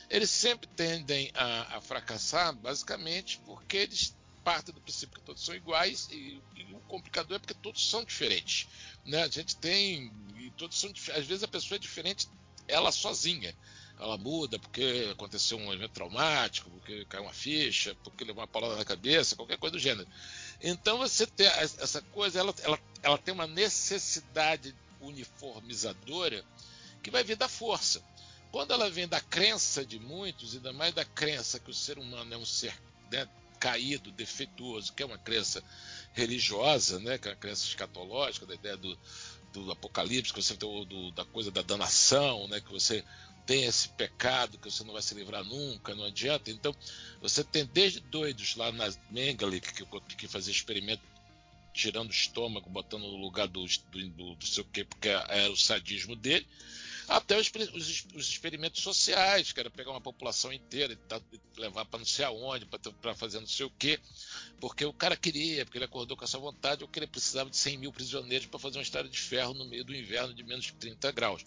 eles 0.10 0.30
sempre 0.30 0.68
tendem 0.76 1.32
a, 1.34 1.78
a, 1.78 1.82
fracassar, 1.82 2.54
basicamente 2.54 3.40
porque 3.46 3.78
eles 3.78 4.16
partem 4.44 4.76
do 4.76 4.82
princípio 4.82 5.16
que 5.16 5.26
todos 5.26 5.44
são 5.44 5.56
iguais 5.56 6.08
e, 6.12 6.40
e 6.56 6.64
o 6.72 6.80
complicador 6.82 7.38
é 7.38 7.40
porque 7.40 7.56
todos 7.56 7.90
são 7.90 8.04
diferentes. 8.04 8.68
Né? 9.06 9.24
A 9.24 9.28
gente 9.28 9.56
tem. 9.56 10.12
Todos 10.58 10.80
são 10.80 10.92
Às 10.92 11.26
vezes 11.26 11.44
a 11.44 11.48
pessoa 11.48 11.78
é 11.78 11.80
diferente 11.80 12.28
ela 12.68 12.92
sozinha. 12.92 13.56
Ela 13.98 14.18
muda 14.18 14.60
porque 14.60 15.10
aconteceu 15.12 15.58
um 15.58 15.74
evento 15.74 15.92
traumático, 15.92 16.70
porque 16.70 17.06
caiu 17.06 17.24
uma 17.24 17.34
ficha, 17.34 17.96
porque 18.04 18.26
levou 18.26 18.42
uma 18.42 18.48
palavra 18.48 18.78
na 18.78 18.86
cabeça, 18.86 19.36
qualquer 19.36 19.58
coisa 19.58 19.74
do 19.74 19.80
gênero. 19.80 20.08
Então 20.62 20.98
você 20.98 21.26
tem 21.26 21.48
essa 21.48 22.02
coisa, 22.02 22.40
ela, 22.40 22.54
ela, 22.64 22.80
ela 23.02 23.18
tem 23.18 23.34
uma 23.34 23.48
necessidade 23.48 24.76
uniformizadora 25.00 26.44
que 27.02 27.12
vai 27.12 27.24
vir 27.24 27.38
da 27.38 27.48
força. 27.48 28.04
Quando 28.52 28.72
ela 28.72 28.90
vem 28.90 29.08
da 29.08 29.22
crença 29.22 29.86
de 29.86 30.00
muitos, 30.00 30.56
ainda 30.56 30.74
mais 30.74 30.94
da 30.94 31.06
crença 31.06 31.60
que 31.60 31.70
o 31.70 31.74
ser 31.74 31.98
humano 31.98 32.34
é 32.34 32.38
um 32.38 32.46
ser 32.46 32.74
né, 33.12 33.28
caído, 33.60 34.12
defeituoso, 34.12 34.94
que 34.94 35.04
é 35.04 35.06
uma 35.06 35.18
crença 35.18 35.64
religiosa, 36.14 37.00
né, 37.00 37.18
que 37.18 37.28
é 37.28 37.32
uma 37.32 37.38
crença 37.38 37.66
escatológica, 37.66 38.46
da 38.46 38.56
ideia 38.56 38.78
do, 38.78 38.98
do 39.52 39.72
apocalipse, 39.72 40.34
que 40.34 40.42
você 40.42 40.56
tem 40.56 40.86
do, 40.86 41.12
da 41.12 41.26
coisa 41.26 41.52
da 41.52 41.62
danação, 41.62 42.48
né, 42.48 42.62
que 42.62 42.72
você 42.72 43.04
tem 43.46 43.66
esse 43.66 43.90
pecado 43.90 44.58
que 44.58 44.70
você 44.70 44.84
não 44.84 44.94
vai 44.94 45.02
se 45.02 45.14
livrar 45.14 45.44
nunca, 45.44 45.94
não 45.94 46.06
adianta. 46.06 46.50
Então, 46.50 46.76
você 47.22 47.44
tem 47.44 47.66
desde 47.66 48.00
doidos 48.00 48.56
lá 48.56 48.72
na 48.72 48.92
Mengele 49.10 49.62
que, 49.62 49.74
que, 49.74 50.16
que 50.16 50.28
fazia 50.28 50.52
experimento 50.52 51.02
tirando 51.76 52.08
o 52.08 52.14
estômago, 52.14 52.70
botando 52.70 53.02
no 53.02 53.18
lugar 53.18 53.48
do, 53.48 53.66
do, 53.66 54.10
do, 54.10 54.36
do 54.36 54.46
seu 54.46 54.64
que, 54.64 54.86
porque 54.86 55.10
era 55.10 55.52
o 55.52 55.58
sadismo 55.58 56.16
dele, 56.16 56.48
até 57.08 57.38
os, 57.38 57.52
os, 57.74 58.06
os, 58.16 58.30
experimentos 58.30 58.82
sociais, 58.82 59.52
que 59.52 59.60
era 59.60 59.70
pegar 59.70 59.92
uma 59.92 60.02
população 60.02 60.52
inteira 60.52 60.94
e 60.94 61.62
levar 61.62 61.86
para 61.86 62.00
não 62.00 62.06
sei 62.06 62.26
aonde, 62.26 62.66
para 62.66 63.14
fazer 63.14 63.40
não 63.40 63.48
sei 63.48 63.66
o 63.66 63.70
quê, 63.78 64.00
porque 64.60 64.86
o 64.86 64.94
cara 64.94 65.16
queria, 65.16 65.66
porque 65.66 65.78
ele 65.78 65.86
acordou 65.86 66.18
com 66.18 66.24
essa 66.24 66.40
vontade, 66.40 66.84
ou 66.84 66.90
que 66.90 66.98
ele 66.98 67.08
precisava 67.08 67.50
de 67.50 67.58
100 67.58 67.78
mil 67.78 67.92
prisioneiros 67.92 68.48
para 68.48 68.60
fazer 68.60 68.78
uma 68.78 68.84
estrada 68.84 69.10
de 69.10 69.20
ferro 69.20 69.54
no 69.54 69.66
meio 69.66 69.84
do 69.84 69.94
inverno 69.94 70.34
de 70.34 70.44
menos 70.44 70.66
de 70.66 70.74
30 70.74 71.12
graus. 71.12 71.46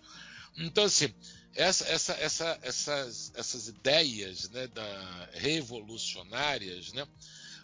Então, 0.57 0.85
assim, 0.85 1.13
essa, 1.55 1.87
essa, 1.89 2.13
essa, 2.15 2.59
essas, 2.63 3.33
essas 3.35 3.69
ideias 3.69 4.49
né, 4.51 4.67
da, 4.69 5.29
revolucionárias, 5.33 6.93
né, 6.93 7.07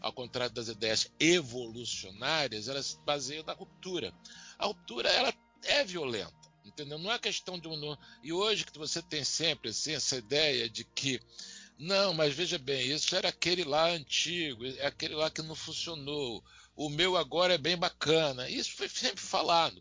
ao 0.00 0.12
contrário 0.12 0.54
das 0.54 0.68
ideias 0.68 1.10
evolucionárias, 1.18 2.68
elas 2.68 2.86
se 2.86 2.98
baseiam 3.04 3.44
na 3.44 3.52
ruptura. 3.52 4.12
A 4.58 4.66
ruptura 4.66 5.08
ela 5.08 5.32
é 5.64 5.84
violenta 5.84 6.44
entendeu? 6.64 6.98
Não 6.98 7.12
é 7.12 7.18
questão 7.18 7.58
de 7.58 7.68
um. 7.68 7.96
E 8.22 8.32
hoje 8.32 8.64
que 8.64 8.78
você 8.78 9.02
tem 9.02 9.22
sempre 9.22 9.70
assim, 9.70 9.92
essa 9.92 10.16
ideia 10.16 10.68
de 10.68 10.84
que. 10.84 11.20
Não, 11.78 12.14
mas 12.14 12.32
veja 12.32 12.56
bem, 12.56 12.92
isso 12.92 13.16
era 13.16 13.28
aquele 13.28 13.64
lá 13.64 13.88
antigo, 13.90 14.64
é 14.64 14.86
aquele 14.86 15.14
lá 15.14 15.30
que 15.30 15.42
não 15.42 15.54
funcionou. 15.54 16.42
O 16.76 16.88
meu 16.88 17.16
agora 17.16 17.54
é 17.54 17.58
bem 17.58 17.76
bacana. 17.76 18.48
Isso 18.48 18.72
foi 18.72 18.88
sempre 18.88 19.20
falado. 19.20 19.80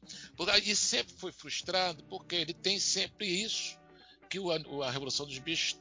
E 0.63 0.75
sempre 0.75 1.13
foi 1.15 1.31
frustrado, 1.31 2.03
porque 2.05 2.35
ele 2.35 2.53
tem 2.53 2.79
sempre 2.79 3.27
isso 3.27 3.77
que 4.29 4.39
a 4.83 4.91
Revolução 4.91 5.25
dos 5.25 5.39
Bichos 5.39 5.79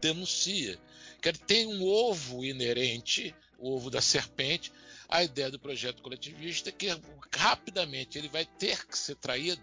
denuncia. 0.00 0.78
Que 1.20 1.28
ele 1.28 1.38
tem 1.38 1.66
um 1.66 1.84
ovo 1.84 2.44
inerente, 2.44 3.34
o 3.58 3.74
ovo 3.74 3.90
da 3.90 4.00
serpente, 4.00 4.72
a 5.08 5.22
ideia 5.22 5.50
do 5.50 5.58
projeto 5.58 6.02
coletivista, 6.02 6.72
que 6.72 6.88
rapidamente 7.34 8.18
ele 8.18 8.28
vai 8.28 8.44
ter 8.44 8.86
que 8.86 8.98
ser 8.98 9.14
traído 9.16 9.62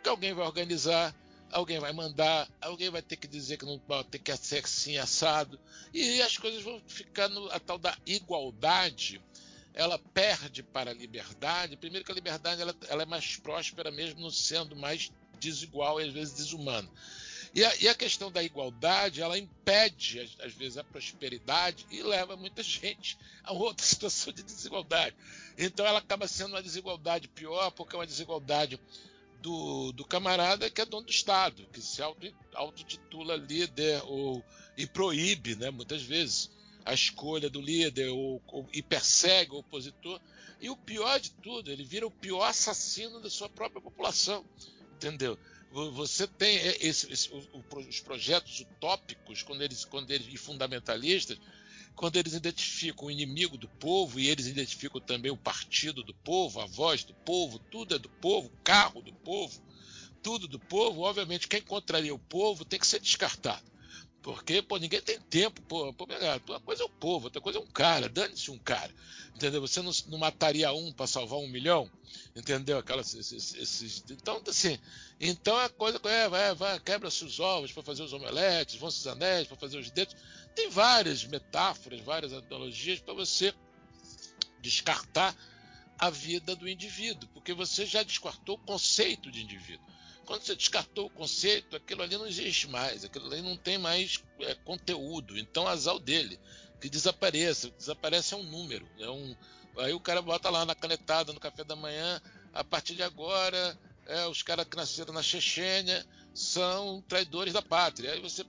porque 0.00 0.08
alguém 0.08 0.32
vai 0.32 0.46
organizar, 0.46 1.14
alguém 1.52 1.78
vai 1.78 1.92
mandar, 1.92 2.48
alguém 2.58 2.88
vai 2.88 3.02
ter 3.02 3.16
que 3.16 3.28
dizer 3.28 3.58
que 3.58 3.66
não 3.66 3.78
pode 3.78 4.08
ter 4.08 4.18
que 4.18 4.34
ser 4.34 4.64
assim 4.64 4.96
assado. 4.96 5.60
E 5.92 6.22
as 6.22 6.38
coisas 6.38 6.62
vão 6.62 6.80
ficar 6.86 7.28
no, 7.28 7.50
a 7.50 7.60
tal 7.60 7.78
da 7.78 7.94
igualdade. 8.06 9.22
Ela 9.72 9.98
perde 9.98 10.62
para 10.62 10.90
a 10.90 10.94
liberdade. 10.94 11.76
Primeiro 11.76 12.04
que 12.04 12.12
a 12.12 12.14
liberdade 12.14 12.60
ela, 12.60 12.74
ela 12.88 13.02
é 13.02 13.06
mais 13.06 13.36
próspera 13.36 13.90
mesmo 13.90 14.30
sendo 14.30 14.74
mais 14.74 15.12
desigual 15.38 16.00
e 16.00 16.04
às 16.04 16.12
vezes 16.12 16.34
desumana. 16.34 16.88
E 17.52 17.64
a, 17.64 17.76
e 17.76 17.88
a, 17.88 17.94
questão 17.94 18.30
da 18.30 18.42
igualdade, 18.42 19.20
ela 19.20 19.36
impede, 19.36 20.20
às, 20.20 20.46
às, 20.46 20.54
vezes, 20.54 20.78
a 20.78 20.84
prosperidade 20.84 21.84
e 21.90 22.00
leva 22.02 22.36
muita 22.36 22.62
gente 22.62 23.18
a 23.42 23.52
outra 23.52 23.84
situação 23.84 24.32
de 24.32 24.42
desigualdade. 24.42 25.16
Então, 25.58 25.84
ela 25.84 25.98
acaba 25.98 26.28
sendo 26.28 26.54
uma 26.54 26.62
desigualdade 26.62 27.26
pior, 27.26 27.70
porque 27.72 27.96
é 27.96 27.98
uma 27.98 28.06
desigualdade 28.06 28.78
do, 29.40 29.90
do 29.92 30.04
camarada 30.04 30.70
que 30.70 30.80
é 30.80 30.86
dono 30.86 31.06
do 31.06 31.10
Estado, 31.10 31.66
que 31.72 31.80
se 31.80 32.00
autotitula 32.54 33.36
líder 33.36 34.00
ou, 34.04 34.44
e 34.76 34.86
proíbe, 34.86 35.56
né, 35.56 35.70
muitas 35.70 36.02
vezes, 36.02 36.50
a 36.84 36.94
escolha 36.94 37.50
do 37.50 37.60
líder 37.60 38.08
ou, 38.08 38.42
ou, 38.46 38.68
e 38.72 38.82
persegue 38.82 39.52
o 39.52 39.58
opositor. 39.58 40.20
E 40.60 40.68
o 40.68 40.76
pior 40.76 41.18
de 41.18 41.30
tudo, 41.30 41.70
ele 41.70 41.84
vira 41.84 42.06
o 42.06 42.10
pior 42.10 42.44
assassino 42.44 43.20
da 43.20 43.30
sua 43.30 43.48
própria 43.48 43.80
população. 43.80 44.44
Entendeu? 44.94 45.38
Você 45.72 46.26
tem 46.26 46.56
esse, 46.80 47.10
esse, 47.12 47.30
os 47.88 48.00
projetos 48.00 48.60
utópicos, 48.60 49.42
quando 49.42 49.62
eles, 49.62 49.84
quando 49.84 50.10
eles, 50.10 50.26
e 50.28 50.36
fundamentalistas, 50.36 51.38
quando 51.94 52.16
eles 52.16 52.34
identificam 52.34 53.06
o 53.06 53.10
inimigo 53.10 53.56
do 53.56 53.68
povo 53.68 54.18
e 54.18 54.28
eles 54.28 54.46
identificam 54.46 55.00
também 55.00 55.30
o 55.30 55.36
partido 55.36 56.02
do 56.02 56.14
povo, 56.14 56.60
a 56.60 56.66
voz 56.66 57.04
do 57.04 57.14
povo, 57.14 57.58
tudo 57.58 57.94
é 57.94 57.98
do 57.98 58.08
povo, 58.08 58.48
o 58.48 58.64
carro 58.64 59.00
do 59.00 59.12
povo, 59.12 59.62
tudo 60.22 60.48
do 60.48 60.58
povo, 60.58 61.02
obviamente 61.02 61.46
quem 61.46 61.62
contraria 61.62 62.14
o 62.14 62.18
povo 62.18 62.64
tem 62.64 62.78
que 62.78 62.86
ser 62.86 63.00
descartado. 63.00 63.70
Porque, 64.22 64.60
pô, 64.60 64.76
ninguém 64.76 65.00
tem 65.00 65.18
tempo, 65.18 65.62
pô, 65.62 65.92
pô 65.94 66.04
uma 66.04 66.60
coisa 66.60 66.82
é 66.82 66.86
o 66.86 66.90
povo, 66.90 67.26
outra 67.26 67.40
coisa 67.40 67.58
é 67.58 67.62
um 67.62 67.66
cara, 67.66 68.06
dane-se 68.06 68.50
um 68.50 68.58
cara, 68.58 68.94
entendeu? 69.34 69.62
Você 69.62 69.80
não, 69.80 69.90
não 70.08 70.18
mataria 70.18 70.70
um 70.74 70.92
para 70.92 71.06
salvar 71.06 71.38
um 71.38 71.48
milhão, 71.48 71.90
entendeu? 72.36 72.78
Aquelas, 72.78 73.14
esses, 73.14 73.54
esses, 73.54 74.04
então, 74.10 74.42
assim, 74.46 74.78
então 75.18 75.56
a 75.56 75.70
coisa 75.70 75.98
é, 76.04 76.28
vai, 76.28 76.54
vai, 76.54 76.80
quebra-se 76.80 77.24
os 77.24 77.40
ovos 77.40 77.72
para 77.72 77.82
fazer 77.82 78.02
os 78.02 78.12
omeletes, 78.12 78.78
vão-se 78.78 78.98
os 78.98 79.06
anéis 79.06 79.48
para 79.48 79.56
fazer 79.56 79.78
os 79.78 79.90
dedos, 79.90 80.14
tem 80.54 80.68
várias 80.68 81.24
metáforas, 81.24 82.00
várias 82.00 82.34
analogias 82.34 83.00
para 83.00 83.14
você 83.14 83.54
descartar 84.60 85.34
a 85.98 86.10
vida 86.10 86.54
do 86.54 86.68
indivíduo, 86.68 87.28
porque 87.32 87.54
você 87.54 87.86
já 87.86 88.02
descartou 88.02 88.56
o 88.56 88.66
conceito 88.66 89.30
de 89.30 89.42
indivíduo. 89.42 89.86
Quando 90.30 90.44
você 90.44 90.54
descartou 90.54 91.06
o 91.06 91.10
conceito, 91.10 91.74
aquilo 91.74 92.04
ali 92.04 92.16
não 92.16 92.24
existe 92.24 92.68
mais, 92.68 93.04
aquilo 93.04 93.26
ali 93.26 93.42
não 93.42 93.56
tem 93.56 93.76
mais 93.76 94.22
é, 94.38 94.54
conteúdo. 94.54 95.36
Então, 95.36 95.66
azar 95.66 95.98
dele, 95.98 96.38
que 96.80 96.88
desapareça. 96.88 97.68
Desaparece 97.72 98.34
é 98.34 98.36
um 98.36 98.44
número. 98.44 98.88
É 99.00 99.10
um, 99.10 99.34
aí 99.78 99.92
o 99.92 99.98
cara 99.98 100.22
bota 100.22 100.48
lá 100.48 100.64
na 100.64 100.72
canetada, 100.72 101.32
no 101.32 101.40
café 101.40 101.64
da 101.64 101.74
manhã, 101.74 102.22
a 102.52 102.62
partir 102.62 102.94
de 102.94 103.02
agora, 103.02 103.76
é, 104.06 104.24
os 104.28 104.40
caras 104.40 104.68
que 104.68 104.76
nasceram 104.76 105.12
na 105.12 105.20
Chechênia 105.20 106.06
são 106.32 107.02
traidores 107.08 107.52
da 107.52 107.60
pátria. 107.60 108.12
Aí 108.12 108.20
você 108.20 108.44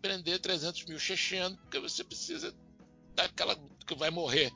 prender 0.00 0.40
300 0.40 0.86
mil 0.86 0.98
chechenos, 0.98 1.56
porque 1.60 1.78
você 1.78 2.02
precisa 2.02 2.52
daquela 3.14 3.54
que 3.86 3.94
vai 3.94 4.10
morrer 4.10 4.52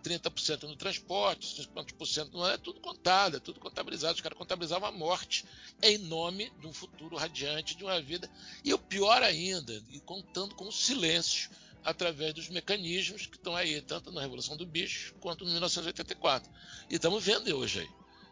30% 0.00 0.62
no 0.64 0.76
transporte, 0.76 1.62
50% 1.68 2.32
não 2.32 2.48
é 2.48 2.56
tudo 2.56 2.80
contado, 2.80 3.36
é 3.36 3.40
tudo 3.40 3.60
contabilizado. 3.60 4.14
Os 4.14 4.20
caras 4.20 4.38
contabilizavam 4.38 4.88
a 4.88 4.92
morte 4.92 5.44
em 5.82 5.98
nome 5.98 6.50
de 6.58 6.66
um 6.66 6.72
futuro 6.72 7.16
radiante, 7.16 7.76
de 7.76 7.84
uma 7.84 8.00
vida. 8.00 8.30
E 8.64 8.72
o 8.74 8.78
pior 8.78 9.22
ainda, 9.22 9.82
e 9.90 10.00
contando 10.00 10.54
com 10.54 10.68
o 10.68 10.72
silêncio 10.72 11.50
através 11.84 12.34
dos 12.34 12.48
mecanismos 12.48 13.26
que 13.26 13.36
estão 13.36 13.56
aí, 13.56 13.80
tanto 13.80 14.12
na 14.12 14.20
Revolução 14.20 14.56
do 14.56 14.66
Bicho 14.66 15.14
quanto 15.20 15.44
no 15.44 15.50
1984. 15.50 16.50
E 16.88 16.96
estamos 16.96 17.24
vendo 17.24 17.56
hoje 17.56 17.80
aí. 17.80 17.88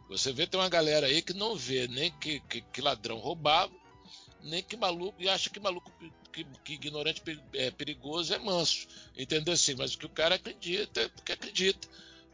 Você 0.09 0.33
vê, 0.33 0.47
tem 0.47 0.59
uma 0.59 0.69
galera 0.69 1.07
aí 1.07 1.21
que 1.21 1.35
não 1.35 1.55
vê 1.55 1.87
nem 1.87 2.11
que, 2.19 2.41
que, 2.41 2.63
que 2.63 2.81
ladrão 2.81 3.19
roubava, 3.19 3.73
nem 4.43 4.63
que 4.63 4.77
maluco, 4.77 5.21
e 5.21 5.29
acha 5.29 5.51
que 5.51 5.61
maluco 5.61 5.93
que, 6.45 6.45
que, 6.65 6.75
ignorante 6.75 7.23
é 7.55 7.71
perigoso 7.71 8.35
é 8.35 8.39
manso. 8.39 8.87
Entendeu 9.17 9.55
assim? 9.55 9.75
Mas 9.75 9.95
o 9.95 9.99
que 9.99 10.07
o 10.07 10.11
cara 10.11 10.37
acredita 10.37 11.01
é 11.01 11.09
porque 11.09 11.33
acredita. 11.33 11.89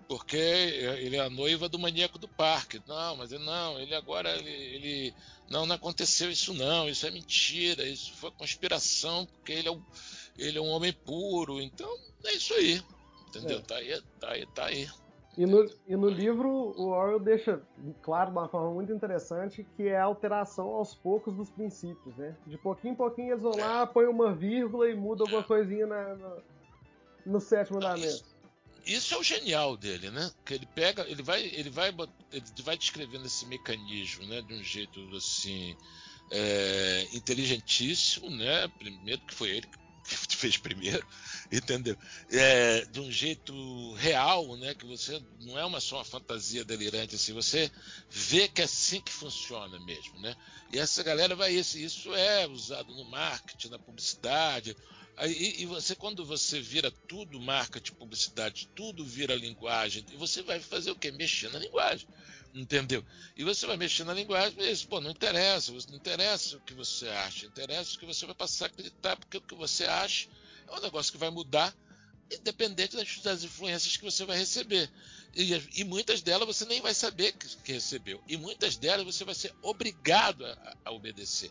Porque 0.07 0.37
ele 0.37 1.17
é 1.17 1.21
a 1.21 1.31
noiva 1.31 1.69
do 1.69 1.79
maníaco 1.79 2.19
do 2.19 2.29
parque. 2.29 2.81
Não, 2.87 3.17
mas 3.17 3.33
ele 3.33 3.45
não, 3.45 3.81
ele 3.81 3.95
agora 3.95 4.37
ele, 4.37 4.51
ele 4.51 5.15
não, 5.49 5.65
não 5.65 5.77
aconteceu 5.77 6.31
isso 6.31 6.53
não, 6.53 6.89
isso 6.89 7.07
é 7.07 7.11
mentira, 7.11 7.87
isso 7.89 8.13
foi 8.13 8.31
conspiração, 8.33 9.25
porque 9.27 9.53
ele 9.53 9.69
é 9.69 9.73
um, 9.73 9.83
ele 10.37 10.59
é 10.59 10.61
um 10.61 10.69
homem 10.69 10.93
puro. 10.93 11.61
Então 11.61 11.89
é 12.25 12.33
isso 12.35 12.53
aí. 12.55 12.83
Entendeu? 13.29 13.59
É. 13.59 13.63
Tá 13.63 13.77
aí, 13.77 14.03
tá 14.21 14.31
aí, 14.31 14.47
tá 14.47 14.67
aí. 14.67 14.91
E 15.37 15.47
no, 15.47 15.69
e 15.87 15.97
no 15.97 16.09
livro, 16.09 16.49
o 16.49 16.91
Orwell 16.91 17.19
deixa 17.19 17.61
claro 18.03 18.31
de 18.31 18.39
uma 18.39 18.49
forma 18.49 18.73
muito 18.73 18.93
interessante 18.93 19.67
que 19.77 19.89
é 19.89 19.99
a 19.99 20.05
alteração 20.05 20.67
aos 20.67 20.95
poucos 20.95 21.35
dos 21.35 21.51
princípios, 21.51 22.17
né? 22.17 22.37
De 22.47 22.57
pouquinho 22.57 22.93
em 22.93 22.97
pouquinho 22.97 23.33
eles 23.33 23.43
vão 23.43 23.57
lá, 23.57 23.91
uma 24.09 24.33
vírgula 24.33 24.89
e 24.89 24.95
muda 24.95 25.25
alguma 25.25 25.43
coisinha 25.43 25.87
na, 25.87 26.17
no 27.27 27.41
sétimo 27.41 27.81
mandamento. 27.81 28.25
Isso 28.87 29.15
é 29.15 29.19
o 29.19 29.23
genial 29.23 29.77
dele, 29.77 30.11
né? 30.11 30.31
Que 30.45 30.55
ele 30.55 30.67
pega, 30.67 31.03
ele 31.09 31.23
vai, 31.23 31.43
ele 31.43 31.71
vai, 31.71 31.89
ele 32.31 32.63
vai 32.63 32.77
descrevendo 32.77 33.27
esse 33.27 33.47
mecanismo, 33.47 34.27
né? 34.27 34.41
De 34.43 34.55
um 34.55 34.63
jeito 34.63 35.01
assim 35.17 35.75
é, 36.31 37.09
inteligentíssimo, 37.13 38.31
né? 38.31 38.69
Primeiro 38.79 39.23
que 39.23 39.35
foi 39.35 39.51
ele 39.51 39.67
que 39.67 39.79
fez 40.29 40.57
primeiro, 40.57 41.07
entendeu? 41.51 41.97
É, 42.31 42.85
de 42.87 43.01
um 43.01 43.11
jeito 43.11 43.93
real, 43.95 44.57
né? 44.57 44.75
Que 44.75 44.87
você 44.87 45.23
não 45.41 45.59
é 45.59 45.65
uma 45.65 45.81
só 45.81 45.97
uma 45.97 46.05
fantasia 46.05 46.65
delirante, 46.65 47.15
assim, 47.15 47.33
você 47.33 47.71
vê 48.11 48.49
que 48.49 48.61
é 48.61 48.65
assim 48.65 49.01
que 49.01 49.13
funciona 49.13 49.79
mesmo, 49.81 50.21
né? 50.21 50.37
E 50.73 50.79
essa 50.79 51.03
galera 51.03 51.35
vai 51.35 51.53
isso, 51.53 51.79
isso 51.79 52.15
é 52.15 52.47
usado 52.47 52.95
no 52.95 53.05
marketing, 53.05 53.69
na 53.69 53.79
publicidade. 53.79 54.77
Aí, 55.17 55.55
e 55.59 55.67
você, 55.67 55.95
quando 55.95 56.25
você 56.25 56.61
vira 56.61 56.91
tudo 57.07 57.41
marketing, 57.41 57.95
publicidade, 57.95 58.69
tudo 58.75 59.05
vira 59.05 59.35
linguagem, 59.35 60.05
e 60.13 60.17
você 60.17 60.43
vai 60.43 60.59
fazer 60.59 60.91
o 60.91 60.97
quê? 60.97 61.13
Mexer 61.13 61.51
na 61.53 61.59
linguagem 61.61 62.09
entendeu? 62.55 63.05
E 63.37 63.43
você 63.43 63.67
vai 63.67 63.77
mexer 63.77 64.05
na 64.05 64.15
linguagem 64.15 64.59
e 64.61 64.71
isso, 64.71 64.87
pô, 64.87 65.01
não 65.01 65.11
interessa, 65.11 65.73
não 65.73 65.97
interessa 65.97 66.57
o 66.57 66.61
que 66.61 66.73
você 66.73 67.09
acha, 67.09 67.47
interessa 67.47 67.97
o 67.97 67.99
que 67.99 68.07
você 68.07 68.25
vai 68.25 68.35
passar 68.35 68.67
a 68.67 68.69
acreditar, 68.69 69.17
porque 69.17 69.39
o 69.39 69.41
que 69.41 69.55
você 69.55 69.85
acha 69.85 70.29
é 70.69 70.73
um 70.73 70.81
negócio 70.81 71.13
que 71.13 71.19
vai 71.19 71.31
mudar, 71.31 71.75
independente 72.31 72.97
das, 72.97 73.19
das 73.19 73.43
influências 73.43 73.97
que 73.97 74.05
você 74.05 74.25
vai 74.25 74.39
receber. 74.39 74.89
E, 75.35 75.53
e, 75.81 75.85
muitas 75.85 76.23
delas 76.23 76.47
você 76.47 76.65
nem 76.65 76.81
vai 76.81 76.95
saber 76.95 77.33
que, 77.33 77.57
que, 77.57 77.73
recebeu. 77.73 78.23
E 78.29 78.37
muitas 78.37 78.77
delas 78.77 79.05
você 79.05 79.25
vai 79.25 79.35
ser 79.35 79.53
obrigado 79.61 80.47
a, 80.47 80.77
a 80.85 80.93
obedecer. 80.93 81.51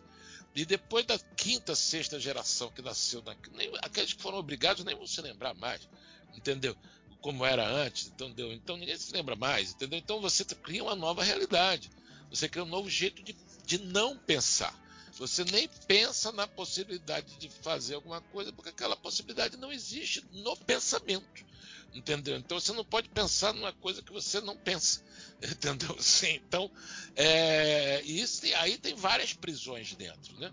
E 0.56 0.66
depois 0.66 1.06
da 1.06 1.20
quinta, 1.36 1.76
sexta 1.76 2.20
geração 2.20 2.72
que 2.72 2.82
nasceu, 2.82 3.22
na, 3.24 3.36
nem, 3.54 3.70
aqueles 3.82 4.14
que 4.14 4.22
foram 4.22 4.38
obrigados 4.38 4.86
nem 4.86 4.96
vão 4.96 5.06
se 5.06 5.22
lembrar 5.22 5.54
mais. 5.56 5.88
Entendeu? 6.36 6.78
Como 7.24 7.46
era 7.46 7.66
antes, 7.66 8.08
entendeu? 8.08 8.52
Então 8.52 8.76
ninguém 8.76 8.98
se 8.98 9.14
lembra 9.14 9.34
mais, 9.34 9.72
entendeu? 9.72 9.98
Então 9.98 10.20
você 10.20 10.44
cria 10.44 10.84
uma 10.84 10.94
nova 10.94 11.24
realidade. 11.24 11.90
Você 12.30 12.50
cria 12.50 12.66
um 12.66 12.68
novo 12.68 12.90
jeito 12.90 13.24
de, 13.24 13.34
de 13.66 13.78
não 13.80 14.18
pensar. 14.18 14.78
Você 15.18 15.46
nem 15.46 15.70
pensa 15.88 16.32
na 16.34 16.46
possibilidade 16.46 17.38
de 17.38 17.48
fazer 17.48 17.96
alguma 17.96 18.20
coisa, 18.20 18.52
porque 18.52 18.72
aquela 18.72 18.98
possibilidade 18.98 19.56
não 19.56 19.72
existe 19.72 20.26
no 20.34 20.58
pensamento. 20.58 21.46
Entendeu? 21.94 22.36
Então 22.36 22.60
você 22.60 22.74
não 22.74 22.84
pode 22.84 23.08
pensar 23.08 23.54
numa 23.54 23.72
coisa 23.72 24.02
que 24.02 24.12
você 24.12 24.42
não 24.42 24.58
pensa. 24.58 25.02
Entendeu? 25.42 25.96
Sim, 26.00 26.42
então, 26.46 26.70
é, 27.16 28.02
isso, 28.02 28.42
aí 28.58 28.78
tem 28.78 28.96
várias 28.96 29.32
prisões 29.34 29.96
dentro, 29.96 30.38
né? 30.40 30.52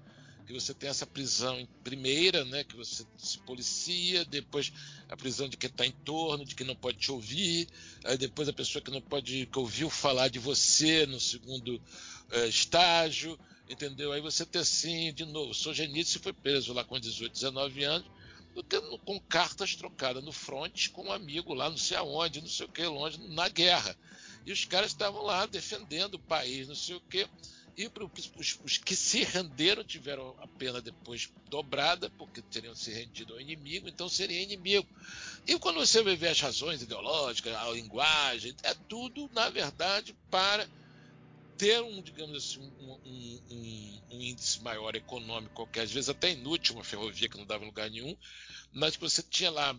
Que 0.50 0.60
você 0.60 0.74
tem 0.74 0.90
essa 0.90 1.06
prisão 1.06 1.60
em 1.60 1.66
primeira, 1.84 2.44
né, 2.44 2.64
que 2.64 2.76
você 2.76 3.06
se 3.16 3.38
policia, 3.38 4.24
depois 4.24 4.72
a 5.08 5.16
prisão 5.16 5.48
de 5.48 5.56
quem 5.56 5.70
está 5.70 5.86
em 5.86 5.92
torno, 5.92 6.44
de 6.44 6.56
quem 6.56 6.66
não 6.66 6.74
pode 6.74 6.98
te 6.98 7.12
ouvir, 7.12 7.68
aí 8.04 8.18
depois 8.18 8.48
a 8.48 8.52
pessoa 8.52 8.82
que 8.82 8.90
não 8.90 9.00
pode 9.00 9.46
que 9.46 9.58
ouviu 9.58 9.88
falar 9.88 10.28
de 10.28 10.40
você 10.40 11.06
no 11.06 11.20
segundo 11.20 11.80
é, 12.32 12.48
estágio, 12.48 13.38
entendeu? 13.68 14.12
Aí 14.12 14.20
você 14.20 14.44
tem 14.44 14.60
assim, 14.60 15.12
de 15.12 15.24
novo, 15.24 15.54
Solzhenitsyn 15.54 16.20
foi 16.20 16.32
preso 16.32 16.72
lá 16.72 16.82
com 16.82 16.98
18, 16.98 17.32
19 17.32 17.84
anos, 17.84 18.10
com 19.04 19.20
cartas 19.20 19.76
trocadas 19.76 20.24
no 20.24 20.32
front 20.32 20.88
com 20.88 21.04
um 21.04 21.12
amigo 21.12 21.54
lá, 21.54 21.70
não 21.70 21.78
sei 21.78 21.96
aonde, 21.96 22.40
não 22.40 22.48
sei 22.48 22.66
o 22.66 22.68
que, 22.68 22.84
longe, 22.84 23.18
na 23.28 23.48
guerra. 23.48 23.96
E 24.44 24.50
os 24.50 24.64
caras 24.64 24.90
estavam 24.90 25.22
lá 25.22 25.46
defendendo 25.46 26.14
o 26.14 26.18
país, 26.18 26.66
não 26.66 26.74
sei 26.74 26.96
o 26.96 27.00
que. 27.00 27.28
E 27.76 27.86
os, 28.38 28.58
os, 28.64 28.78
que 28.78 28.94
se 28.94 29.22
renderam 29.24 29.84
tiveram 29.84 30.36
a 30.40 30.46
pena 30.46 30.80
depois 30.80 31.30
dobrada, 31.48 32.10
porque 32.10 32.42
teriam 32.42 32.74
se 32.74 32.92
rendido 32.92 33.34
ao 33.34 33.40
inimigo, 33.40 33.88
então 33.88 34.08
seria 34.08 34.42
inimigo. 34.42 34.86
E 35.46 35.58
quando 35.58 35.78
você 35.80 36.02
ver 36.02 36.28
as 36.28 36.40
razões 36.40 36.82
ideológicas, 36.82 37.54
a 37.54 37.70
linguagem, 37.70 38.54
é 38.62 38.74
tudo, 38.88 39.30
na 39.32 39.48
verdade, 39.48 40.14
para 40.30 40.68
ter 41.60 41.82
um, 41.82 42.00
digamos 42.00 42.34
assim, 42.38 42.58
um, 42.80 42.98
um, 43.04 44.00
um, 44.12 44.22
índice 44.22 44.62
maior 44.62 44.96
econômico, 44.96 45.56
qualquer, 45.56 45.82
às 45.82 45.92
vezes 45.92 46.08
até 46.08 46.30
inútil, 46.30 46.74
uma 46.74 46.82
ferrovia 46.82 47.28
que 47.28 47.36
não 47.36 47.44
dava 47.44 47.66
lugar 47.66 47.90
nenhum, 47.90 48.16
mas 48.72 48.96
que 48.96 49.02
você 49.02 49.22
tinha 49.22 49.50
lá 49.50 49.78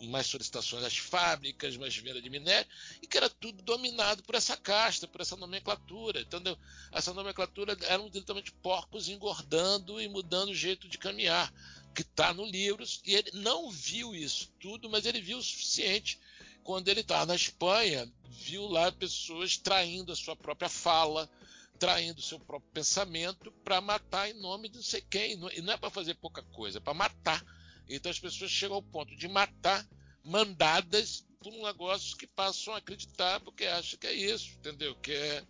mais 0.00 0.28
solicitações 0.28 0.84
às 0.84 0.96
fábricas, 0.96 1.76
mais 1.76 1.96
venda 1.96 2.22
de 2.22 2.30
minério, 2.30 2.70
e 3.02 3.08
que 3.08 3.16
era 3.16 3.28
tudo 3.28 3.64
dominado 3.64 4.22
por 4.22 4.36
essa 4.36 4.56
casta, 4.56 5.08
por 5.08 5.20
essa 5.20 5.34
nomenclatura, 5.34 6.20
entendeu? 6.20 6.56
Essa 6.92 7.12
nomenclatura 7.12 7.76
eram 7.88 8.06
literalmente 8.06 8.52
porcos 8.52 9.08
engordando 9.08 10.00
e 10.00 10.08
mudando 10.08 10.50
o 10.50 10.54
jeito 10.54 10.88
de 10.88 10.98
caminhar, 10.98 11.52
que 11.96 12.02
está 12.02 12.32
no 12.32 12.46
livro, 12.46 12.84
e 13.04 13.16
ele 13.16 13.32
não 13.34 13.72
viu 13.72 14.14
isso 14.14 14.52
tudo, 14.60 14.88
mas 14.88 15.04
ele 15.04 15.20
viu 15.20 15.38
o 15.38 15.42
suficiente. 15.42 16.16
Quando 16.64 16.88
ele 16.88 17.00
estava 17.00 17.26
na 17.26 17.34
Espanha, 17.34 18.10
viu 18.28 18.66
lá 18.66 18.90
pessoas 18.92 19.56
traindo 19.56 20.12
a 20.12 20.16
sua 20.16 20.36
própria 20.36 20.68
fala, 20.68 21.28
traindo 21.78 22.20
o 22.20 22.22
seu 22.22 22.38
próprio 22.38 22.70
pensamento 22.72 23.50
para 23.64 23.80
matar 23.80 24.30
em 24.30 24.40
nome 24.40 24.68
de 24.68 24.76
não 24.76 24.82
sei 24.82 25.00
quem. 25.00 25.32
E 25.54 25.62
não 25.62 25.72
é 25.72 25.76
para 25.76 25.90
fazer 25.90 26.14
pouca 26.14 26.42
coisa, 26.42 26.78
é 26.78 26.80
para 26.80 26.94
matar 26.94 27.44
então 27.88 28.10
as 28.10 28.18
pessoas 28.18 28.50
chegam 28.50 28.76
ao 28.76 28.82
ponto 28.82 29.14
de 29.16 29.28
matar 29.28 29.86
mandadas 30.24 31.24
por 31.40 31.52
um 31.52 31.64
negócio 31.64 32.16
que 32.16 32.26
passam 32.26 32.74
a 32.74 32.78
acreditar 32.78 33.40
porque 33.40 33.66
acham 33.66 33.98
que 33.98 34.06
é 34.06 34.14
isso, 34.14 34.50
entendeu? 34.58 34.94
Que 34.96 35.12
é 35.12 35.44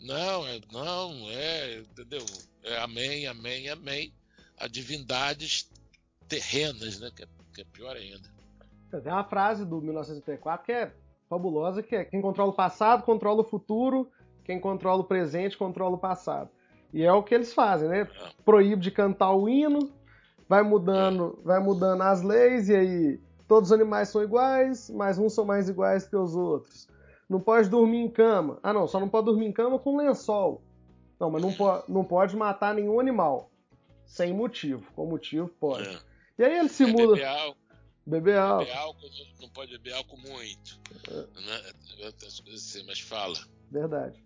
não, 0.00 0.46
é 0.46 0.60
não, 0.70 1.30
é, 1.30 1.78
entendeu? 1.78 2.24
É 2.62 2.78
amém, 2.78 3.26
amém, 3.26 3.68
amém. 3.68 4.14
A 4.56 4.66
divindades 4.66 5.68
terrenas, 6.28 6.98
né? 7.00 7.10
Que 7.14 7.24
é, 7.24 7.28
que 7.54 7.60
é 7.62 7.64
pior 7.64 7.96
ainda. 7.96 8.39
Tem 8.90 9.12
uma 9.12 9.24
frase 9.24 9.64
do 9.64 9.80
1984 9.80 10.66
que 10.66 10.72
é 10.72 10.92
fabulosa, 11.28 11.82
que 11.82 11.94
é 11.94 12.04
quem 12.04 12.20
controla 12.20 12.50
o 12.50 12.54
passado 12.54 13.04
controla 13.04 13.42
o 13.42 13.44
futuro, 13.44 14.10
quem 14.44 14.58
controla 14.58 15.00
o 15.02 15.04
presente 15.04 15.56
controla 15.56 15.94
o 15.94 15.98
passado. 15.98 16.50
E 16.92 17.04
é 17.04 17.12
o 17.12 17.22
que 17.22 17.34
eles 17.34 17.54
fazem, 17.54 17.88
né? 17.88 18.00
É. 18.00 18.30
Proíbe 18.44 18.82
de 18.82 18.90
cantar 18.90 19.32
o 19.32 19.48
hino, 19.48 19.92
vai 20.48 20.62
mudando, 20.62 21.38
vai 21.44 21.60
mudando 21.60 22.02
as 22.02 22.22
leis 22.22 22.68
e 22.68 22.74
aí 22.74 23.20
todos 23.46 23.70
os 23.70 23.72
animais 23.72 24.08
são 24.08 24.22
iguais, 24.22 24.90
mas 24.90 25.18
uns 25.18 25.32
são 25.32 25.44
mais 25.44 25.68
iguais 25.68 26.06
que 26.06 26.16
os 26.16 26.34
outros. 26.34 26.88
Não 27.28 27.38
pode 27.38 27.68
dormir 27.68 27.98
em 27.98 28.10
cama. 28.10 28.58
Ah, 28.60 28.72
não, 28.72 28.88
só 28.88 28.98
não 28.98 29.08
pode 29.08 29.26
dormir 29.26 29.46
em 29.46 29.52
cama 29.52 29.78
com 29.78 29.96
lençol. 29.96 30.62
Não, 31.20 31.30
mas 31.30 31.40
não, 31.42 31.52
po 31.52 31.84
não 31.88 32.02
pode 32.02 32.36
matar 32.36 32.74
nenhum 32.74 32.98
animal. 32.98 33.50
Sem 34.04 34.34
motivo. 34.34 34.84
Com 34.96 35.06
motivo, 35.06 35.48
pode. 35.60 35.88
É. 35.88 35.98
E 36.38 36.44
aí 36.44 36.58
ele 36.58 36.68
se 36.68 36.82
é 36.82 36.86
muda. 36.88 37.20
Beber 38.06 38.38
álcool. 38.38 38.64
Beber 38.64 38.78
álcool. 38.78 39.06
Álcool. 39.06 39.40
Não 39.40 39.48
pode 39.50 39.72
beber 39.72 39.94
álcool 39.94 40.18
muito. 40.18 40.80
É. 41.08 41.14
Né? 41.14 42.06
As 42.26 42.40
coisas 42.40 42.66
assim, 42.66 42.84
mas 42.86 43.00
fala. 43.00 43.36
Verdade. 43.70 44.22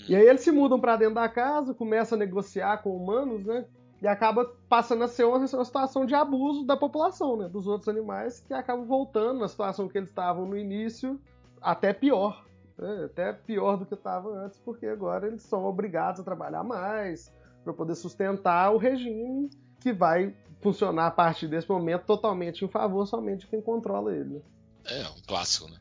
Hum. 0.00 0.04
E 0.08 0.16
aí 0.16 0.26
eles 0.26 0.42
se 0.42 0.50
mudam 0.50 0.80
para 0.80 0.96
dentro 0.96 1.14
da 1.14 1.28
casa, 1.28 1.74
começam 1.74 2.16
a 2.16 2.18
negociar 2.18 2.78
com 2.78 2.96
humanos, 2.96 3.44
né? 3.44 3.66
e 4.00 4.06
acaba 4.06 4.44
passando 4.68 5.04
a 5.04 5.08
ser 5.08 5.24
uma, 5.24 5.38
uma, 5.38 5.64
situação 5.64 6.04
de 6.04 6.14
abuso 6.14 6.64
da 6.64 6.76
população, 6.76 7.36
né, 7.36 7.48
dos 7.48 7.66
outros 7.66 7.88
animais, 7.88 8.40
que 8.40 8.52
acabam 8.52 8.84
voltando 8.84 9.40
na 9.40 9.48
situação 9.48 9.88
que 9.88 9.96
eles 9.96 10.10
estavam 10.10 10.46
no 10.46 10.56
início, 10.56 11.20
até 11.60 11.92
pior. 11.92 12.44
Né, 12.76 13.04
até 13.06 13.32
pior 13.32 13.76
do 13.76 13.86
que 13.86 13.94
estava 13.94 14.28
antes, 14.28 14.58
porque 14.58 14.86
agora 14.86 15.26
eles 15.26 15.42
são 15.42 15.64
obrigados 15.64 16.20
a 16.20 16.24
trabalhar 16.24 16.62
mais 16.62 17.32
para 17.64 17.72
poder 17.72 17.94
sustentar 17.94 18.72
o 18.72 18.76
regime 18.76 19.48
que 19.86 19.92
vai 19.92 20.34
funcionar 20.60 21.06
a 21.06 21.10
partir 21.12 21.46
desse 21.46 21.68
momento 21.68 22.06
totalmente 22.06 22.64
em 22.64 22.68
favor 22.68 23.06
somente 23.06 23.42
de 23.42 23.46
quem 23.46 23.62
controla 23.62 24.12
ele. 24.12 24.34
Né? 24.34 24.40
É, 24.84 25.08
um 25.10 25.20
clássico, 25.20 25.68
né? 25.68 25.78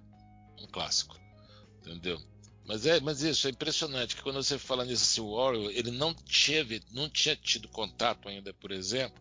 Um 0.62 0.68
clássico. 0.68 1.18
Entendeu? 1.82 2.22
Mas 2.68 2.86
é, 2.86 3.00
mas 3.00 3.24
isso 3.24 3.48
é 3.48 3.50
impressionante 3.50 4.16
que 4.16 4.22
quando 4.22 4.44
você 4.44 4.60
fala 4.60 4.86
nisso, 4.86 5.04
assim, 5.04 5.22
o 5.22 5.32
Orwell, 5.32 5.72
ele 5.72 5.90
não 5.90 6.14
tinha, 6.14 6.64
não 6.92 7.10
tinha 7.10 7.36
tido 7.36 7.68
contato 7.68 8.30
ainda, 8.30 8.54
por 8.54 8.72
exemplo, 8.72 9.20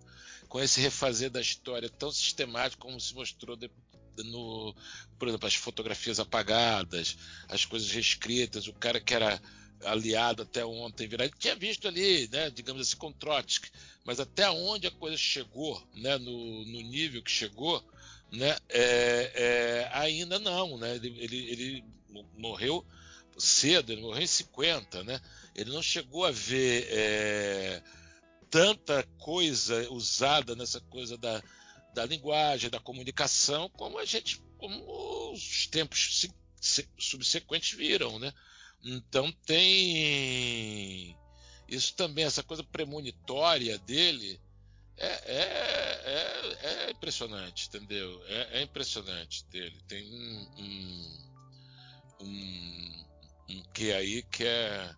com 0.51 0.61
esse 0.61 0.83
refazer 0.83 1.31
da 1.31 1.41
história 1.41 1.89
tão 1.89 2.13
sistemático 2.13 2.87
como 2.87 3.01
se 3.01 3.15
mostrou 3.15 3.57
de, 3.57 3.71
no, 4.19 4.75
por 5.19 5.29
exemplo, 5.29 5.49
as 5.49 5.55
fotografias 5.55 6.21
apagadas, 6.21 7.17
as 7.49 7.65
coisas 7.65 7.91
reescritas, 7.91 8.67
o 8.67 8.75
cara 8.75 9.01
que 9.01 9.15
era 9.15 9.41
aliado 9.85 10.43
até 10.43 10.65
ontem 10.65 11.07
virar, 11.09 11.25
ele 11.25 11.35
tinha 11.39 11.57
visto 11.57 11.89
ali, 11.89 12.29
né, 12.29 12.51
digamos 12.51 12.83
assim, 12.83 12.97
com 12.97 13.13
Trotsky, 13.13 13.71
mas 14.05 14.21
até 14.21 14.51
onde 14.51 14.87
a 14.87 14.91
coisa 14.91 15.17
chegou, 15.17 15.83
né, 15.95 16.17
no, 16.19 16.65
no 16.65 16.81
nível 16.81 17.23
que 17.23 17.31
chegou, 17.31 17.83
né, 18.31 18.57
é, 18.69 19.33
é, 19.35 19.91
ainda 19.93 20.39
não, 20.39 20.79
né, 20.79 20.97
ele, 20.97 21.15
ele, 21.19 21.51
ele 21.51 21.85
morreu 22.37 22.85
cedo, 23.39 23.93
ele 23.93 24.03
morreu 24.03 24.23
em 24.23 24.27
50, 24.27 25.03
né? 25.05 25.21
Ele 25.55 25.71
não 25.71 25.83
chegou 25.83 26.25
a 26.25 26.31
ver 26.31 26.87
é, 26.91 27.83
tanta 28.51 29.03
coisa 29.19 29.91
usada 29.91 30.55
nessa 30.55 30.81
coisa 30.81 31.17
da, 31.17 31.43
da 31.93 32.07
linguagem, 32.07 32.71
da 32.71 32.81
comunicação, 32.81 33.69
como 33.71 33.99
a 33.99 34.05
gente, 34.05 34.41
como 34.59 35.33
os 35.33 35.67
tempos 35.67 36.29
subsequentes 36.99 37.77
viram, 37.77 38.19
né? 38.19 38.33
Então 38.83 39.31
tem 39.47 41.17
isso 41.69 41.95
também, 41.97 42.25
essa 42.25 42.43
coisa 42.43 42.63
premonitória 42.63 43.79
dele 43.79 44.41
é, 44.97 45.07
é, 45.07 46.03
é, 46.05 46.87
é 46.87 46.91
impressionante, 46.91 47.69
entendeu? 47.69 48.21
É, 48.27 48.61
é, 48.61 48.63
impressionante 48.63 49.45
dele. 49.47 49.77
Tem 49.89 50.05
um, 50.05 50.47
um, 50.59 51.19
um, 52.21 53.05
um 53.51 53.63
que 53.73 53.93
aí 53.93 54.23
que 54.23 54.45
é 54.45 54.91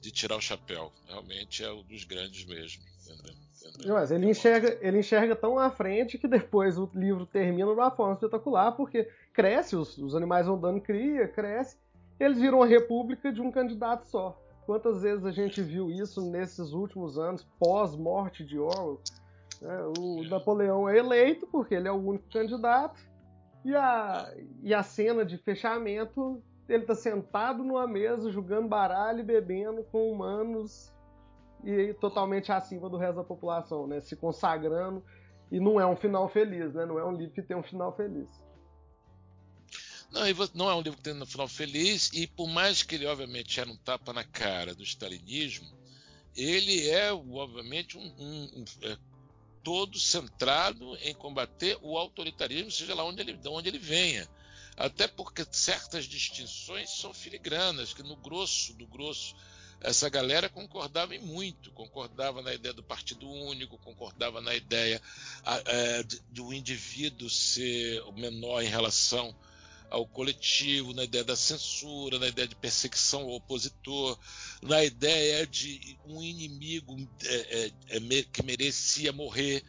de 0.00 0.10
tirar 0.10 0.36
o 0.36 0.40
chapéu. 0.40 0.92
Realmente 1.08 1.64
é 1.64 1.72
um 1.72 1.82
dos 1.82 2.04
grandes 2.04 2.44
mesmo. 2.44 2.82
Entendeu? 3.02 3.34
entendeu? 3.64 3.94
Mas 3.94 4.10
ele 4.10 4.30
enxerga, 4.30 4.78
ele 4.80 4.98
enxerga 5.00 5.34
tão 5.34 5.58
à 5.58 5.70
frente 5.70 6.18
que 6.18 6.28
depois 6.28 6.78
o 6.78 6.88
livro 6.94 7.26
termina 7.26 7.66
de 7.66 7.72
uma 7.72 7.90
forma 7.90 8.14
espetacular, 8.14 8.72
porque 8.72 9.08
cresce, 9.32 9.74
os, 9.74 9.98
os 9.98 10.14
animais 10.14 10.46
vão 10.46 10.60
dando 10.60 10.80
cria, 10.80 11.26
cresce, 11.26 11.76
eles 12.22 12.40
viram 12.40 12.58
uma 12.58 12.66
república 12.66 13.32
de 13.32 13.40
um 13.40 13.50
candidato 13.50 14.06
só. 14.06 14.40
Quantas 14.64 15.02
vezes 15.02 15.24
a 15.26 15.32
gente 15.32 15.60
viu 15.60 15.90
isso 15.90 16.30
nesses 16.30 16.72
últimos 16.72 17.18
anos, 17.18 17.42
pós-morte 17.58 18.44
de 18.44 18.58
Orwell? 18.58 19.00
É, 19.60 19.82
o 19.98 20.22
Napoleão 20.28 20.88
é 20.88 20.98
eleito 20.98 21.46
porque 21.48 21.74
ele 21.74 21.88
é 21.88 21.92
o 21.92 21.96
único 21.96 22.28
candidato, 22.30 23.00
e 23.64 23.74
a, 23.74 24.32
e 24.62 24.72
a 24.72 24.82
cena 24.82 25.24
de 25.24 25.36
fechamento, 25.36 26.42
ele 26.68 26.82
está 26.82 26.94
sentado 26.94 27.62
numa 27.62 27.86
mesa 27.86 28.30
jogando 28.30 28.68
baralho 28.68 29.20
e 29.20 29.24
bebendo 29.24 29.84
com 29.84 30.10
humanos 30.10 30.92
e 31.64 31.94
totalmente 31.94 32.50
acima 32.50 32.88
do 32.88 32.96
resto 32.96 33.16
da 33.16 33.24
população, 33.24 33.86
né? 33.86 34.00
Se 34.00 34.16
consagrando. 34.16 35.02
E 35.50 35.60
não 35.60 35.80
é 35.80 35.86
um 35.86 35.96
final 35.96 36.28
feliz, 36.28 36.72
né? 36.72 36.86
Não 36.86 36.98
é 36.98 37.04
um 37.04 37.12
livro 37.12 37.34
que 37.34 37.42
tem 37.42 37.56
um 37.56 37.62
final 37.62 37.94
feliz. 37.94 38.28
Não, 40.12 40.20
não 40.54 40.70
é 40.70 40.74
um 40.74 40.82
livro 40.82 40.98
que 40.98 41.02
tem 41.02 41.14
um 41.14 41.26
final 41.26 41.48
feliz, 41.48 42.10
e 42.12 42.26
por 42.26 42.46
mais 42.46 42.82
que 42.82 42.94
ele, 42.94 43.06
obviamente, 43.06 43.58
era 43.58 43.70
um 43.70 43.76
tapa 43.76 44.12
na 44.12 44.22
cara 44.22 44.74
do 44.74 44.82
stalinismo, 44.82 45.66
ele 46.36 46.88
é, 46.88 47.12
obviamente, 47.12 47.96
um, 47.96 48.14
um, 48.18 48.42
um 48.58 48.64
é, 48.82 48.96
todo 49.62 49.98
centrado 49.98 50.96
em 50.98 51.14
combater 51.14 51.78
o 51.80 51.96
autoritarismo, 51.96 52.70
seja 52.70 52.94
lá 52.94 53.04
onde 53.04 53.22
ele, 53.22 53.32
de 53.32 53.48
onde 53.48 53.68
ele 53.68 53.78
venha. 53.78 54.28
Até 54.76 55.06
porque 55.06 55.46
certas 55.50 56.04
distinções 56.04 56.90
são 56.90 57.14
filigranas, 57.14 57.94
que 57.94 58.02
no 58.02 58.16
grosso, 58.16 58.74
do 58.74 58.86
grosso, 58.86 59.34
essa 59.80 60.08
galera 60.08 60.48
concordava 60.48 61.14
em 61.14 61.20
muito, 61.20 61.70
concordava 61.72 62.42
na 62.42 62.54
ideia 62.54 62.74
do 62.74 62.82
partido 62.82 63.28
único, 63.28 63.78
concordava 63.78 64.40
na 64.40 64.54
ideia 64.54 65.00
é, 65.66 66.02
do 66.30 66.52
indivíduo 66.52 67.30
ser 67.30 68.02
menor 68.12 68.62
em 68.62 68.68
relação 68.68 69.34
ao 69.92 70.06
coletivo, 70.06 70.94
na 70.94 71.04
ideia 71.04 71.22
da 71.22 71.36
censura, 71.36 72.18
na 72.18 72.26
ideia 72.26 72.48
de 72.48 72.56
perseguição 72.56 73.22
ao 73.22 73.32
opositor, 73.32 74.18
na 74.62 74.82
ideia 74.82 75.46
de 75.46 75.98
um 76.06 76.22
inimigo 76.22 76.96
é, 77.24 77.70
é, 77.90 77.96
é 77.96 78.22
que 78.24 78.42
merecia 78.42 79.12
morrer, 79.12 79.62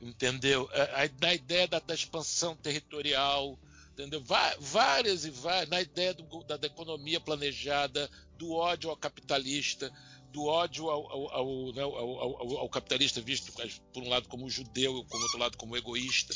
entendeu? 0.00 0.68
É, 0.72 1.10
na 1.20 1.34
ideia 1.34 1.68
da, 1.68 1.78
da 1.78 1.94
expansão 1.94 2.56
territorial, 2.56 3.58
entendeu? 3.92 4.22
Várias 4.58 5.26
e 5.26 5.30
várias, 5.30 5.68
na 5.68 5.82
ideia 5.82 6.14
do, 6.14 6.42
da, 6.44 6.56
da, 6.56 6.66
economia 6.66 7.20
planejada, 7.20 8.10
do 8.38 8.52
ódio 8.52 8.88
ao 8.88 8.96
capitalista, 8.96 9.92
do 10.32 10.44
ódio 10.44 10.88
ao, 10.88 11.06
ao, 11.12 11.34
ao, 11.34 11.72
né, 11.72 11.82
ao, 11.82 12.68
capitalista 12.70 13.20
visto 13.20 13.52
por 13.92 14.02
um 14.02 14.08
lado 14.08 14.26
como 14.26 14.48
judeu, 14.48 15.04
por 15.04 15.20
outro 15.20 15.38
lado 15.38 15.56
como 15.58 15.76
egoísta. 15.76 16.34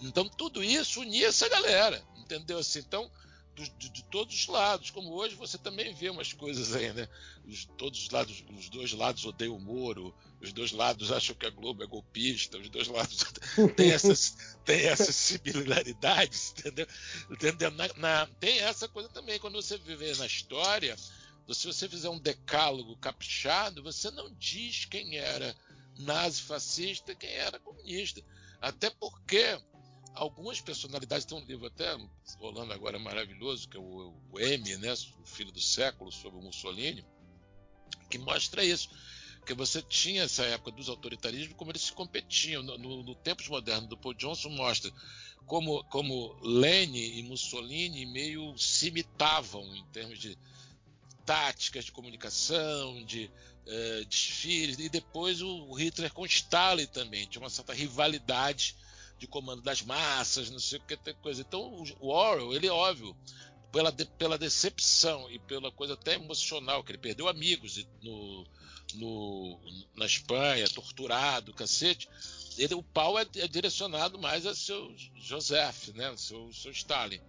Então 0.00 0.28
tudo 0.28 0.62
isso 0.62 1.00
unia 1.00 1.28
essa 1.28 1.48
galera, 1.48 2.02
entendeu? 2.16 2.58
Assim, 2.58 2.80
então, 2.80 3.10
de, 3.54 3.90
de, 3.90 4.04
todos 4.04 4.34
os 4.34 4.46
lados, 4.46 4.90
como 4.90 5.12
hoje 5.12 5.34
você 5.34 5.58
também 5.58 5.92
vê 5.92 6.08
umas 6.08 6.32
coisas 6.32 6.74
aí, 6.74 6.92
né? 6.92 7.08
Os, 7.46 7.66
todos 7.76 8.02
os 8.02 8.10
lados, 8.10 8.42
os 8.56 8.68
dois 8.68 8.92
lados 8.92 9.24
odeiam 9.24 9.56
o 9.56 9.60
Moro, 9.60 10.14
os 10.40 10.52
dois 10.52 10.72
lados 10.72 11.12
acham 11.12 11.34
que 11.34 11.44
a 11.44 11.50
Globo 11.50 11.82
é 11.82 11.86
golpista, 11.86 12.56
os 12.58 12.70
dois 12.70 12.88
lados 12.88 13.24
têm 13.76 13.90
essas, 13.90 14.36
tem 14.64 14.80
essas 14.86 15.14
similaridades, 15.14 16.54
entendeu? 16.56 16.86
entendeu? 17.30 17.70
Na, 17.72 17.88
na, 17.96 18.26
tem 18.38 18.60
essa 18.60 18.88
coisa 18.88 19.08
também, 19.10 19.38
quando 19.38 19.60
você 19.60 19.76
viver 19.76 20.16
na 20.16 20.26
história, 20.26 20.96
se 21.52 21.66
você 21.66 21.88
fizer 21.88 22.08
um 22.08 22.18
decálogo 22.18 22.96
caprichado, 22.96 23.82
você 23.82 24.10
não 24.10 24.32
diz 24.38 24.86
quem 24.86 25.18
era 25.18 25.54
nazi-fascista 26.00 27.14
quem 27.14 27.30
era 27.30 27.58
comunista. 27.58 28.22
Até 28.60 28.90
porque 28.90 29.58
algumas 30.14 30.60
personalidades, 30.60 31.24
tem 31.24 31.38
um 31.38 31.44
livro 31.44 31.66
até 31.66 31.96
rolando 32.38 32.72
agora 32.72 32.98
maravilhoso, 32.98 33.68
que 33.68 33.76
é 33.76 33.80
o, 33.80 34.14
o 34.32 34.40
M, 34.40 34.76
né, 34.78 34.92
o 34.92 35.26
filho 35.26 35.52
do 35.52 35.60
século, 35.60 36.10
sobre 36.10 36.38
o 36.38 36.42
Mussolini, 36.42 37.04
que 38.08 38.18
mostra 38.18 38.64
isso. 38.64 38.90
Que 39.46 39.54
você 39.54 39.80
tinha 39.80 40.24
essa 40.24 40.44
época 40.44 40.70
dos 40.72 40.88
autoritarismos, 40.88 41.56
como 41.56 41.70
eles 41.70 41.82
se 41.82 41.92
competiam. 41.92 42.62
No, 42.62 42.76
no, 42.76 43.02
no 43.02 43.14
tempos 43.14 43.48
modernos 43.48 43.88
do 43.88 43.96
Paul 43.96 44.14
Johnson 44.14 44.50
mostra 44.50 44.92
como, 45.46 45.82
como 45.84 46.38
Lenin 46.42 47.18
e 47.18 47.22
Mussolini 47.22 48.04
meio 48.04 48.56
se 48.58 48.88
imitavam 48.88 49.64
em 49.74 49.84
termos 49.86 50.18
de 50.18 50.38
táticas 51.24 51.86
de 51.86 51.92
comunicação, 51.92 53.04
de 53.04 53.30
uh, 53.66 54.04
desfiles, 54.06 54.78
e 54.78 54.88
depois 54.88 55.40
o 55.40 55.72
Hitler 55.74 56.12
com 56.12 56.26
Stalin 56.26 56.86
também, 56.86 57.26
tinha 57.26 57.42
uma 57.42 57.50
certa 57.50 57.72
rivalidade 57.72 58.76
de 59.20 59.26
comando 59.26 59.60
das 59.60 59.82
massas, 59.82 60.50
não 60.50 60.58
sei 60.58 60.78
o 60.78 60.82
que, 60.82 60.96
tem 60.96 61.14
coisa. 61.14 61.42
Então 61.42 61.84
o 62.00 62.08
Orwell, 62.08 62.54
ele 62.54 62.66
é 62.66 62.72
óbvio, 62.72 63.14
pela, 63.70 63.92
de, 63.92 64.06
pela 64.06 64.38
decepção 64.38 65.30
e 65.30 65.38
pela 65.38 65.70
coisa 65.70 65.92
até 65.92 66.14
emocional, 66.14 66.82
que 66.82 66.90
ele 66.90 66.98
perdeu 66.98 67.28
amigos 67.28 67.86
no, 68.02 68.46
no, 68.94 69.60
na 69.94 70.06
Espanha, 70.06 70.66
torturado, 70.70 71.52
cacete, 71.52 72.08
ele, 72.56 72.74
o 72.74 72.82
pau 72.82 73.18
é, 73.18 73.26
é 73.36 73.46
direcionado 73.46 74.18
mais 74.18 74.46
a 74.46 74.54
seu 74.54 74.92
Joseph, 75.16 75.88
né, 75.88 76.16
seu, 76.16 76.50
seu 76.52 76.72
Stalin. 76.72 77.20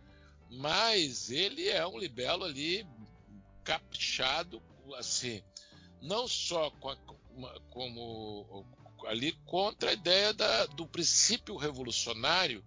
Mas 0.50 1.30
ele 1.30 1.68
é 1.68 1.86
um 1.86 2.00
libelo 2.00 2.46
ali 2.46 2.88
caprichado, 3.66 4.62
assim, 4.98 5.44
não 6.02 6.26
só 6.26 6.72
com 6.72 6.90
a, 6.90 6.96
como 7.70 8.66
ali 9.08 9.34
contra 9.46 9.90
a 9.90 9.94
ideia 9.94 10.34
da, 10.34 10.66
do 10.68 10.86
princípio 10.88 11.56
revolucionário 11.56 12.64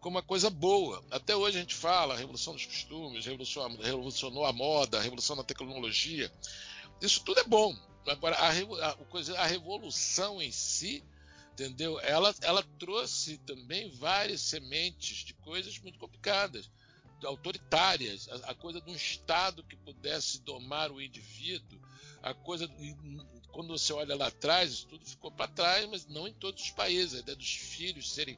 como 0.00 0.16
uma 0.16 0.22
coisa 0.22 0.50
boa. 0.50 1.02
Até 1.10 1.34
hoje 1.34 1.56
a 1.56 1.60
gente 1.60 1.74
fala 1.74 2.14
revolução 2.14 2.52
dos 2.52 2.66
costumes, 2.66 3.24
revolucionou 3.24 4.44
a 4.44 4.52
moda, 4.52 4.98
a 4.98 5.02
revolução 5.02 5.34
da 5.34 5.42
tecnologia. 5.42 6.30
Isso 7.00 7.24
tudo 7.24 7.40
é 7.40 7.44
bom. 7.44 7.74
Agora, 8.06 8.36
a, 8.36 8.50
a, 8.50 9.42
a 9.42 9.46
revolução 9.46 10.42
em 10.42 10.52
si, 10.52 11.02
entendeu? 11.52 11.98
Ela, 12.00 12.34
ela 12.42 12.62
trouxe 12.78 13.38
também 13.38 13.88
várias 13.96 14.42
sementes 14.42 15.24
de 15.24 15.32
coisas 15.32 15.78
muito 15.78 15.98
complicadas, 15.98 16.70
autoritárias, 17.24 18.28
a, 18.28 18.50
a 18.50 18.54
coisa 18.54 18.82
de 18.82 18.90
um 18.90 18.94
Estado 18.94 19.64
que 19.64 19.76
pudesse 19.76 20.42
domar 20.42 20.92
o 20.92 21.00
indivíduo, 21.00 21.80
a 22.22 22.34
coisa 22.34 22.68
quando 23.54 23.68
você 23.68 23.92
olha 23.92 24.16
lá 24.16 24.26
atrás, 24.26 24.72
isso 24.72 24.86
tudo 24.88 25.06
ficou 25.06 25.30
para 25.30 25.46
trás, 25.46 25.88
mas 25.88 26.06
não 26.06 26.26
em 26.26 26.32
todos 26.32 26.64
os 26.64 26.70
países. 26.70 27.14
A 27.14 27.18
ideia 27.20 27.36
dos 27.36 27.54
filhos 27.54 28.12
serem 28.12 28.36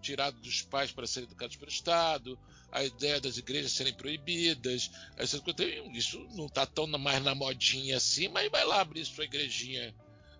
tirados 0.00 0.40
dos 0.40 0.62
pais 0.62 0.90
para 0.90 1.06
serem 1.06 1.28
educados 1.28 1.56
pelo 1.56 1.70
Estado, 1.70 2.38
a 2.72 2.82
ideia 2.82 3.20
das 3.20 3.36
igrejas 3.36 3.72
serem 3.72 3.92
proibidas, 3.92 4.90
essas 5.16 5.40
coisas. 5.40 5.66
Isso 5.92 6.18
não 6.32 6.46
está 6.46 6.66
tão 6.66 6.86
mais 6.86 7.22
na 7.22 7.34
modinha 7.34 7.98
assim, 7.98 8.28
mas 8.28 8.50
vai 8.50 8.64
lá 8.64 8.80
abrir 8.80 9.04
sua 9.04 9.24
igrejinha 9.24 9.94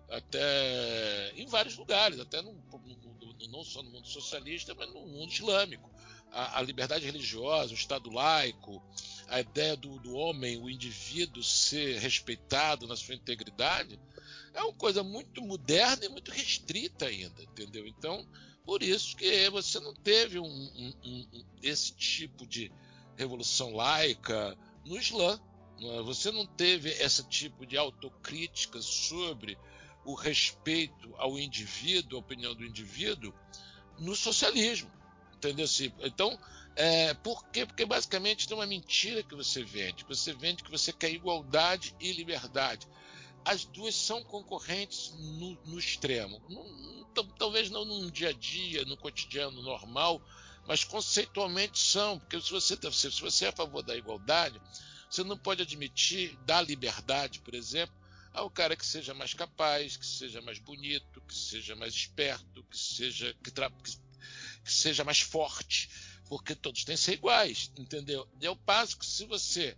até 0.09 1.31
em 1.35 1.45
vários 1.47 1.75
lugares, 1.77 2.19
até 2.19 2.41
no, 2.41 2.53
no, 2.53 3.47
não 3.49 3.63
só 3.63 3.81
no 3.83 3.91
mundo 3.91 4.07
socialista, 4.07 4.73
mas 4.73 4.89
no 4.89 5.05
mundo 5.05 5.31
islâmico. 5.31 5.89
A, 6.31 6.59
a 6.59 6.61
liberdade 6.61 7.05
religiosa, 7.05 7.71
o 7.71 7.77
Estado 7.77 8.09
laico, 8.09 8.83
a 9.27 9.39
ideia 9.39 9.75
do, 9.75 9.99
do 9.99 10.13
homem, 10.13 10.57
o 10.57 10.69
indivíduo 10.69 11.43
ser 11.43 11.99
respeitado 11.99 12.87
na 12.87 12.95
sua 12.95 13.15
integridade, 13.15 13.99
é 14.55 14.63
uma 14.63 14.73
coisa 14.73 15.03
muito 15.03 15.41
moderna 15.41 16.05
e 16.05 16.09
muito 16.09 16.31
restrita 16.31 17.05
ainda, 17.05 17.43
entendeu? 17.43 17.85
Então, 17.85 18.25
por 18.65 18.81
isso 18.81 19.15
que 19.15 19.49
você 19.49 19.79
não 19.79 19.93
teve 19.93 20.39
um, 20.39 20.45
um, 20.45 20.93
um, 21.03 21.45
esse 21.61 21.93
tipo 21.93 22.47
de 22.47 22.71
revolução 23.17 23.75
laica 23.75 24.57
no 24.85 24.97
Islã. 24.97 25.39
É? 25.79 26.01
Você 26.03 26.31
não 26.31 26.45
teve 26.45 26.89
esse 26.89 27.23
tipo 27.27 27.65
de 27.65 27.77
autocrítica 27.77 28.81
sobre 28.81 29.57
o 30.05 30.13
respeito 30.13 31.13
ao 31.17 31.37
indivíduo, 31.37 32.17
a 32.17 32.21
opinião 32.21 32.55
do 32.55 32.65
indivíduo, 32.65 33.33
no 33.99 34.15
socialismo. 34.15 34.89
Entendeu? 35.35 35.67
Então, 35.99 36.39
é, 36.77 37.13
por 37.13 37.45
quê? 37.49 37.65
Porque 37.65 37.85
basicamente 37.85 38.47
tem 38.47 38.57
uma 38.57 38.65
mentira 38.65 39.21
que 39.21 39.35
você 39.35 39.63
vende. 39.63 40.05
Você 40.05 40.33
vende 40.33 40.63
que 40.63 40.71
você 40.71 40.93
quer 40.93 41.11
igualdade 41.11 41.93
e 41.99 42.13
liberdade 42.13 42.87
as 43.45 43.63
duas 43.63 43.93
são 43.93 44.23
concorrentes 44.23 45.13
no, 45.17 45.55
no 45.65 45.79
extremo. 45.79 46.41
talvez 47.37 47.69
não 47.69 47.85
num 47.85 48.09
dia 48.09 48.29
a 48.29 48.33
dia, 48.33 48.83
no 48.85 48.97
cotidiano 48.97 49.61
normal, 49.61 50.19
mas 50.67 50.83
conceitualmente 50.83 51.77
são, 51.77 52.19
porque 52.19 52.41
se 52.41 52.49
você, 52.49 52.75
se 52.91 53.21
você 53.21 53.45
é 53.45 53.49
a 53.49 53.53
favor 53.53 53.83
da 53.83 53.95
igualdade, 53.95 54.59
você 55.07 55.23
não 55.23 55.37
pode 55.37 55.61
admitir 55.61 56.35
dar 56.43 56.61
liberdade, 56.61 57.39
por 57.39 57.53
exemplo, 57.53 57.95
ao 58.33 58.49
cara 58.49 58.75
que 58.75 58.85
seja 58.85 59.13
mais 59.13 59.33
capaz, 59.35 59.95
que 59.95 60.05
seja 60.05 60.41
mais 60.41 60.57
bonito, 60.57 61.21
que 61.21 61.35
seja 61.35 61.75
mais 61.75 61.93
esperto, 61.93 62.63
que 62.63 62.77
seja 62.77 63.33
que, 63.43 63.51
que, 63.51 63.97
que 64.63 64.73
seja 64.73 65.03
mais 65.03 65.21
forte, 65.21 65.87
porque 66.27 66.55
todos 66.55 66.83
têm 66.83 66.95
que 66.95 67.01
ser 67.01 67.13
iguais, 67.13 67.71
entendeu? 67.77 68.27
E 68.41 68.45
é 68.47 68.49
o 68.49 68.55
passo 68.55 68.97
que 68.97 69.05
se 69.05 69.23
você 69.25 69.77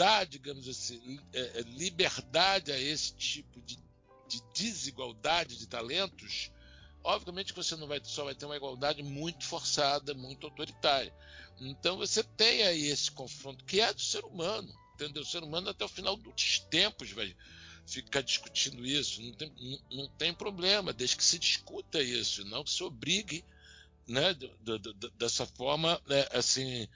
dá, 0.00 0.24
digamos 0.24 0.66
assim, 0.66 1.20
é, 1.30 1.58
é, 1.58 1.60
liberdade 1.60 2.72
a 2.72 2.80
esse 2.80 3.12
tipo 3.12 3.60
de, 3.60 3.78
de 4.26 4.42
desigualdade 4.54 5.58
de 5.58 5.66
talentos, 5.66 6.50
obviamente 7.04 7.52
que 7.52 7.62
você 7.62 7.76
não 7.76 7.86
vai 7.86 8.00
só 8.02 8.24
vai 8.24 8.34
ter 8.34 8.46
uma 8.46 8.56
igualdade 8.56 9.02
muito 9.02 9.44
forçada, 9.44 10.14
muito 10.14 10.46
autoritária. 10.46 11.14
Então 11.60 11.98
você 11.98 12.22
tem 12.22 12.62
aí 12.62 12.86
esse 12.86 13.10
confronto 13.10 13.62
que 13.66 13.78
é 13.78 13.92
do 13.92 14.00
ser 14.00 14.24
humano, 14.24 14.74
entendeu? 14.94 15.22
O 15.22 15.26
ser 15.26 15.42
humano 15.42 15.68
até 15.68 15.84
o 15.84 15.88
final 15.88 16.16
dos 16.16 16.60
tempos 16.70 17.10
vai 17.12 17.36
ficar 17.86 18.22
discutindo 18.22 18.86
isso, 18.86 19.20
não 19.20 19.34
tem, 19.34 19.52
não, 19.90 20.08
tem 20.16 20.32
problema, 20.32 20.94
desde 20.94 21.18
que 21.18 21.24
se 21.24 21.38
discuta 21.38 22.02
isso, 22.02 22.42
não 22.46 22.64
que 22.64 22.70
se 22.70 22.82
obrigue, 22.82 23.44
né, 24.08 24.34
dessa 25.18 25.44
forma, 25.44 26.00
né, 26.06 26.26
assim, 26.32 26.88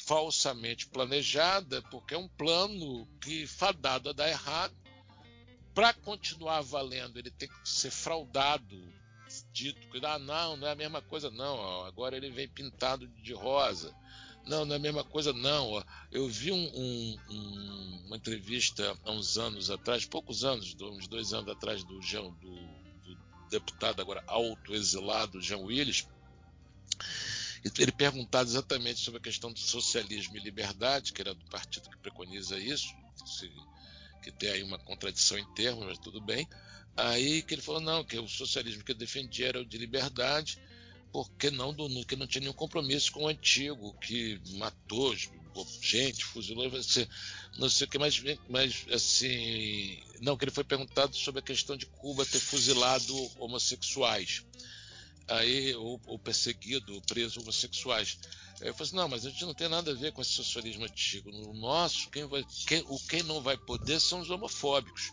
falsamente 0.00 0.86
planejada, 0.86 1.82
porque 1.82 2.14
é 2.14 2.18
um 2.18 2.28
plano 2.28 3.06
que 3.20 3.46
fadado 3.46 4.10
a 4.10 4.12
dar 4.12 4.28
errado. 4.28 4.74
Para 5.74 5.92
continuar 5.92 6.60
valendo, 6.60 7.18
ele 7.18 7.30
tem 7.30 7.48
que 7.48 7.68
ser 7.68 7.90
fraudado, 7.90 8.80
dito 9.52 9.88
que 9.88 10.04
ah, 10.04 10.18
não, 10.18 10.56
não 10.56 10.68
é 10.68 10.72
a 10.72 10.76
mesma 10.76 11.02
coisa, 11.02 11.30
não. 11.30 11.84
Agora 11.84 12.16
ele 12.16 12.30
vem 12.30 12.48
pintado 12.48 13.08
de 13.08 13.32
rosa. 13.32 13.94
Não, 14.46 14.64
não 14.64 14.74
é 14.74 14.76
a 14.76 14.80
mesma 14.80 15.02
coisa, 15.02 15.32
não. 15.32 15.82
Eu 16.12 16.28
vi 16.28 16.52
um, 16.52 16.70
um, 16.74 17.18
um, 17.30 18.02
uma 18.06 18.16
entrevista 18.16 18.96
há 19.04 19.10
uns 19.10 19.38
anos 19.38 19.70
atrás, 19.70 20.04
poucos 20.04 20.44
anos, 20.44 20.76
uns 20.80 21.08
dois 21.08 21.32
anos 21.32 21.50
atrás, 21.50 21.82
do, 21.82 22.00
Jean, 22.02 22.24
do, 22.24 22.54
do 23.02 23.18
deputado 23.50 24.00
agora 24.00 24.22
autoexilado 24.26 25.40
Jean 25.40 25.58
Willis, 25.58 26.06
ele 27.78 27.92
perguntado 27.92 28.48
exatamente 28.48 29.00
sobre 29.00 29.18
a 29.18 29.22
questão 29.22 29.52
do 29.52 29.58
socialismo 29.58 30.36
e 30.36 30.40
liberdade, 30.40 31.12
que 31.12 31.22
era 31.22 31.34
do 31.34 31.44
partido 31.46 31.88
que 31.88 31.96
preconiza 31.98 32.58
isso, 32.58 32.88
que 34.22 34.30
tem 34.30 34.50
aí 34.50 34.62
uma 34.62 34.78
contradição 34.78 35.38
em 35.38 35.54
termos, 35.54 35.86
mas 35.86 35.98
tudo 35.98 36.20
bem. 36.20 36.46
Aí 36.96 37.42
que 37.42 37.54
ele 37.54 37.62
falou, 37.62 37.80
não, 37.80 38.04
que 38.04 38.18
o 38.18 38.28
socialismo 38.28 38.84
que 38.84 38.92
eu 38.92 38.96
defendia 38.96 39.48
era 39.48 39.60
o 39.60 39.64
de 39.64 39.78
liberdade, 39.78 40.58
porque 41.12 41.50
não 41.50 41.72
do 41.72 41.88
que 42.04 42.16
não 42.16 42.26
tinha 42.26 42.40
nenhum 42.42 42.52
compromisso 42.52 43.10
com 43.12 43.24
o 43.24 43.28
antigo, 43.28 43.94
que 43.98 44.40
matou 44.58 45.14
gente, 45.80 46.24
fuzilou, 46.24 46.70
não 47.58 47.70
sei 47.70 47.86
o 47.86 47.90
que, 47.90 47.98
mas, 47.98 48.20
mas 48.48 48.84
assim, 48.92 50.02
não, 50.20 50.36
que 50.36 50.44
ele 50.44 50.50
foi 50.50 50.64
perguntado 50.64 51.16
sobre 51.16 51.38
a 51.38 51.42
questão 51.42 51.76
de 51.76 51.86
Cuba 51.86 52.26
ter 52.26 52.40
fuzilado 52.40 53.14
homossexuais 53.38 54.44
aí 55.28 55.74
ou, 55.74 56.00
ou 56.06 56.18
perseguido, 56.18 56.94
ou 56.94 57.00
preso 57.02 57.40
homossexuais. 57.40 58.18
Aí 58.60 58.68
eu 58.68 58.74
falei 58.74 58.88
assim, 58.88 58.96
não, 58.96 59.08
mas 59.08 59.26
a 59.26 59.30
gente 59.30 59.44
não 59.44 59.54
tem 59.54 59.68
nada 59.68 59.90
a 59.90 59.94
ver 59.94 60.12
com 60.12 60.22
esse 60.22 60.32
socialismo 60.32 60.84
antigo. 60.84 61.30
No 61.30 61.52
nosso, 61.54 62.10
quem 62.10 62.24
vai, 62.26 62.44
quem, 62.66 62.84
o 62.88 62.98
quem 63.08 63.22
não 63.22 63.40
vai 63.40 63.56
poder 63.56 64.00
são 64.00 64.20
os 64.20 64.30
homofóbicos. 64.30 65.12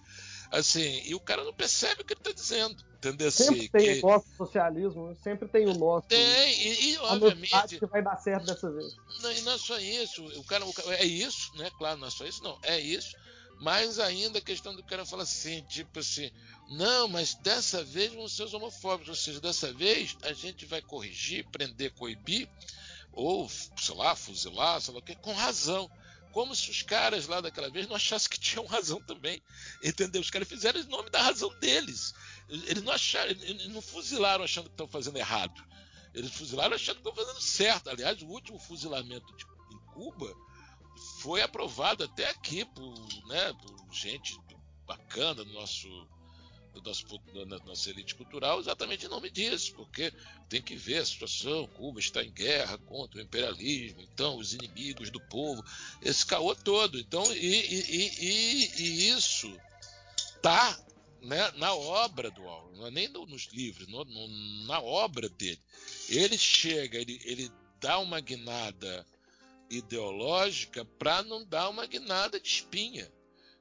Assim, 0.51 1.01
e 1.05 1.16
o 1.16 1.20
cara 1.20 1.45
não 1.45 1.53
percebe 1.53 2.01
o 2.01 2.05
que 2.05 2.14
ele 2.14 2.20
está 2.20 2.34
dizendo. 2.34 2.76
Entendeu? 2.97 3.32
Sempre 3.32 3.59
assim, 3.62 3.68
tem 3.70 3.99
que... 3.99 4.05
o 4.05 4.09
nosso 4.09 4.28
socialismo, 4.38 5.18
sempre 5.24 5.47
tem 5.47 5.66
o 5.66 5.74
nosso. 5.74 6.07
Tem, 6.07 6.20
e, 6.20 6.91
e 6.91 6.97
obviamente. 6.99 7.80
que 7.80 7.86
vai 7.86 8.03
dar 8.03 8.18
certo 8.18 8.45
dessa 8.45 8.70
vez. 8.70 8.93
Não, 9.24 9.32
e 9.32 9.41
não 9.41 9.53
é 9.53 9.57
só 9.57 9.80
isso. 9.80 10.24
O 10.39 10.43
cara, 10.43 10.66
o 10.66 10.74
cara, 10.74 10.93
é 10.95 11.05
isso, 11.05 11.55
né? 11.55 11.72
Claro, 11.78 11.99
não 11.99 12.07
é 12.07 12.12
só 12.12 12.26
isso, 12.26 12.43
não. 12.43 12.59
É 12.64 12.80
isso. 12.80 13.16
Mas 13.62 13.99
ainda 13.99 14.39
a 14.39 14.41
questão 14.41 14.76
do 14.76 14.84
cara 14.84 15.05
falar 15.05 15.22
assim, 15.22 15.62
tipo 15.70 15.99
assim, 15.99 16.32
não, 16.68 17.07
mas 17.07 17.36
dessa 17.36 17.84
vez 17.84 18.12
vão 18.12 18.28
ser 18.28 18.41
os 18.43 18.55
homofóbicos, 18.55 19.09
ou 19.09 19.16
seja, 19.16 19.39
dessa 19.39 19.72
vez 19.72 20.18
a 20.24 20.34
gente 20.34 20.66
vai 20.66 20.82
corrigir, 20.82 21.47
prender, 21.51 21.93
coibir, 21.93 22.49
ou, 23.12 23.47
sei 23.47 23.95
lá, 23.95 24.16
fuzilar, 24.16 24.82
sei 24.82 24.95
lá 24.95 24.99
o 24.99 25.03
quê, 25.03 25.14
com 25.14 25.32
razão. 25.32 25.91
Como 26.32 26.55
se 26.55 26.72
os 26.72 26.82
caras 26.82 27.28
lá 27.28 27.39
daquela 27.39 27.70
vez 27.70 27.88
não 27.88 27.95
achassem 27.95 28.32
que 28.32 28.39
tinham 28.39 28.66
razão 28.68 28.99
também. 29.01 29.43
Entendeu? 29.84 30.22
Os 30.22 30.32
caras 30.32 30.47
fizeram 30.47 30.80
em 30.80 30.86
nome 30.86 31.12
da 31.12 31.22
razão 31.22 31.53
deles. 31.59 32.16
Eles 32.49 32.82
não 32.82 32.93
acharam, 32.93 33.30
eles 33.30 33.68
não 33.68 33.82
fuzilaram 33.82 34.43
achando 34.43 34.70
que 34.70 34.74
estão 34.74 34.88
fazendo 34.88 35.18
errado. 35.18 35.64
Eles 36.16 36.32
fuzilaram 36.32 36.74
achando 36.74 37.01
que 37.01 37.07
estão 37.07 37.26
fazendo 37.26 37.41
certo. 37.41 37.89
Aliás, 37.91 38.22
o 38.24 38.28
último 38.28 38.57
fuzilamento 38.57 39.36
de, 39.36 39.45
em 39.76 39.80
Cuba 39.93 40.36
foi 41.20 41.42
aprovado 41.42 42.04
até 42.04 42.30
aqui 42.30 42.66
por, 42.66 42.94
né, 43.28 43.54
por 43.54 43.94
gente 43.94 44.38
bacana 44.86 45.44
do 45.46 45.54
nosso, 45.54 45.88
do 46.74 46.82
nosso, 46.82 47.06
da 47.48 47.60
nossa 47.60 47.89
elite 47.89 48.16
cultural 48.16 48.60
exatamente 48.60 49.06
em 49.06 49.10
nome 49.10 49.30
disso, 49.30 49.74
porque 49.76 50.12
tem 50.50 50.62
que 50.62 50.76
ver 50.76 51.00
a 51.00 51.06
situação, 51.06 51.68
Cuba 51.68 52.00
está 52.00 52.24
em 52.24 52.32
guerra 52.32 52.78
contra 52.78 53.20
o 53.20 53.24
imperialismo, 53.24 54.02
então 54.02 54.38
os 54.38 54.54
inimigos 54.54 55.10
do 55.10 55.20
povo, 55.28 55.64
esse 56.02 56.26
caô 56.26 56.56
todo. 56.56 57.00
Então, 57.00 57.24
e, 57.34 57.38
e, 57.38 58.20
e, 58.20 58.82
e 58.82 59.10
isso 59.10 59.56
tá 60.42 60.78
né, 61.22 61.52
na 61.52 61.74
obra 61.74 62.32
do 62.32 62.44
Orwell, 62.44 62.76
não 62.76 62.88
é 62.88 62.92
nem 62.92 63.08
no, 63.08 63.26
nos 63.26 63.48
livros, 63.54 63.88
no, 63.88 64.04
no, 64.04 64.66
na 64.66 64.82
obra 64.82 65.30
dele. 65.30 65.62
Ele 66.10 66.38
chega, 66.38 66.98
ele, 66.98 67.22
ele 67.24 67.52
dá 67.80 68.00
uma 68.00 68.20
guinada 68.20 69.06
ideológica 69.72 70.86
para 71.00 71.24
não 71.24 71.44
dar 71.44 71.70
uma 71.70 71.86
guinada 71.86 72.40
de 72.40 72.48
espinha, 72.48 73.12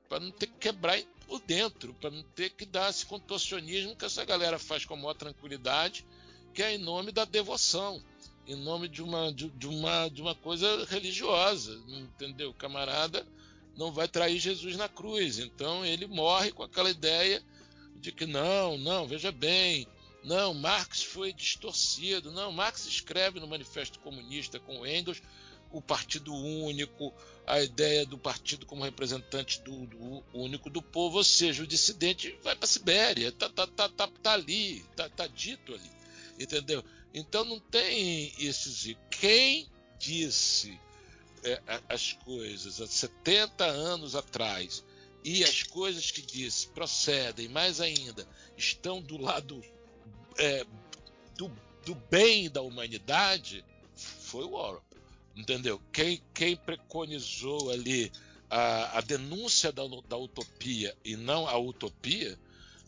para 0.08 0.20
não 0.20 0.30
ter 0.30 0.46
que 0.48 0.58
quebrar 0.58 1.00
por 1.26 1.40
dentro, 1.40 1.94
para 1.94 2.10
não 2.10 2.22
ter 2.22 2.50
que 2.50 2.66
dar 2.66 2.90
esse 2.90 3.06
contorcionismo 3.06 3.94
que 3.94 4.04
essa 4.04 4.24
galera 4.24 4.58
faz 4.58 4.84
com 4.84 4.94
a 4.94 4.96
maior 4.96 5.14
tranquilidade, 5.14 6.04
que 6.52 6.62
é 6.62 6.74
em 6.74 6.78
nome 6.78 7.12
da 7.12 7.24
devoção, 7.24 8.02
em 8.46 8.56
nome 8.56 8.88
de 8.88 9.00
uma, 9.00 9.32
de, 9.32 9.48
de 9.50 9.68
uma, 9.68 10.08
de 10.08 10.20
uma 10.20 10.34
coisa 10.34 10.84
religiosa, 10.86 11.80
entendeu? 11.88 12.50
O 12.50 12.54
camarada 12.54 13.24
não 13.76 13.92
vai 13.92 14.08
trair 14.08 14.40
Jesus 14.40 14.76
na 14.76 14.88
cruz, 14.88 15.38
então 15.38 15.86
ele 15.86 16.06
morre 16.08 16.50
com 16.50 16.64
aquela 16.64 16.90
ideia 16.90 17.40
de 17.94 18.10
que 18.10 18.26
não, 18.26 18.76
não, 18.76 19.06
veja 19.06 19.30
bem, 19.30 19.86
não, 20.24 20.52
Marx 20.52 21.02
foi 21.02 21.32
distorcido, 21.32 22.32
não, 22.32 22.50
Marx 22.50 22.86
escreve 22.86 23.38
no 23.38 23.46
Manifesto 23.46 24.00
Comunista 24.00 24.58
com 24.58 24.86
Engels 24.86 25.22
o 25.70 25.80
partido 25.80 26.34
único, 26.34 27.12
a 27.46 27.60
ideia 27.60 28.04
do 28.04 28.18
partido 28.18 28.66
como 28.66 28.84
representante 28.84 29.60
do, 29.60 29.86
do 29.86 30.24
único 30.32 30.68
do 30.68 30.82
povo, 30.82 31.18
ou 31.18 31.24
seja, 31.24 31.62
o 31.62 31.66
dissidente 31.66 32.36
vai 32.42 32.56
para 32.56 32.64
a 32.64 32.68
Sibéria, 32.68 33.32
tá, 33.32 33.48
tá, 33.48 33.66
tá, 33.66 33.88
tá, 33.88 34.08
tá 34.08 34.32
ali, 34.32 34.84
tá, 34.96 35.08
tá 35.08 35.26
dito 35.26 35.74
ali, 35.74 35.90
entendeu? 36.38 36.84
Então 37.12 37.44
não 37.44 37.58
tem 37.58 38.32
esses. 38.38 38.96
Quem 39.10 39.68
disse 39.98 40.78
é, 41.44 41.60
as 41.88 42.12
coisas 42.12 42.80
há 42.80 42.86
70 42.86 43.64
anos 43.64 44.14
atrás 44.14 44.84
e 45.24 45.44
as 45.44 45.62
coisas 45.62 46.10
que 46.10 46.22
disse 46.22 46.68
procedem, 46.68 47.48
mais 47.48 47.80
ainda, 47.80 48.26
estão 48.56 49.02
do 49.02 49.18
lado 49.18 49.62
é, 50.38 50.64
do, 51.36 51.50
do 51.84 51.94
bem 51.94 52.48
da 52.48 52.62
humanidade, 52.62 53.64
foi 53.94 54.44
o 54.44 54.54
Orwell. 54.54 54.89
Entendeu? 55.40 55.80
Quem, 55.90 56.22
quem 56.34 56.54
preconizou 56.54 57.70
ali 57.70 58.12
a, 58.50 58.98
a 58.98 59.00
denúncia 59.00 59.72
da, 59.72 59.82
da 60.06 60.18
utopia 60.18 60.94
e 61.02 61.16
não 61.16 61.48
a 61.48 61.56
utopia, 61.56 62.38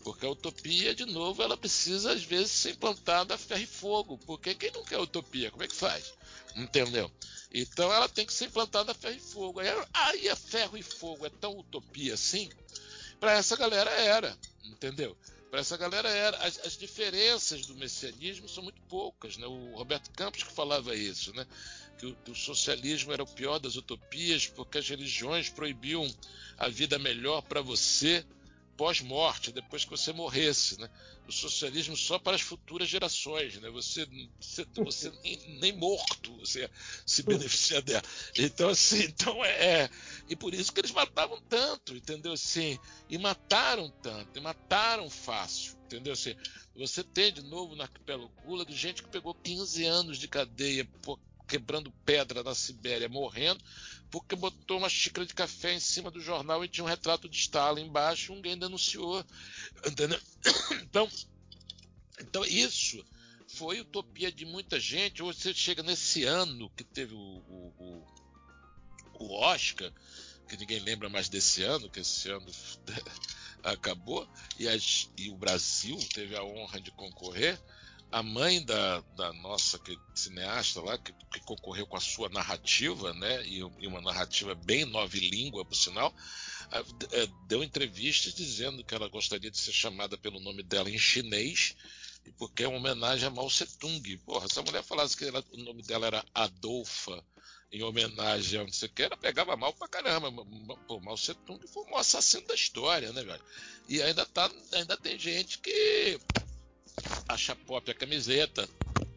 porque 0.04 0.26
a 0.26 0.30
utopia, 0.30 0.94
de 0.94 1.06
novo, 1.06 1.42
ela 1.42 1.56
precisa 1.56 2.12
às 2.12 2.22
vezes 2.22 2.50
ser 2.50 2.72
implantada 2.72 3.34
a 3.34 3.38
ferro 3.38 3.62
e 3.62 3.66
fogo. 3.66 4.18
Porque 4.26 4.54
quem 4.54 4.70
não 4.70 4.84
quer 4.84 4.98
utopia, 4.98 5.50
como 5.50 5.62
é 5.62 5.68
que 5.68 5.74
faz? 5.74 6.12
Entendeu? 6.54 7.10
Então 7.50 7.90
ela 7.90 8.06
tem 8.06 8.26
que 8.26 8.32
ser 8.34 8.46
implantada 8.46 8.92
a 8.92 8.94
ferro 8.94 9.16
e 9.16 9.20
fogo. 9.20 9.60
Aí, 9.60 9.68
aí 9.94 10.28
a 10.28 10.36
ferro 10.36 10.76
e 10.76 10.82
fogo 10.82 11.24
é 11.24 11.30
tão 11.30 11.58
utopia 11.58 12.12
assim? 12.12 12.50
Para 13.18 13.32
essa 13.32 13.56
galera 13.56 13.90
era, 13.92 14.36
entendeu? 14.62 15.16
Para 15.52 15.60
essa 15.60 15.76
galera 15.76 16.08
era. 16.08 16.36
As, 16.38 16.58
as, 16.66 16.78
diferenças 16.78 17.66
do 17.66 17.74
messianismo 17.74 18.48
são 18.48 18.62
muito 18.62 18.80
poucas. 18.88 19.36
Né? 19.36 19.46
O 19.46 19.76
Roberto 19.76 20.10
Campos 20.12 20.42
que 20.42 20.50
falava 20.50 20.94
isso, 20.94 21.30
né? 21.34 21.46
Que 22.02 22.06
o, 22.06 22.16
que 22.16 22.30
o 22.32 22.34
socialismo 22.34 23.12
era 23.12 23.22
o 23.22 23.26
pior 23.26 23.60
das 23.60 23.76
utopias 23.76 24.48
porque 24.48 24.78
as 24.78 24.88
religiões 24.88 25.48
proibiam 25.48 26.04
a 26.58 26.68
vida 26.68 26.98
melhor 26.98 27.42
para 27.42 27.62
você 27.62 28.26
pós-morte, 28.76 29.52
depois 29.52 29.84
que 29.84 29.90
você 29.90 30.12
morresse, 30.12 30.80
né? 30.80 30.90
O 31.28 31.30
socialismo 31.30 31.96
só 31.96 32.18
para 32.18 32.34
as 32.34 32.40
futuras 32.40 32.88
gerações, 32.88 33.60
né? 33.60 33.70
Você, 33.70 34.08
você, 34.40 34.66
você 34.74 35.12
nem, 35.22 35.60
nem, 35.60 35.72
morto 35.72 36.36
você 36.38 36.68
se 37.06 37.22
beneficia 37.22 37.80
dela. 37.80 38.02
Então 38.36 38.70
assim, 38.70 39.04
então 39.04 39.44
é, 39.44 39.82
é, 39.82 39.90
e 40.28 40.34
por 40.34 40.52
isso 40.52 40.72
que 40.72 40.80
eles 40.80 40.90
matavam 40.90 41.40
tanto, 41.42 41.94
entendeu? 41.94 42.32
Assim, 42.32 42.76
e 43.08 43.16
mataram 43.16 43.88
tanto, 44.02 44.36
e 44.36 44.42
mataram 44.42 45.08
fácil, 45.08 45.76
entendeu? 45.84 46.14
Assim, 46.14 46.34
você 46.74 47.04
tem 47.04 47.32
de 47.32 47.42
novo 47.42 47.76
na 47.76 47.86
Pelocula 48.04 48.64
de 48.64 48.74
gente 48.74 49.04
que 49.04 49.08
pegou 49.08 49.34
15 49.34 49.84
anos 49.84 50.18
de 50.18 50.26
cadeia 50.26 50.84
por, 51.02 51.20
quebrando 51.52 51.92
pedra 52.06 52.42
na 52.42 52.54
Sibéria, 52.54 53.10
morrendo 53.10 53.62
porque 54.10 54.34
botou 54.34 54.78
uma 54.78 54.88
xícara 54.88 55.26
de 55.26 55.34
café 55.34 55.74
em 55.74 55.80
cima 55.80 56.10
do 56.10 56.20
jornal 56.20 56.64
e 56.64 56.68
tinha 56.68 56.84
um 56.84 56.88
retrato 56.88 57.28
de 57.28 57.36
Stalin 57.38 57.86
embaixo 57.86 58.34
ninguém 58.34 58.56
denunciou. 58.56 59.24
Então, 60.82 61.08
então 62.20 62.44
isso 62.44 63.02
foi 63.48 63.80
utopia 63.80 64.30
de 64.30 64.44
muita 64.44 64.78
gente. 64.78 65.22
Você 65.22 65.54
chega 65.54 65.82
nesse 65.82 66.24
ano 66.24 66.68
que 66.76 66.84
teve 66.84 67.14
o, 67.14 67.18
o, 67.18 68.06
o 69.14 69.34
Oscar, 69.40 69.90
que 70.46 70.56
ninguém 70.58 70.78
lembra 70.80 71.08
mais 71.08 71.30
desse 71.30 71.62
ano, 71.62 71.88
que 71.88 72.00
esse 72.00 72.30
ano 72.30 72.46
acabou, 73.64 74.28
e, 74.58 74.68
as, 74.68 75.10
e 75.16 75.30
o 75.30 75.36
Brasil 75.36 75.98
teve 76.12 76.36
a 76.36 76.44
honra 76.44 76.78
de 76.80 76.90
concorrer 76.90 77.58
a 78.12 78.22
mãe 78.22 78.62
da, 78.62 79.00
da 79.16 79.32
nossa 79.32 79.80
cineasta 80.14 80.82
lá, 80.82 80.98
que, 80.98 81.12
que, 81.12 81.40
concorreu 81.40 81.86
com 81.86 81.96
a 81.96 82.00
sua 82.00 82.28
narrativa, 82.28 83.14
né, 83.14 83.42
e, 83.46 83.58
e 83.58 83.86
uma 83.86 84.02
narrativa 84.02 84.54
bem 84.54 84.84
nove 84.84 85.18
língua, 85.18 85.64
por 85.64 85.74
sinal, 85.74 86.14
é, 87.10 87.26
deu 87.48 87.64
entrevistas 87.64 88.34
dizendo 88.34 88.84
que 88.84 88.94
ela 88.94 89.08
gostaria 89.08 89.50
de 89.50 89.58
ser 89.58 89.72
chamada 89.72 90.18
pelo 90.18 90.40
nome 90.40 90.62
dela 90.62 90.90
em 90.90 90.98
chinês, 90.98 91.74
porque 92.38 92.64
é 92.64 92.68
uma 92.68 92.78
homenagem 92.78 93.26
a 93.26 93.30
Mao 93.30 93.48
Tse-tung. 93.48 94.16
Porra, 94.18 94.46
se 94.48 94.58
a 94.58 94.62
mulher 94.62 94.84
falasse 94.84 95.16
que 95.16 95.24
ela, 95.24 95.42
o 95.50 95.56
nome 95.56 95.82
dela 95.82 96.06
era 96.06 96.24
Adolfa, 96.34 97.24
em 97.72 97.82
homenagem 97.82 98.60
a 98.60 98.64
não 98.64 98.72
sei 98.72 98.88
o 98.88 98.92
que, 98.92 99.02
ela 99.02 99.16
pegava 99.16 99.56
mal 99.56 99.72
pra 99.72 99.88
caramba. 99.88 100.30
Pô, 100.86 101.00
Mao 101.00 101.14
Tse-tung 101.14 101.66
foi 101.66 101.84
um 101.84 101.96
assassino 101.96 102.46
da 102.46 102.54
história, 102.54 103.12
né, 103.12 103.24
velho? 103.24 103.44
E 103.88 104.00
ainda, 104.02 104.24
tá, 104.26 104.50
ainda 104.72 104.96
tem 104.96 105.18
gente 105.18 105.58
que 105.58 106.20
acha 107.42 107.56
pop 107.56 107.90
a 107.90 107.94
camiseta, 107.94 108.68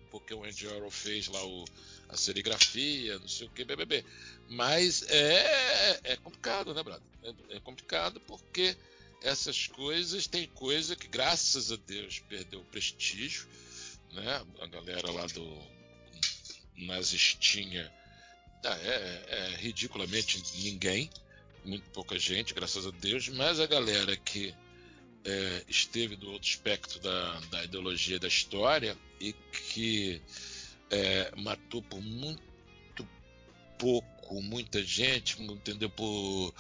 porque 0.09 0.33
o 0.33 0.43
Andy 0.43 0.67
Orwell 0.67 0.89
fez 0.89 1.27
lá 1.27 1.45
o, 1.45 1.63
a 2.09 2.17
serigrafia, 2.17 3.19
não 3.19 3.27
sei 3.27 3.45
o 3.45 3.51
que, 3.51 3.63
BBB. 3.63 4.03
Mas 4.49 5.03
é, 5.03 5.99
é 6.03 6.15
complicado, 6.17 6.73
né, 6.73 6.81
Brado? 6.81 7.03
É, 7.23 7.57
é, 7.57 7.59
complicado 7.59 8.19
porque 8.21 8.75
essas 9.21 9.67
coisas, 9.67 10.25
tem 10.25 10.47
coisa 10.47 10.95
que, 10.95 11.07
graças 11.07 11.71
a 11.71 11.75
Deus, 11.75 12.19
perdeu 12.27 12.61
o 12.61 12.65
prestígio, 12.65 13.47
né? 14.11 14.43
A 14.59 14.67
galera 14.67 15.11
lá 15.11 15.25
do 15.27 15.75
nazistinha 16.77 17.91
tá, 18.61 18.75
é, 18.79 19.25
é 19.27 19.55
ridiculamente 19.57 20.41
ninguém, 20.55 21.09
muito 21.63 21.89
pouca 21.91 22.17
gente, 22.17 22.53
graças 22.53 22.87
a 22.87 22.91
Deus, 22.91 23.29
mas 23.29 23.59
a 23.59 23.67
galera 23.67 24.15
que 24.17 24.53
é, 25.25 25.63
esteve 25.67 26.15
do 26.15 26.31
outro 26.31 26.47
espectro 26.47 26.99
da, 26.99 27.39
da 27.51 27.63
ideologia 27.63 28.19
da 28.19 28.27
história 28.27 28.97
e 29.19 29.33
que 29.33 30.21
é, 30.89 31.31
matou 31.35 31.81
por 31.81 31.99
muito 32.01 32.45
pouco 33.77 34.41
muita 34.41 34.83
gente, 34.83 35.41
entendeu? 35.41 35.89
Por, 35.89 36.53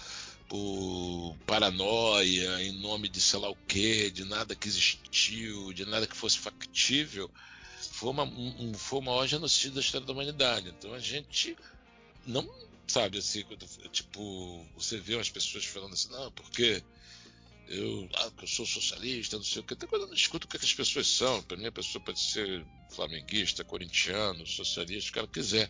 por 0.47 1.35
paranoia, 1.45 2.61
em 2.61 2.71
nome 2.73 3.07
de 3.07 3.21
sei 3.21 3.39
lá 3.39 3.49
o 3.49 3.55
que, 3.67 4.11
de 4.11 4.25
nada 4.25 4.55
que 4.55 4.67
existiu, 4.67 5.73
de 5.73 5.85
nada 5.85 6.07
que 6.07 6.15
fosse 6.15 6.37
factível, 6.37 7.29
foi 7.91 8.09
uma, 8.09 8.23
um, 8.23 8.73
foi 8.73 8.99
o 8.99 9.01
maior 9.01 9.27
genocídio 9.27 9.71
da 9.71 9.81
história 9.81 10.05
da 10.05 10.13
humanidade. 10.13 10.69
Então 10.69 10.93
a 10.93 10.99
gente 10.99 11.55
não 12.25 12.47
sabe 12.87 13.17
assim, 13.17 13.43
tipo, 13.91 14.65
você 14.75 14.97
vê 14.97 15.15
umas 15.15 15.29
pessoas 15.29 15.65
falando 15.65 15.93
assim, 15.93 16.09
não, 16.11 16.31
porque 16.31 16.83
eu, 17.67 18.07
ah, 18.15 18.31
eu 18.41 18.47
sou 18.47 18.65
socialista, 18.65 19.37
não 19.37 19.43
sei 19.43 19.61
o 19.61 19.63
que. 19.63 19.73
Até 19.73 19.87
quando 19.87 20.03
eu 20.03 20.07
não 20.07 20.13
escuto 20.13 20.45
o 20.45 20.49
que, 20.49 20.57
é 20.57 20.59
que 20.59 20.65
as 20.65 20.73
pessoas 20.73 21.07
são. 21.07 21.41
Para 21.43 21.57
mim, 21.57 21.65
a 21.65 21.71
pessoa 21.71 22.03
pode 22.03 22.19
ser 22.19 22.65
flamenguista, 22.91 23.63
corintiano, 23.63 24.45
socialista, 24.45 25.09
o 25.09 25.13
que 25.13 25.19
ela 25.19 25.27
quiser. 25.27 25.69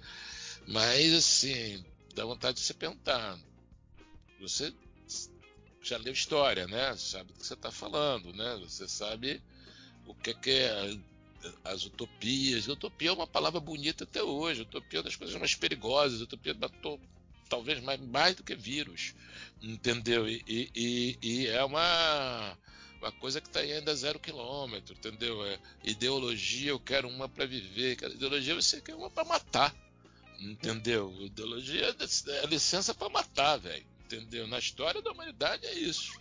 Mas, 0.68 1.14
assim, 1.14 1.84
dá 2.14 2.26
vontade 2.26 2.58
de 2.58 2.64
se 2.64 2.74
perguntar. 2.74 3.40
Você 4.42 4.74
já 5.82 5.98
leu 5.98 6.14
história, 6.14 6.68
né? 6.68 6.96
Sabe 6.98 7.32
do 7.32 7.40
que 7.40 7.46
você 7.46 7.54
está 7.54 7.72
falando, 7.72 8.34
né? 8.34 8.58
Você 8.62 8.88
sabe 8.88 9.42
o 10.06 10.14
que, 10.14 10.34
que 10.34 10.52
é 10.52 10.98
as 11.64 11.86
utopias. 11.86 12.68
Utopia 12.68 13.10
é 13.10 13.14
uma 13.14 13.28
palavra 13.28 13.60
bonita 13.60 14.04
até 14.04 14.22
hoje. 14.22 14.62
Utopia 14.62 14.98
é 14.98 15.00
uma 15.00 15.06
das 15.06 15.16
coisas 15.16 15.36
mais 15.36 15.56
perigosas. 15.56 16.22
Utopia 16.22 16.54
matou 16.54 17.00
talvez 17.50 17.82
mais, 17.82 18.00
mais 18.02 18.36
do 18.36 18.44
que 18.44 18.56
vírus, 18.56 19.14
entendeu? 19.62 20.28
E, 20.28 20.44
e, 20.48 21.18
e 21.22 21.48
é 21.48 21.64
uma, 21.64 22.58
uma 23.02 23.12
coisa 23.12 23.40
que 23.42 23.48
está 23.48 23.60
ainda 23.60 23.96
zero 23.96 24.20
quilômetro, 24.20 24.96
entendeu? 24.96 25.46
É, 25.46 25.60
ideologia, 25.84 26.72
eu 26.72 26.80
quero 26.80 27.08
uma 27.08 27.30
para 27.30 27.46
viver, 27.46 27.98
ideologia 28.14 28.56
você 28.56 28.82
quer 28.82 28.96
uma 28.96 29.10
para 29.10 29.26
matar, 29.26 29.76
entendeu? 30.40 31.14
Ideologia 31.22 31.96
é 32.28 32.48
licença 32.48 32.94
para 32.94 33.10
matar, 33.10 33.58
velho, 33.58 33.86
entendeu? 34.06 34.48
Na 34.48 34.60
história 34.60 35.02
da 35.02 35.12
humanidade 35.12 35.66
é 35.66 35.74
isso, 35.74 36.12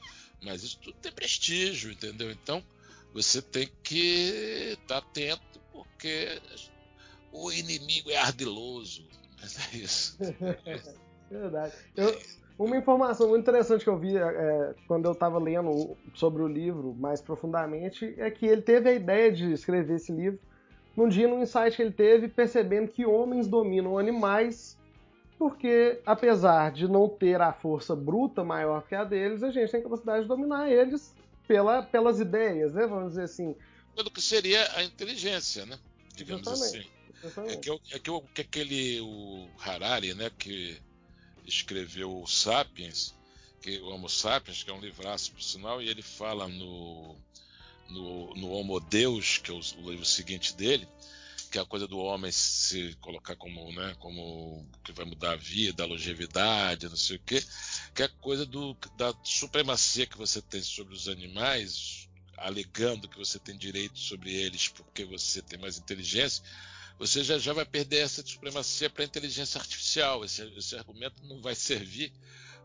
mas 0.43 0.63
isso 0.63 0.79
tudo 0.79 0.97
tem 0.99 1.13
prestígio, 1.13 1.93
entendeu? 1.93 2.31
Então 2.31 2.65
você 3.13 3.41
tem 3.41 3.69
que 3.83 4.73
estar 4.73 5.01
tá 5.01 5.07
atento, 5.07 5.61
porque 5.73 6.41
o 7.33 7.51
inimigo 7.53 8.11
é 8.11 8.17
ardiloso, 8.17 9.07
mas 9.41 9.57
é 9.59 9.77
isso. 9.77 10.19
Verdade. 11.39 11.73
Eu, 11.97 12.17
uma 12.59 12.77
informação 12.77 13.29
muito 13.29 13.43
interessante 13.43 13.83
que 13.83 13.91
eu 13.91 13.99
vi 13.99 14.17
é, 14.17 14.75
quando 14.87 15.07
eu 15.07 15.13
estava 15.13 15.39
lendo 15.39 15.97
sobre 16.15 16.43
o 16.43 16.47
livro 16.47 16.95
mais 16.95 17.21
profundamente 17.21 18.15
é 18.17 18.31
que 18.31 18.47
ele 18.47 18.63
teve 18.63 18.89
a 18.89 18.93
ideia 18.93 19.33
de 19.33 19.53
escrever 19.53 19.97
esse 19.97 20.13
livro 20.13 20.39
num 20.97 21.09
dia, 21.09 21.27
num 21.27 21.43
insight 21.43 21.75
que 21.75 21.83
ele 21.83 21.91
teve, 21.91 22.29
percebendo 22.29 22.89
que 22.89 23.05
homens 23.05 23.49
dominam 23.49 23.99
animais, 23.99 24.79
porque 25.37 26.01
apesar 26.07 26.71
de 26.71 26.87
não 26.87 27.09
ter 27.09 27.41
a 27.41 27.53
força 27.53 27.97
bruta 27.97 28.45
maior 28.45 28.87
que 28.87 28.95
a 28.95 29.03
deles, 29.03 29.43
a 29.43 29.51
gente 29.51 29.73
tem 29.73 29.83
capacidade 29.83 30.23
de 30.23 30.29
dominar 30.29 30.71
eles 30.71 31.13
pela, 31.49 31.83
pelas 31.83 32.21
ideias, 32.21 32.73
né? 32.73 32.87
Vamos 32.87 33.09
dizer 33.09 33.25
assim. 33.25 33.57
Pelo 33.97 34.09
que 34.09 34.23
seria 34.23 34.65
a 34.77 34.85
inteligência, 34.85 35.67
né? 35.67 35.77
Digamos 36.15 36.47
Exatamente. 36.47 36.79
assim. 36.79 36.95
É 37.53 37.57
que, 37.57 37.71
é 37.71 37.99
que, 37.99 38.21
que 38.35 38.41
aquele 38.43 39.01
o 39.01 39.49
Harari, 39.59 40.15
né? 40.15 40.31
Que 40.39 40.79
escreveu 41.45 42.23
o 42.23 42.27
Sapiens, 42.27 43.15
que, 43.61 43.79
o 43.79 43.89
Homo 43.89 44.09
Sapiens, 44.09 44.63
que 44.63 44.71
é 44.71 44.75
um 44.75 44.81
livraço, 44.81 45.33
por 45.33 45.43
sinal, 45.43 45.81
e 45.81 45.89
ele 45.89 46.03
fala 46.03 46.49
no, 46.49 47.17
no, 47.89 48.35
no 48.35 48.51
Homo 48.51 48.81
Deus, 48.81 49.39
que 49.39 49.51
é 49.51 49.55
o, 49.55 49.61
o, 49.83 49.91
livro 49.91 50.05
seguinte 50.05 50.55
dele, 50.55 50.87
que 51.51 51.59
é 51.59 51.63
a 51.63 51.67
coisa 51.67 51.87
do 51.87 51.99
homem 51.99 52.33
se 52.33 52.97
colocar 53.01 53.37
como, 53.37 53.73
né, 53.73 53.95
como 54.01 54.67
que 54.83 54.93
vai 54.93 55.05
mudar 55.05 55.33
a 55.33 55.37
vida, 55.37 55.83
a 55.83 55.87
longevidade, 55.87 56.89
não 56.89 56.97
sei 56.97 57.17
o 57.17 57.21
quê, 57.21 57.43
que 57.95 58.03
é 58.03 58.07
a 58.07 58.09
coisa 58.09 58.45
do, 58.45 58.77
da 58.97 59.15
supremacia 59.23 60.07
que 60.07 60.19
você 60.19 60.43
tem 60.43 60.63
sobre 60.63 60.95
os 60.95 61.09
animais, 61.09 62.09
alegando 62.37 63.09
que 63.09 63.17
você 63.17 63.39
tem 63.39 63.57
direito 63.57 63.99
sobre 63.99 64.35
eles 64.35 64.69
porque 64.69 65.05
você 65.05 65.41
tem 65.41 65.59
mais 65.59 65.79
inteligência, 65.79 66.43
você 66.99 67.25
já, 67.25 67.39
já 67.39 67.53
vai 67.53 67.65
perder 67.65 67.99
essa 67.99 68.25
supremacia 68.25 68.89
para 68.89 69.03
a 69.03 69.07
inteligência 69.07 69.59
artificial. 69.61 70.25
Esse, 70.25 70.43
esse 70.57 70.77
argumento 70.77 71.25
não 71.25 71.41
vai 71.41 71.55
servir 71.55 72.13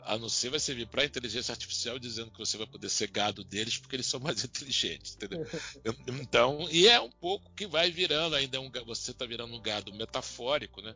a 0.04 0.18
não 0.18 0.30
ser 0.30 0.50
vai 0.50 0.60
servir 0.60 0.88
para 0.88 1.02
a 1.02 1.06
inteligência 1.06 1.52
artificial 1.52 2.00
dizendo 2.00 2.32
que 2.32 2.40
você 2.40 2.58
vai 2.58 2.66
poder 2.66 2.90
ser 2.90 3.10
gado 3.10 3.44
deles 3.44 3.78
porque 3.78 3.96
eles 3.96 4.06
são 4.06 4.20
mais 4.20 4.42
inteligentes, 4.46 5.16
entendeu? 5.16 5.46
então, 6.22 6.68
e 6.72 6.88
é 6.88 7.00
um 7.00 7.12
pouco 7.12 7.52
que 7.54 7.68
vai 7.68 7.92
virando 7.92 8.36
ainda 8.36 8.60
um, 8.60 8.72
você 8.86 9.12
está 9.12 9.26
virando 9.26 9.54
um 9.54 9.62
gado 9.62 9.94
metafórico, 9.94 10.82
né? 10.82 10.96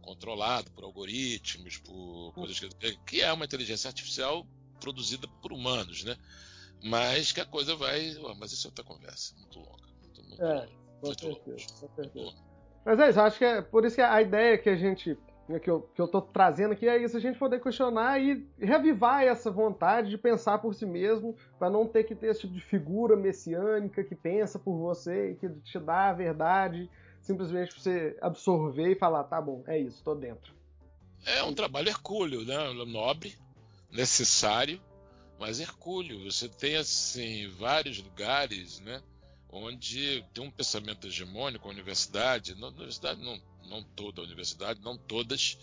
Controlado 0.00 0.70
por 0.70 0.84
algoritmos, 0.84 1.78
por 1.78 2.32
coisas 2.34 2.58
que, 2.58 2.96
que 3.06 3.20
é 3.20 3.32
uma 3.32 3.44
inteligência 3.44 3.88
artificial 3.88 4.46
produzida 4.80 5.26
por 5.42 5.52
humanos, 5.52 6.04
né? 6.04 6.16
Mas 6.82 7.32
que 7.32 7.40
a 7.40 7.44
coisa 7.44 7.74
vai, 7.74 8.14
mas 8.38 8.52
isso 8.52 8.66
é 8.66 8.70
outra 8.70 8.84
conversa, 8.84 9.34
muito 9.36 9.58
longa, 9.58 9.88
muito, 10.00 10.22
muito 10.22 10.42
é, 10.42 10.54
longa, 10.54 10.68
com 11.00 11.14
certeza, 11.18 11.66
com 11.80 11.96
certeza. 11.96 12.46
Mas 12.86 13.00
é 13.00 13.10
isso, 13.10 13.20
acho 13.20 13.38
que 13.38 13.44
é 13.44 13.60
por 13.60 13.84
isso 13.84 13.96
que 13.96 14.00
a 14.00 14.22
ideia 14.22 14.56
que 14.56 14.70
a 14.70 14.76
gente. 14.76 15.18
Né, 15.48 15.58
que 15.58 15.68
eu, 15.68 15.82
que 15.94 16.00
eu 16.00 16.08
tô 16.08 16.20
trazendo 16.20 16.72
aqui 16.72 16.88
é 16.88 16.96
isso, 17.02 17.16
a 17.16 17.20
gente 17.20 17.38
poder 17.38 17.60
questionar 17.60 18.20
e 18.20 18.48
revivar 18.58 19.22
essa 19.22 19.50
vontade 19.50 20.08
de 20.10 20.18
pensar 20.18 20.58
por 20.58 20.74
si 20.74 20.86
mesmo, 20.86 21.36
para 21.58 21.70
não 21.70 21.86
ter 21.86 22.04
que 22.04 22.16
ter 22.16 22.28
esse 22.28 22.40
tipo 22.42 22.54
de 22.54 22.60
figura 22.60 23.16
messiânica 23.16 24.02
que 24.02 24.14
pensa 24.14 24.58
por 24.58 24.76
você 24.76 25.32
e 25.32 25.34
que 25.36 25.48
te 25.48 25.78
dá 25.78 26.10
a 26.10 26.12
verdade, 26.12 26.90
simplesmente 27.20 27.72
pra 27.72 27.80
você 27.80 28.16
absorver 28.20 28.90
e 28.90 28.96
falar, 28.96 29.22
tá 29.24 29.40
bom, 29.40 29.62
é 29.68 29.78
isso, 29.78 30.02
tô 30.02 30.16
dentro. 30.16 30.52
É 31.24 31.42
um 31.44 31.54
trabalho 31.54 31.88
hercúleo, 31.88 32.44
né? 32.44 32.56
Nobre, 32.84 33.36
necessário, 33.92 34.80
mas 35.38 35.60
hercúleo. 35.60 36.24
Você 36.30 36.48
tem 36.48 36.76
assim 36.76 37.48
vários 37.56 38.02
lugares, 38.02 38.80
né, 38.80 39.00
onde 39.48 40.24
tem 40.34 40.44
um 40.44 40.50
pensamento 40.50 41.06
hegemônico, 41.06 41.68
a 41.68 41.70
universidade, 41.70 42.54
não, 42.54 42.68
universidade 42.68 43.20
não, 43.22 43.40
não 43.68 43.82
toda 43.82 44.20
a 44.20 44.24
universidade, 44.24 44.80
não 44.80 44.96
todas, 44.96 45.56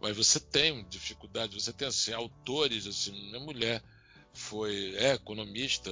mas 0.00 0.16
você 0.16 0.38
tem 0.40 0.84
dificuldade, 0.88 1.60
você 1.60 1.72
tem 1.72 1.88
assim 1.88 2.12
autores 2.12 2.86
assim, 2.86 3.12
minha 3.12 3.40
mulher 3.40 3.82
foi 4.32 4.94
é 4.96 5.14
economista 5.14 5.90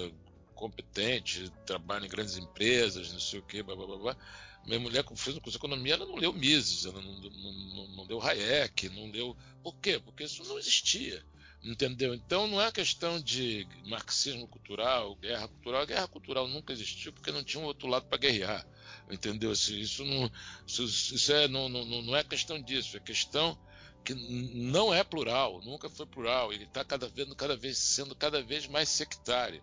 competente, 0.54 1.50
trabalha 1.66 2.06
em 2.06 2.08
grandes 2.08 2.36
empresas, 2.36 3.12
não 3.12 3.20
sei 3.20 3.40
o 3.40 3.42
que, 3.42 3.62
blá, 3.62 3.74
blá, 3.74 3.86
blá, 3.86 3.96
blá. 3.98 4.16
Minha 4.64 4.78
mulher 4.78 5.04
fez 5.16 5.36
um 5.36 5.40
curso 5.40 5.58
de 5.58 5.64
economia, 5.64 5.94
ela 5.94 6.06
não 6.06 6.14
leu 6.14 6.32
Mises, 6.32 6.84
ela 6.84 7.00
não, 7.00 7.12
não, 7.14 7.52
não, 7.52 7.88
não 7.88 8.04
leu 8.04 8.22
Hayek, 8.22 8.88
não 8.90 9.10
leu. 9.10 9.36
Por 9.60 9.74
quê? 9.76 9.98
Porque 9.98 10.22
isso 10.22 10.44
não 10.44 10.58
existia. 10.58 11.24
Entendeu? 11.64 12.12
Então 12.12 12.48
não 12.48 12.60
é 12.60 12.72
questão 12.72 13.20
de 13.20 13.68
marxismo 13.86 14.48
cultural, 14.48 15.14
guerra 15.14 15.46
cultural. 15.46 15.82
A 15.82 15.86
guerra 15.86 16.08
cultural 16.08 16.48
nunca 16.48 16.72
existiu 16.72 17.12
porque 17.12 17.30
não 17.30 17.44
tinha 17.44 17.62
um 17.62 17.66
outro 17.66 17.86
lado 17.86 18.06
para 18.06 18.18
guerrear. 18.18 18.66
Entendeu? 19.08 19.52
Isso, 19.52 20.04
não, 20.04 20.30
isso, 20.66 20.82
isso 20.84 21.32
é, 21.32 21.46
não, 21.46 21.68
não, 21.68 21.84
não 21.84 22.16
é 22.16 22.24
questão 22.24 22.60
disso, 22.60 22.96
é 22.96 23.00
questão 23.00 23.56
que 24.04 24.12
não 24.12 24.92
é 24.92 25.04
plural, 25.04 25.60
nunca 25.62 25.88
foi 25.88 26.04
plural. 26.04 26.52
Ele 26.52 26.64
está 26.64 26.84
cada 26.84 27.06
vez, 27.06 27.32
cada 27.34 27.56
vez 27.56 27.78
sendo 27.78 28.16
cada 28.16 28.42
vez 28.42 28.66
mais 28.66 28.88
sectário. 28.88 29.62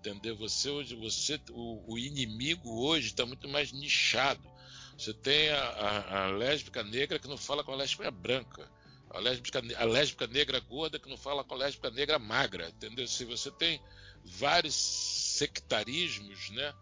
Entendeu? 0.00 0.36
Você 0.36 0.68
hoje, 0.68 0.94
você, 0.96 1.40
o, 1.50 1.94
o 1.94 1.98
inimigo 1.98 2.84
hoje 2.84 3.06
está 3.06 3.24
muito 3.24 3.48
mais 3.48 3.72
nichado. 3.72 4.46
Você 4.98 5.14
tem 5.14 5.48
a, 5.48 5.62
a, 5.62 6.24
a 6.24 6.30
lésbica 6.30 6.82
negra 6.84 7.18
que 7.18 7.26
não 7.28 7.38
fala 7.38 7.64
com 7.64 7.72
a 7.72 7.76
lésbica 7.76 8.10
branca 8.10 8.70
a 9.10 9.18
lésbica, 9.18 9.62
a 9.76 9.84
lésbica 9.84 10.26
negra 10.26 10.60
gorda 10.60 10.98
que 10.98 11.08
não 11.08 11.16
fala 11.16 11.44
com 11.44 11.54
a 11.54 11.58
lésbica 11.58 11.90
negra 11.90 12.18
magra, 12.18 12.68
entendeu? 12.68 13.06
Se 13.06 13.24
você 13.24 13.50
tem 13.50 13.80
vários 14.24 14.74
sectarismos, 14.74 16.50
né, 16.50 16.74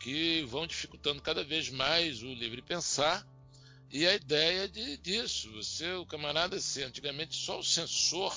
que 0.00 0.42
vão 0.44 0.66
dificultando 0.66 1.22
cada 1.22 1.42
vez 1.42 1.70
mais 1.70 2.22
o 2.22 2.32
livre 2.32 2.62
pensar 2.62 3.26
e 3.90 4.06
a 4.06 4.14
ideia 4.14 4.68
de, 4.68 4.96
disso. 4.98 5.50
Você, 5.52 5.92
o 5.94 6.06
camarada, 6.06 6.56
assim, 6.56 6.82
antigamente 6.82 7.36
só 7.36 7.58
o 7.58 7.64
censor 7.64 8.34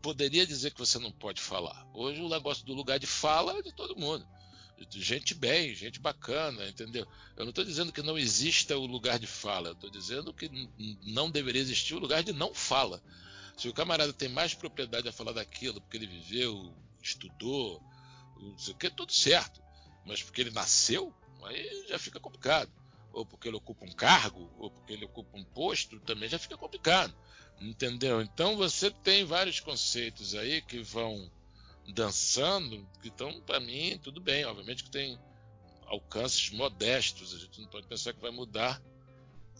poderia 0.00 0.46
dizer 0.46 0.72
que 0.72 0.78
você 0.78 0.98
não 0.98 1.12
pode 1.12 1.40
falar. 1.40 1.86
Hoje 1.94 2.20
o 2.20 2.28
negócio 2.28 2.64
do 2.64 2.74
lugar 2.74 2.98
de 2.98 3.06
fala 3.06 3.58
é 3.58 3.62
de 3.62 3.72
todo 3.72 3.96
mundo 3.96 4.26
gente 4.90 5.34
bem, 5.34 5.74
gente 5.74 6.00
bacana, 6.00 6.66
entendeu? 6.68 7.06
Eu 7.36 7.44
não 7.44 7.50
estou 7.50 7.64
dizendo 7.64 7.92
que 7.92 8.02
não 8.02 8.18
exista 8.18 8.76
o 8.76 8.86
lugar 8.86 9.18
de 9.18 9.26
fala, 9.26 9.68
eu 9.68 9.72
estou 9.74 9.90
dizendo 9.90 10.32
que 10.32 10.50
não 11.04 11.30
deveria 11.30 11.62
existir 11.62 11.94
o 11.94 11.98
lugar 11.98 12.22
de 12.22 12.32
não 12.32 12.54
fala. 12.54 13.02
Se 13.56 13.68
o 13.68 13.74
camarada 13.74 14.12
tem 14.12 14.28
mais 14.28 14.54
propriedade 14.54 15.08
a 15.08 15.12
falar 15.12 15.32
daquilo, 15.32 15.80
porque 15.80 15.96
ele 15.96 16.06
viveu, 16.06 16.74
estudou, 17.02 17.82
não 18.40 18.58
sei 18.58 18.74
o 18.74 18.76
que, 18.76 18.90
tudo 18.90 19.12
certo. 19.12 19.62
Mas 20.04 20.22
porque 20.22 20.40
ele 20.40 20.50
nasceu, 20.50 21.14
aí 21.44 21.86
já 21.88 21.98
fica 21.98 22.18
complicado. 22.18 22.70
Ou 23.12 23.26
porque 23.26 23.48
ele 23.48 23.56
ocupa 23.56 23.84
um 23.84 23.92
cargo, 23.92 24.50
ou 24.58 24.70
porque 24.70 24.94
ele 24.94 25.04
ocupa 25.04 25.36
um 25.36 25.44
posto, 25.44 26.00
também 26.00 26.28
já 26.28 26.38
fica 26.38 26.56
complicado. 26.56 27.14
Entendeu? 27.60 28.20
Então 28.20 28.56
você 28.56 28.90
tem 28.90 29.24
vários 29.24 29.60
conceitos 29.60 30.34
aí 30.34 30.62
que 30.62 30.80
vão 30.80 31.30
dançando, 31.88 32.86
então 33.04 33.40
para 33.42 33.60
mim 33.60 33.98
tudo 34.02 34.20
bem, 34.20 34.44
obviamente 34.44 34.84
que 34.84 34.90
tem 34.90 35.18
alcances 35.86 36.50
modestos, 36.50 37.34
a 37.34 37.38
gente 37.38 37.60
não 37.60 37.68
pode 37.68 37.86
pensar 37.86 38.12
que 38.12 38.20
vai 38.20 38.30
mudar 38.30 38.82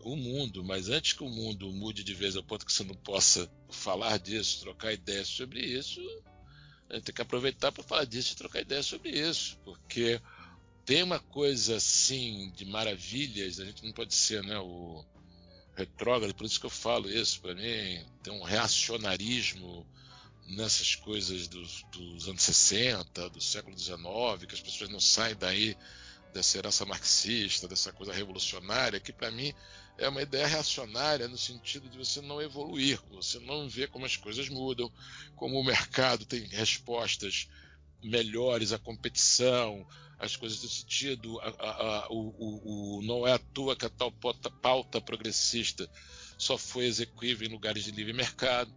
o 0.02 0.16
mundo, 0.16 0.64
mas 0.64 0.88
antes 0.88 1.12
que 1.12 1.22
o 1.22 1.28
mundo 1.28 1.70
mude 1.72 2.02
de 2.02 2.14
vez 2.14 2.36
ao 2.36 2.42
ponto 2.42 2.66
que 2.66 2.72
você 2.72 2.84
não 2.84 2.94
possa 2.94 3.50
falar 3.70 4.18
disso, 4.18 4.60
trocar 4.60 4.92
ideias 4.92 5.28
sobre 5.28 5.60
isso, 5.60 6.00
a 6.88 6.94
gente 6.94 7.04
tem 7.04 7.14
que 7.14 7.22
aproveitar 7.22 7.70
para 7.70 7.82
falar 7.82 8.04
disso 8.04 8.32
e 8.32 8.36
trocar 8.36 8.60
ideias 8.60 8.86
sobre 8.86 9.10
isso, 9.10 9.58
porque 9.64 10.20
tem 10.84 11.02
uma 11.02 11.20
coisa 11.20 11.76
assim 11.76 12.50
de 12.50 12.64
maravilhas, 12.64 13.60
a 13.60 13.64
gente 13.64 13.84
não 13.84 13.92
pode 13.92 14.14
ser 14.14 14.42
né, 14.42 14.58
o 14.58 15.04
retrógrado, 15.76 16.34
por 16.34 16.44
isso 16.44 16.60
que 16.60 16.66
eu 16.66 16.70
falo 16.70 17.08
isso, 17.08 17.40
para 17.40 17.54
mim 17.54 18.04
tem 18.22 18.32
um 18.32 18.42
reacionarismo 18.42 19.86
nessas 20.46 20.94
coisas 20.94 21.48
dos, 21.48 21.84
dos, 21.92 22.28
anos 22.28 22.42
60, 22.42 23.30
do 23.30 23.40
século 23.40 23.78
XIX, 23.78 24.00
que 24.46 24.54
as 24.54 24.60
pessoas 24.60 24.90
não 24.90 25.00
saem 25.00 25.36
daí 25.36 25.76
dessa 26.32 26.58
herança 26.58 26.84
marxista, 26.84 27.68
dessa 27.68 27.92
coisa 27.92 28.12
revolucionária, 28.12 29.00
que 29.00 29.12
para 29.12 29.30
mim 29.30 29.52
é 29.98 30.08
uma 30.08 30.22
ideia 30.22 30.46
reacionária 30.46 31.28
no 31.28 31.36
sentido 31.36 31.88
de 31.88 31.98
você 31.98 32.20
não 32.20 32.40
evoluir, 32.40 32.98
você 33.10 33.38
não 33.38 33.68
ver 33.68 33.88
como 33.88 34.06
as 34.06 34.16
coisas 34.16 34.48
mudam, 34.48 34.90
como 35.36 35.58
o 35.58 35.64
mercado 35.64 36.24
tem 36.24 36.42
respostas 36.46 37.48
melhores 38.02 38.72
à 38.72 38.78
competição, 38.78 39.86
as 40.18 40.36
coisas 40.36 40.60
do 40.60 40.68
sentido, 40.68 41.38
a, 41.40 41.48
a, 41.48 41.70
a, 42.04 42.08
o, 42.10 42.34
o, 42.38 42.98
o, 42.98 43.02
não 43.02 43.26
é 43.26 43.32
à 43.32 43.38
toa 43.38 43.76
que 43.76 43.84
a 43.84 43.90
tal 43.90 44.10
pauta, 44.10 44.50
pauta 44.50 45.00
progressista 45.00 45.88
só 46.38 46.56
foi 46.56 46.86
execuível 46.86 47.46
em 47.46 47.52
lugares 47.52 47.84
de 47.84 47.90
livre 47.90 48.12
mercado 48.12 48.72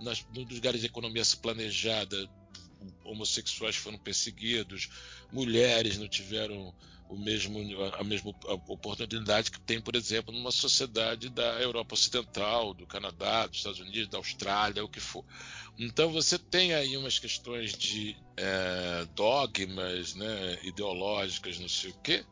nas, 0.00 0.26
nos 0.34 0.48
lugares 0.48 0.80
de 0.80 0.86
economia 0.86 1.22
planejada, 1.40 2.28
homossexuais 3.04 3.76
foram 3.76 3.98
perseguidos, 3.98 4.88
mulheres 5.32 5.98
não 5.98 6.08
tiveram 6.08 6.74
o 7.08 7.18
mesmo, 7.18 7.58
a 7.98 8.04
mesma 8.04 8.30
oportunidade 8.68 9.50
que 9.50 9.60
tem, 9.60 9.80
por 9.80 9.96
exemplo, 9.96 10.32
numa 10.32 10.52
sociedade 10.52 11.28
da 11.28 11.60
Europa 11.60 11.94
Ocidental, 11.94 12.72
do 12.72 12.86
Canadá, 12.86 13.48
dos 13.48 13.58
Estados 13.58 13.80
Unidos, 13.80 14.08
da 14.08 14.18
Austrália, 14.18 14.84
o 14.84 14.88
que 14.88 15.00
for. 15.00 15.24
Então 15.76 16.12
você 16.12 16.38
tem 16.38 16.72
aí 16.72 16.96
umas 16.96 17.18
questões 17.18 17.76
de 17.76 18.16
é, 18.36 19.06
dogmas 19.16 20.14
né, 20.14 20.60
ideológicas, 20.62 21.58
não 21.58 21.68
sei 21.68 21.90
o 21.90 21.98
quê, 21.98 22.24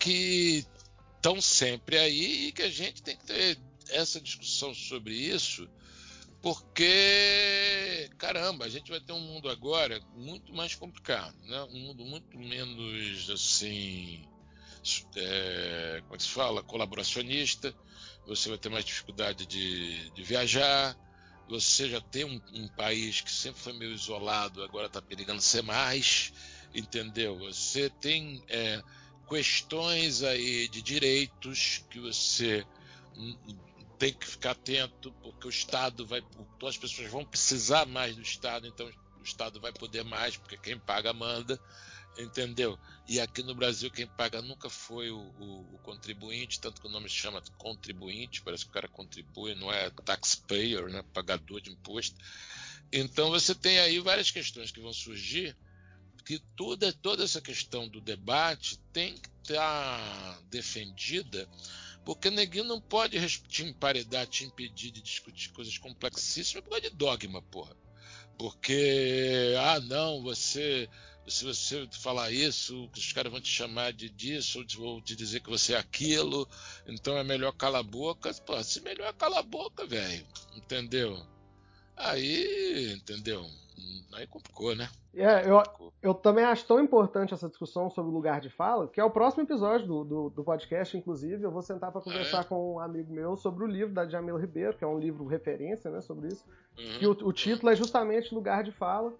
que 0.00 0.64
estão 1.16 1.38
sempre 1.40 1.98
aí 1.98 2.48
e 2.48 2.52
que 2.52 2.62
a 2.62 2.70
gente 2.70 3.02
tem 3.02 3.14
que 3.14 3.26
ter 3.26 3.58
essa 3.90 4.18
discussão 4.18 4.74
sobre 4.74 5.14
isso 5.14 5.68
porque, 6.40 8.08
caramba, 8.16 8.64
a 8.64 8.68
gente 8.68 8.90
vai 8.90 9.00
ter 9.00 9.12
um 9.12 9.20
mundo 9.20 9.48
agora 9.48 10.00
muito 10.14 10.54
mais 10.54 10.74
complicado, 10.74 11.36
né? 11.42 11.62
um 11.64 11.80
mundo 11.80 12.04
muito 12.04 12.38
menos 12.38 13.28
assim, 13.30 14.24
é, 15.16 16.00
como 16.02 16.14
é 16.14 16.16
que 16.16 16.22
se 16.22 16.28
fala, 16.28 16.62
colaboracionista, 16.62 17.74
você 18.26 18.48
vai 18.48 18.58
ter 18.58 18.68
mais 18.68 18.84
dificuldade 18.84 19.46
de, 19.46 20.10
de 20.10 20.22
viajar, 20.22 20.96
você 21.48 21.88
já 21.88 22.00
tem 22.00 22.24
um, 22.24 22.40
um, 22.52 22.68
país 22.68 23.20
que 23.20 23.30
sempre 23.30 23.60
foi 23.60 23.72
meio 23.72 23.92
isolado, 23.92 24.62
agora 24.62 24.86
está 24.86 25.02
perigando 25.02 25.40
ser 25.40 25.62
mais, 25.62 26.32
entendeu? 26.74 27.38
Você 27.38 27.90
tem 27.90 28.44
é, 28.48 28.80
questões 29.28 30.22
aí 30.22 30.68
de 30.68 30.82
direitos 30.82 31.84
que 31.90 31.98
você 31.98 32.64
tem 33.98 34.12
que 34.12 34.26
ficar 34.26 34.52
atento, 34.52 35.12
porque 35.22 35.46
o 35.46 35.50
Estado 35.50 36.06
vai. 36.06 36.22
As 36.66 36.76
pessoas 36.76 37.10
vão 37.10 37.24
precisar 37.24 37.84
mais 37.86 38.14
do 38.14 38.22
Estado, 38.22 38.66
então 38.66 38.86
o 39.18 39.22
Estado 39.22 39.60
vai 39.60 39.72
poder 39.72 40.04
mais, 40.04 40.36
porque 40.36 40.56
quem 40.56 40.78
paga 40.78 41.12
manda, 41.12 41.60
entendeu? 42.16 42.78
E 43.08 43.18
aqui 43.20 43.42
no 43.42 43.54
Brasil 43.54 43.90
quem 43.90 44.06
paga 44.06 44.40
nunca 44.40 44.70
foi 44.70 45.10
o, 45.10 45.18
o, 45.18 45.74
o 45.74 45.78
contribuinte, 45.82 46.60
tanto 46.60 46.80
que 46.80 46.86
o 46.86 46.90
nome 46.90 47.08
se 47.08 47.16
chama 47.16 47.42
contribuinte, 47.56 48.42
parece 48.42 48.64
que 48.64 48.70
o 48.70 48.74
cara 48.74 48.88
contribui, 48.88 49.54
não 49.56 49.72
é 49.72 49.90
taxpayer, 49.90 50.88
né? 50.88 51.04
pagador 51.12 51.60
de 51.60 51.70
imposto. 51.70 52.16
Então 52.92 53.30
você 53.30 53.54
tem 53.54 53.80
aí 53.80 53.98
várias 53.98 54.30
questões 54.30 54.70
que 54.70 54.80
vão 54.80 54.92
surgir, 54.92 55.56
que 56.24 56.38
toda, 56.54 56.92
toda 56.92 57.24
essa 57.24 57.40
questão 57.40 57.88
do 57.88 58.00
debate 58.00 58.78
tem 58.92 59.14
que 59.14 59.28
estar 59.42 60.40
defendida 60.50 61.48
porque 62.08 62.30
neguinho 62.30 62.64
não 62.64 62.80
pode 62.80 63.20
te 63.40 63.62
emparedar, 63.62 64.26
te 64.26 64.42
impedir 64.42 64.90
de 64.90 65.02
discutir 65.02 65.52
coisas 65.52 65.76
complexíssimas 65.76 66.64
por 66.64 66.70
causa 66.70 66.88
de 66.88 66.96
dogma, 66.96 67.42
porra. 67.42 67.76
Porque, 68.38 69.54
ah, 69.58 69.78
não, 69.80 70.22
você. 70.22 70.88
Se 71.26 71.44
você 71.44 71.86
falar 72.00 72.32
isso, 72.32 72.90
os 72.96 73.12
caras 73.12 73.30
vão 73.30 73.42
te 73.42 73.50
chamar 73.50 73.92
de 73.92 74.08
disso, 74.08 74.64
ou 74.78 75.02
te 75.02 75.14
dizer 75.14 75.40
que 75.40 75.50
você 75.50 75.74
é 75.74 75.76
aquilo, 75.76 76.48
então 76.86 77.18
é 77.18 77.22
melhor 77.22 77.52
calar 77.52 77.80
a 77.80 77.84
boca. 77.84 78.32
Pô, 78.46 78.64
se 78.64 78.80
melhor 78.80 79.12
calar 79.12 79.40
a 79.40 79.42
boca, 79.42 79.84
velho. 79.84 80.26
Entendeu? 80.56 81.22
Aí, 81.98 82.92
entendeu? 82.94 83.44
Aí 84.12 84.26
complicou, 84.26 84.74
né? 84.74 84.88
É, 85.14 85.48
eu, 85.48 85.62
eu 86.02 86.14
também 86.14 86.44
acho 86.44 86.66
tão 86.66 86.80
importante 86.80 87.34
essa 87.34 87.48
discussão 87.48 87.90
sobre 87.90 88.10
o 88.10 88.14
lugar 88.14 88.40
de 88.40 88.48
fala, 88.48 88.88
que 88.88 89.00
é 89.00 89.04
o 89.04 89.10
próximo 89.10 89.42
episódio 89.42 89.86
do, 89.86 90.04
do, 90.04 90.30
do 90.30 90.44
podcast, 90.44 90.96
inclusive. 90.96 91.42
Eu 91.42 91.50
vou 91.50 91.62
sentar 91.62 91.92
para 91.92 92.00
conversar 92.00 92.40
é? 92.40 92.44
com 92.44 92.74
um 92.74 92.80
amigo 92.80 93.12
meu 93.12 93.36
sobre 93.36 93.64
o 93.64 93.66
livro 93.66 93.92
da 93.92 94.06
Jamila 94.06 94.40
Ribeiro, 94.40 94.76
que 94.76 94.84
é 94.84 94.86
um 94.86 94.98
livro 94.98 95.26
referência 95.26 95.90
né, 95.90 96.00
sobre 96.00 96.28
isso. 96.28 96.44
Uhum. 96.78 96.98
E 97.00 97.06
o, 97.06 97.10
o, 97.10 97.32
título 97.32 97.70
é 97.70 97.76
justamente 97.76 98.34
Lugar 98.34 98.62
de 98.62 98.72
Fala. 98.72 99.12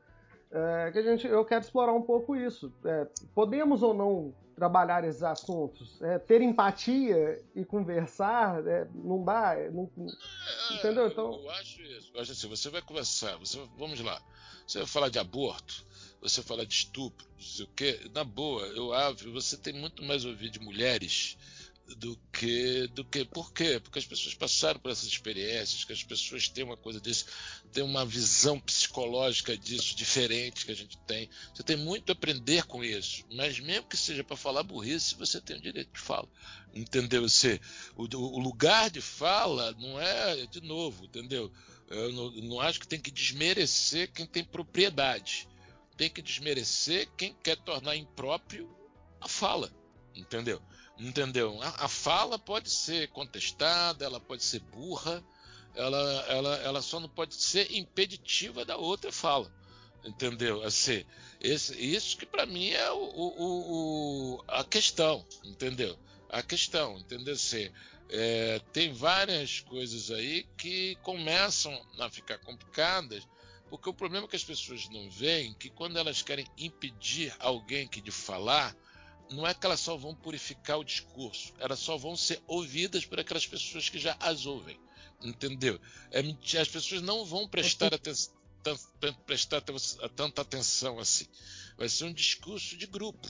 É, 0.51 0.91
que 0.93 0.99
a 0.99 1.03
gente, 1.03 1.27
eu 1.27 1.45
quero 1.45 1.61
explorar 1.61 1.93
um 1.93 2.03
pouco 2.03 2.35
isso. 2.35 2.73
É, 2.85 3.07
podemos 3.35 3.83
ou 3.83 3.93
não 3.93 4.35
trabalhar 4.59 5.05
esses 5.05 5.23
assuntos? 5.23 5.97
É, 6.01 6.19
ter 6.19 6.43
empatia 6.43 7.43
e 7.55 7.65
conversar 7.65 8.67
é, 8.67 8.87
não 8.93 9.25
dá? 9.25 9.55
É, 9.55 9.71
não, 9.71 9.91
é, 9.99 10.75
entendeu? 10.75 11.07
Então... 11.07 11.33
Eu 11.33 11.51
acho 11.53 11.81
isso. 11.83 12.11
Eu 12.13 12.21
acho 12.21 12.33
assim, 12.33 12.49
você 12.49 12.69
vai 12.69 12.83
conversar, 12.83 13.37
você, 13.37 13.59
vamos 13.79 14.01
lá, 14.01 14.21
você 14.67 14.79
vai 14.79 14.87
falar 14.87 15.09
de 15.09 15.19
aborto, 15.19 15.87
você 16.21 16.43
fala 16.43 16.67
de 16.67 16.75
estupro, 16.75 17.27
não 17.37 17.43
sei 17.43 17.65
o 17.65 17.69
quê, 17.69 18.11
na 18.13 18.25
boa, 18.25 18.63
eu 18.67 18.93
acho, 18.93 19.33
você 19.33 19.57
tem 19.57 19.73
muito 19.73 20.03
mais 20.03 20.25
ouvir 20.25 20.51
de 20.51 20.59
mulheres 20.59 21.39
do 21.97 22.19
que 22.32 22.86
do 22.89 23.05
que 23.05 23.24
por 23.24 23.52
quê? 23.52 23.81
Porque 23.81 23.98
as 23.98 24.06
pessoas 24.06 24.35
passaram 24.35 24.78
por 24.78 24.90
essas 24.90 25.06
experiências, 25.06 25.85
que 25.85 25.93
as 25.93 26.02
pessoas 26.02 26.48
têm 26.48 26.65
uma 26.65 26.77
coisa 26.77 27.01
disso, 27.01 27.27
têm 27.73 27.82
uma 27.82 28.05
visão 28.05 28.60
psicológica 28.60 29.56
disso 29.56 29.97
diferente 29.97 30.66
que 30.66 30.73
a 30.73 30.77
gente 30.77 30.98
tem. 31.06 31.31
Você 31.55 31.62
tem 31.62 31.77
muito 31.77 32.10
a 32.10 32.12
aprender 32.12 32.65
com 32.65 32.85
isso, 32.85 33.24
mas 33.32 33.59
mesmo 33.59 33.89
que 33.89 33.97
seja 33.97 34.23
para 34.23 34.36
falar 34.36 34.62
burrice, 34.62 35.15
você 35.15 35.40
tem 35.40 35.56
o 35.56 35.60
direito 35.60 35.93
de 35.93 36.01
fala. 36.01 36.28
Entendeu? 36.74 37.23
Você, 37.23 37.60
o, 37.97 38.05
o 38.05 38.39
lugar 38.39 38.90
de 38.90 39.01
fala 39.01 39.73
não 39.78 40.01
é 40.01 40.47
de 40.47 40.60
novo, 40.60 41.05
entendeu? 41.05 41.51
Eu 41.89 42.12
não, 42.12 42.31
não 42.31 42.60
acho 42.60 42.81
que 42.81 42.86
tem 42.86 43.01
que 43.01 43.10
desmerecer 43.10 44.12
quem 44.12 44.27
tem 44.27 44.44
propriedade. 44.44 45.48
Tem 45.97 46.10
que 46.10 46.20
desmerecer 46.20 47.09
quem 47.16 47.35
quer 47.43 47.56
tornar 47.56 47.97
impróprio 47.97 48.70
a 49.20 49.27
fala. 49.27 49.73
Entendeu? 50.15 50.60
Entendeu? 50.99 51.62
A, 51.62 51.85
a, 51.85 51.89
fala 51.89 52.39
pode 52.39 52.69
ser 52.70 53.09
contestada, 53.09 54.05
ela 54.05 54.19
pode 54.19 54.43
ser 54.43 54.59
burra, 54.59 55.23
ela, 55.75 55.99
ela, 56.29 56.57
ela 56.57 56.83
só 56.83 56.99
não 56.99 57.09
pode 57.09 57.35
ser 57.37 57.73
impeditiva 57.73 58.65
da 58.65 58.77
outra 58.77 59.12
fala. 59.12 59.53
Entendeu? 60.05 60.62
Assim, 60.65 61.05
esse, 61.41 61.75
isso 61.77 62.16
que 62.16 62.27
para 62.27 62.47
mim 62.47 62.70
é 62.70 62.91
o, 62.91 62.97
o, 62.97 64.35
o, 64.37 64.45
a 64.49 64.65
questão, 64.65 65.25
entendeu? 65.45 65.97
A 66.29 66.43
questão, 66.43 66.99
entendeu? 66.99 67.35
Assim, 67.35 67.70
é, 68.11 68.61
tem 68.73 68.93
várias 68.93 69.61
coisas 69.61 70.11
aí 70.11 70.47
que 70.57 70.97
começam 71.03 71.81
a 71.99 72.09
ficar 72.09 72.39
complicadas, 72.39 73.27
porque 73.69 73.89
o 73.89 73.95
problema 73.95 74.27
é 74.27 74.29
que 74.29 74.37
as 74.37 74.45
pessoas 74.45 74.89
não 74.89 75.11
veem 75.11 75.53
que 75.55 75.69
quando 75.69 75.99
elas 75.99 76.23
querem 76.23 76.47
impedir 76.57 77.35
alguém 77.39 77.87
que 77.87 78.01
de 78.01 78.11
falar, 78.11 78.75
não 79.31 79.47
é 79.47 79.55
que 79.55 79.65
elas 79.65 79.81
só 79.81 79.97
vão 79.97 80.15
purificar 80.15 80.79
o 80.79 80.85
discurso, 80.85 81.53
elas 81.59 81.79
só 81.79 81.97
vão 81.97 82.17
ser 82.17 82.41
ouvidas 82.47 83.05
por 83.05 83.21
aquelas 83.21 83.47
pessoas 83.47 83.89
que 83.89 83.99
já 83.99 84.17
as 84.21 84.47
ouvem. 84.47 84.79
Entendeu? 85.23 85.81
É, 86.11 86.21
as 86.61 86.69
pessoas 86.69 87.03
não 87.03 87.25
vão 87.25 87.49
prestar, 87.49 87.91
prestar 89.27 89.61
tanta 90.15 90.43
atenção 90.43 90.99
assim. 90.99 91.27
Vai 91.77 91.89
ser 91.89 92.05
um 92.05 92.13
discurso 92.13 92.77
de 92.77 92.87
grupo, 92.87 93.29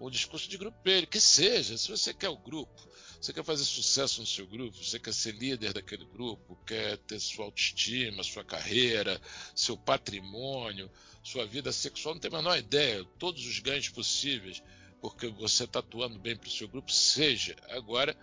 um 0.00 0.10
discurso 0.10 0.48
de 0.48 0.56
grupelho, 0.56 1.06
que 1.06 1.20
seja, 1.20 1.76
se 1.76 1.88
você 1.88 2.12
quer 2.12 2.28
o 2.28 2.36
grupo, 2.36 2.88
você 3.20 3.32
quer 3.32 3.44
fazer 3.44 3.64
sucesso 3.64 4.20
no 4.20 4.26
seu 4.26 4.46
grupo, 4.46 4.76
você 4.76 4.98
quer 4.98 5.12
ser 5.12 5.34
líder 5.34 5.72
daquele 5.72 6.04
grupo, 6.04 6.56
quer 6.64 6.96
ter 6.98 7.18
sua 7.18 7.46
autoestima, 7.46 8.22
sua 8.22 8.44
carreira, 8.44 9.20
seu 9.54 9.76
patrimônio, 9.76 10.90
sua 11.24 11.44
vida 11.44 11.72
sexual, 11.72 12.14
não 12.14 12.20
tem 12.20 12.32
a 12.32 12.36
menor 12.36 12.56
ideia, 12.56 13.04
todos 13.18 13.44
os 13.44 13.58
ganhos 13.58 13.88
possíveis 13.88 14.62
porque 15.00 15.28
você 15.28 15.64
está 15.64 15.78
atuando 15.78 16.18
bem 16.18 16.36
para 16.36 16.48
o 16.48 16.50
seu 16.50 16.68
grupo, 16.68 16.90
seja. 16.90 17.56
Agora, 17.70 18.16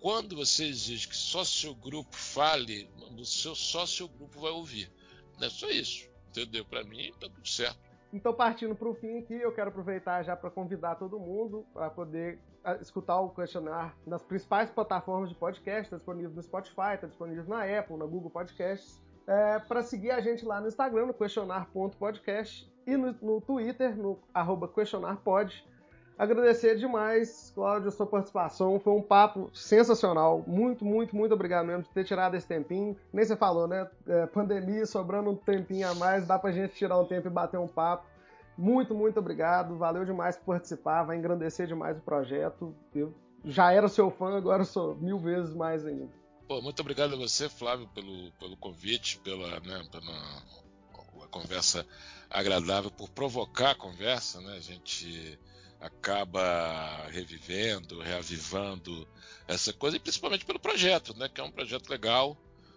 quando 0.00 0.36
você 0.36 0.64
exige 0.64 1.08
que 1.08 1.16
só 1.16 1.44
seu 1.44 1.74
grupo 1.74 2.16
fale, 2.16 2.88
o 3.16 3.24
seu, 3.24 3.54
só 3.54 3.86
seu 3.86 4.08
grupo 4.08 4.40
vai 4.40 4.50
ouvir. 4.50 4.90
Não 5.38 5.46
é 5.46 5.50
só 5.50 5.68
isso. 5.68 6.08
Entendeu? 6.30 6.64
Para 6.64 6.84
mim, 6.84 7.08
está 7.08 7.28
tudo 7.28 7.48
certo. 7.48 7.78
Então, 8.12 8.32
partindo 8.32 8.74
para 8.74 8.88
o 8.88 8.94
fim 8.94 9.18
aqui, 9.18 9.34
eu 9.34 9.52
quero 9.52 9.68
aproveitar 9.68 10.22
já 10.22 10.36
para 10.36 10.50
convidar 10.50 10.96
todo 10.96 11.18
mundo 11.18 11.64
para 11.72 11.90
poder 11.90 12.40
ah, 12.64 12.74
escutar 12.80 13.20
o 13.20 13.30
questionário 13.30 13.92
nas 14.06 14.22
principais 14.22 14.70
plataformas 14.70 15.28
de 15.28 15.34
podcast, 15.34 15.82
está 15.82 15.96
disponível 15.96 16.30
no 16.30 16.42
Spotify, 16.42 16.94
está 16.94 17.06
disponível 17.06 17.44
na 17.46 17.62
Apple, 17.78 17.96
na 17.96 18.06
Google 18.06 18.30
Podcasts. 18.30 19.00
É, 19.26 19.60
para 19.60 19.82
seguir 19.82 20.10
a 20.10 20.20
gente 20.20 20.44
lá 20.44 20.60
no 20.60 20.66
Instagram, 20.66 21.06
no 21.06 21.14
questionar.podcast 21.14 22.68
e 22.86 22.96
no, 22.96 23.12
no 23.22 23.40
Twitter, 23.40 23.96
no 23.96 24.18
arroba 24.34 24.66
questionarpod. 24.66 25.64
Agradecer 26.20 26.76
demais, 26.76 27.50
Cláudio, 27.54 27.90
sua 27.90 28.04
participação. 28.04 28.78
Foi 28.78 28.92
um 28.92 29.00
papo 29.00 29.50
sensacional. 29.54 30.44
Muito, 30.46 30.84
muito, 30.84 31.16
muito 31.16 31.32
obrigado 31.32 31.64
mesmo 31.64 31.84
por 31.84 31.94
ter 31.94 32.04
tirado 32.04 32.36
esse 32.36 32.46
tempinho. 32.46 32.94
Nem 33.10 33.24
você 33.24 33.34
falou, 33.34 33.66
né? 33.66 33.88
É, 34.06 34.26
pandemia, 34.26 34.84
sobrando 34.84 35.30
um 35.30 35.34
tempinho 35.34 35.88
a 35.88 35.94
mais, 35.94 36.26
dá 36.26 36.38
pra 36.38 36.52
gente 36.52 36.74
tirar 36.74 37.00
um 37.00 37.06
tempo 37.06 37.26
e 37.26 37.30
bater 37.30 37.58
um 37.58 37.66
papo. 37.66 38.04
Muito, 38.54 38.94
muito 38.94 39.18
obrigado. 39.18 39.78
Valeu 39.78 40.04
demais 40.04 40.36
por 40.36 40.44
participar. 40.44 41.04
Vai 41.04 41.16
engrandecer 41.16 41.66
demais 41.66 41.96
o 41.96 42.02
projeto. 42.02 42.76
Eu 42.94 43.14
já 43.42 43.72
era 43.72 43.88
seu 43.88 44.10
fã, 44.10 44.36
agora 44.36 44.64
sou 44.64 44.94
mil 44.96 45.18
vezes 45.18 45.54
mais 45.54 45.86
ainda. 45.86 46.10
Pô, 46.46 46.60
muito 46.60 46.80
obrigado 46.80 47.14
a 47.14 47.16
você, 47.16 47.48
Flávio, 47.48 47.88
pelo, 47.94 48.30
pelo 48.32 48.58
convite, 48.58 49.18
pela, 49.20 49.58
né, 49.60 49.82
pela 49.90 51.28
conversa 51.30 51.86
agradável, 52.28 52.90
por 52.90 53.08
provocar 53.08 53.70
a 53.70 53.74
conversa, 53.74 54.38
né? 54.42 54.56
A 54.58 54.60
gente 54.60 55.38
acaba 55.80 57.06
revivendo, 57.08 58.00
reavivando 58.00 59.08
essa 59.48 59.72
coisa, 59.72 59.96
e 59.96 60.00
principalmente 60.00 60.44
pelo 60.44 60.60
projeto, 60.60 61.16
né? 61.16 61.28
Que 61.28 61.40
é 61.40 61.44
um 61.44 61.50
projeto 61.50 61.88
legal. 61.88 62.36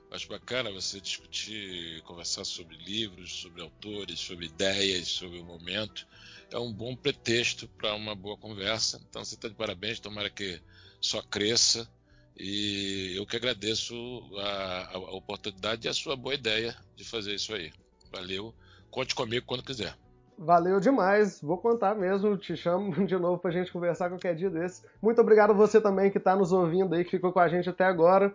Acho 0.09 0.27
bacana 0.27 0.71
você 0.71 1.01
discutir, 1.01 2.01
conversar 2.03 2.45
sobre 2.45 2.77
livros, 2.77 3.33
sobre 3.33 3.61
autores, 3.61 4.19
sobre 4.19 4.45
ideias, 4.45 5.07
sobre 5.07 5.39
o 5.39 5.45
momento. 5.45 6.07
É 6.51 6.57
um 6.59 6.71
bom 6.71 6.95
pretexto 6.95 7.67
para 7.67 7.95
uma 7.95 8.13
boa 8.13 8.37
conversa. 8.37 9.03
Então 9.09 9.25
você 9.25 9.33
está 9.33 9.47
de 9.47 9.55
parabéns, 9.55 9.99
tomara 9.99 10.29
que 10.29 10.61
só 11.01 11.21
cresça. 11.23 11.91
E 12.37 13.13
eu 13.15 13.25
que 13.25 13.35
agradeço 13.35 13.95
a, 14.37 14.91
a 14.93 14.97
oportunidade 15.15 15.87
e 15.87 15.89
a 15.89 15.93
sua 15.93 16.15
boa 16.15 16.35
ideia 16.35 16.77
de 16.95 17.03
fazer 17.03 17.33
isso 17.33 17.53
aí. 17.53 17.73
Valeu. 18.11 18.53
Conte 18.91 19.15
comigo 19.15 19.45
quando 19.47 19.63
quiser. 19.63 19.97
Valeu 20.37 20.79
demais, 20.79 21.41
vou 21.41 21.57
contar 21.57 21.95
mesmo, 21.95 22.37
te 22.37 22.55
chamo 22.55 22.91
de 23.05 23.17
novo 23.17 23.37
pra 23.37 23.51
gente 23.51 23.71
conversar 23.71 24.09
qualquer 24.09 24.35
dia 24.35 24.49
desse. 24.49 24.85
Muito 25.01 25.21
obrigado 25.21 25.51
a 25.51 25.53
você 25.53 25.79
também 25.79 26.11
que 26.11 26.17
está 26.17 26.35
nos 26.35 26.51
ouvindo 26.51 26.95
aí, 26.95 27.03
que 27.03 27.11
ficou 27.11 27.31
com 27.31 27.39
a 27.39 27.47
gente 27.47 27.69
até 27.69 27.85
agora. 27.85 28.33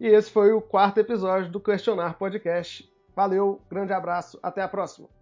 E 0.00 0.06
esse 0.06 0.30
foi 0.30 0.52
o 0.52 0.60
quarto 0.60 0.98
episódio 0.98 1.50
do 1.50 1.60
Questionar 1.60 2.18
Podcast. 2.18 2.88
Valeu, 3.16 3.60
grande 3.68 3.92
abraço, 3.92 4.38
até 4.42 4.62
a 4.62 4.68
próxima. 4.68 5.17